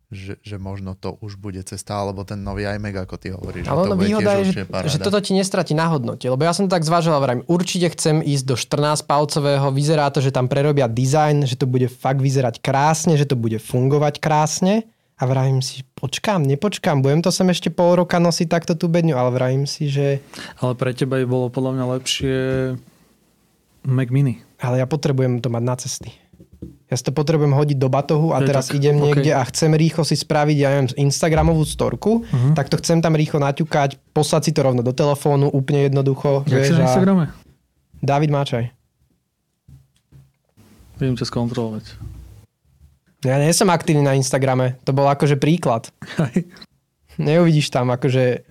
že, 0.07 0.39
že 0.39 0.57
možno 0.63 0.95
to 0.95 1.19
už 1.19 1.35
bude 1.35 1.59
cesta, 1.67 1.99
alebo 1.99 2.23
ten 2.23 2.39
nový 2.39 2.63
iMac, 2.63 3.07
ako 3.07 3.15
ty 3.19 3.35
hovoríš. 3.35 3.67
Ale 3.67 3.91
ono 3.91 3.99
výhoda 3.99 4.39
je, 4.39 4.55
že, 4.55 4.63
že 4.71 4.99
toto 5.03 5.19
ti 5.19 5.35
nestratí 5.35 5.75
na 5.75 5.91
hodnote, 5.91 6.31
lebo 6.31 6.47
ja 6.47 6.55
som 6.55 6.71
to 6.71 6.75
tak 6.79 6.87
zvážil, 6.87 7.11
vrajím, 7.19 7.43
určite 7.51 7.91
chcem 7.91 8.23
ísť 8.23 8.45
do 8.47 8.55
14-palcového, 8.55 9.67
vyzerá 9.75 10.07
to, 10.15 10.23
že 10.23 10.31
tam 10.31 10.47
prerobia 10.47 10.87
dizajn, 10.87 11.51
že 11.51 11.59
to 11.59 11.67
bude 11.67 11.91
fakt 11.91 12.23
vyzerať 12.23 12.63
krásne, 12.63 13.19
že 13.19 13.27
to 13.27 13.35
bude 13.35 13.59
fungovať 13.59 14.23
krásne 14.23 14.87
a 15.17 15.23
vravím 15.27 15.59
si, 15.59 15.83
počkám, 15.99 16.45
nepočkám, 16.45 17.03
budem 17.03 17.25
to 17.25 17.35
sem 17.35 17.49
ešte 17.51 17.73
pol 17.73 17.99
roka 17.99 18.21
nosiť 18.23 18.47
takto 18.47 18.79
tú 18.79 18.87
bedňu, 18.87 19.19
ale 19.19 19.35
vravím 19.35 19.65
si, 19.67 19.91
že... 19.91 20.23
Ale 20.63 20.79
pre 20.79 20.95
teba 20.95 21.19
by 21.19 21.27
bolo 21.27 21.51
podľa 21.51 21.73
mňa 21.73 21.85
lepšie 21.99 22.37
Mac 23.89 24.13
Mini. 24.13 24.45
Ale 24.61 24.81
ja 24.81 24.87
potrebujem 24.89 25.41
to 25.41 25.49
mať 25.49 25.63
na 25.65 25.75
cesty. 25.77 26.11
Ja 26.87 26.95
si 26.95 27.03
to 27.03 27.11
potrebujem 27.11 27.51
hodiť 27.51 27.77
do 27.77 27.89
batohu 27.89 28.31
a 28.31 28.39
Je 28.39 28.47
teraz 28.47 28.71
tak, 28.71 28.79
idem 28.79 28.95
OK. 28.95 29.03
niekde 29.05 29.31
a 29.31 29.43
chcem 29.45 29.71
rýchlo 29.71 30.03
si 30.03 30.15
spraviť, 30.15 30.57
ja 30.57 30.69
neviem, 30.71 30.87
Instagramovú 31.03 31.63
storku, 31.63 32.23
Mhm. 32.25 32.55
tak 32.55 32.69
to 32.69 32.79
chcem 32.79 32.99
tam 32.99 33.13
rýchlo 33.13 33.39
naťukať, 33.39 33.99
poslať 34.11 34.43
si 34.45 34.53
to 34.53 34.63
rovno 34.63 34.81
do 34.81 34.91
telefónu, 34.91 35.49
úplne 35.49 35.83
jednoducho. 35.85 36.45
Jak 36.45 36.63
si 36.63 36.71
vieš, 36.71 36.79
na 36.79 36.79
a- 36.79 36.87
Instagrame? 36.87 37.25
David 37.99 38.31
Máčaj. 38.31 38.65
Viem 40.97 41.13
ťa 41.13 41.27
skontrolovať. 41.27 41.85
Ja 43.21 43.37
nie 43.37 43.51
som 43.51 43.67
aktívny 43.67 44.01
na 44.01 44.15
Instagrame. 44.15 44.79
To 44.83 44.93
bol 44.93 45.05
akože 45.05 45.35
príklad. 45.35 45.91
Neuvidíš 47.19 47.69
tam 47.69 47.91
akože 47.91 48.47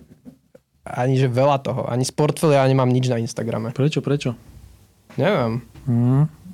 ani 0.84 1.16
že 1.16 1.26
veľa 1.26 1.58
toho. 1.58 1.82
Ani 1.84 2.02
z 2.02 2.12
portfólia 2.12 2.62
nemám 2.62 2.86
nič 2.86 3.08
na 3.08 3.16
Instagrame. 3.16 3.72
Prečo, 3.72 3.98
prečo? 3.98 4.36
Neviem. 5.16 5.64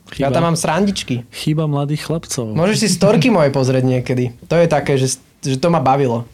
Hm. 0.04 0.18
Ja 0.18 0.28
tam 0.28 0.44
mám 0.44 0.56
srandičky. 0.56 1.24
chyba 1.30 1.64
mladých 1.64 2.04
chlapcov. 2.04 2.52
Môžeš 2.52 2.78
si 2.78 2.88
storky 2.90 3.28
moje 3.28 3.48
pozrieť 3.48 3.82
niekedy. 3.82 4.34
To 4.46 4.56
je 4.56 4.66
také, 4.66 4.96
že, 4.96 5.16
že 5.40 5.56
to 5.56 5.68
ma 5.68 5.78
bavilo. 5.78 6.26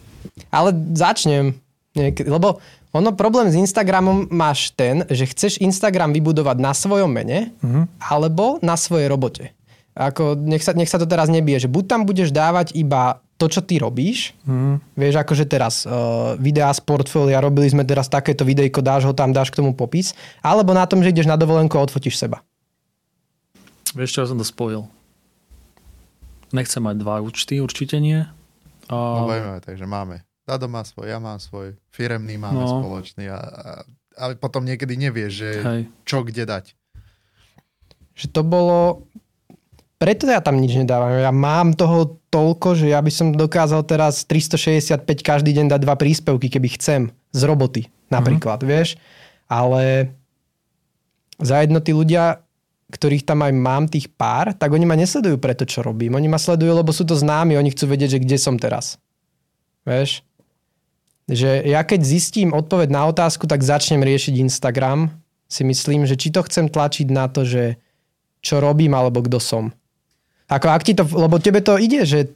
Ale 0.49 0.73
začnem 0.93 1.55
niekedy, 1.93 2.27
lebo 2.27 2.59
ono 2.89 3.12
problém 3.12 3.47
s 3.47 3.55
Instagramom 3.55 4.27
máš 4.28 4.73
ten, 4.73 5.05
že 5.07 5.27
chceš 5.27 5.61
Instagram 5.61 6.11
vybudovať 6.11 6.57
na 6.57 6.73
svojom 6.73 7.11
mene 7.11 7.53
Mhm. 7.61 7.86
alebo 8.01 8.57
na 8.61 8.74
svojej 8.74 9.07
robote. 9.07 9.53
Ako, 9.93 10.39
nech, 10.39 10.62
sa, 10.62 10.73
nech 10.73 10.86
sa 10.86 10.97
to 10.97 11.11
teraz 11.11 11.27
nebije, 11.27 11.66
že 11.66 11.69
buď 11.69 11.85
tam 11.85 12.01
budeš 12.07 12.31
dávať 12.31 12.70
iba 12.73 13.19
to, 13.35 13.47
čo 13.47 13.62
ty 13.62 13.78
robíš, 13.78 14.35
Hm. 14.43 14.82
Vieš, 14.95 15.15
akože 15.16 15.45
teraz 15.45 15.82
uh, 15.82 16.35
videá 16.39 16.70
z 16.70 16.82
portfólia, 16.82 17.39
robili 17.39 17.66
sme 17.66 17.82
teraz 17.82 18.07
takéto 18.07 18.43
videjko, 18.43 18.78
dáš 18.78 19.07
ho 19.07 19.15
tam, 19.15 19.31
dáš 19.31 19.51
k 19.51 19.59
tomu 19.59 19.74
popis, 19.74 20.15
alebo 20.39 20.70
na 20.70 20.86
tom, 20.86 21.03
že 21.03 21.11
ideš 21.11 21.27
na 21.27 21.35
dovolenku 21.35 21.74
a 21.74 21.82
odfotíš 21.82 22.19
seba. 22.19 22.43
Vieš 23.93 24.10
čo, 24.10 24.20
ja 24.20 24.28
som 24.28 24.36
to 24.36 24.44
spojil. 24.44 24.89
Nechcem 26.51 26.81
mať 26.81 26.97
dva 26.98 27.20
účty, 27.20 27.60
určite 27.60 28.01
nie. 28.01 28.24
A... 28.89 28.97
No 28.97 29.28
budeme, 29.28 29.60
takže 29.60 29.85
máme. 29.85 30.24
Dado 30.43 30.65
má 30.65 30.81
svoj, 30.81 31.12
ja 31.12 31.20
mám 31.20 31.36
svoj, 31.36 31.77
firemný 31.93 32.40
máme 32.40 32.56
No. 32.56 32.81
spoločný 32.81 33.28
a, 33.28 33.36
a, 33.36 33.70
ale 34.16 34.32
potom 34.35 34.65
niekedy 34.65 34.97
nevieš, 34.97 35.32
že 35.36 35.51
Hej. 35.60 35.81
čo 36.09 36.24
kde 36.24 36.48
dať. 36.48 36.65
Že 38.16 38.27
to 38.32 38.43
bolo... 38.43 39.05
Preto 39.98 40.24
ja 40.24 40.40
tam 40.40 40.56
nič 40.56 40.73
nedávam. 40.73 41.10
Ja 41.12 41.35
mám 41.35 41.74
toho 41.74 42.23
toľko, 42.31 42.78
že 42.78 42.86
ja 42.89 43.02
by 43.02 43.10
som 43.10 43.35
dokázal 43.35 43.82
teraz 43.85 44.23
365 44.24 45.05
každý 45.20 45.52
deň 45.52 45.69
dať 45.69 45.81
dva 45.82 45.98
príspevky, 45.98 46.48
keby 46.48 46.69
chcem. 46.78 47.01
Z 47.35 47.43
roboty 47.44 47.90
napríklad, 48.09 48.62
vieš. 48.65 48.97
Ale 49.51 50.15
za 51.36 51.60
jedno 51.60 51.82
tí 51.82 51.93
ľudia, 51.93 52.40
ktorých 52.89 53.28
tam 53.28 53.44
aj 53.44 53.52
mám 53.52 53.85
tých 53.85 54.09
pár, 54.09 54.56
tak 54.56 54.73
oni 54.73 54.89
ma 54.89 54.97
nesledujú 54.97 55.36
pre 55.36 55.52
to, 55.52 55.69
čo 55.69 55.85
robím. 55.85 56.16
Oni 56.16 56.24
ma 56.24 56.40
sledujú, 56.40 56.73
lebo 56.73 56.89
sú 56.89 57.05
to 57.05 57.12
známi, 57.12 57.60
oni 57.60 57.73
chcú 57.77 57.85
vedieť, 57.93 58.16
že 58.16 58.23
kde 58.24 58.36
som 58.40 58.56
teraz. 58.56 58.97
Vieš? 59.85 60.24
Že 61.28 61.69
ja 61.69 61.85
keď 61.85 62.01
zistím 62.01 62.56
odpoveď 62.56 62.89
na 62.89 63.05
otázku, 63.12 63.44
tak 63.44 63.60
začnem 63.60 64.01
riešiť 64.01 64.40
Instagram. 64.40 65.12
Si 65.48 65.60
myslím, 65.69 66.09
že 66.09 66.16
či 66.16 66.32
to 66.32 66.40
chcem 66.48 66.73
tlačiť 66.73 67.12
na 67.12 67.28
to, 67.28 67.44
že 67.44 67.77
čo 68.40 68.65
robím 68.65 68.97
alebo 68.97 69.20
kto 69.20 69.36
som. 69.36 69.69
Ako 70.48 70.73
ak 70.73 70.82
ti 70.89 70.97
to, 70.97 71.05
lebo 71.05 71.36
tebe 71.36 71.60
to 71.60 71.77
ide, 71.77 72.09
že 72.09 72.32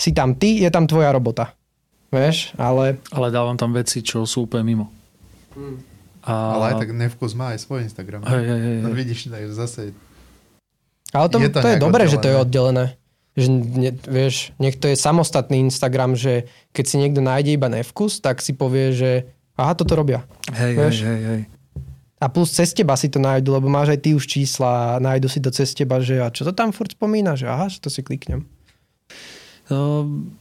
si 0.00 0.16
tam 0.16 0.32
ty, 0.32 0.64
je 0.64 0.70
tam 0.72 0.88
tvoja 0.88 1.12
robota. 1.12 1.52
Vieš, 2.08 2.56
ale 2.56 2.96
Ale 3.12 3.28
dávam 3.28 3.56
tam 3.56 3.76
veci, 3.76 4.00
čo 4.00 4.24
sú 4.24 4.48
úplne 4.48 4.64
mimo. 4.64 4.86
A... 6.22 6.32
Ale 6.54 6.64
aj 6.70 6.74
tak 6.80 6.90
Nevkus 6.90 7.34
má 7.34 7.52
aj 7.52 7.62
svoj 7.62 7.82
Instagram. 7.82 8.22
Hej, 8.22 8.44
hej, 8.44 8.60
hej, 8.60 8.76
No 8.80 8.88
hej. 8.90 8.96
vidíš, 8.96 9.20
takže 9.26 9.52
zase 9.52 9.80
Ale 11.10 11.26
to, 11.28 11.36
Je 11.38 11.50
to 11.50 11.60
to, 11.60 11.68
je 11.68 11.76
dobré, 11.76 12.02
že 12.06 12.16
to 12.16 12.28
je 12.30 12.36
oddelené. 12.38 12.94
oddelené. 12.94 13.00
Že 13.32 13.46
ne, 13.48 13.90
vieš, 13.96 14.34
niekto 14.56 14.86
je 14.86 14.96
samostatný 14.96 15.56
Instagram, 15.64 16.12
že 16.14 16.46
keď 16.70 16.84
si 16.84 16.96
niekto 17.00 17.24
nájde 17.24 17.56
iba 17.56 17.66
nevkus, 17.66 18.20
tak 18.20 18.44
si 18.44 18.52
povie, 18.52 18.92
že 18.92 19.10
aha, 19.56 19.72
toto 19.72 19.96
robia. 19.96 20.20
Hej, 20.52 20.72
hej, 20.72 20.76
Vieš? 20.76 20.96
hej, 21.02 21.20
hej. 21.24 21.40
A 22.16 22.30
plus 22.30 22.54
cez 22.54 22.70
teba 22.70 22.94
si 22.94 23.10
to 23.10 23.18
nájdu, 23.18 23.50
lebo 23.50 23.66
máš 23.66 23.90
aj 23.90 24.00
ty 24.00 24.14
už 24.14 24.28
čísla 24.28 24.94
a 24.94 25.00
nájdu 25.02 25.26
si 25.26 25.42
to 25.42 25.50
cez 25.50 25.74
teba, 25.74 25.98
že 25.98 26.22
a 26.22 26.30
čo 26.30 26.46
to 26.46 26.54
tam 26.54 26.70
furt 26.70 26.92
spomína, 26.94 27.34
že 27.34 27.50
aha, 27.50 27.66
že 27.66 27.82
to 27.82 27.90
si 27.90 27.98
kliknem. 27.98 28.46
Um, 29.66 30.36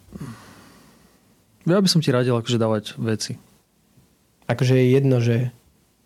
ja 1.63 1.79
by 1.79 1.89
som 1.89 2.03
ti 2.03 2.11
radil 2.11 2.35
akože 2.35 2.57
dávať 2.57 2.85
veci. 2.99 3.39
Akože 4.45 4.75
je 4.77 4.85
jedno, 4.91 5.17
že, 5.23 5.49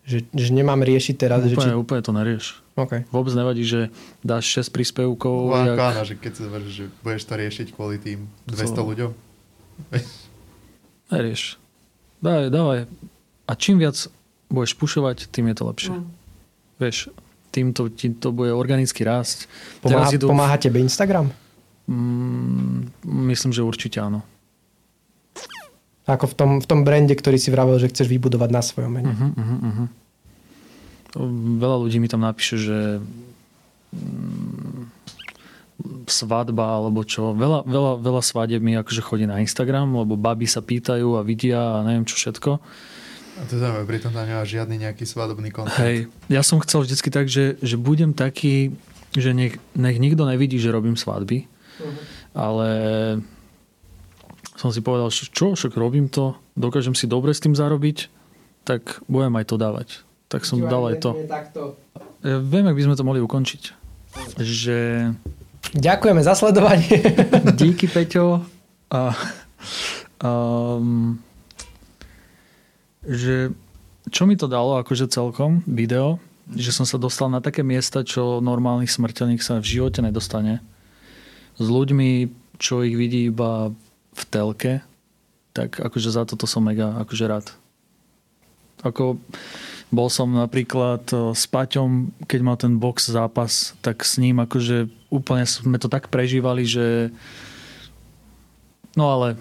že, 0.06 0.22
že 0.30 0.48
nemám 0.54 0.86
riešiť 0.86 1.14
teraz, 1.18 1.42
že 1.42 1.58
či... 1.58 1.66
Úplne, 1.66 1.74
úplne 1.74 2.00
to 2.00 2.14
nerieš. 2.14 2.62
Okay. 2.78 3.02
Vôbec 3.10 3.34
nevadí, 3.34 3.66
že 3.66 3.90
dáš 4.22 4.46
6 4.62 4.70
príspevkov. 4.70 5.50
Áno, 5.50 5.74
jak... 5.74 5.78
áno, 5.82 6.02
že 6.06 6.14
keď 6.14 6.32
sa 6.38 6.46
že 6.62 6.84
budeš 7.02 7.22
to 7.26 7.34
riešiť 7.34 7.66
kvôli 7.74 7.98
tým 7.98 8.30
200 8.46 8.70
Co? 8.70 8.82
ľuďom. 8.86 9.10
Nerieš. 11.10 11.58
Dávaj, 12.22 12.48
dávaj. 12.54 12.80
A 13.46 13.52
čím 13.58 13.82
viac 13.82 13.98
budeš 14.46 14.78
pušovať, 14.78 15.26
tým 15.26 15.50
je 15.50 15.56
to 15.58 15.64
lepšie. 15.66 15.94
Mm. 15.98 16.06
Vieš, 16.78 16.96
tým 17.50 17.74
to, 17.74 17.90
ti 17.90 18.14
to 18.14 18.30
bude 18.30 18.54
organicky 18.54 19.02
rásť. 19.02 19.50
Pomáha, 19.82 20.12
idú- 20.14 20.30
pomáha 20.30 20.54
tebe 20.54 20.78
Instagram? 20.78 21.34
Mm, 21.90 22.94
myslím, 23.26 23.50
že 23.50 23.66
určite 23.66 23.98
áno. 23.98 24.22
Ako 26.06 26.30
v 26.30 26.34
tom, 26.38 26.50
v 26.62 26.66
tom 26.70 26.80
brande, 26.86 27.18
ktorý 27.18 27.34
si 27.34 27.50
vravel, 27.50 27.82
že 27.82 27.90
chceš 27.90 28.06
vybudovať 28.06 28.50
na 28.54 28.62
svojom 28.62 28.92
mene. 28.94 29.10
Uh-huh, 29.10 29.34
uh-huh, 29.34 29.58
uh-huh. 29.66 29.88
Veľa 31.58 31.76
ľudí 31.82 31.98
mi 31.98 32.06
tam 32.06 32.22
napíše, 32.22 32.54
že 32.54 32.78
mm, 33.90 34.86
svadba 36.06 36.78
alebo 36.78 37.02
čo. 37.02 37.34
Veľa, 37.34 37.66
veľa, 37.66 37.92
veľa 38.00 38.22
svadieb 38.22 38.62
mi 38.62 38.78
akože 38.78 39.02
chodí 39.02 39.26
na 39.26 39.42
Instagram, 39.42 40.06
lebo 40.06 40.14
baby 40.14 40.46
sa 40.46 40.62
pýtajú 40.62 41.18
a 41.18 41.26
vidia 41.26 41.58
a 41.58 41.82
neviem 41.82 42.06
čo 42.06 42.14
všetko. 42.14 42.62
A 43.36 43.44
to 43.44 43.60
znamená, 43.60 43.84
pritom 43.84 44.14
tam 44.16 44.24
nemá 44.24 44.46
žiadny 44.48 44.80
nejaký 44.88 45.04
svadobný 45.04 45.52
kontent. 45.52 45.76
Hej, 45.76 46.08
ja 46.32 46.40
som 46.40 46.56
chcel 46.64 46.88
vždycky 46.88 47.12
tak, 47.12 47.28
že, 47.28 47.60
že 47.60 47.76
budem 47.76 48.16
taký, 48.16 48.72
že 49.12 49.36
nech, 49.36 49.60
nech 49.76 50.00
nikto 50.00 50.24
nevidí, 50.24 50.56
že 50.56 50.72
robím 50.72 50.96
svadby, 50.96 51.44
ale 52.32 52.68
som 54.56 54.72
si 54.72 54.80
povedal, 54.80 55.12
že 55.12 55.28
čo, 55.28 55.52
však 55.52 55.76
robím 55.76 56.08
to, 56.08 56.36
dokážem 56.56 56.96
si 56.96 57.04
dobre 57.04 57.36
s 57.36 57.44
tým 57.44 57.52
zarobiť, 57.52 58.08
tak 58.64 59.04
budem 59.06 59.36
aj 59.36 59.46
to 59.52 59.56
dávať. 59.60 59.88
Tak 60.26 60.42
som 60.42 60.58
dal 60.58 60.90
aj 60.90 60.96
to. 61.04 61.10
Ja 62.26 62.42
viem, 62.42 62.66
ak 62.66 62.74
by 62.74 62.82
sme 62.82 62.98
to 62.98 63.06
mohli 63.06 63.22
ukončiť. 63.22 63.62
Že 64.40 64.78
Ďakujeme 65.76 66.22
za 66.24 66.34
sledovanie. 66.34 66.88
díky 67.60 67.86
Peťo 67.86 68.42
a 68.90 69.12
um, 70.22 71.18
že 73.06 73.50
čo 74.10 74.22
mi 74.24 74.38
to 74.38 74.46
dalo 74.46 74.78
akože 74.78 75.10
celkom 75.10 75.66
video, 75.66 76.22
že 76.54 76.70
som 76.70 76.86
sa 76.86 76.98
dostal 76.98 77.26
na 77.26 77.42
také 77.42 77.66
miesta, 77.66 78.06
čo 78.06 78.38
normálnych 78.38 78.90
smrteľných 78.90 79.42
sa 79.42 79.58
v 79.58 79.66
živote 79.66 79.98
nedostane. 79.98 80.62
S 81.58 81.66
ľuďmi, 81.66 82.30
čo 82.62 82.86
ich 82.86 82.94
vidí 82.94 83.26
iba 83.26 83.74
v 84.16 84.22
telke, 84.32 84.72
tak 85.52 85.76
akože 85.76 86.08
za 86.08 86.24
toto 86.24 86.48
som 86.48 86.64
mega 86.64 86.96
akože 87.04 87.24
rád. 87.28 87.46
Ako 88.84 89.20
bol 89.92 90.08
som 90.10 90.32
napríklad 90.34 91.04
eh, 91.12 91.32
s 91.36 91.44
Paťom, 91.46 92.12
keď 92.26 92.40
mal 92.42 92.56
ten 92.58 92.80
box 92.80 93.12
zápas, 93.12 93.76
tak 93.84 94.02
s 94.02 94.18
ním 94.18 94.42
akože 94.42 94.88
úplne 95.12 95.46
sme 95.46 95.78
to 95.78 95.86
tak 95.86 96.10
prežívali, 96.10 96.66
že 96.66 97.14
no 98.98 99.12
ale 99.12 99.38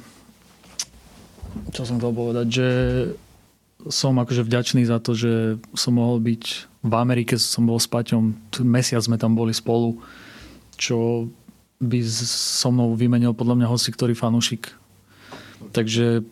čo 1.72 1.88
som 1.88 1.98
chcel 1.98 2.12
povedať, 2.12 2.48
že 2.52 2.70
som 3.88 4.18
akože 4.18 4.44
vďačný 4.44 4.84
za 4.84 4.98
to, 5.00 5.14
že 5.14 5.62
som 5.78 5.96
mohol 5.96 6.20
byť 6.20 6.44
v 6.86 6.94
Amerike, 6.94 7.38
som 7.38 7.66
bol 7.66 7.78
s 7.78 7.90
Paťom, 7.90 8.34
mesiac 8.66 9.02
sme 9.02 9.18
tam 9.18 9.34
boli 9.38 9.54
spolu, 9.54 9.98
čo 10.76 11.30
by 11.80 12.00
so 12.04 12.72
mnou 12.72 12.96
vymenil 12.96 13.36
podľa 13.36 13.60
mňa 13.60 13.68
hoci 13.68 13.92
ktorý 13.92 14.16
fanúšik. 14.16 14.72
Takže 15.76 16.24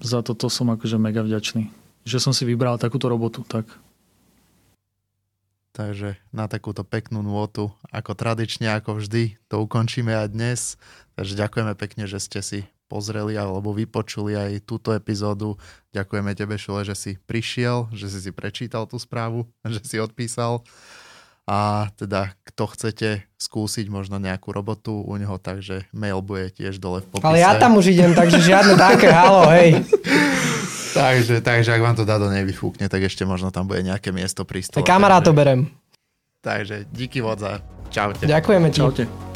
za 0.00 0.20
toto 0.20 0.52
som 0.52 0.68
akože 0.72 1.00
mega 1.00 1.24
vďačný. 1.24 1.72
Že 2.06 2.18
som 2.20 2.32
si 2.36 2.44
vybral 2.44 2.76
takúto 2.76 3.08
robotu, 3.08 3.42
tak. 3.42 3.66
Takže 5.76 6.16
na 6.32 6.48
takúto 6.48 6.88
peknú 6.88 7.20
nôtu, 7.20 7.68
ako 7.92 8.16
tradične, 8.16 8.72
ako 8.72 8.96
vždy, 8.96 9.36
to 9.52 9.60
ukončíme 9.60 10.08
aj 10.08 10.32
dnes. 10.32 10.60
Takže 11.20 11.36
ďakujeme 11.36 11.72
pekne, 11.76 12.08
že 12.08 12.16
ste 12.16 12.40
si 12.40 12.60
pozreli 12.88 13.36
alebo 13.36 13.76
vypočuli 13.76 14.32
aj 14.32 14.64
túto 14.64 14.94
epizódu. 14.96 15.60
Ďakujeme 15.92 16.32
tebe, 16.32 16.56
Šule, 16.56 16.86
že 16.86 16.96
si 16.96 17.12
prišiel, 17.28 17.92
že 17.92 18.08
si 18.08 18.24
si 18.24 18.30
prečítal 18.32 18.88
tú 18.88 18.96
správu, 18.96 19.44
že 19.74 19.84
si 19.84 19.96
odpísal. 20.00 20.64
A 21.46 21.86
teda, 21.94 22.34
kto 22.42 22.66
chcete 22.74 23.22
skúsiť 23.38 23.86
možno 23.86 24.18
nejakú 24.18 24.50
robotu 24.50 24.98
u 24.98 25.14
neho, 25.14 25.38
takže 25.38 25.86
mail 25.94 26.18
bude 26.18 26.50
tiež 26.50 26.82
dole 26.82 27.06
v 27.06 27.06
popise. 27.06 27.26
Ale 27.30 27.38
ja 27.38 27.54
tam 27.54 27.78
už 27.78 27.94
idem, 27.94 28.18
takže 28.18 28.42
žiadne 28.42 28.74
také, 28.74 29.14
halo, 29.14 29.46
hej. 29.54 29.78
Takže, 30.96 31.44
takže 31.44 31.76
ak 31.76 31.84
vám 31.84 31.92
to 31.92 32.08
Dado 32.08 32.32
nevyfúkne, 32.32 32.88
tak 32.88 33.04
ešte 33.04 33.28
možno 33.28 33.52
tam 33.52 33.68
bude 33.68 33.84
nejaké 33.84 34.16
miesto 34.16 34.48
pri 34.48 34.64
stole. 34.64 34.80
kamarátov 34.80 35.36
takže- 35.36 35.40
berem. 35.44 35.60
Takže 36.40 36.76
díky 36.88 37.20
vodza. 37.20 37.60
Čaute. 37.92 38.24
Ďakujeme 38.24 38.72
ti. 38.72 38.80
Čaute. 38.80 39.35